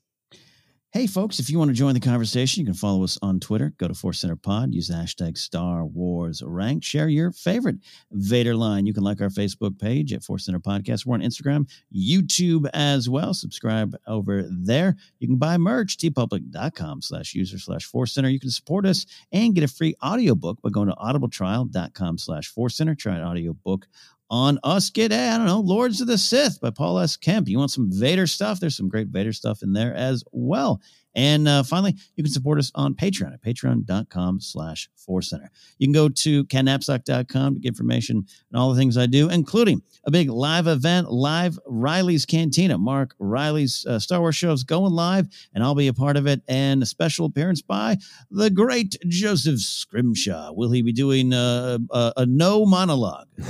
Hey, 0.95 1.07
folks, 1.07 1.39
if 1.39 1.49
you 1.49 1.59
want 1.59 1.67
to 1.67 1.75
join 1.75 1.93
the 1.93 1.99
conversation, 1.99 2.61
you 2.61 2.65
can 2.65 2.73
follow 2.73 3.03
us 3.03 3.19
on 3.21 3.41
Twitter. 3.41 3.73
Go 3.77 3.89
to 3.89 3.93
Force 3.93 4.21
Center 4.21 4.37
Pod, 4.37 4.73
use 4.73 4.89
hashtag 4.89 5.37
Star 5.37 5.83
Wars 5.83 6.41
Rank. 6.41 6.85
Share 6.85 7.09
your 7.09 7.33
favorite 7.33 7.79
Vader 8.13 8.55
line. 8.55 8.85
You 8.85 8.93
can 8.93 9.03
like 9.03 9.19
our 9.19 9.27
Facebook 9.27 9.77
page 9.77 10.13
at 10.13 10.23
Force 10.23 10.45
Center 10.45 10.61
Podcast. 10.61 11.05
We're 11.05 11.15
on 11.15 11.21
Instagram, 11.21 11.69
YouTube 11.93 12.69
as 12.73 13.09
well. 13.09 13.33
Subscribe 13.33 13.93
over 14.07 14.47
there. 14.49 14.95
You 15.19 15.27
can 15.27 15.35
buy 15.35 15.57
merch, 15.57 15.97
teepublic.com 15.97 17.01
slash 17.01 17.33
user 17.33 17.59
slash 17.59 17.83
Force 17.83 18.13
Center. 18.13 18.29
You 18.29 18.39
can 18.39 18.49
support 18.49 18.85
us 18.85 19.05
and 19.33 19.53
get 19.53 19.65
a 19.65 19.67
free 19.67 19.95
audiobook 20.01 20.61
by 20.61 20.69
going 20.69 20.87
to 20.87 20.95
audibletrial.com 20.95 22.19
slash 22.19 22.47
Force 22.47 22.77
Center. 22.77 22.95
Try 22.95 23.17
an 23.17 23.23
audiobook 23.23 23.85
on 24.29 24.59
us. 24.63 24.89
Get, 24.89 25.11
eh, 25.11 25.33
I 25.33 25.37
don't 25.37 25.47
know, 25.47 25.59
Lords 25.59 26.01
of 26.01 26.07
the 26.07 26.17
Sith 26.17 26.59
by 26.59 26.69
Paul 26.69 26.99
S. 26.99 27.17
Kemp. 27.17 27.47
You 27.47 27.57
want 27.57 27.71
some 27.71 27.89
Vader 27.91 28.27
stuff? 28.27 28.59
There's 28.59 28.77
some 28.77 28.89
great 28.89 29.07
Vader 29.07 29.33
stuff 29.33 29.61
in 29.63 29.73
there 29.73 29.93
as 29.95 30.23
well. 30.31 30.81
And 31.15 31.47
uh, 31.47 31.63
finally, 31.63 31.95
you 32.15 32.23
can 32.23 32.31
support 32.31 32.59
us 32.59 32.71
on 32.75 32.93
Patreon 32.93 33.33
at 33.33 33.41
patreon.com 33.41 34.41
slash 34.41 34.89
Force 34.97 35.29
Center. 35.29 35.49
You 35.77 35.87
can 35.87 35.93
go 35.93 36.09
to 36.09 36.43
kennapzok.com 36.45 37.53
to 37.55 37.59
get 37.59 37.69
information 37.69 38.25
on 38.53 38.59
all 38.59 38.73
the 38.73 38.79
things 38.79 38.97
I 38.97 39.05
do, 39.05 39.29
including 39.29 39.81
a 40.05 40.11
big 40.11 40.29
live 40.29 40.67
event, 40.67 41.11
live 41.11 41.57
Riley's 41.65 42.25
Cantina. 42.25 42.77
Mark 42.77 43.15
Riley's 43.19 43.85
uh, 43.87 43.99
Star 43.99 44.19
Wars 44.19 44.35
show 44.35 44.51
is 44.51 44.63
going 44.63 44.93
live, 44.93 45.27
and 45.53 45.63
I'll 45.63 45.75
be 45.75 45.87
a 45.87 45.93
part 45.93 46.17
of 46.17 46.27
it. 46.27 46.41
And 46.47 46.83
a 46.83 46.85
special 46.85 47.25
appearance 47.25 47.61
by 47.61 47.97
the 48.29 48.49
great 48.49 48.97
Joseph 49.07 49.59
Scrimshaw. 49.59 50.51
Will 50.53 50.71
he 50.71 50.81
be 50.81 50.93
doing 50.93 51.33
uh, 51.33 51.77
a, 51.91 52.13
a 52.17 52.25
no 52.25 52.65
monologue? 52.65 53.27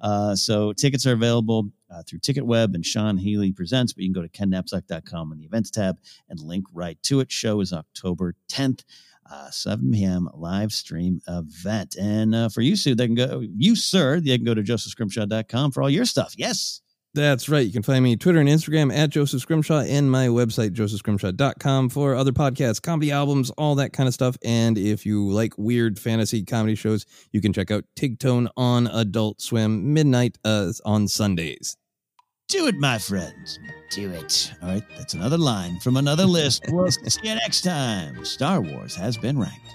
uh, 0.00 0.34
so 0.34 0.72
tickets 0.72 1.06
are 1.06 1.12
available 1.12 1.70
uh, 1.90 2.02
through 2.02 2.20
TicketWeb 2.20 2.74
and 2.74 2.84
Sean 2.84 3.16
Healy 3.16 3.52
Presents, 3.52 3.92
but 3.92 4.02
you 4.02 4.12
can 4.12 4.20
go 4.20 4.26
to 4.26 4.28
kennapzok.com 4.28 5.32
on 5.32 5.38
the 5.38 5.44
events 5.44 5.70
tab 5.70 5.98
and 6.28 6.40
link 6.40 6.66
right 6.72 7.02
to 7.04 7.20
it. 7.20 7.30
Show 7.30 7.60
is 7.60 7.72
October 7.72 8.34
10th. 8.50 8.84
Uh, 9.30 9.50
7 9.50 9.92
p.m. 9.92 10.26
live 10.32 10.72
stream 10.72 11.20
event. 11.28 11.96
And 11.96 12.34
uh, 12.34 12.48
for 12.48 12.62
you, 12.62 12.76
Sue, 12.76 12.94
they 12.94 13.04
can 13.04 13.14
go, 13.14 13.40
you, 13.40 13.76
sir, 13.76 14.20
they 14.20 14.38
can 14.38 14.46
go 14.46 14.54
to 14.54 14.62
josephscrimshaw.com 14.62 15.72
for 15.72 15.82
all 15.82 15.90
your 15.90 16.06
stuff. 16.06 16.32
Yes. 16.38 16.80
That's 17.18 17.48
right. 17.48 17.66
You 17.66 17.72
can 17.72 17.82
find 17.82 18.04
me 18.04 18.14
Twitter 18.14 18.38
and 18.38 18.48
Instagram 18.48 18.94
at 18.94 19.10
Joseph 19.10 19.40
Scrimshaw 19.40 19.80
and 19.80 20.08
my 20.08 20.28
website, 20.28 20.70
josephscrimshaw.com 20.70 21.88
for 21.88 22.14
other 22.14 22.30
podcasts, 22.30 22.80
comedy 22.80 23.10
albums, 23.10 23.50
all 23.58 23.74
that 23.74 23.92
kind 23.92 24.06
of 24.06 24.14
stuff. 24.14 24.38
And 24.44 24.78
if 24.78 25.04
you 25.04 25.28
like 25.28 25.52
weird 25.58 25.98
fantasy 25.98 26.44
comedy 26.44 26.76
shows, 26.76 27.06
you 27.32 27.40
can 27.40 27.52
check 27.52 27.72
out 27.72 27.82
Tigtone 27.96 28.46
on 28.56 28.86
Adult 28.86 29.42
Swim 29.42 29.92
midnight 29.92 30.38
uh, 30.44 30.70
on 30.84 31.08
Sundays. 31.08 31.76
Do 32.46 32.68
it, 32.68 32.76
my 32.76 32.98
friends. 32.98 33.58
Do 33.90 34.12
it. 34.12 34.52
All 34.62 34.68
right, 34.68 34.84
that's 34.96 35.14
another 35.14 35.38
line 35.38 35.80
from 35.80 35.96
another 35.96 36.24
list. 36.26 36.66
We'll 36.68 36.88
see 36.92 37.20
you 37.24 37.34
next 37.34 37.62
time. 37.62 38.24
Star 38.24 38.60
Wars 38.60 38.94
has 38.94 39.18
been 39.18 39.40
ranked. 39.40 39.74